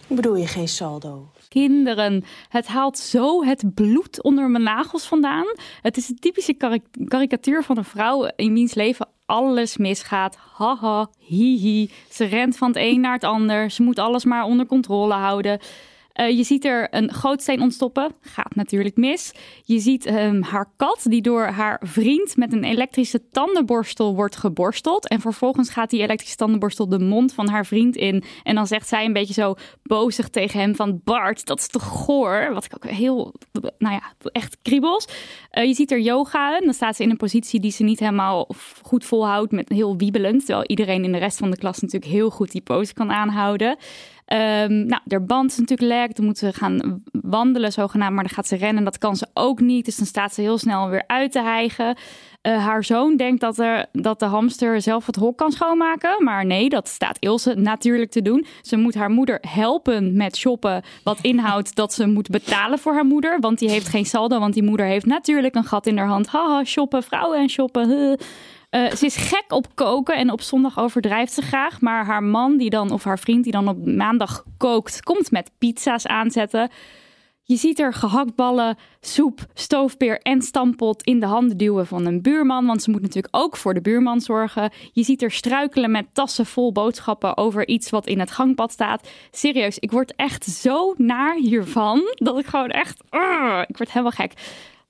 Bedoel 0.07 0.35
je 0.35 0.47
geen 0.47 0.67
saldo? 0.67 1.31
Kinderen, 1.47 2.23
het 2.49 2.67
haalt 2.67 2.97
zo 2.97 3.43
het 3.43 3.73
bloed 3.73 4.23
onder 4.23 4.49
mijn 4.49 4.63
nagels 4.63 5.07
vandaan. 5.07 5.45
Het 5.81 5.97
is 5.97 6.05
de 6.07 6.13
typische 6.15 6.53
kari- 6.53 6.83
karikatuur 7.07 7.63
van 7.63 7.77
een 7.77 7.85
vrouw 7.85 8.31
in 8.35 8.53
wiens 8.53 8.73
leven 8.73 9.07
alles 9.25 9.77
misgaat. 9.77 10.37
Haha, 10.57 11.09
hihi. 11.19 11.89
Ze 12.11 12.25
rent 12.25 12.57
van 12.57 12.67
het 12.67 12.77
een 12.77 13.01
naar 13.01 13.13
het 13.13 13.23
ander. 13.23 13.71
Ze 13.71 13.83
moet 13.83 13.99
alles 13.99 14.25
maar 14.25 14.43
onder 14.43 14.65
controle 14.65 15.13
houden. 15.13 15.59
Eh, 16.19 16.37
je 16.37 16.43
ziet 16.43 16.65
er 16.65 16.87
een 16.91 17.13
gootsteen 17.13 17.61
ontstoppen. 17.61 18.11
Gaat 18.21 18.55
natuurlijk 18.55 18.97
mis. 18.97 19.33
Je 19.63 19.79
ziet 19.79 20.05
ehm, 20.05 20.41
haar 20.41 20.71
kat 20.77 21.01
die 21.03 21.21
door 21.21 21.43
haar 21.43 21.81
vriend 21.85 22.37
met 22.37 22.53
een 22.53 22.63
elektrische 22.63 23.27
tandenborstel 23.31 24.15
wordt 24.15 24.35
geborsteld. 24.35 25.07
En 25.07 25.19
vervolgens 25.19 25.69
gaat 25.69 25.89
die 25.89 26.01
elektrische 26.01 26.35
tandenborstel 26.35 26.89
de 26.89 26.99
mond 26.99 27.33
van 27.33 27.49
haar 27.49 27.65
vriend 27.65 27.95
in. 27.95 28.23
En 28.43 28.55
dan 28.55 28.67
zegt 28.67 28.87
zij 28.87 29.05
een 29.05 29.13
beetje 29.13 29.33
zo 29.33 29.55
bozig 29.83 30.29
tegen 30.29 30.59
hem 30.59 30.75
van... 30.75 31.01
Bart, 31.03 31.45
dat 31.45 31.59
is 31.59 31.67
toch 31.67 31.83
goor? 31.83 32.49
Wat 32.53 32.65
ik 32.65 32.73
ook 32.75 32.85
heel, 32.85 33.33
nou 33.77 33.93
ja, 33.93 34.13
echt 34.31 34.57
kriebels. 34.61 35.07
Eh, 35.49 35.65
je 35.65 35.73
ziet 35.73 35.91
er 35.91 35.99
yoga. 35.99 36.59
Dan 36.59 36.73
staat 36.73 36.95
ze 36.95 37.03
in 37.03 37.09
een 37.09 37.17
positie 37.17 37.59
die 37.59 37.71
ze 37.71 37.83
niet 37.83 37.99
helemaal 37.99 38.49
goed 38.81 39.05
volhoudt. 39.05 39.51
Met 39.51 39.69
heel 39.69 39.97
wiebelend. 39.97 40.45
Terwijl 40.45 40.67
iedereen 40.67 41.03
in 41.03 41.11
de 41.11 41.17
rest 41.17 41.37
van 41.37 41.51
de 41.51 41.57
klas 41.57 41.79
natuurlijk 41.79 42.11
heel 42.11 42.29
goed 42.29 42.51
die 42.51 42.61
pose 42.61 42.93
kan 42.93 43.11
aanhouden. 43.11 43.77
Ehm, 44.29 44.85
nou, 44.85 45.01
de 45.03 45.19
band 45.19 45.51
is 45.51 45.57
natuurlijk 45.57 45.89
lek. 45.89 46.15
Dan 46.15 46.25
moet 46.25 46.37
ze 46.37 46.53
gaan 46.53 47.03
wandelen 47.11 47.71
zogenaamd. 47.71 48.13
Maar 48.13 48.23
dan 48.23 48.33
gaat 48.33 48.47
ze 48.47 48.55
rennen. 48.55 48.83
Dat 48.83 48.97
kan 48.97 49.15
ze 49.15 49.27
ook 49.33 49.59
niet. 49.59 49.85
Dus 49.85 49.95
dan 49.95 50.05
staat 50.05 50.33
ze 50.33 50.41
heel 50.41 50.57
snel 50.57 50.89
weer 50.89 51.03
uit 51.07 51.31
te 51.31 51.41
hijgen. 51.41 51.97
Eh, 52.41 52.65
haar 52.65 52.83
zoon 52.83 53.17
denkt 53.17 53.41
dat, 53.41 53.59
er, 53.59 53.85
dat 53.91 54.19
de 54.19 54.25
hamster 54.25 54.81
zelf 54.81 55.05
het 55.05 55.15
hok 55.15 55.37
kan 55.37 55.51
schoonmaken. 55.51 56.23
Maar 56.23 56.45
nee, 56.45 56.69
dat 56.69 56.87
staat 56.87 57.17
Ilse 57.19 57.53
natuurlijk 57.53 58.11
te 58.11 58.21
doen. 58.21 58.45
Ze 58.61 58.77
moet 58.77 58.95
haar 58.95 59.09
moeder 59.09 59.37
helpen 59.47 60.17
met 60.17 60.37
shoppen. 60.37 60.83
Wat 61.03 61.19
inhoudt 61.21 61.75
dat 61.75 61.93
ze 61.93 62.07
moet 62.07 62.29
betalen 62.29 62.79
voor 62.79 62.93
haar 62.93 63.05
moeder. 63.05 63.39
Want 63.39 63.59
die 63.59 63.69
heeft 63.69 63.87
geen 63.87 64.05
saldo. 64.05 64.39
Want 64.39 64.53
die 64.53 64.63
moeder 64.63 64.85
heeft 64.85 65.05
natuurlijk 65.05 65.55
een 65.55 65.63
gat 65.63 65.87
in 65.87 65.97
haar 65.97 66.07
hand. 66.07 66.27
Haha, 66.27 66.63
shoppen, 66.63 67.03
vrouwen 67.03 67.39
en 67.39 67.49
shoppen. 67.49 68.17
Eh, 68.69 68.91
ze 68.91 69.05
is 69.05 69.15
gek 69.15 69.45
op 69.47 69.75
koken 69.75 70.15
en 70.15 70.31
op 70.31 70.41
zondag 70.41 70.79
overdrijft 70.79 71.33
ze 71.33 71.41
graag. 71.41 71.81
Maar 71.81 72.05
haar 72.05 72.23
man, 72.23 72.57
die 72.57 72.69
dan, 72.69 72.91
of 72.91 73.03
haar 73.03 73.19
vriend, 73.19 73.43
die 73.43 73.51
dan 73.51 73.67
op 73.67 73.85
maandag 73.85 74.43
kookt, 74.57 75.03
komt 75.03 75.31
met 75.31 75.51
pizza's 75.57 76.05
aanzetten. 76.05 76.69
Je 77.43 77.55
ziet 77.55 77.79
er 77.79 77.93
gehaktballen, 77.93 78.77
soep, 78.99 79.45
stoofpeer 79.53 80.19
en 80.19 80.41
stampot 80.41 81.03
in 81.03 81.19
de 81.19 81.25
handen 81.25 81.57
duwen 81.57 81.87
van 81.87 82.05
een 82.05 82.21
buurman. 82.21 82.65
Want 82.65 82.83
ze 82.83 82.89
moet 82.89 83.01
natuurlijk 83.01 83.35
ook 83.35 83.57
voor 83.57 83.73
de 83.73 83.81
buurman 83.81 84.21
zorgen. 84.21 84.71
Je 84.91 85.03
ziet 85.03 85.21
er 85.21 85.31
struikelen 85.31 85.91
met 85.91 86.05
tassen 86.13 86.45
vol 86.45 86.71
boodschappen 86.71 87.37
over 87.37 87.67
iets 87.67 87.89
wat 87.89 88.07
in 88.07 88.19
het 88.19 88.31
gangpad 88.31 88.71
staat. 88.71 89.09
Serieus, 89.31 89.79
ik 89.79 89.91
word 89.91 90.15
echt 90.15 90.45
zo 90.45 90.93
naar 90.97 91.35
hiervan. 91.35 92.01
Dat 92.13 92.39
ik 92.39 92.45
gewoon 92.45 92.69
echt. 92.69 93.01
Ik 93.67 93.77
word 93.77 93.91
helemaal 93.91 94.11
gek. 94.11 94.33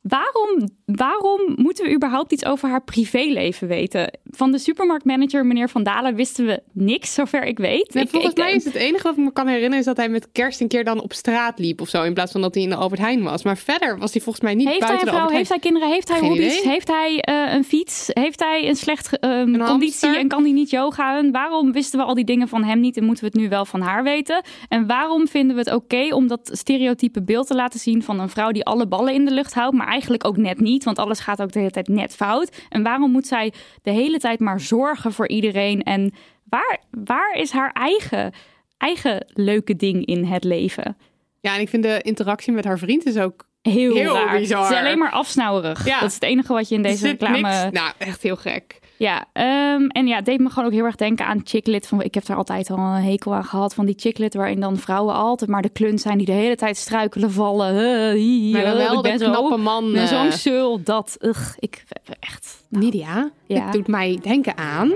Waarom, 0.09 0.69
waarom 0.85 1.41
moeten 1.55 1.85
we 1.85 1.93
überhaupt 1.93 2.31
iets 2.31 2.45
over 2.45 2.69
haar 2.69 2.83
privéleven 2.83 3.67
weten? 3.67 4.19
Van 4.25 4.51
de 4.51 4.57
supermarktmanager, 4.59 5.45
meneer 5.45 5.69
Van 5.69 5.83
Dalen, 5.83 6.15
wisten 6.15 6.45
we 6.45 6.61
niks, 6.73 7.13
zover 7.13 7.43
ik 7.43 7.57
weet. 7.57 7.93
Nee, 7.93 8.03
Ik- 8.03 8.09
volgens 8.09 8.31
ik- 8.33 8.37
mij 8.39 8.53
is 8.53 8.65
het 8.65 8.75
enige 8.75 9.03
wat 9.03 9.17
ik 9.17 9.23
me 9.23 9.31
kan 9.33 9.47
herinneren... 9.47 9.79
is 9.79 9.85
dat 9.85 9.97
hij 9.97 10.09
met 10.09 10.31
kerst 10.31 10.61
een 10.61 10.67
keer 10.67 10.83
dan 10.83 11.01
op 11.01 11.13
straat 11.13 11.59
liep 11.59 11.81
of 11.81 11.89
zo... 11.89 12.03
in 12.03 12.13
plaats 12.13 12.31
van 12.31 12.41
dat 12.41 12.53
hij 12.53 12.63
in 12.63 12.69
de 12.69 12.75
Albert 12.75 13.01
Heijn 13.01 13.23
was. 13.23 13.43
Maar 13.43 13.57
verder 13.57 13.97
was 13.97 14.13
hij 14.13 14.21
volgens 14.21 14.43
mij 14.45 14.55
niet 14.55 14.67
Heeft 14.67 14.79
hij 14.79 14.87
buiten 14.87 15.07
een 15.07 15.13
de 15.13 15.19
vrouw? 15.19 15.35
Heeft 15.37 15.49
hij 15.49 15.59
kinderen? 15.59 15.89
Heeft 15.89 16.07
hij 16.09 16.17
Geen 16.19 16.27
hobby's? 16.29 16.57
idee. 16.59 16.71
Heeft 16.71 16.87
hij 16.87 17.19
eh, 17.21 17.53
een 17.53 17.63
fiets? 17.63 18.05
Heeft 18.13 18.39
hij 18.39 18.67
een 18.67 18.75
slecht 18.75 19.19
eh, 19.19 19.29
conditie 19.43 19.67
hamster? 19.69 20.17
en 20.17 20.27
kan 20.27 20.43
hij 20.43 20.51
niet 20.51 20.69
yogaën? 20.69 21.31
Waarom 21.31 21.71
wisten 21.71 21.99
we 21.99 22.05
al 22.05 22.13
die 22.13 22.25
dingen 22.25 22.47
van 22.47 22.63
hem 22.63 22.79
niet 22.79 22.97
en 22.97 23.03
moeten 23.03 23.23
we 23.23 23.29
het 23.33 23.39
nu 23.39 23.49
wel 23.49 23.65
van 23.65 23.81
haar 23.81 24.03
weten? 24.03 24.41
En 24.69 24.87
waarom 24.87 25.27
vinden 25.27 25.55
we 25.55 25.61
het 25.61 25.73
oké 25.73 26.13
om 26.15 26.27
dat 26.27 26.49
stereotype 26.53 27.23
beeld 27.23 27.47
te 27.47 27.55
laten 27.55 27.79
zien 27.79 28.03
van 28.03 28.19
een 28.19 28.29
vrouw 28.29 28.51
die 28.51 28.65
alle 28.65 28.87
ballen 28.87 29.13
in 29.13 29.25
de 29.25 29.31
lucht 29.31 29.53
houdt, 29.53 29.75
maar 29.77 29.87
eigenlijk 29.99 30.25
ook 30.25 30.37
net 30.37 30.59
niet, 30.59 30.83
want 30.83 30.97
alles 30.99 31.19
gaat 31.19 31.41
ook 31.41 31.51
de 31.51 31.59
hele 31.59 31.71
tijd 31.71 31.87
net 31.87 32.15
fout? 32.15 32.61
En 32.69 32.83
waarom 32.83 33.11
moet 33.11 33.27
zij 33.27 33.53
de 33.81 33.91
hele 33.91 34.19
tijd 34.19 34.39
maar 34.39 34.59
zorgen 34.59 35.13
voor 35.13 35.27
iedereen? 35.27 35.83
En 35.83 36.13
waar, 36.49 36.77
waar 36.91 37.33
is 37.35 37.51
haar 37.51 37.71
eigen, 37.71 38.33
eigen 38.77 39.25
leuke 39.33 39.75
ding 39.75 40.05
in 40.05 40.23
het 40.25 40.43
leven? 40.43 40.97
Ja, 41.41 41.55
en 41.55 41.61
ik 41.61 41.69
vind 41.69 41.83
de 41.83 42.01
interactie 42.01 42.53
met 42.53 42.65
haar 42.65 42.77
vriend 42.79 43.05
is 43.05 43.17
ook... 43.17 43.47
Heel, 43.61 43.95
Heel 43.95 44.13
raar. 44.13 44.39
bizar. 44.39 44.61
Het 44.63 44.71
is 44.71 44.77
alleen 44.77 44.97
maar 44.97 45.11
afsnauwerig. 45.11 45.85
Ja. 45.85 45.99
Dat 45.99 46.07
is 46.09 46.13
het 46.13 46.23
enige 46.23 46.53
wat 46.53 46.69
je 46.69 46.75
in 46.75 46.81
deze 46.81 47.07
reclame... 47.07 47.37
niks- 47.41 47.79
Nou, 47.81 47.91
echt 47.97 48.23
heel 48.23 48.35
gek. 48.35 48.79
Ja, 48.99 49.25
ehm, 49.33 49.85
en 49.87 50.07
ja, 50.07 50.15
het 50.15 50.25
deed 50.25 50.39
me 50.39 50.49
gewoon 50.49 50.65
ook 50.65 50.73
heel 50.73 50.85
erg 50.85 50.95
denken 50.95 51.25
aan 51.25 51.41
Chicklit. 51.43 51.87
Van, 51.87 52.01
ik 52.01 52.13
heb 52.13 52.27
er 52.27 52.35
altijd 52.35 52.69
al 52.69 52.77
een 52.77 53.03
hekel 53.03 53.33
aan 53.35 53.43
gehad 53.45 53.73
van 53.73 53.85
die 53.85 53.95
Chicklit... 53.97 54.33
waarin 54.33 54.59
dan 54.59 54.77
vrouwen 54.77 55.13
altijd 55.15 55.49
maar 55.49 55.61
de 55.61 55.69
klunt 55.69 56.01
zijn... 56.01 56.17
die 56.17 56.25
de 56.25 56.31
hele 56.31 56.55
tijd 56.55 56.77
struikelen, 56.77 57.31
vallen. 57.31 57.75
Uh, 57.75 58.11
hi, 58.13 58.51
Maar 58.51 58.61
dan 58.63 58.71
uh, 58.77 58.77
wel 58.77 58.97
ik 58.97 59.03
de 59.03 59.09
ben 59.09 59.19
zo- 59.19 59.31
knappe 59.31 59.57
man, 59.57 59.85
Ik 59.87 59.93
ben 59.93 60.01
eh. 60.01 60.07
zo'n 60.07 60.31
zul, 60.31 60.81
dat... 60.83 61.17
Ugh, 61.19 61.49
ik 61.59 61.83
echt... 62.19 62.63
Nidia, 62.69 63.29
Ja. 63.45 63.63
dit 63.65 63.73
doet 63.73 63.87
mij 63.87 64.19
denken 64.21 64.57
aan... 64.57 64.91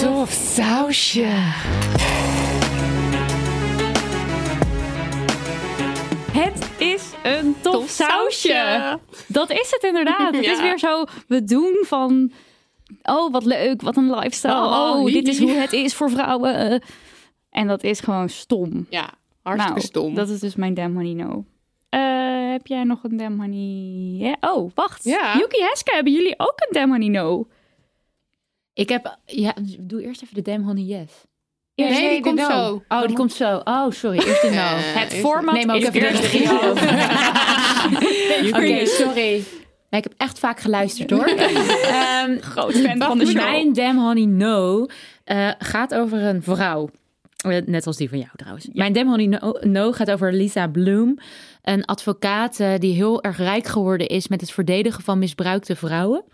Tof 0.00 0.30
sausje. 0.30 1.26
Het 6.32 6.70
is 6.78 7.12
een 7.22 7.54
tof, 7.60 7.72
Tof 7.72 7.88
sausje. 7.90 8.48
sausje. 8.48 8.98
Dat 9.28 9.50
is 9.50 9.70
het 9.70 9.82
inderdaad. 9.82 10.34
Het 10.34 10.44
Ja. 10.44 10.52
is 10.52 10.60
weer 10.60 10.78
zo, 10.78 11.04
we 11.28 11.44
doen 11.44 11.84
van... 11.86 12.32
Oh, 13.02 13.32
wat 13.32 13.44
leuk, 13.44 13.82
wat 13.82 13.96
een 13.96 14.10
lifestyle. 14.14 14.52
Oh, 14.54 14.90
Oh, 15.00 15.04
dit 15.12 15.28
is 15.28 15.38
hoe 15.38 15.50
het 15.50 15.72
is 15.72 15.94
voor 15.94 16.10
vrouwen. 16.10 16.82
En 17.50 17.66
dat 17.66 17.82
is 17.84 18.00
gewoon 18.00 18.28
stom. 18.28 18.86
Ja, 18.90 19.10
hartstikke 19.42 19.78
Nou, 19.78 19.86
stom. 19.86 20.14
Dat 20.14 20.28
is 20.28 20.40
dus 20.40 20.54
mijn 20.54 20.74
Damn 20.74 20.94
Honey 20.94 21.12
No. 21.12 21.44
Eh, 21.88 22.50
heb 22.50 22.66
jij 22.66 22.84
nog 22.84 23.04
een 23.04 23.16
Damn 23.16 23.40
Honey? 23.40 24.26
Ja? 24.26 24.36
Oh, 24.54 24.70
wacht. 24.74 25.04
Ja. 25.04 25.36
Yuki 25.38 25.62
Heska, 25.62 25.94
hebben 25.94 26.12
jullie 26.12 26.34
ook 26.36 26.54
een 26.56 26.72
Damn 26.72 26.90
Honey 26.92 27.08
No? 27.08 27.46
Ik 28.74 28.88
heb... 28.88 29.18
Ja, 29.26 29.54
doe 29.80 30.02
eerst 30.02 30.22
even 30.22 30.34
de 30.34 30.42
Damn 30.42 30.64
Honey 30.64 30.82
Yes. 30.82 31.12
Nee, 31.74 32.10
die 32.10 32.20
komt 32.20 32.38
no. 32.38 32.48
zo. 32.48 32.82
Oh, 32.88 33.06
die 33.06 33.16
komt 33.16 33.32
zo. 33.32 33.60
Oh, 33.64 33.90
sorry. 33.90 34.16
Eerst 34.16 34.42
de 34.42 34.50
no. 34.50 34.56
Eh, 34.76 35.00
Het 35.00 35.12
is- 35.12 35.20
format 35.20 35.54
Neem 35.54 35.70
ook 35.70 35.76
is 35.76 35.86
even 35.88 36.00
eerst 36.00 36.32
de. 36.32 36.38
Oké, 38.56 38.86
sorry. 38.86 39.44
Nee, 39.90 40.00
ik 40.00 40.08
heb 40.10 40.14
echt 40.16 40.38
vaak 40.38 40.60
geluisterd 40.60 41.10
hoor. 41.10 41.24
Ehm, 41.24 42.38
Groot 42.40 42.72
fan 42.74 42.98
van 42.98 43.18
de 43.18 43.26
show. 43.26 43.34
Mijn 43.34 43.72
Damn 43.72 43.98
Honey 43.98 44.24
No 44.24 44.86
eh, 45.24 45.48
gaat 45.58 45.94
over 45.94 46.22
een 46.22 46.42
vrouw. 46.42 46.90
Eh, 47.36 47.56
Net 47.66 47.86
als 47.86 47.96
die 47.96 48.08
van 48.08 48.18
jou 48.18 48.30
trouwens. 48.36 48.68
Mijn 48.72 48.92
Damn 48.92 49.08
Honey 49.08 49.26
no, 49.26 49.52
no 49.60 49.92
gaat 49.92 50.10
over 50.10 50.32
Lisa 50.32 50.66
Bloom. 50.66 51.18
Een 51.62 51.84
advocaat 51.84 52.56
die 52.78 52.94
heel 52.94 53.22
erg 53.22 53.36
rijk 53.36 53.66
geworden 53.66 54.06
is 54.06 54.28
met 54.28 54.40
het 54.40 54.50
verdedigen 54.52 55.02
van 55.02 55.18
misbruikte 55.18 55.76
vrouwen. 55.76 56.24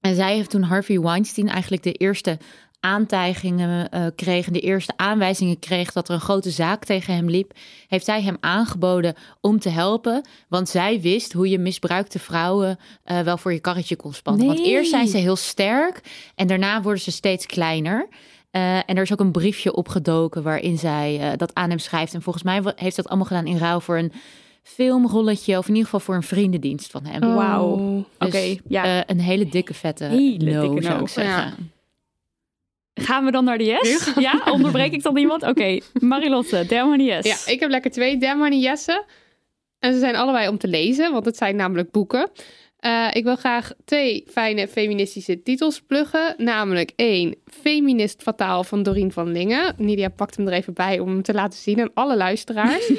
En 0.00 0.14
zij 0.14 0.34
heeft 0.34 0.50
toen 0.50 0.62
Harvey 0.62 1.00
Weinstein 1.00 1.48
eigenlijk 1.48 1.82
de 1.82 1.92
eerste 1.92 2.38
aantijgingen 2.80 3.90
eh, 3.90 4.06
kreeg 4.16 4.46
en 4.46 4.52
de 4.52 4.60
eerste 4.60 4.92
aanwijzingen 4.96 5.58
kreeg 5.58 5.92
dat 5.92 6.08
er 6.08 6.14
een 6.14 6.20
grote 6.20 6.50
zaak 6.50 6.84
tegen 6.84 7.14
hem 7.14 7.30
liep, 7.30 7.52
heeft 7.88 8.04
zij 8.04 8.22
hem 8.22 8.36
aangeboden 8.40 9.14
om 9.40 9.58
te 9.58 9.68
helpen. 9.68 10.26
Want 10.48 10.68
zij 10.68 11.00
wist 11.00 11.32
hoe 11.32 11.48
je 11.48 11.58
misbruikte 11.58 12.18
vrouwen 12.18 12.78
eh, 13.04 13.20
wel 13.20 13.38
voor 13.38 13.52
je 13.52 13.60
karretje 13.60 13.96
kon 13.96 14.12
spannen. 14.12 14.46
Want 14.46 14.58
eerst 14.58 14.90
zijn 14.90 15.08
ze 15.08 15.16
heel 15.16 15.36
sterk 15.36 16.00
en 16.34 16.46
daarna 16.46 16.82
worden 16.82 17.02
ze 17.02 17.10
steeds 17.10 17.46
kleiner. 17.46 18.08
Eh, 18.50 18.76
en 18.76 18.96
er 18.96 19.02
is 19.02 19.12
ook 19.12 19.20
een 19.20 19.32
briefje 19.32 19.74
opgedoken 19.74 20.42
waarin 20.42 20.78
zij 20.78 21.18
eh, 21.20 21.36
dat 21.36 21.54
aan 21.54 21.68
hem 21.68 21.78
schrijft. 21.78 22.14
En 22.14 22.22
volgens 22.22 22.44
mij 22.44 22.62
heeft 22.76 22.96
dat 22.96 23.08
allemaal 23.08 23.26
gedaan 23.26 23.46
in 23.46 23.58
ruil 23.58 23.80
voor 23.80 23.98
een 23.98 24.12
filmrolletje. 24.62 25.58
Of 25.58 25.64
in 25.64 25.68
ieder 25.74 25.84
geval 25.84 26.00
voor 26.00 26.14
een 26.14 26.22
vriendendienst 26.22 26.90
van 26.90 27.04
hem. 27.06 27.34
Wauw. 27.34 27.66
Oh. 27.66 27.96
Oké, 28.18 28.30
Dus, 28.30 28.58
ja. 28.68 28.84
eh, 28.84 29.02
een 29.06 29.20
hele 29.20 29.48
dikke 29.48 29.74
vette 29.74 30.04
Hele 30.04 30.52
no, 30.52 30.60
dikke 30.60 30.82
zou 30.82 30.96
no. 30.96 31.02
ik 31.02 31.08
zeggen. 31.08 31.42
Ja. 31.42 31.54
Gaan 32.98 33.24
we 33.24 33.30
dan 33.30 33.44
naar 33.44 33.58
de 33.58 33.64
yes? 33.64 34.12
Ja, 34.16 34.42
onderbreek 34.50 34.92
ik 34.92 35.02
dan 35.02 35.16
iemand? 35.16 35.42
Oké, 35.42 35.78
Marilotte, 35.92 36.66
Damn 36.66 37.00
Yes. 37.00 37.26
Ja, 37.26 37.52
ik 37.52 37.60
heb 37.60 37.70
lekker 37.70 37.90
twee 37.90 38.18
Damn 38.18 38.52
Yessen. 38.52 39.04
En 39.78 39.92
ze 39.92 39.98
zijn 39.98 40.16
allebei 40.16 40.48
om 40.48 40.58
te 40.58 40.68
lezen, 40.68 41.12
want 41.12 41.24
het 41.24 41.36
zijn 41.36 41.56
namelijk 41.56 41.90
boeken. 41.90 42.30
Eh, 42.78 43.08
ik 43.12 43.24
wil 43.24 43.36
graag 43.36 43.72
twee 43.84 44.24
fijne 44.28 44.68
feministische 44.68 45.42
titels 45.42 45.80
pluggen. 45.80 46.34
Namelijk 46.36 46.92
één, 46.96 47.34
Feminist 47.44 48.22
Fataal 48.22 48.64
van 48.64 48.82
Dorien 48.82 49.12
van 49.12 49.32
Lingen. 49.32 49.74
Nidia 49.76 50.08
pakt 50.08 50.36
hem 50.36 50.46
er 50.46 50.52
even 50.52 50.74
bij 50.74 50.98
om 50.98 51.08
hem 51.08 51.22
te 51.22 51.34
laten 51.34 51.58
zien 51.58 51.80
aan 51.80 51.90
alle 51.94 52.16
luisteraars. 52.16 52.88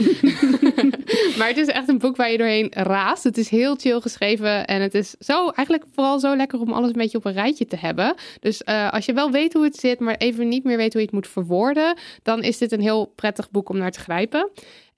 maar 1.37 1.47
het 1.47 1.57
is 1.57 1.67
echt 1.67 1.87
een 1.87 1.97
boek 1.97 2.15
waar 2.15 2.31
je 2.31 2.37
doorheen 2.37 2.71
raast. 2.73 3.23
Het 3.23 3.37
is 3.37 3.49
heel 3.49 3.75
chill 3.75 3.99
geschreven 3.99 4.67
en 4.67 4.81
het 4.81 4.93
is 4.93 5.15
zo, 5.19 5.49
eigenlijk 5.49 5.87
vooral 5.93 6.19
zo 6.19 6.35
lekker 6.35 6.59
om 6.59 6.71
alles 6.71 6.89
een 6.89 6.97
beetje 6.97 7.17
op 7.17 7.25
een 7.25 7.33
rijtje 7.33 7.65
te 7.65 7.77
hebben. 7.77 8.15
Dus 8.39 8.63
eh, 8.63 8.91
als 8.91 9.05
je 9.05 9.13
wel 9.13 9.31
weet 9.31 9.53
hoe 9.53 9.63
het 9.63 9.75
zit, 9.75 9.99
maar 9.99 10.15
even 10.15 10.47
niet 10.47 10.63
meer 10.63 10.77
weet 10.77 10.93
hoe 10.93 11.01
je 11.01 11.07
het 11.07 11.15
moet 11.15 11.27
verwoorden, 11.27 11.97
dan 12.23 12.43
is 12.43 12.57
dit 12.57 12.71
een 12.71 12.81
heel 12.81 13.05
prettig 13.15 13.51
boek 13.51 13.69
om 13.69 13.77
naar 13.77 13.91
te 13.91 13.99
grijpen. 13.99 14.49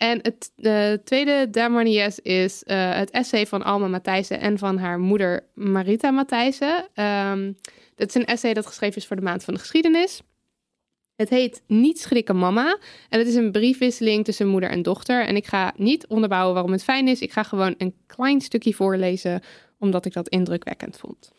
En 0.02 0.20
het 0.22 0.52
de 0.56 1.02
tweede 1.04 1.50
Damonies 1.50 2.20
is 2.20 2.64
eh, 2.64 2.94
het 2.94 3.10
essay 3.10 3.48
van 3.48 3.64
Alma 3.64 3.88
Matthijssen 3.88 4.40
en 4.40 4.58
van 4.58 4.78
haar 4.78 5.00
moeder 5.00 5.48
Marita 5.54 6.12
Matthijssen. 6.12 6.88
Um, 6.96 7.58
het 7.96 8.10
is 8.10 8.16
een 8.16 8.26
essay 8.26 8.54
dat 8.54 8.66
geschreven 8.66 8.96
is 8.96 9.08
voor 9.08 9.16
de 9.16 9.22
Maand 9.22 9.44
van 9.44 9.54
de 9.54 9.60
Geschiedenis. 9.60 10.22
Het 11.16 11.30
heet 11.30 11.62
Niet 11.68 12.00
schrikken 12.00 12.38
mama. 12.38 12.78
En 13.10 13.20
het 13.20 13.28
is 13.28 13.36
een 13.36 13.52
briefwisseling 13.52 14.26
tussen 14.26 14.48
moeder 14.48 14.70
en 14.70 14.82
dochter. 14.82 15.26
En 15.26 15.36
ik 15.36 15.48
ga 15.48 15.74
niet 15.76 16.08
onderbouwen 16.08 16.54
waarom 16.54 16.72
het 16.72 16.84
fijn 16.84 17.08
is. 17.08 17.22
Ik 17.22 17.32
ga 17.32 17.44
gewoon 17.44 17.76
een 17.78 17.96
klein 18.06 18.42
stukje 18.42 18.74
voorlezen, 18.74 19.42
omdat 19.80 20.06
ik 20.06 20.14
dat 20.14 20.30
indrukwekkend 20.30 20.98
vond. 20.98 21.32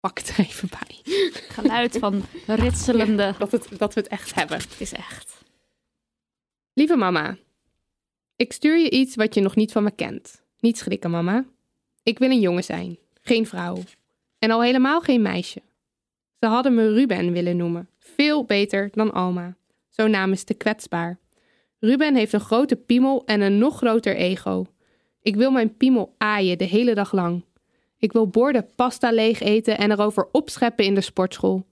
Pak 0.00 0.18
het 0.18 0.28
er 0.28 0.38
even 0.38 0.68
bij. 0.68 1.14
Geluid 1.48 1.98
van 1.98 2.24
ritselende. 2.46 3.22
Ja, 3.22 3.32
dat, 3.38 3.52
het, 3.52 3.68
dat 3.78 3.94
we 3.94 4.00
het 4.00 4.08
echt 4.08 4.34
hebben. 4.34 4.58
Het 4.58 4.80
is 4.80 4.92
echt. 4.92 5.39
Lieve 6.80 6.96
mama, 6.96 7.36
ik 8.36 8.52
stuur 8.52 8.78
je 8.78 8.90
iets 8.90 9.16
wat 9.16 9.34
je 9.34 9.40
nog 9.40 9.56
niet 9.56 9.72
van 9.72 9.82
me 9.82 9.90
kent. 9.90 10.42
Niet 10.60 10.78
schrikken, 10.78 11.10
mama. 11.10 11.44
Ik 12.02 12.18
wil 12.18 12.30
een 12.30 12.40
jongen 12.40 12.64
zijn, 12.64 12.98
geen 13.22 13.46
vrouw. 13.46 13.82
En 14.38 14.50
al 14.50 14.62
helemaal 14.62 15.00
geen 15.00 15.22
meisje. 15.22 15.62
Ze 16.38 16.46
hadden 16.46 16.74
me 16.74 16.92
Ruben 16.92 17.32
willen 17.32 17.56
noemen. 17.56 17.88
Veel 17.98 18.44
beter 18.44 18.88
dan 18.92 19.12
Alma. 19.12 19.56
Zo'n 19.88 20.10
naam 20.10 20.32
is 20.32 20.44
te 20.44 20.54
kwetsbaar. 20.54 21.18
Ruben 21.78 22.14
heeft 22.14 22.32
een 22.32 22.40
grote 22.40 22.76
piemel 22.76 23.22
en 23.26 23.40
een 23.40 23.58
nog 23.58 23.76
groter 23.76 24.16
ego. 24.16 24.66
Ik 25.22 25.36
wil 25.36 25.50
mijn 25.50 25.76
piemel 25.76 26.14
aaien 26.18 26.58
de 26.58 26.64
hele 26.64 26.94
dag 26.94 27.12
lang. 27.12 27.44
Ik 27.98 28.12
wil 28.12 28.28
borden 28.28 28.68
pasta 28.76 29.12
leeg 29.12 29.40
eten 29.40 29.78
en 29.78 29.90
erover 29.90 30.28
opscheppen 30.32 30.84
in 30.84 30.94
de 30.94 31.00
sportschool. 31.00 31.66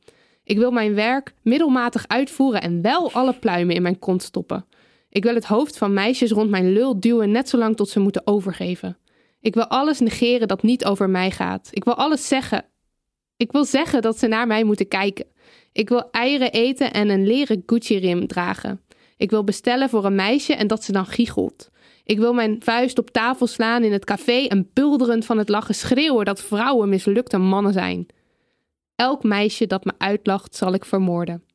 Ik 0.45 0.59
wil 0.59 0.71
mijn 0.71 0.95
werk 0.95 1.35
middelmatig 1.43 2.09
uitvoeren 2.09 2.63
en 2.63 2.83
wel 2.83 3.13
alle 3.13 3.35
pluimen 3.35 3.75
in 3.75 3.83
mijn 3.83 3.99
kont 3.99 4.23
stoppen. 4.23 4.67
Ik 5.11 5.23
wil 5.23 5.35
het 5.35 5.45
hoofd 5.45 5.79
van 5.79 5.93
meisjes 5.93 6.31
rond 6.31 6.51
mijn 6.51 6.73
lul 6.73 7.01
duwen 7.01 7.31
net 7.31 7.49
zolang 7.49 7.77
tot 7.77 7.89
ze 7.89 8.01
moeten 8.01 8.27
overgeven. 8.27 8.99
Ik 9.41 9.55
wil 9.55 9.67
alles 9.67 10.01
negeren 10.01 10.49
dat 10.49 10.63
niet 10.63 10.85
over 10.85 11.11
mij 11.11 11.31
gaat. 11.31 11.69
Ik 11.71 11.85
wil 11.85 11.95
alles 11.95 12.29
zeggen. 12.29 12.65
Ik 13.37 13.53
wil 13.53 13.65
zeggen 13.65 14.03
dat 14.03 14.19
ze 14.19 14.27
naar 14.27 14.47
mij 14.47 14.65
moeten 14.65 14.89
kijken. 14.89 15.27
Ik 15.73 15.89
wil 15.89 16.11
eieren 16.11 16.53
eten 16.53 16.93
en 16.93 17.09
een 17.09 17.27
leren 17.27 17.63
Gucci-rim 17.67 18.27
dragen. 18.27 18.81
Ik 19.17 19.31
wil 19.31 19.45
bestellen 19.45 19.89
voor 19.89 20.05
een 20.05 20.15
meisje 20.15 20.55
en 20.55 20.67
dat 20.67 20.85
ze 20.85 20.93
dan 20.93 21.07
giechelt. 21.07 21.71
Ik 22.05 22.19
wil 22.19 22.33
mijn 22.33 22.57
vuist 22.63 22.99
op 22.99 23.11
tafel 23.11 23.47
slaan 23.47 23.85
in 23.85 23.93
het 23.93 24.05
café 24.05 24.47
en 24.47 24.71
bulderend 24.73 25.25
van 25.25 25.39
het 25.39 25.49
lachen 25.49 25.75
schreeuwen 25.75 26.25
dat 26.25 26.43
vrouwen 26.43 26.89
mislukte 26.89 27.39
mannen 27.39 27.73
zijn. 27.73 28.07
Elk 28.95 29.23
meisje 29.23 29.67
dat 29.67 29.85
me 29.85 29.93
uitlacht 29.99 30.57
zal 30.57 30.73
ik 30.73 30.85
vermoorden. 30.85 31.48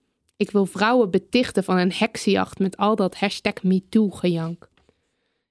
Ik 0.43 0.51
wil 0.51 0.65
vrouwen 0.65 1.11
betichten 1.11 1.63
van 1.63 1.77
een 1.77 1.91
heksenjacht 1.93 2.59
met 2.59 2.77
al 2.77 2.95
dat 2.95 3.15
hashtag 3.15 3.63
MeToo-gejank. 3.63 4.69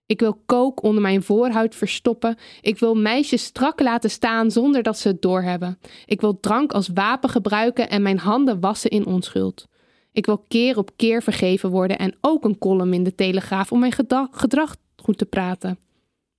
Ik 0.06 0.20
wil 0.20 0.42
kook 0.46 0.82
onder 0.82 1.02
mijn 1.02 1.22
voorhuid 1.22 1.74
verstoppen. 1.74 2.36
Ik 2.60 2.78
wil 2.78 2.94
meisjes 2.94 3.44
strak 3.44 3.80
laten 3.80 4.10
staan 4.10 4.50
zonder 4.50 4.82
dat 4.82 4.98
ze 4.98 5.08
het 5.08 5.22
doorhebben. 5.22 5.78
Ik 6.06 6.20
wil 6.20 6.40
drank 6.40 6.72
als 6.72 6.88
wapen 6.94 7.30
gebruiken 7.30 7.90
en 7.90 8.02
mijn 8.02 8.18
handen 8.18 8.60
wassen 8.60 8.90
in 8.90 9.06
onschuld. 9.06 9.66
Ik 10.12 10.26
wil 10.26 10.44
keer 10.48 10.78
op 10.78 10.90
keer 10.96 11.22
vergeven 11.22 11.70
worden 11.70 11.98
en 11.98 12.14
ook 12.20 12.44
een 12.44 12.58
column 12.58 12.94
in 12.94 13.04
de 13.04 13.14
Telegraaf 13.14 13.72
om 13.72 13.80
mijn 13.80 13.92
gedrag 14.30 14.76
goed 14.96 15.18
te 15.18 15.26
praten. 15.26 15.78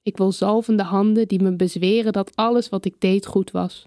Ik 0.04 0.18
wil 0.18 0.32
zalvende 0.32 0.84
handen 0.84 1.28
die 1.28 1.42
me 1.42 1.56
bezweren 1.56 2.14
dat 2.14 2.36
alles 2.36 2.70
wat 2.70 2.86
ik 2.86 2.96
deed 3.00 3.26
goed 3.26 3.52
was. 3.52 3.86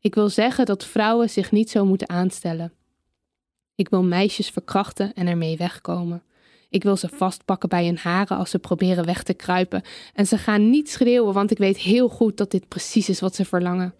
Ik 0.00 0.14
wil 0.14 0.28
zeggen 0.28 0.66
dat 0.66 0.84
vrouwen 0.84 1.30
zich 1.30 1.50
niet 1.50 1.70
zo 1.70 1.84
moeten 1.84 2.08
aanstellen. 2.08 2.72
Ik 3.80 3.88
wil 3.88 4.02
meisjes 4.02 4.48
verkrachten 4.48 5.12
en 5.14 5.26
ermee 5.26 5.56
wegkomen. 5.56 6.22
Ik 6.70 6.82
wil 6.82 6.96
ze 6.96 7.08
vastpakken 7.08 7.68
bij 7.68 7.86
hun 7.86 7.98
haren 7.98 8.36
als 8.36 8.50
ze 8.50 8.58
proberen 8.58 9.04
weg 9.04 9.22
te 9.22 9.34
kruipen. 9.34 9.82
En 10.14 10.26
ze 10.26 10.38
gaan 10.38 10.70
niet 10.70 10.90
schreeuwen, 10.90 11.34
want 11.34 11.50
ik 11.50 11.58
weet 11.58 11.78
heel 11.78 12.08
goed 12.08 12.36
dat 12.36 12.50
dit 12.50 12.68
precies 12.68 13.08
is 13.08 13.20
wat 13.20 13.34
ze 13.34 13.44
verlangen. 13.44 13.94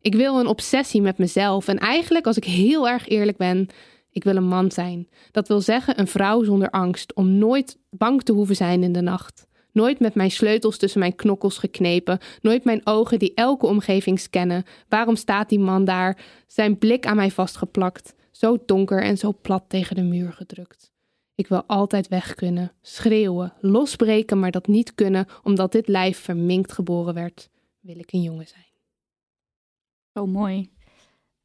Ik 0.00 0.14
wil 0.14 0.38
een 0.38 0.46
obsessie 0.46 1.02
met 1.02 1.18
mezelf. 1.18 1.68
En 1.68 1.78
eigenlijk, 1.78 2.26
als 2.26 2.36
ik 2.36 2.44
heel 2.44 2.88
erg 2.88 3.08
eerlijk 3.08 3.36
ben, 3.36 3.68
ik 4.10 4.24
wil 4.24 4.36
een 4.36 4.48
man 4.48 4.70
zijn. 4.70 5.08
Dat 5.30 5.48
wil 5.48 5.60
zeggen 5.60 6.00
een 6.00 6.08
vrouw 6.08 6.42
zonder 6.42 6.70
angst, 6.70 7.14
om 7.14 7.38
nooit 7.38 7.78
bang 7.90 8.22
te 8.22 8.32
hoeven 8.32 8.56
zijn 8.56 8.82
in 8.82 8.92
de 8.92 9.02
nacht. 9.02 9.46
Nooit 9.72 10.00
met 10.00 10.14
mijn 10.14 10.30
sleutels 10.30 10.78
tussen 10.78 11.00
mijn 11.00 11.14
knokkels 11.14 11.58
geknepen. 11.58 12.18
Nooit 12.40 12.64
mijn 12.64 12.80
ogen 12.86 13.18
die 13.18 13.34
elke 13.34 13.66
omgeving 13.66 14.20
scannen. 14.20 14.64
Waarom 14.88 15.16
staat 15.16 15.48
die 15.48 15.60
man 15.60 15.84
daar? 15.84 16.18
Zijn 16.46 16.78
blik 16.78 17.06
aan 17.06 17.16
mij 17.16 17.30
vastgeplakt. 17.30 18.14
Zo 18.32 18.56
donker 18.66 19.02
en 19.02 19.18
zo 19.18 19.34
plat 19.42 19.64
tegen 19.68 19.96
de 19.96 20.02
muur 20.02 20.32
gedrukt. 20.32 20.92
Ik 21.34 21.46
wil 21.46 21.64
altijd 21.66 22.08
weg 22.08 22.34
kunnen, 22.34 22.72
schreeuwen, 22.80 23.52
losbreken, 23.60 24.40
maar 24.40 24.50
dat 24.50 24.66
niet 24.66 24.94
kunnen 24.94 25.26
omdat 25.42 25.72
dit 25.72 25.88
lijf 25.88 26.18
verminkt 26.18 26.72
geboren 26.72 27.14
werd. 27.14 27.50
Wil 27.80 27.98
ik 27.98 28.12
een 28.12 28.22
jongen 28.22 28.46
zijn. 28.46 28.64
Oh, 30.12 30.32
mooi. 30.32 30.70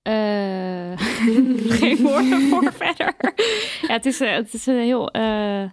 Uh, 0.04 0.98
geen 1.80 1.98
woorden 2.02 2.42
voor 2.50 2.74
verder. 2.74 3.16
het 3.88 4.06
is, 4.06 4.20
het 4.20 4.54
is 4.54 4.66
een 4.66 4.80
heel. 4.80 5.16
Uh, 5.16 5.64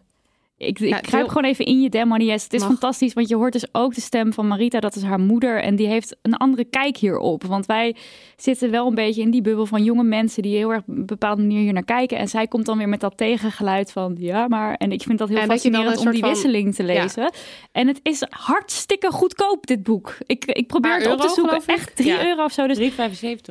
ik, 0.56 0.78
ik 0.78 0.88
ja, 0.88 0.98
kruip 1.00 1.28
gewoon 1.28 1.44
even 1.44 1.64
in 1.64 1.80
je 1.80 1.88
Demonies. 1.88 2.42
Het 2.42 2.52
is 2.52 2.60
Mag. 2.60 2.68
fantastisch, 2.68 3.12
want 3.12 3.28
je 3.28 3.36
hoort 3.36 3.52
dus 3.52 3.66
ook 3.72 3.94
de 3.94 4.00
stem 4.00 4.32
van 4.32 4.46
Marita. 4.48 4.80
Dat 4.80 4.96
is 4.96 5.02
haar 5.02 5.20
moeder. 5.20 5.62
En 5.62 5.76
die 5.76 5.86
heeft 5.86 6.16
een 6.22 6.34
andere 6.36 6.64
kijk 6.64 6.96
hierop. 6.96 7.44
Want 7.44 7.66
wij 7.66 7.96
zitten 8.36 8.70
wel 8.70 8.86
een 8.86 8.94
beetje 8.94 9.22
in 9.22 9.30
die 9.30 9.42
bubbel 9.42 9.66
van 9.66 9.84
jonge 9.84 10.02
mensen... 10.04 10.42
die 10.42 10.56
heel 10.56 10.70
erg 10.70 10.80
op 10.80 10.88
een 10.88 11.06
bepaalde 11.06 11.42
manier 11.42 11.60
hier 11.60 11.72
naar 11.72 11.84
kijken. 11.84 12.18
En 12.18 12.28
zij 12.28 12.46
komt 12.46 12.66
dan 12.66 12.78
weer 12.78 12.88
met 12.88 13.00
dat 13.00 13.16
tegengeluid 13.16 13.92
van... 13.92 14.16
ja, 14.18 14.48
maar... 14.48 14.74
En 14.74 14.92
ik 14.92 15.02
vind 15.02 15.18
dat 15.18 15.28
heel 15.28 15.38
En 15.38 15.46
fascinerend 15.48 15.98
om 15.98 16.10
die 16.10 16.20
van- 16.20 16.28
wisseling 16.28 16.74
te 16.74 16.82
lezen. 16.84 17.32
En 17.72 17.86
het 17.86 18.00
is 18.02 18.22
hartstikke 18.30 19.10
goedkoop, 19.10 19.66
dit 19.66 19.82
boek. 19.82 20.16
Ik, 20.26 20.44
ik 20.44 20.66
probeer 20.66 20.90
Paar 20.90 21.00
het 21.00 21.12
op 21.12 21.20
te 21.20 21.28
zoeken. 21.34 21.62
Echt 21.66 21.96
3 21.96 22.08
Ja. 22.08 22.26
euro 22.26 22.44
of 22.44 22.52
zo. 22.52 22.66
Dus 22.66 22.78
3,75. 22.78 22.84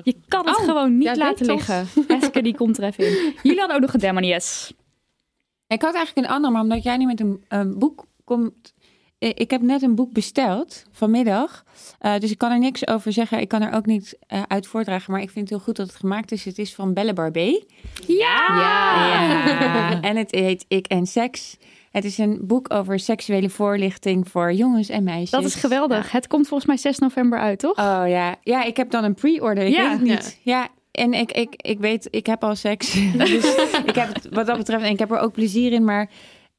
je 0.03 0.15
kan 0.27 0.45
het 0.47 0.57
Oh, 0.57 0.63
gewoon 0.63 0.97
niet 0.97 1.03
ja, 1.07 1.15
laten 1.15 1.45
liggen. 1.45 1.87
Eske, 2.07 2.41
die 2.41 2.55
komt 2.55 2.77
er 2.77 2.83
even 2.83 3.05
in. 3.07 3.11
Jullie 3.43 3.59
hadden 3.59 3.75
ook 3.75 3.81
nog 3.81 3.93
een 3.93 3.99
Demonies. 3.99 4.71
Ik 5.67 5.81
had 5.81 5.95
eigenlijk 5.95 6.27
een 6.27 6.33
ander, 6.33 6.51
maar 6.51 6.61
omdat 6.61 6.83
jij 6.83 6.97
nu 6.97 7.05
met 7.05 7.19
een, 7.19 7.43
een 7.47 7.79
boek 7.79 8.05
komt. 8.23 8.73
eh, 9.19 9.29
Ik 9.33 9.51
heb 9.51 9.61
net 9.61 9.81
een 9.81 9.95
boek 9.95 10.11
besteld 10.13 10.83
vanmiddag. 10.91 11.63
Eh, 11.99 12.17
dus 12.19 12.31
ik 12.31 12.37
kan 12.37 12.51
er 12.51 12.59
niks 12.59 12.87
over 12.87 13.11
zeggen. 13.13 13.39
Ik 13.39 13.47
kan 13.47 13.61
er 13.61 13.73
ook 13.73 13.85
niet 13.85 14.17
eh, 14.27 14.41
uit 14.47 14.67
voordragen. 14.67 15.11
Maar 15.11 15.21
ik 15.21 15.29
vind 15.29 15.39
het 15.39 15.49
heel 15.49 15.65
goed 15.65 15.75
dat 15.75 15.87
het 15.87 15.95
gemaakt 15.95 16.31
is. 16.31 16.45
Het 16.45 16.57
is 16.57 16.75
van 16.75 16.93
Belle 16.93 17.13
Barbé. 17.13 17.61
Ja! 18.07 18.47
Ja. 18.59 20.01
En 20.01 20.15
het 20.17 20.31
heet 20.31 20.65
Ik 20.67 20.87
en 20.87 21.05
Seks. 21.05 21.57
Het 21.91 22.03
is 22.05 22.17
een 22.17 22.39
boek 22.47 22.73
over 22.73 22.99
seksuele 22.99 23.49
voorlichting 23.49 24.29
voor 24.29 24.53
jongens 24.53 24.89
en 24.89 25.03
meisjes. 25.03 25.29
Dat 25.29 25.43
is 25.43 25.55
geweldig. 25.55 26.11
Het 26.11 26.27
komt 26.27 26.47
volgens 26.47 26.67
mij 26.69 26.77
6 26.77 26.97
november 26.99 27.39
uit, 27.39 27.59
toch? 27.59 27.77
Oh 27.77 28.03
ja, 28.07 28.35
ja, 28.43 28.63
ik 28.63 28.77
heb 28.77 28.89
dan 28.91 29.03
een 29.03 29.13
pre-order. 29.13 29.63
Ik 29.63 29.73
Ja. 29.73 29.81
weet 29.83 29.91
het 29.91 30.01
niet. 30.01 30.39
Ja. 30.43 30.67
En 30.93 31.13
ik, 31.13 31.31
ik, 31.31 31.53
ik 31.55 31.79
weet, 31.79 32.07
ik 32.09 32.25
heb 32.25 32.43
al 32.43 32.55
seks. 32.55 32.93
Dus 33.17 33.55
ik 33.85 33.95
heb 33.95 34.13
het 34.13 34.27
wat 34.29 34.45
dat 34.45 34.57
betreft, 34.57 34.83
en 34.83 34.91
ik 34.91 34.99
heb 34.99 35.11
er 35.11 35.19
ook 35.19 35.33
plezier 35.33 35.71
in. 35.71 35.83
Maar 35.83 36.09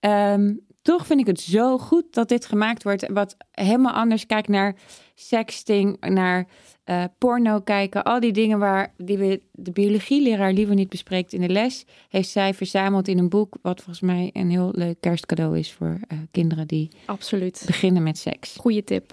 ehm, 0.00 0.54
toch 0.82 1.06
vind 1.06 1.20
ik 1.20 1.26
het 1.26 1.40
zo 1.40 1.78
goed 1.78 2.04
dat 2.10 2.28
dit 2.28 2.46
gemaakt 2.46 2.82
wordt. 2.82 3.12
Wat 3.12 3.36
helemaal 3.50 3.92
anders 3.92 4.26
kijkt 4.26 4.48
naar 4.48 4.74
sexting, 5.14 6.00
naar 6.00 6.46
eh, 6.84 7.04
porno 7.18 7.60
kijken. 7.60 8.04
Al 8.04 8.20
die 8.20 8.32
dingen 8.32 8.58
waar 8.58 8.94
die 8.96 9.18
we, 9.18 9.42
de 9.52 9.72
biologieleraar 9.72 10.52
liever 10.52 10.74
niet 10.74 10.88
bespreekt 10.88 11.32
in 11.32 11.40
de 11.40 11.48
les, 11.48 11.84
heeft 12.08 12.28
zij 12.28 12.54
verzameld 12.54 13.08
in 13.08 13.18
een 13.18 13.28
boek. 13.28 13.56
Wat 13.62 13.76
volgens 13.76 14.00
mij 14.00 14.30
een 14.32 14.50
heel 14.50 14.70
leuk 14.72 15.00
kerstcadeau 15.00 15.58
is 15.58 15.72
voor 15.72 15.98
eh, 16.08 16.18
kinderen 16.30 16.66
die 16.66 16.88
Absoluut. 17.06 17.62
beginnen 17.66 18.02
met 18.02 18.18
seks. 18.18 18.56
Goeie 18.56 18.84
tip. 18.84 19.12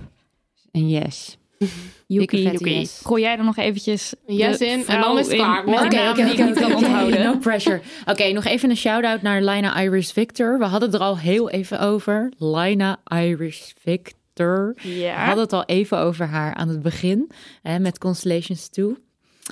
En 0.71 0.89
yes. 0.89 1.37
Yes. 2.07 3.01
Gooi 3.03 3.21
jij 3.21 3.37
er 3.37 3.43
nog 3.43 3.57
eventjes 3.57 4.13
yes 4.27 4.57
de 4.57 4.65
in 4.65 4.87
en 4.87 5.01
dan 5.01 5.17
is 5.19 5.27
het 5.27 5.35
klaar. 5.35 5.65
Oké, 5.65 6.21
ik 6.21 6.45
niet 6.45 6.59
kan 6.59 6.75
onthouden. 6.75 7.23
No 7.23 7.37
pressure. 7.37 7.81
Oké, 8.05 8.31
nog 8.31 8.45
even 8.45 8.69
een 8.69 8.77
shout-out 8.77 9.21
naar 9.21 9.41
Lina 9.41 9.81
Iris 9.81 10.11
Victor. 10.11 10.57
We 10.59 10.65
hadden 10.65 10.89
het 10.91 10.99
er 10.99 11.05
al 11.05 11.17
heel 11.17 11.49
even 11.49 11.79
over. 11.79 12.31
Lina 12.37 12.99
Iris 13.07 13.73
Victor. 13.79 14.73
We 14.81 14.95
Ja. 14.99 15.25
hadden 15.25 15.43
het 15.43 15.53
al 15.53 15.65
even 15.65 15.97
over 15.97 16.25
haar 16.25 16.53
aan 16.53 16.67
het 16.67 16.81
begin. 16.81 17.31
Hè, 17.61 17.79
met 17.79 17.97
Constellations 17.97 18.67
2. 18.67 18.95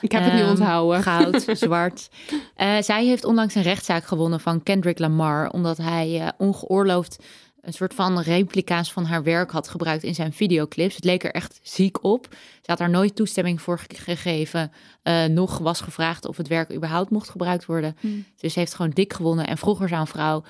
Ik 0.01 0.11
heb 0.11 0.23
het 0.23 0.33
nu 0.33 0.39
Ehm, 0.39 0.49
onthouden. 0.49 1.03
Goud, 1.03 1.45
zwart. 1.57 2.09
Eh, 2.55 2.77
zij 2.81 3.05
heeft 3.05 3.25
onlangs 3.25 3.55
een 3.55 3.61
rechtszaak 3.61 4.03
gewonnen 4.05 4.39
van 4.39 4.63
Kendrick 4.63 4.99
Lamar. 4.99 5.49
Omdat 5.49 5.77
hij 5.77 6.19
eh, 6.21 6.27
ongeoorloofd 6.37 7.23
een 7.61 7.73
soort 7.73 7.93
van 7.93 8.19
replica's 8.19 8.91
van 8.93 9.05
haar 9.05 9.23
werk 9.23 9.51
had 9.51 9.67
gebruikt 9.67 10.03
in 10.03 10.15
zijn 10.15 10.33
videoclips. 10.33 10.95
Het 10.95 11.03
leek 11.03 11.23
er 11.23 11.31
echt 11.33 11.59
ziek 11.63 12.03
op. 12.03 12.27
Ze 12.31 12.65
had 12.65 12.77
daar 12.77 12.89
nooit 12.89 13.15
toestemming 13.15 13.61
voor 13.61 13.79
ge- 13.79 13.95
gegeven. 13.95 14.71
eh, 15.03 15.25
nog 15.25 15.57
was 15.57 15.81
gevraagd 15.81 16.25
of 16.27 16.37
het 16.37 16.47
werk 16.47 16.73
überhaupt 16.73 17.09
mocht 17.09 17.29
gebruikt 17.29 17.65
worden. 17.65 17.97
Dus 18.35 18.53
ze 18.53 18.59
heeft 18.59 18.73
gewoon 18.73 18.91
dik 18.91 19.13
gewonnen. 19.13 19.47
En 19.47 19.57
vroeger 19.57 19.87
zou 19.89 20.01
een 20.01 20.07
vrouw 20.07 20.43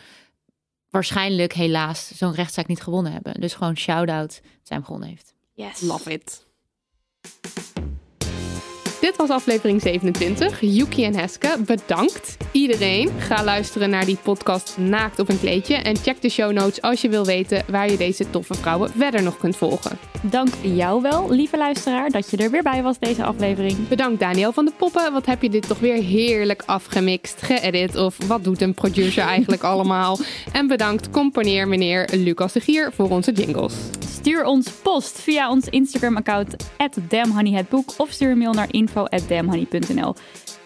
waarschijnlijk 0.90 1.54
helaas 1.54 2.12
zo'n 2.18 2.34
rechtszaak 2.34 2.68
niet 2.68 2.82
gewonnen 2.82 3.12
hebben. 3.12 3.34
Dus 3.42 3.54
gewoon 3.54 3.78
shout-out 3.78 4.30
dat 4.30 4.42
zij 4.64 4.76
hem 4.78 4.86
gewonnen 4.86 5.10
heeft. 5.10 5.34
Yes. 5.54 5.82
Love 5.82 6.12
it. 6.12 6.46
Dit 9.02 9.16
was 9.16 9.30
aflevering 9.30 9.82
27. 9.82 10.62
Yuki 10.62 11.04
en 11.04 11.16
Heske, 11.16 11.58
bedankt. 11.66 12.38
Iedereen, 12.52 13.10
ga 13.20 13.44
luisteren 13.44 13.90
naar 13.90 14.06
die 14.06 14.18
podcast 14.24 14.78
Naakt 14.78 15.20
op 15.20 15.30
een 15.30 15.40
kleedje. 15.40 15.76
En 15.76 15.96
check 15.96 16.22
de 16.22 16.30
show 16.30 16.52
notes 16.52 16.82
als 16.82 17.02
je 17.02 17.10
wil 17.10 17.26
weten 17.26 17.64
waar 17.68 17.92
je 17.92 17.98
deze 17.98 18.30
toffe 18.30 18.54
vrouwen 18.54 18.92
verder 18.96 19.24
nog 19.24 19.38
kunt 19.38 19.56
volgen. 19.56 19.98
Dank 20.22 20.50
jou 20.62 21.02
wel, 21.02 21.32
lieve 21.32 21.58
luisteraar, 21.58 22.10
dat 22.10 22.30
je 22.30 22.38
er 22.38 22.52
weer 22.52 22.64
bij 22.64 22.84
was 22.84 23.00
deze 23.00 23.24
aflevering. 23.24 23.88
Bedankt 23.88 24.20
Daniel 24.20 24.52
van 24.52 24.66
de 24.66 24.72
Poppen. 24.78 25.14
Wat 25.14 25.26
heb 25.26 25.42
je 25.42 25.50
dit 25.50 25.68
toch 25.68 25.80
weer 25.80 26.04
heerlijk 26.04 26.64
afgemixt, 26.66 27.42
geëdit 27.42 27.96
of 27.96 28.18
wat 28.28 28.44
doet 28.44 28.62
een 28.62 28.74
producer 28.74 29.24
eigenlijk 29.36 29.64
allemaal. 29.64 30.18
En 30.52 30.68
bedankt 30.68 31.10
componeer 31.10 31.68
meneer 31.68 32.10
Lucas 32.14 32.54
de 32.54 32.60
Gier 32.60 32.92
voor 32.94 33.10
onze 33.10 33.32
jingles. 33.32 33.74
Stuur 34.20 34.46
ons 34.46 34.72
post 34.72 35.20
via 35.20 35.50
ons 35.50 35.68
Instagram-account 35.68 36.56
@damhoneyhetboek 37.10 37.94
of 37.98 38.12
stuur 38.12 38.32
een 38.32 38.38
mail 38.38 38.54
naar 38.54 38.68
info@damhoney.nl. 38.90 40.16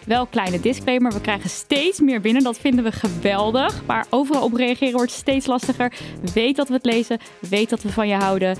Wel 0.06 0.26
kleine 0.26 0.60
disclaimer, 0.60 1.12
we 1.12 1.20
krijgen 1.20 1.50
steeds 1.50 2.00
meer 2.00 2.20
binnen. 2.20 2.42
Dat 2.42 2.58
vinden 2.58 2.84
we 2.84 2.92
geweldig. 2.92 3.82
Maar 3.86 4.06
overal 4.10 4.42
op 4.42 4.54
reageren 4.54 4.96
wordt 4.96 5.12
steeds 5.12 5.46
lastiger. 5.46 5.92
Weet 6.34 6.56
dat 6.56 6.68
we 6.68 6.74
het 6.74 6.84
lezen. 6.84 7.18
Weet 7.48 7.70
dat 7.70 7.82
we 7.82 7.92
van 7.92 8.08
je 8.08 8.14
houden. 8.14 8.56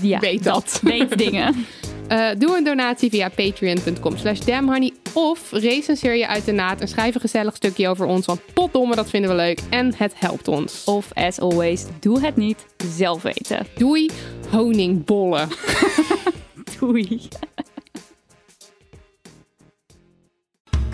Ja, 0.00 0.18
Weet 0.18 0.44
dat. 0.44 0.80
Weet 0.82 1.18
dingen. 1.18 1.54
Eh, 2.08 2.28
doe 2.38 2.56
een 2.56 2.64
donatie 2.64 3.10
via 3.10 3.28
patreon.com 3.28 4.16
slash 4.16 4.38
damhoney 4.38 4.92
of 5.12 5.50
recenseer 5.50 6.14
je 6.16 6.26
uit 6.26 6.44
de 6.44 6.52
naad 6.52 6.80
en 6.80 6.88
schrijf 6.88 7.14
een 7.14 7.20
gezellig 7.20 7.56
stukje 7.56 7.88
over 7.88 8.06
ons, 8.06 8.26
want 8.26 8.40
potdomme, 8.52 8.94
dat 8.94 9.10
vinden 9.10 9.30
we 9.30 9.36
leuk 9.36 9.60
en 9.70 9.94
het 9.96 10.12
helpt 10.16 10.48
ons. 10.48 10.84
Of 10.84 11.12
as 11.12 11.40
always, 11.40 11.84
doe 12.00 12.20
het 12.20 12.36
niet. 12.36 12.66
Zelf 12.76 13.22
weten. 13.22 13.66
Doei, 13.74 14.10
honingbollen. 14.50 15.48
Doei. 16.78 17.28